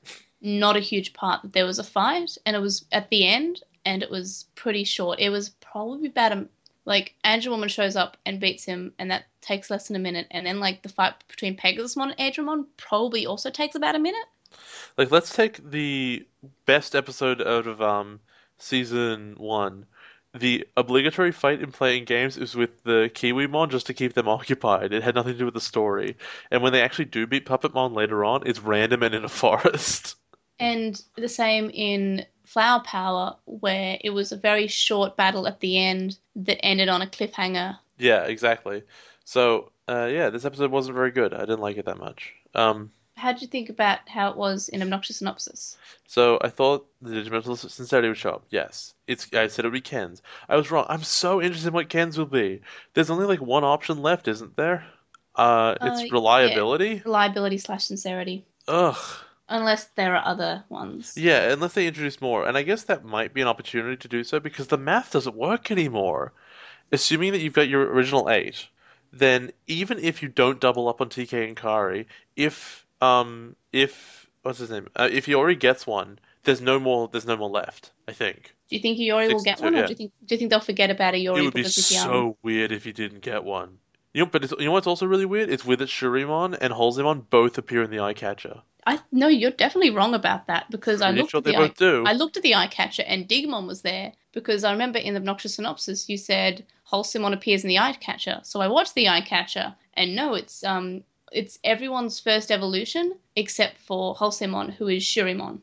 not 0.40 0.76
a 0.76 0.80
huge 0.80 1.12
part 1.12 1.42
that 1.42 1.52
there 1.52 1.66
was 1.66 1.78
a 1.78 1.84
fight, 1.84 2.36
and 2.46 2.56
it 2.56 2.60
was 2.60 2.86
at 2.90 3.10
the 3.10 3.26
end, 3.26 3.62
and 3.84 4.02
it 4.02 4.10
was 4.10 4.46
pretty 4.54 4.84
short. 4.84 5.20
It 5.20 5.28
was 5.28 5.50
probably 5.60 6.08
about 6.08 6.32
a 6.32 6.48
like 6.86 7.14
Angewomon 7.24 7.70
shows 7.70 7.96
up 7.96 8.16
and 8.26 8.40
beats 8.40 8.64
him, 8.64 8.92
and 8.98 9.10
that 9.10 9.24
takes 9.42 9.70
less 9.70 9.88
than 9.88 9.96
a 9.96 10.00
minute, 10.00 10.26
and 10.30 10.46
then 10.46 10.60
like 10.60 10.82
the 10.82 10.88
fight 10.88 11.14
between 11.28 11.56
Pegasusmon 11.56 12.14
and 12.16 12.18
Airdramon 12.18 12.66
probably 12.78 13.26
also 13.26 13.50
takes 13.50 13.74
about 13.74 13.94
a 13.94 13.98
minute. 13.98 14.26
Like 14.96 15.10
let's 15.10 15.34
take 15.34 15.70
the 15.70 16.26
best 16.66 16.94
episode 16.94 17.40
out 17.42 17.66
of 17.66 17.80
um 17.82 18.20
season 18.58 19.34
1. 19.38 19.86
The 20.34 20.66
obligatory 20.76 21.30
fight 21.30 21.60
in 21.60 21.70
playing 21.70 22.06
games 22.06 22.36
is 22.36 22.56
with 22.56 22.82
the 22.82 23.10
Kiwimon 23.14 23.70
just 23.70 23.86
to 23.86 23.94
keep 23.94 24.14
them 24.14 24.28
occupied. 24.38 24.92
It 24.92 25.02
had 25.02 25.14
nothing 25.14 25.34
to 25.34 25.38
do 25.38 25.44
with 25.44 25.54
the 25.54 25.60
story. 25.60 26.16
And 26.50 26.62
when 26.62 26.72
they 26.72 26.82
actually 26.82 27.04
do 27.06 27.26
beat 27.26 27.46
Puppetmon 27.46 27.94
later 27.94 28.24
on, 28.24 28.46
it's 28.46 28.60
random 28.60 29.02
and 29.02 29.14
in 29.14 29.24
a 29.24 29.28
forest. 29.42 30.16
And 30.58 31.00
the 31.16 31.28
same 31.28 31.70
in 31.72 32.26
Flower 32.44 32.82
Power, 32.84 33.36
where 33.44 33.98
it 34.00 34.10
was 34.10 34.32
a 34.32 34.36
very 34.36 34.66
short 34.66 35.16
battle 35.16 35.46
at 35.46 35.60
the 35.60 35.78
end 35.78 36.18
that 36.36 36.64
ended 36.64 36.88
on 36.88 37.02
a 37.02 37.06
cliffhanger. 37.06 37.78
Yeah, 37.98 38.24
exactly. 38.24 38.82
So, 39.24 39.72
uh, 39.88 40.08
yeah, 40.10 40.30
this 40.30 40.44
episode 40.44 40.70
wasn't 40.70 40.96
very 40.96 41.10
good. 41.10 41.32
I 41.32 41.40
didn't 41.40 41.60
like 41.60 41.76
it 41.76 41.86
that 41.86 41.98
much. 41.98 42.34
Um, 42.54 42.92
How'd 43.16 43.40
you 43.40 43.46
think 43.46 43.68
about 43.70 44.00
how 44.08 44.30
it 44.30 44.36
was 44.36 44.68
in 44.68 44.82
Obnoxious 44.82 45.18
Synopsis? 45.18 45.76
so 46.06 46.38
I 46.42 46.48
thought 46.48 46.86
the 47.00 47.14
Digimental 47.14 47.56
Sincerity 47.56 48.08
would 48.08 48.16
show 48.18 48.30
up. 48.30 48.44
Yes, 48.50 48.94
it's. 49.06 49.32
I 49.32 49.46
said 49.46 49.64
it 49.64 49.68
would 49.68 49.72
be 49.74 49.80
Ken's. 49.80 50.20
I 50.48 50.56
was 50.56 50.70
wrong. 50.70 50.86
I'm 50.88 51.02
so 51.02 51.40
interested 51.40 51.68
in 51.68 51.74
what 51.74 51.88
Ken's 51.88 52.18
will 52.18 52.26
be. 52.26 52.60
There's 52.94 53.10
only 53.10 53.26
like 53.26 53.40
one 53.40 53.64
option 53.64 54.02
left, 54.02 54.28
isn't 54.28 54.56
there? 54.56 54.84
Uh, 55.36 55.74
it's 55.80 56.02
Uh, 56.02 56.06
reliability. 56.12 56.88
yeah. 56.96 57.00
Reliability 57.04 57.58
slash 57.58 57.84
sincerity. 57.84 58.44
Ugh. 58.68 58.96
Unless 59.48 59.84
there 59.96 60.16
are 60.16 60.24
other 60.24 60.64
ones. 60.68 61.14
Yeah, 61.16 61.52
unless 61.52 61.74
they 61.74 61.86
introduce 61.86 62.20
more, 62.20 62.46
and 62.46 62.56
I 62.56 62.62
guess 62.62 62.84
that 62.84 63.04
might 63.04 63.34
be 63.34 63.42
an 63.42 63.48
opportunity 63.48 63.96
to 63.96 64.08
do 64.08 64.24
so 64.24 64.40
because 64.40 64.68
the 64.68 64.78
math 64.78 65.12
doesn't 65.12 65.36
work 65.36 65.70
anymore. 65.70 66.32
Assuming 66.92 67.32
that 67.32 67.40
you've 67.40 67.52
got 67.52 67.68
your 67.68 67.82
original 67.92 68.30
eight, 68.30 68.66
then 69.12 69.52
even 69.66 69.98
if 69.98 70.22
you 70.22 70.28
don't 70.28 70.60
double 70.60 70.88
up 70.88 71.00
on 71.00 71.08
TK 71.10 71.46
and 71.46 71.56
Kari, 71.56 72.06
if 72.36 72.83
um 73.04 73.56
if 73.72 74.28
what's 74.42 74.58
his 74.58 74.70
name, 74.70 74.88
uh, 74.96 75.08
if 75.10 75.26
he 75.26 75.34
already 75.34 75.56
gets 75.56 75.86
one, 75.86 76.18
there's 76.44 76.60
no 76.60 76.78
more. 76.78 77.08
There's 77.08 77.26
no 77.26 77.36
more 77.36 77.50
left. 77.50 77.92
I 78.08 78.12
think 78.12 78.54
Do 78.68 78.76
you 78.76 78.82
think 78.82 78.98
Iori 78.98 79.32
will 79.32 79.42
get 79.42 79.58
to- 79.58 79.64
one, 79.64 79.74
or 79.74 79.78
yeah. 79.78 79.86
do 79.86 79.92
you 79.92 79.96
think 79.96 80.12
do 80.26 80.34
you 80.34 80.38
think 80.38 80.50
they'll 80.50 80.60
forget 80.72 80.90
about 80.90 81.14
Iori 81.14 81.38
it 81.38 81.42
would 81.42 81.54
be 81.54 81.60
because 81.60 81.76
he's 81.76 81.92
young? 81.92 82.06
so 82.06 82.36
weird 82.42 82.70
if 82.72 82.84
he 82.84 82.92
didn't 82.92 83.20
get 83.20 83.44
one. 83.44 83.78
You 84.12 84.20
know, 84.22 84.30
but 84.30 84.44
it's, 84.44 84.54
you 84.60 84.66
know 84.66 84.70
what's 84.72 84.86
also 84.86 85.06
really 85.06 85.24
weird? 85.24 85.50
It's 85.50 85.64
with 85.64 85.82
it 85.82 85.88
Shurimon 85.88 86.56
and 86.60 86.72
Halsemon 86.72 87.28
both 87.30 87.58
appear 87.58 87.82
in 87.82 87.90
the 87.90 87.98
eye 88.00 88.14
catcher. 88.14 88.62
I 88.86 89.00
no, 89.10 89.28
you're 89.28 89.50
definitely 89.50 89.90
wrong 89.90 90.14
about 90.14 90.46
that 90.46 90.70
because 90.70 91.00
I 91.00 91.10
looked 91.10 91.30
sure 91.32 91.38
at 91.38 91.44
the 91.44 91.56
eye, 91.56 91.68
do. 91.68 92.04
I 92.06 92.12
looked 92.12 92.36
at 92.36 92.42
the 92.42 92.54
eye 92.54 92.68
catcher 92.68 93.02
and 93.06 93.26
Digimon 93.26 93.66
was 93.66 93.80
there 93.82 94.12
because 94.32 94.62
I 94.62 94.72
remember 94.72 94.98
in 94.98 95.14
the 95.14 95.20
obnoxious 95.20 95.54
synopsis 95.54 96.08
you 96.08 96.18
said 96.18 96.64
Halsemon 96.92 97.32
appears 97.32 97.64
in 97.64 97.68
the 97.68 97.78
eye 97.78 97.94
catcher. 97.94 98.40
So 98.44 98.60
I 98.60 98.68
watched 98.68 98.94
the 98.94 99.08
eye 99.08 99.22
catcher 99.22 99.74
and 99.94 100.14
no, 100.14 100.34
it's 100.34 100.62
um 100.62 101.02
it's 101.32 101.58
everyone's 101.64 102.20
first 102.20 102.50
evolution 102.50 103.14
except 103.36 103.78
for 103.78 104.14
Halsemon 104.14 104.72
who 104.74 104.88
is 104.88 105.02
Shurimon. 105.02 105.60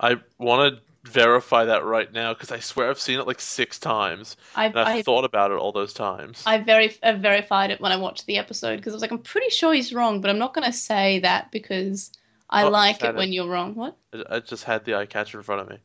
I 0.00 0.16
want 0.38 0.74
to 0.76 0.82
verify 1.10 1.64
that 1.64 1.84
right 1.84 2.12
now 2.12 2.32
because 2.32 2.52
I 2.52 2.60
swear 2.60 2.88
I've 2.90 2.98
seen 3.00 3.18
it 3.18 3.26
like 3.26 3.40
six 3.40 3.78
times. 3.78 4.36
I've, 4.54 4.70
and 4.72 4.80
I've 4.80 4.96
I, 4.98 5.02
thought 5.02 5.24
about 5.24 5.50
it 5.50 5.58
all 5.58 5.72
those 5.72 5.92
times. 5.92 6.42
I 6.46 6.58
very 6.58 6.94
I 7.02 7.12
verified 7.12 7.70
it 7.70 7.80
when 7.80 7.92
I 7.92 7.96
watched 7.96 8.26
the 8.26 8.38
episode 8.38 8.76
because 8.76 8.92
I 8.92 8.96
was 8.96 9.02
like 9.02 9.10
I'm 9.12 9.18
pretty 9.18 9.50
sure 9.50 9.72
he's 9.72 9.92
wrong, 9.92 10.20
but 10.20 10.30
I'm 10.30 10.38
not 10.38 10.54
going 10.54 10.66
to 10.66 10.72
say 10.72 11.18
that 11.20 11.50
because 11.50 12.12
I 12.50 12.64
Oh, 12.64 12.70
like 12.70 13.00
said 13.00 13.10
it 13.10 13.16
when 13.16 13.28
it. 13.28 13.32
you're 13.32 13.48
wrong. 13.48 13.74
What? 13.74 13.96
I 14.12 14.36
I 14.36 14.40
just 14.40 14.64
had 14.64 14.84
the 14.84 14.94
eye 14.94 15.06
catcher 15.06 15.38
in 15.38 15.44
front 15.44 15.62
of 15.62 15.68
me. 15.70 15.78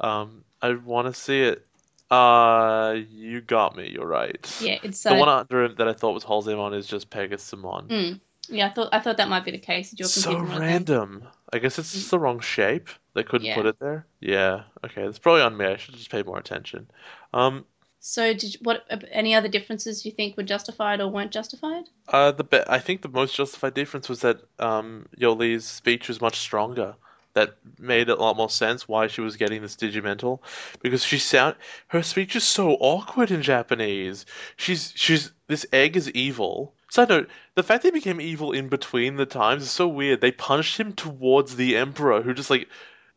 Um, 0.00 0.44
I 0.62 0.74
want 0.74 1.06
to 1.06 1.14
see 1.14 1.42
it. 1.42 1.66
Uh, 2.10 2.96
you 3.10 3.40
got 3.40 3.76
me. 3.76 3.88
You're 3.90 4.06
right. 4.06 4.56
Yeah, 4.60 4.78
it's 4.82 5.02
The 5.02 5.14
uh, 5.14 5.18
one 5.18 5.28
under 5.28 5.64
it 5.64 5.76
that 5.78 5.88
I 5.88 5.92
thought 5.92 6.14
was 6.14 6.24
Halsemon 6.24 6.74
is 6.74 6.86
just 6.86 7.10
Pegasusmon. 7.10 7.88
mm, 7.88 8.20
yeah, 8.50 8.66
I 8.66 8.70
thought 8.70 8.88
I 8.92 9.00
thought 9.00 9.16
that 9.18 9.28
might 9.28 9.44
be 9.44 9.50
the 9.50 9.58
case. 9.58 9.94
You're 9.96 10.08
So 10.08 10.38
random. 10.40 11.24
I 11.52 11.58
guess 11.58 11.78
it's 11.78 11.92
just 11.92 12.10
the 12.10 12.18
wrong 12.18 12.40
shape. 12.40 12.88
They 13.14 13.22
couldn't 13.22 13.46
Yeah. 13.46 13.54
put 13.54 13.66
it 13.66 13.78
there. 13.78 14.06
Yeah. 14.20 14.64
Okay. 14.84 15.04
That's 15.04 15.18
probably 15.18 15.42
on 15.42 15.56
me. 15.56 15.66
I 15.66 15.76
should 15.76 15.94
just 15.94 16.10
pay 16.10 16.22
more 16.22 16.38
attention. 16.38 16.88
Um, 17.32 17.64
So, 18.00 18.32
did 18.34 18.54
you, 18.54 18.60
what 18.62 18.84
any 19.10 19.34
other 19.34 19.48
differences 19.48 20.04
you 20.06 20.12
think 20.12 20.36
were 20.36 20.44
justified 20.44 21.00
or 21.00 21.08
weren't 21.08 21.32
justified? 21.32 21.84
Uh, 22.08 22.30
the 22.30 22.44
be- 22.44 22.62
I 22.68 22.78
think 22.78 23.02
the 23.02 23.08
most 23.08 23.34
justified 23.34 23.74
difference 23.74 24.08
was 24.08 24.20
that 24.20 24.38
um, 24.60 25.06
Yolei's 25.18 25.64
speech 25.64 26.06
was 26.08 26.20
much 26.20 26.36
stronger. 26.38 26.94
That 27.34 27.56
made 27.78 28.08
a 28.08 28.14
lot 28.14 28.36
more 28.36 28.48
sense 28.48 28.86
why 28.88 29.08
she 29.08 29.20
was 29.20 29.36
getting 29.36 29.60
this 29.60 29.76
digimental, 29.76 30.42
because 30.80 31.04
she 31.04 31.18
sound 31.18 31.56
her 31.88 32.02
speech 32.02 32.34
is 32.36 32.44
so 32.44 32.76
awkward 32.80 33.30
in 33.30 33.42
Japanese. 33.42 34.24
She's 34.56 34.92
she's 34.96 35.32
this 35.46 35.66
egg 35.72 35.96
is 35.96 36.08
evil. 36.12 36.72
Side 36.96 37.10
note: 37.10 37.28
the 37.54 37.62
fact 37.62 37.82
that 37.82 37.88
he 37.92 37.98
became 38.00 38.22
evil 38.22 38.52
in 38.52 38.68
between 38.68 39.16
the 39.16 39.26
times 39.26 39.62
is 39.64 39.70
so 39.70 39.86
weird. 39.86 40.22
They 40.22 40.32
punched 40.32 40.78
him 40.80 40.94
towards 40.94 41.56
the 41.56 41.76
emperor, 41.76 42.22
who 42.22 42.32
just 42.34 42.50
like. 42.50 42.68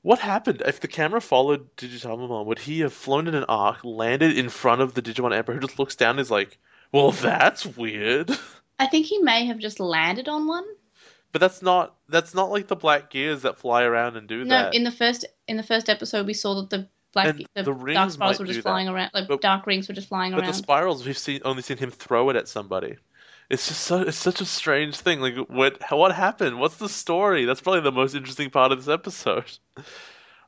What 0.02 0.20
happened? 0.20 0.62
If 0.66 0.80
the 0.80 0.88
camera 0.88 1.20
followed 1.20 1.76
Digitamamon, 1.76 2.46
would 2.46 2.60
he 2.60 2.80
have 2.82 2.94
flown 2.94 3.28
in 3.28 3.36
an 3.36 3.44
arc, 3.50 3.84
landed 3.84 4.38
in 4.38 4.48
front 4.48 4.82
of 4.82 4.94
the 4.94 5.02
Digimon 5.02 5.36
Emperor, 5.36 5.56
who 5.56 5.60
just 5.60 5.78
looks 5.78 5.98
down 5.98 6.12
and 6.12 6.20
is 6.22 6.32
like, 6.32 6.58
well, 6.94 7.12
that's 7.12 7.66
weird. 7.66 8.32
I 8.80 8.88
think 8.88 9.08
he 9.08 9.20
may 9.20 9.46
have 9.48 9.60
just 9.60 9.80
landed 9.82 10.30
on 10.30 10.48
one. 10.48 10.64
But 11.32 11.42
that's 11.42 11.62
not 11.62 11.96
that's 12.08 12.34
not 12.34 12.50
like 12.50 12.68
the 12.68 12.76
black 12.78 13.10
gears 13.10 13.42
that 13.44 13.58
fly 13.58 13.84
around 13.84 14.16
and 14.18 14.28
do 14.28 14.46
No, 14.46 14.56
that. 14.56 14.74
No, 14.74 14.78
in 14.78 14.84
the 14.84 14.92
first 14.92 15.26
in 15.48 15.58
the 15.58 15.64
first 15.64 15.90
episode, 15.90 16.26
we 16.26 16.34
saw 16.34 16.56
that 16.62 16.70
the 16.70 16.88
black 17.14 17.28
And 17.28 17.40
the, 17.40 17.64
the 17.64 17.74
dark 17.74 17.84
rings 17.84 18.14
spirals 18.14 18.40
were 18.40 18.46
just 18.46 18.58
do 18.58 18.62
that. 18.64 18.70
flying 18.70 18.88
around, 18.88 19.12
like 19.14 19.28
But- 19.28 19.42
dark 19.42 19.68
rings 19.68 19.88
were 19.88 19.94
just 19.96 20.08
flying 20.08 20.32
but 20.32 20.40
around. 20.42 20.48
the 20.48 20.54
spirals 20.54 21.06
we've 21.06 21.18
seen 21.18 21.42
only 21.46 21.62
seen 21.62 21.78
him 21.78 21.92
throw 21.92 22.30
it 22.30 22.36
at 22.36 22.48
somebody. 22.48 22.96
It's 23.50 23.68
just 23.68 23.82
so 23.82 24.02
it's 24.02 24.18
such 24.18 24.42
a 24.42 24.46
strange 24.46 24.98
thing. 24.98 25.22
Like 25.22 25.36
what 25.50 25.82
what 25.92 26.14
happened? 26.14 26.60
What's 26.60 26.78
the 26.78 26.90
story? 26.90 27.46
That's 27.46 27.62
probably 27.62 27.82
the 27.82 27.92
most 27.92 28.16
interesting 28.16 28.50
part 28.50 28.72
of 28.72 28.80
this 28.80 28.92
episode. 28.94 29.58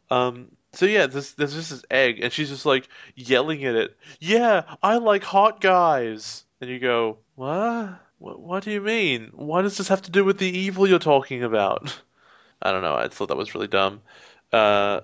Um 0.10 0.52
so 0.73 0.86
yeah, 0.86 1.07
this 1.07 1.32
there's 1.36 1.53
just 1.53 1.69
this 1.69 1.86
egg 1.90 2.19
and 2.22 2.34
she's 2.34 2.49
just 2.49 2.65
like 2.65 2.90
yelling 3.15 3.64
at 3.64 3.76
it. 3.76 3.98
Yeah, 4.19 4.64
I 4.84 4.98
like 4.98 5.23
hot 5.23 5.61
guys. 5.61 6.44
And 6.60 6.69
you 6.69 6.80
go, 6.80 7.19
"What? 7.36 7.98
What 8.18 8.41
what 8.41 8.64
do 8.65 8.72
you 8.72 8.82
mean? 8.82 9.32
What 9.34 9.61
does 9.61 9.78
this 9.78 9.88
have 9.88 10.02
to 10.02 10.11
do 10.11 10.26
with 10.26 10.38
the 10.38 10.49
evil 10.49 10.86
you're 10.86 10.99
talking 10.99 11.44
about?" 11.44 11.98
I 12.61 12.73
don't 12.73 12.82
know. 12.82 12.95
I 12.95 13.07
thought 13.07 13.30
that 13.30 13.38
was 13.38 13.56
really 13.56 13.69
dumb. 13.69 14.02
Uh 14.52 14.99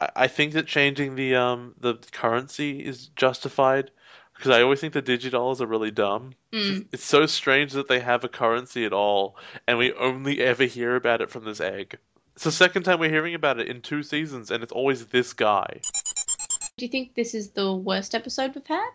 I, 0.00 0.28
think 0.28 0.52
that 0.52 0.66
changing 0.66 1.14
the 1.16 1.34
um 1.34 1.74
the 1.78 1.94
currency 2.12 2.84
is 2.84 3.08
justified 3.08 3.90
because 4.38 4.52
I 4.52 4.62
always 4.62 4.80
think 4.80 4.92
the 4.92 5.02
digidollars 5.02 5.60
are 5.60 5.66
really 5.66 5.90
dumb. 5.90 6.32
Mm. 6.52 6.86
It's 6.92 7.04
so 7.04 7.26
strange 7.26 7.72
that 7.72 7.88
they 7.88 7.98
have 7.98 8.22
a 8.22 8.28
currency 8.28 8.84
at 8.84 8.92
all, 8.92 9.36
and 9.66 9.78
we 9.78 9.92
only 9.94 10.40
ever 10.40 10.62
hear 10.64 10.94
about 10.94 11.20
it 11.20 11.28
from 11.28 11.44
this 11.44 11.60
egg. 11.60 11.98
It's 12.36 12.44
the 12.44 12.52
second 12.52 12.84
time 12.84 13.00
we're 13.00 13.10
hearing 13.10 13.34
about 13.34 13.58
it 13.58 13.66
in 13.66 13.82
two 13.82 14.04
seasons, 14.04 14.52
and 14.52 14.62
it's 14.62 14.70
always 14.70 15.06
this 15.06 15.32
guy. 15.32 15.80
Do 16.76 16.84
you 16.84 16.88
think 16.88 17.16
this 17.16 17.34
is 17.34 17.50
the 17.50 17.74
worst 17.74 18.14
episode 18.14 18.54
we've 18.54 18.64
had? 18.64 18.90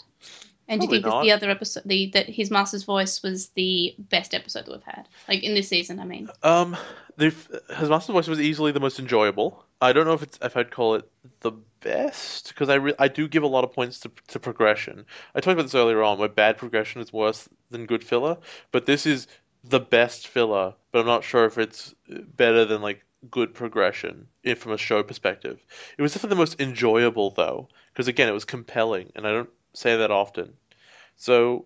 And 0.68 0.80
do 0.80 0.86
you 0.86 0.92
think 0.92 1.06
not. 1.06 1.22
the 1.24 1.32
other 1.32 1.50
episode, 1.50 1.84
the 1.86 2.10
that 2.12 2.30
his 2.30 2.50
master's 2.50 2.84
voice 2.84 3.22
was 3.22 3.50
the 3.50 3.96
best 3.98 4.34
episode 4.34 4.66
that 4.66 4.72
we've 4.72 4.84
had, 4.84 5.08
like 5.28 5.44
in 5.44 5.54
this 5.54 5.68
season? 5.68 6.00
I 6.00 6.06
mean, 6.06 6.30
Um, 6.42 6.78
the 7.18 7.34
his 7.78 7.90
master's 7.90 8.14
voice 8.14 8.28
was 8.28 8.40
easily 8.40 8.72
the 8.72 8.80
most 8.80 9.00
enjoyable. 9.00 9.66
I 9.82 9.92
don't 9.94 10.06
know 10.06 10.14
if 10.14 10.24
it's 10.24 10.40
if 10.42 10.56
I'd 10.56 10.72
call 10.72 10.96
it 10.96 11.10
the 11.42 11.52
best 11.82 12.50
because 12.50 12.70
I 12.70 12.76
re- 12.76 12.96
I 12.98 13.08
do 13.10 13.28
give 13.28 13.44
a 13.44 13.48
lot 13.48 13.64
of 13.64 13.74
points 13.74 14.00
to 14.02 14.12
to 14.30 14.40
progression. 14.40 15.06
I 15.36 15.42
talked 15.42 15.54
about 15.54 15.64
this 15.64 15.76
earlier 15.76 16.02
on, 16.02 16.18
where 16.18 16.30
bad 16.30 16.58
progression 16.58 17.02
is 17.02 17.12
worse 17.12 17.50
than 17.70 17.86
good 17.86 18.04
filler, 18.04 18.38
but 18.72 18.86
this 18.86 19.06
is 19.06 19.28
the 19.64 19.80
best 19.82 20.28
filler. 20.28 20.74
But 20.92 21.00
I'm 21.00 21.06
not 21.06 21.24
sure 21.24 21.46
if 21.46 21.58
it's 21.58 21.94
better 22.08 22.64
than 22.66 22.82
like 22.82 23.04
good 23.30 23.54
progression 23.54 24.28
if 24.44 24.60
from 24.60 24.72
a 24.72 24.78
show 24.78 25.04
perspective. 25.04 25.66
It 25.98 26.02
was 26.02 26.14
definitely 26.14 26.36
the 26.36 26.42
most 26.42 26.62
enjoyable 26.62 27.32
though, 27.32 27.68
because 27.92 28.08
again, 28.08 28.30
it 28.30 28.34
was 28.34 28.46
compelling, 28.46 29.12
and 29.16 29.28
I 29.28 29.32
don't 29.32 29.50
say 29.74 29.96
that 29.98 30.12
often. 30.12 30.54
So 31.16 31.66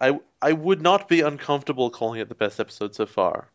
I 0.00 0.18
I 0.42 0.52
would 0.52 0.82
not 0.82 1.08
be 1.08 1.20
uncomfortable 1.20 1.90
calling 1.90 2.20
it 2.20 2.28
the 2.28 2.34
best 2.34 2.60
episode 2.60 2.94
so 2.94 3.06
far. 3.06 3.48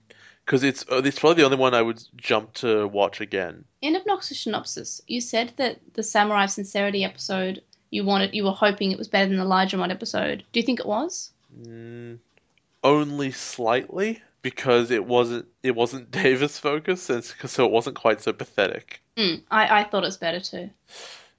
Because 0.45 0.64
it's 0.64 0.86
uh, 0.91 1.02
it's 1.03 1.19
probably 1.19 1.41
the 1.41 1.45
only 1.45 1.57
one 1.57 1.73
I 1.73 1.82
would 1.82 2.03
jump 2.18 2.53
to 2.56 2.88
watch 2.88 3.22
again. 3.22 3.64
in 3.82 3.95
Obnoxious 3.95 4.40
Synopsis, 4.41 5.02
you 5.07 5.22
said 5.22 5.53
that 5.57 5.80
the 5.94 6.03
Samurai 6.03 6.45
of 6.45 6.52
Sincerity 6.52 7.03
episode 7.03 7.61
you 7.91 8.03
wanted, 8.06 8.34
you 8.34 8.44
were 8.45 8.52
hoping 8.52 8.91
it 8.91 8.98
was 8.98 9.07
better 9.07 9.28
than 9.28 9.38
the 9.38 9.45
Larger 9.45 9.78
One 9.78 9.91
episode. 9.91 10.44
Do 10.52 10.60
you 10.60 10.65
think 10.65 10.80
it 10.80 10.86
was? 10.86 11.32
Mm, 11.61 12.19
only 12.84 13.32
slightly 13.32 14.22
because 14.41 14.90
it 14.91 15.06
wasn't 15.06 15.45
it 15.64 15.76
wasn't 15.76 16.10
Davis 16.23 16.57
focus, 16.57 17.10
and 17.10 17.23
so 17.23 17.65
it 17.65 17.72
wasn't 17.72 17.95
quite 17.95 18.22
so 18.22 18.34
pathetic. 18.34 19.02
Mm, 19.18 19.44
I 19.52 19.82
I 19.82 19.84
thought 19.84 20.03
it 20.03 20.07
was 20.07 20.18
better 20.18 20.40
too. 20.40 20.69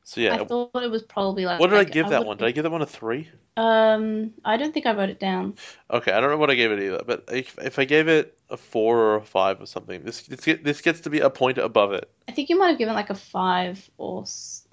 So 0.05 0.21
yeah, 0.21 0.35
I 0.35 0.45
thought 0.45 0.71
it 0.75 0.91
was 0.91 1.03
probably 1.03 1.45
like. 1.45 1.61
what 1.61 1.71
did 1.71 1.79
I 1.79 1.85
give 1.85 2.09
that 2.09 2.21
would- 2.21 2.27
one? 2.27 2.37
Did 2.37 2.47
I 2.47 2.51
give 2.51 2.65
that 2.65 2.71
one 2.71 2.83
a 2.83 2.87
three? 2.87 3.29
Um, 3.57 4.33
I 4.47 4.57
don't 4.57 4.73
think 4.73 4.87
I 4.87 4.95
wrote 4.95 5.11
it 5.11 5.21
down. 5.21 5.55
Okay, 5.91 6.11
I 6.11 6.21
don't 6.21 6.31
know 6.31 6.39
what 6.39 6.51
I 6.51 6.55
gave 6.55 6.73
it 6.73 6.81
either, 6.81 7.03
but 7.07 7.25
if, 7.31 7.59
if 7.59 7.79
I 7.79 7.85
gave 7.85 8.09
it 8.09 8.37
a 8.49 8.57
four 8.57 8.99
or 8.99 9.17
a 9.17 9.23
five 9.23 9.61
or 9.61 9.67
something, 9.67 10.03
this 10.05 10.23
this, 10.23 10.41
get, 10.41 10.65
this 10.65 10.81
gets 10.81 11.01
to 11.01 11.11
be 11.11 11.21
a 11.21 11.29
point 11.31 11.59
above 11.59 11.93
it. 11.93 12.11
I 12.29 12.33
think 12.33 12.49
you 12.49 12.59
might 12.59 12.69
have 12.69 12.79
given 12.79 12.95
like 12.95 13.11
a 13.11 13.15
five 13.15 13.89
or 13.99 14.25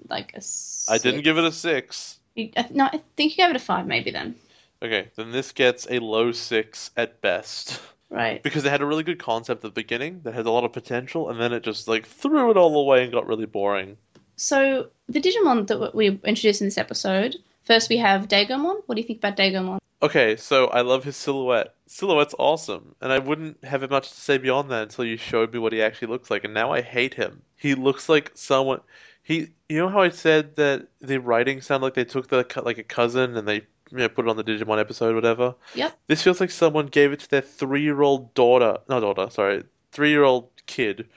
like 0.08 0.32
a. 0.34 0.40
I 0.88 0.98
didn't 0.98 1.22
give 1.22 1.36
it 1.38 1.44
a 1.44 1.52
six. 1.52 2.18
You- 2.34 2.50
I, 2.56 2.66
no, 2.70 2.84
I 2.86 3.00
think 3.16 3.32
you 3.32 3.36
gave 3.36 3.50
it 3.50 3.56
a 3.56 3.60
five, 3.60 3.86
maybe 3.86 4.10
then. 4.10 4.34
Okay, 4.82 5.08
then 5.14 5.30
this 5.30 5.52
gets 5.52 5.86
a 5.90 5.98
low 5.98 6.32
six 6.32 6.90
at 6.96 7.20
best. 7.20 7.80
Right. 8.08 8.42
Because 8.42 8.64
it 8.64 8.70
had 8.70 8.80
a 8.80 8.86
really 8.86 9.04
good 9.04 9.18
concept 9.20 9.64
at 9.64 9.74
the 9.74 9.74
beginning 9.82 10.22
that 10.24 10.34
had 10.34 10.46
a 10.46 10.50
lot 10.50 10.64
of 10.64 10.72
potential, 10.72 11.28
and 11.30 11.38
then 11.40 11.52
it 11.52 11.62
just 11.62 11.86
like 11.86 12.06
threw 12.06 12.50
it 12.50 12.56
all 12.56 12.76
away 12.80 13.04
and 13.04 13.12
got 13.12 13.26
really 13.26 13.46
boring. 13.46 13.96
So 14.40 14.88
the 15.06 15.20
Digimon 15.20 15.66
that 15.66 15.94
we 15.94 16.18
introduced 16.24 16.62
in 16.62 16.66
this 16.66 16.78
episode. 16.78 17.36
First, 17.64 17.90
we 17.90 17.98
have 17.98 18.26
Dagomon. 18.26 18.82
What 18.86 18.94
do 18.94 19.02
you 19.02 19.06
think 19.06 19.18
about 19.18 19.36
Dagomon? 19.36 19.80
Okay, 20.02 20.34
so 20.36 20.68
I 20.68 20.80
love 20.80 21.04
his 21.04 21.14
silhouette. 21.14 21.74
Silhouette's 21.86 22.34
awesome, 22.38 22.94
and 23.02 23.12
I 23.12 23.18
wouldn't 23.18 23.62
have 23.62 23.88
much 23.90 24.08
to 24.08 24.18
say 24.18 24.38
beyond 24.38 24.70
that 24.70 24.84
until 24.84 25.04
you 25.04 25.18
showed 25.18 25.52
me 25.52 25.58
what 25.58 25.74
he 25.74 25.82
actually 25.82 26.08
looks 26.08 26.30
like, 26.30 26.44
and 26.44 26.54
now 26.54 26.72
I 26.72 26.80
hate 26.80 27.12
him. 27.12 27.42
He 27.56 27.74
looks 27.74 28.08
like 28.08 28.30
someone. 28.34 28.80
He, 29.22 29.48
you 29.68 29.76
know 29.76 29.90
how 29.90 30.00
I 30.00 30.08
said 30.08 30.56
that 30.56 30.88
the 31.02 31.20
writing 31.20 31.60
sounded 31.60 31.84
like 31.84 31.94
they 31.94 32.04
took 32.06 32.28
the 32.28 32.46
like 32.64 32.78
a 32.78 32.82
cousin 32.82 33.36
and 33.36 33.46
they 33.46 33.56
you 33.90 33.98
know, 33.98 34.08
put 34.08 34.24
it 34.24 34.30
on 34.30 34.38
the 34.38 34.44
Digimon 34.44 34.80
episode, 34.80 35.12
or 35.12 35.16
whatever. 35.16 35.54
Yep. 35.74 35.98
This 36.06 36.22
feels 36.22 36.40
like 36.40 36.50
someone 36.50 36.86
gave 36.86 37.12
it 37.12 37.20
to 37.20 37.30
their 37.30 37.42
three-year-old 37.42 38.32
daughter, 38.32 38.78
not 38.88 39.00
daughter, 39.00 39.28
sorry, 39.30 39.64
three-year-old 39.92 40.48
kid, 40.64 41.08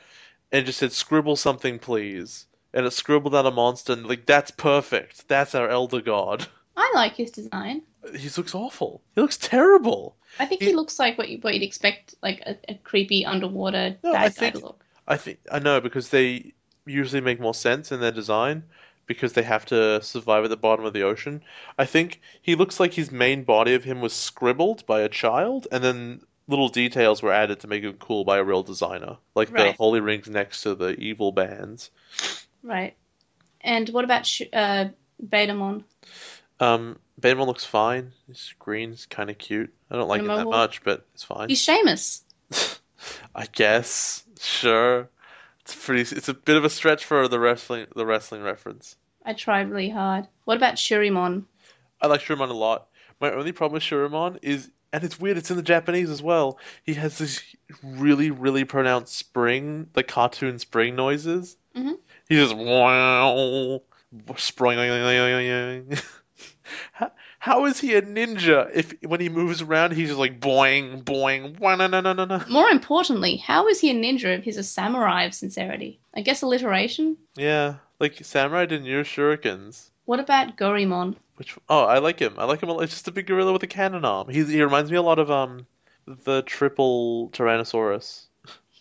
and 0.51 0.65
just 0.65 0.79
said, 0.79 0.91
"Scribble 0.91 1.37
something, 1.37 1.79
please." 1.79 2.47
And 2.73 2.85
it 2.85 2.91
scribbled 2.91 3.35
out 3.35 3.45
a 3.45 3.51
monster, 3.51 3.93
and 3.93 4.07
like 4.07 4.25
that's 4.25 4.51
perfect. 4.51 5.27
That's 5.27 5.53
our 5.55 5.69
elder 5.69 6.01
god. 6.01 6.47
I 6.75 6.91
like 6.95 7.15
his 7.15 7.29
design. 7.31 7.83
He 8.17 8.29
looks 8.35 8.55
awful. 8.55 9.01
He 9.15 9.21
looks 9.21 9.37
terrible. 9.37 10.15
I 10.39 10.45
think 10.47 10.61
he, 10.61 10.73
looks 10.73 10.97
like 10.97 11.17
what, 11.17 11.29
you, 11.29 11.37
what 11.41 11.53
you'd 11.53 11.61
expect, 11.63 12.15
like 12.23 12.41
a, 12.47 12.57
a 12.67 12.75
creepy 12.83 13.23
underwater 13.25 13.95
No, 14.03 14.13
bad 14.13 14.21
I 14.21 14.25
guy 14.25 14.29
think- 14.29 14.55
to 14.55 14.61
look. 14.61 14.83
I 15.07 15.17
think 15.17 15.39
I 15.51 15.59
know 15.59 15.79
because 15.81 16.09
they 16.09 16.53
usually 16.85 17.21
make 17.21 17.39
more 17.39 17.53
sense 17.53 17.91
in 17.91 17.99
their 17.99 18.11
design 18.11 18.63
because 19.05 19.33
they 19.33 19.43
have 19.43 19.65
to 19.67 20.01
survive 20.01 20.45
at 20.45 20.49
the 20.49 20.57
bottom 20.57 20.85
of 20.85 20.93
the 20.93 21.03
ocean. 21.03 21.41
I 21.77 21.85
think 21.85 22.21
he 22.41 22.55
looks 22.55 22.79
like 22.79 22.93
his 22.93 23.11
main 23.11 23.43
body 23.43 23.73
of 23.73 23.83
him 23.83 23.99
was 24.01 24.13
scribbled 24.13 24.85
by 24.85 25.01
a 25.01 25.09
child, 25.09 25.67
and 25.71 25.83
then 25.83 26.21
little 26.47 26.69
details 26.69 27.21
were 27.21 27.31
added 27.33 27.59
to 27.59 27.67
make 27.67 27.83
him 27.83 27.93
cool 27.99 28.23
by 28.23 28.37
a 28.37 28.43
real 28.43 28.63
designer, 28.63 29.17
like 29.35 29.51
the 29.51 29.73
holy 29.73 29.99
rings 29.99 30.29
next 30.29 30.63
to 30.63 30.73
the 30.73 30.95
evil 30.99 31.31
bands. 31.33 31.89
Right. 32.63 32.95
And 33.61 33.89
what 33.89 34.03
about 34.05 34.25
Sh- 34.25 34.41
uh, 34.51 34.85
Betamon? 35.25 35.83
Um, 36.59 36.97
Banemon 37.19 37.47
looks 37.47 37.65
fine. 37.65 38.11
His 38.27 38.53
green's 38.59 39.05
kind 39.05 39.29
of 39.29 39.37
cute. 39.37 39.73
I 39.91 39.95
don't 39.95 40.07
like 40.07 40.21
it 40.21 40.27
that 40.27 40.45
much, 40.47 40.83
but 40.83 41.05
it's 41.13 41.23
fine. 41.23 41.49
He's 41.49 41.65
Seamus. 41.65 42.21
I 43.35 43.45
guess. 43.51 44.23
Sure. 44.39 45.09
It's 45.61 45.85
pretty. 45.85 46.01
It's 46.15 46.29
a 46.29 46.33
bit 46.33 46.57
of 46.57 46.65
a 46.65 46.69
stretch 46.69 47.05
for 47.05 47.27
the 47.27 47.39
wrestling 47.39 47.87
the 47.95 48.05
wrestling 48.05 48.41
reference. 48.43 48.95
I 49.25 49.33
tried 49.33 49.69
really 49.69 49.89
hard. 49.89 50.27
What 50.45 50.57
about 50.57 50.75
Shurimon? 50.75 51.45
I 52.01 52.07
like 52.07 52.21
Shurimon 52.21 52.49
a 52.49 52.53
lot. 52.53 52.87
My 53.21 53.31
only 53.31 53.53
problem 53.53 53.75
with 53.75 53.83
Shurimon 53.83 54.39
is, 54.41 54.69
and 54.91 55.05
it's 55.05 55.17
weird, 55.17 55.37
it's 55.37 55.49
in 55.49 55.55
the 55.55 55.63
Japanese 55.63 56.09
as 56.09 56.21
well. 56.21 56.59
He 56.83 56.93
has 56.95 57.17
this 57.17 57.41
really, 57.81 58.31
really 58.31 58.65
pronounced 58.65 59.15
spring, 59.15 59.87
the 59.93 60.03
cartoon 60.03 60.59
spring 60.59 60.97
noises. 60.97 61.55
Mhm. 61.73 61.97
He 62.33 62.39
just 62.39 62.55
wow, 62.55 63.79
spring. 64.37 64.79
how, 66.93 67.11
how 67.37 67.65
is 67.65 67.79
he 67.79 67.93
a 67.93 68.01
ninja 68.01 68.71
if 68.73 68.95
when 69.03 69.19
he 69.19 69.29
moves 69.29 69.61
around 69.61 69.91
he's 69.91 70.07
just 70.07 70.19
like 70.19 70.39
boing, 70.39 71.03
boing, 71.03 71.59
wah, 71.59 71.75
na, 71.75 71.85
na, 71.85 72.01
na, 72.01 72.13
na. 72.13 72.43
More 72.49 72.69
importantly, 72.69 73.35
how 73.35 73.67
is 73.67 73.79
he 73.79 73.91
a 73.91 73.93
ninja 73.93 74.35
if 74.35 74.43
he's 74.43 74.57
a 74.57 74.63
samurai 74.63 75.25
of 75.25 75.35
sincerity? 75.35 75.99
I 76.15 76.21
guess 76.21 76.41
alliteration. 76.41 77.17
Yeah, 77.35 77.75
like 77.99 78.17
Samurai 78.25 78.65
didn't 78.65 78.87
use 78.87 79.05
shurikens. 79.05 79.91
What 80.05 80.19
about 80.19 80.57
Gorimon? 80.57 81.15
Which 81.35 81.55
oh, 81.69 81.83
I 81.83 81.99
like 81.99 82.17
him. 82.17 82.33
I 82.39 82.45
like 82.45 82.63
him. 82.63 82.69
a. 82.69 82.79
It's 82.79 82.93
just 82.93 83.07
a 83.07 83.11
big 83.11 83.27
gorilla 83.27 83.53
with 83.53 83.61
a 83.61 83.67
cannon 83.67 84.05
arm. 84.05 84.27
He's, 84.29 84.47
he 84.47 84.63
reminds 84.63 84.89
me 84.89 84.97
a 84.97 85.03
lot 85.03 85.19
of 85.19 85.29
um 85.29 85.67
the 86.07 86.41
triple 86.41 87.29
Tyrannosaurus. 87.29 88.25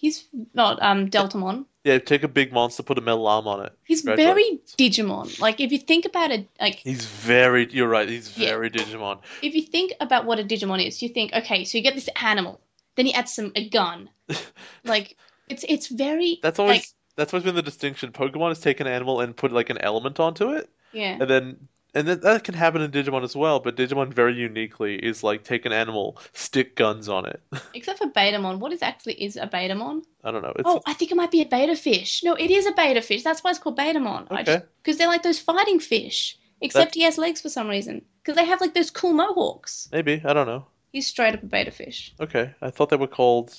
He's 0.03 0.27
not 0.53 0.83
um 0.83 1.09
Deltamon. 1.09 1.65
Yeah, 1.85 1.99
take 1.99 2.25
a 2.25 2.29
big 2.29 2.53
monster, 2.53 2.83
put 2.83 2.99
a 2.99 3.01
metal 3.01 3.27
arm 3.27 3.47
on 3.47 3.65
it. 3.65 3.73
He's 3.85 4.03
very 4.03 4.61
Digimon. 4.77 5.41
Like 5.41 5.61
if 5.61 5.71
you 5.73 5.79
think 5.79 6.05
about 6.05 6.33
it, 6.33 6.49
like 6.61 6.77
He's 6.77 7.07
very. 7.07 7.69
You're 7.73 7.89
right. 7.89 8.09
He's 8.09 8.37
Yeah. 8.37 8.49
very 8.51 8.69
Digimon. 8.71 9.21
if 9.43 9.55
you 9.55 9.63
think 9.63 9.93
about 10.01 10.27
what 10.27 10.41
a 10.41 10.45
Digimon 10.45 10.85
is, 10.85 11.03
you 11.03 11.09
think, 11.09 11.33
okay, 11.33 11.65
so 11.65 11.79
you 11.79 11.85
get 11.85 11.95
this 11.95 12.09
animal, 12.21 12.61
then 12.97 13.07
you 13.07 13.13
add 13.13 13.29
some 13.29 13.53
a 13.55 13.69
gun. 13.69 14.11
like 14.85 15.17
it's 15.49 15.65
it's 15.69 15.87
very 15.87 16.41
That's 16.43 16.59
always 16.59 16.79
like, 16.79 16.87
that's 17.17 17.33
always 17.33 17.45
been 17.45 17.55
the 17.55 17.63
distinction. 17.63 18.11
Pokemon 18.11 18.49
has 18.49 18.61
taken 18.61 18.87
an 18.89 18.93
animal 18.93 19.21
and 19.21 19.37
put 19.37 19.53
like 19.53 19.71
an 19.71 19.79
element 19.79 20.19
onto 20.19 20.51
it, 20.51 20.69
yeah. 20.93 21.17
and 21.21 21.31
then 21.31 21.69
and 21.95 22.09
then 22.09 22.21
that 22.21 22.45
can 22.45 22.55
happen 22.55 22.83
in 22.83 22.91
Digimon 22.91 23.23
as 23.23 23.37
well. 23.37 23.61
But 23.61 23.77
Digimon 23.77 24.13
very 24.13 24.35
uniquely 24.35 24.97
is 24.97 25.23
like 25.23 25.45
take 25.45 25.67
an 25.67 25.73
animal, 25.73 26.19
stick 26.33 26.77
guns 26.77 27.09
on 27.09 27.27
it. 27.27 27.41
Except 27.75 27.99
for 27.99 28.07
Betamon, 28.09 28.59
what 28.59 28.73
is 28.73 28.83
actually 28.83 29.15
is 29.23 29.37
a 29.37 29.47
Betamon? 29.47 30.03
I 30.25 30.31
don't 30.31 30.43
know. 30.43 30.53
It's 30.57 30.63
Oh, 30.69 30.81
I 30.87 30.95
think 30.95 31.11
it 31.11 31.17
might 31.17 31.31
be 31.31 31.43
a 31.43 31.47
betta 31.47 31.77
fish. 31.77 32.23
No, 32.23 32.35
it 32.35 32.51
is 32.51 32.67
a 32.67 32.73
betta 32.73 33.03
fish. 33.03 33.23
That's 33.23 33.43
why 33.45 33.51
it's 33.51 33.59
called 33.59 33.79
Betamon. 33.79 34.31
Okay. 34.31 34.63
Because 34.83 34.99
they're 34.99 35.09
like 35.09 35.23
those 35.23 35.39
fighting 35.39 35.81
fish. 35.81 36.39
Except 36.61 36.95
he 36.95 37.03
has 37.03 37.19
legs 37.19 37.41
for 37.41 37.49
some 37.49 37.69
reason. 37.69 38.03
Because 38.23 38.37
they 38.37 38.45
have 38.45 38.61
like 38.61 38.75
those 38.75 38.91
cool 38.91 39.13
mohawks. 39.13 39.89
maybe 39.93 40.23
I 40.25 40.33
don't 40.33 40.47
know. 40.47 40.67
He's 40.93 41.07
straight 41.07 41.35
up 41.35 41.43
a 41.43 41.47
betta 41.47 41.71
fish. 41.73 42.15
Okay, 42.21 42.55
I 42.63 42.71
thought 42.71 42.91
they 42.91 42.97
were 42.97 43.07
called 43.09 43.53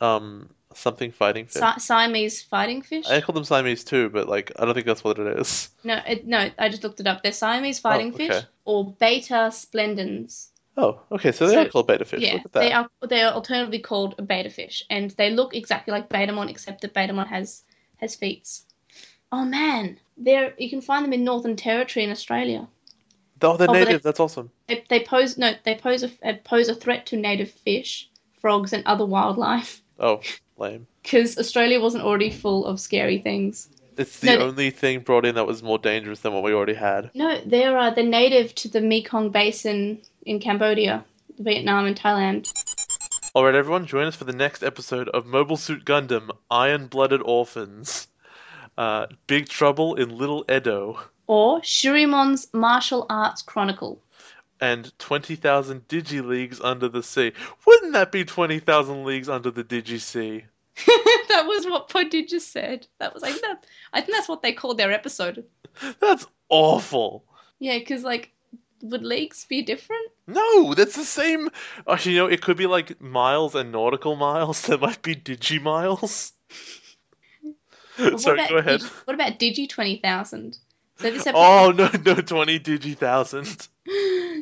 um 0.00 0.50
something 0.74 1.10
fighting 1.10 1.46
fish. 1.46 1.62
Si- 1.62 1.80
Siamese 1.80 2.42
fighting 2.42 2.82
fish? 2.82 3.06
I 3.08 3.20
call 3.20 3.34
them 3.34 3.44
Siamese 3.44 3.84
too, 3.84 4.08
but 4.08 4.28
like 4.28 4.52
I 4.58 4.64
don't 4.64 4.74
think 4.74 4.86
that's 4.86 5.04
what 5.04 5.18
it 5.18 5.38
is. 5.38 5.70
No, 5.84 6.00
it, 6.06 6.26
no, 6.26 6.50
I 6.58 6.68
just 6.68 6.82
looked 6.84 7.00
it 7.00 7.06
up. 7.06 7.22
They're 7.22 7.32
Siamese 7.32 7.78
fighting 7.78 8.12
Oh, 8.14 8.16
fish 8.16 8.42
or 8.64 8.92
betta 8.92 9.50
splendens. 9.52 10.48
Oh, 10.76 11.00
okay, 11.12 11.32
so 11.32 11.46
they 11.46 11.54
So- 11.54 11.62
are 11.62 11.68
called 11.68 11.86
betta 11.88 12.04
fish. 12.04 12.20
Yeah, 12.22 12.34
Look 12.34 12.46
at 12.46 12.52
that. 12.52 12.60
they 12.60 12.72
are. 12.72 12.90
They 13.08 13.22
are 13.22 13.32
alternatively 13.32 13.80
called 13.80 14.14
a 14.18 14.22
betta 14.22 14.50
fish, 14.50 14.84
and 14.90 15.10
they 15.12 15.30
look 15.30 15.54
exactly 15.54 15.92
like 15.92 16.08
Betamon, 16.08 16.48
except 16.48 16.80
that 16.82 16.94
Betamon 16.94 17.26
has 17.26 17.64
has 17.96 18.14
feet. 18.14 18.60
Oh 19.32 19.44
man, 19.44 19.98
there 20.16 20.54
you 20.58 20.70
can 20.70 20.80
find 20.80 21.04
them 21.04 21.12
in 21.12 21.24
Northern 21.24 21.56
Territory 21.56 22.04
in 22.04 22.10
Australia. 22.10 22.66
Oh, 23.42 23.56
they're 23.56 23.68
Oh, 23.68 23.72
but 23.72 23.72
they- 23.72 23.84
native. 23.86 24.02
That's 24.02 24.20
awesome. 24.20 24.50
They, 24.68 24.84
they 24.88 25.00
pose 25.00 25.36
no, 25.36 25.54
they 25.64 25.74
pose 25.74 26.02
a 26.04 26.10
uh, 26.22 26.34
pose 26.44 26.68
a 26.68 26.74
threat 26.74 27.06
to 27.06 27.16
native 27.16 27.50
fish, 27.50 28.08
frogs, 28.40 28.72
and 28.72 28.84
other 28.86 29.04
wildlife. 29.06 29.82
Oh, 29.98 30.20
lame. 30.60 30.86
Because 31.02 31.38
Australia 31.38 31.80
wasn't 31.80 32.04
already 32.04 32.30
full 32.30 32.66
of 32.66 32.78
scary 32.78 33.18
things. 33.18 33.68
It's 33.96 34.20
the 34.20 34.36
No, 34.36 34.46
only 34.46 34.70
thing 34.70 35.00
brought 35.00 35.26
in 35.26 35.34
that 35.34 35.46
was 35.46 35.62
more 35.62 35.78
dangerous 35.78 36.20
than 36.20 36.32
what 36.32 36.42
we 36.42 36.52
already 36.54 36.74
had. 36.74 37.10
No, 37.14 37.40
they're 37.44 37.76
uh, 37.76 37.90
the 37.90 38.02
native 38.02 38.54
to 38.56 38.68
the 38.68 38.80
Mekong 38.80 39.30
Basin 39.30 40.00
in 40.24 40.38
Cambodia, 40.40 41.04
Vietnam, 41.38 41.86
and 41.86 41.98
Thailand. 41.98 42.50
Alright, 43.34 43.54
everyone, 43.54 43.86
join 43.86 44.06
us 44.06 44.16
for 44.16 44.24
the 44.24 44.32
next 44.32 44.62
episode 44.62 45.08
of 45.10 45.26
Mobile 45.26 45.56
Suit 45.56 45.84
Gundam 45.84 46.30
Iron 46.50 46.86
Blooded 46.86 47.20
Orphans. 47.24 48.08
Uh, 48.78 49.06
Big 49.26 49.48
Trouble 49.48 49.94
in 49.96 50.16
Little 50.16 50.44
Edo. 50.50 50.98
Or 51.26 51.60
Shurimon's 51.60 52.48
Martial 52.52 53.06
Arts 53.10 53.42
Chronicle. 53.42 54.00
And 54.60 54.96
20,000 54.98 55.88
Digi 55.88 56.24
Leagues 56.24 56.60
Under 56.60 56.88
the 56.88 57.02
Sea. 57.02 57.32
Wouldn't 57.66 57.94
that 57.94 58.12
be 58.12 58.24
20,000 58.24 59.04
Leagues 59.04 59.28
Under 59.28 59.50
the 59.50 59.64
Digi 59.64 59.98
Sea? 59.98 60.44
that 60.86 61.44
was 61.46 61.66
what 61.66 61.88
Poddy 61.88 62.24
just 62.24 62.52
said. 62.52 62.86
That 62.98 63.14
was 63.14 63.22
like 63.22 63.40
that. 63.40 63.64
I 63.92 64.00
think 64.00 64.16
that's 64.16 64.28
what 64.28 64.42
they 64.42 64.52
called 64.52 64.78
their 64.78 64.92
episode. 64.92 65.44
That's 66.00 66.26
awful. 66.48 67.24
Yeah, 67.58 67.78
because 67.78 68.02
like, 68.02 68.32
would 68.82 69.02
leagues 69.02 69.44
be 69.44 69.62
different? 69.62 70.10
No, 70.26 70.74
that's 70.74 70.96
the 70.96 71.04
same. 71.04 71.50
Actually, 71.88 72.12
you 72.12 72.18
know, 72.18 72.26
it 72.26 72.40
could 72.40 72.56
be 72.56 72.66
like 72.66 73.00
miles 73.00 73.54
and 73.54 73.70
nautical 73.72 74.16
miles. 74.16 74.62
There 74.66 74.78
might 74.78 75.02
be 75.02 75.14
Digi 75.14 75.60
miles. 75.60 76.32
Sorry, 77.96 78.48
go 78.48 78.56
ahead. 78.56 78.80
Digi, 78.80 79.06
what 79.06 79.14
about 79.14 79.38
Digi 79.38 79.68
twenty 79.68 79.98
thousand? 79.98 80.56
So 80.96 81.10
this 81.10 81.26
episode. 81.26 81.34
Oh 81.34 81.70
no, 81.72 81.90
no, 82.04 82.20
twenty 82.20 82.58
digi 82.60 82.96
thousand. 82.96 83.68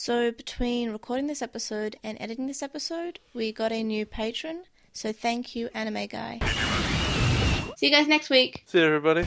So, 0.05 0.33
between 0.33 0.91
recording 0.91 1.29
this 1.29 1.43
episode 1.43 1.95
and 2.03 2.21
editing 2.21 2.49
this 2.49 2.61
episode, 2.61 3.21
we 3.35 3.53
got 3.53 3.71
a 3.71 3.85
new 3.85 4.05
patron. 4.05 4.65
So, 4.93 5.13
thank 5.13 5.55
you, 5.55 5.69
Anime 5.75 6.09
Guy. 6.09 6.41
See 7.77 7.87
you 7.87 7.93
guys 7.93 8.09
next 8.09 8.29
week. 8.29 8.65
See 8.67 8.81
you, 8.81 8.85
everybody. 8.85 9.25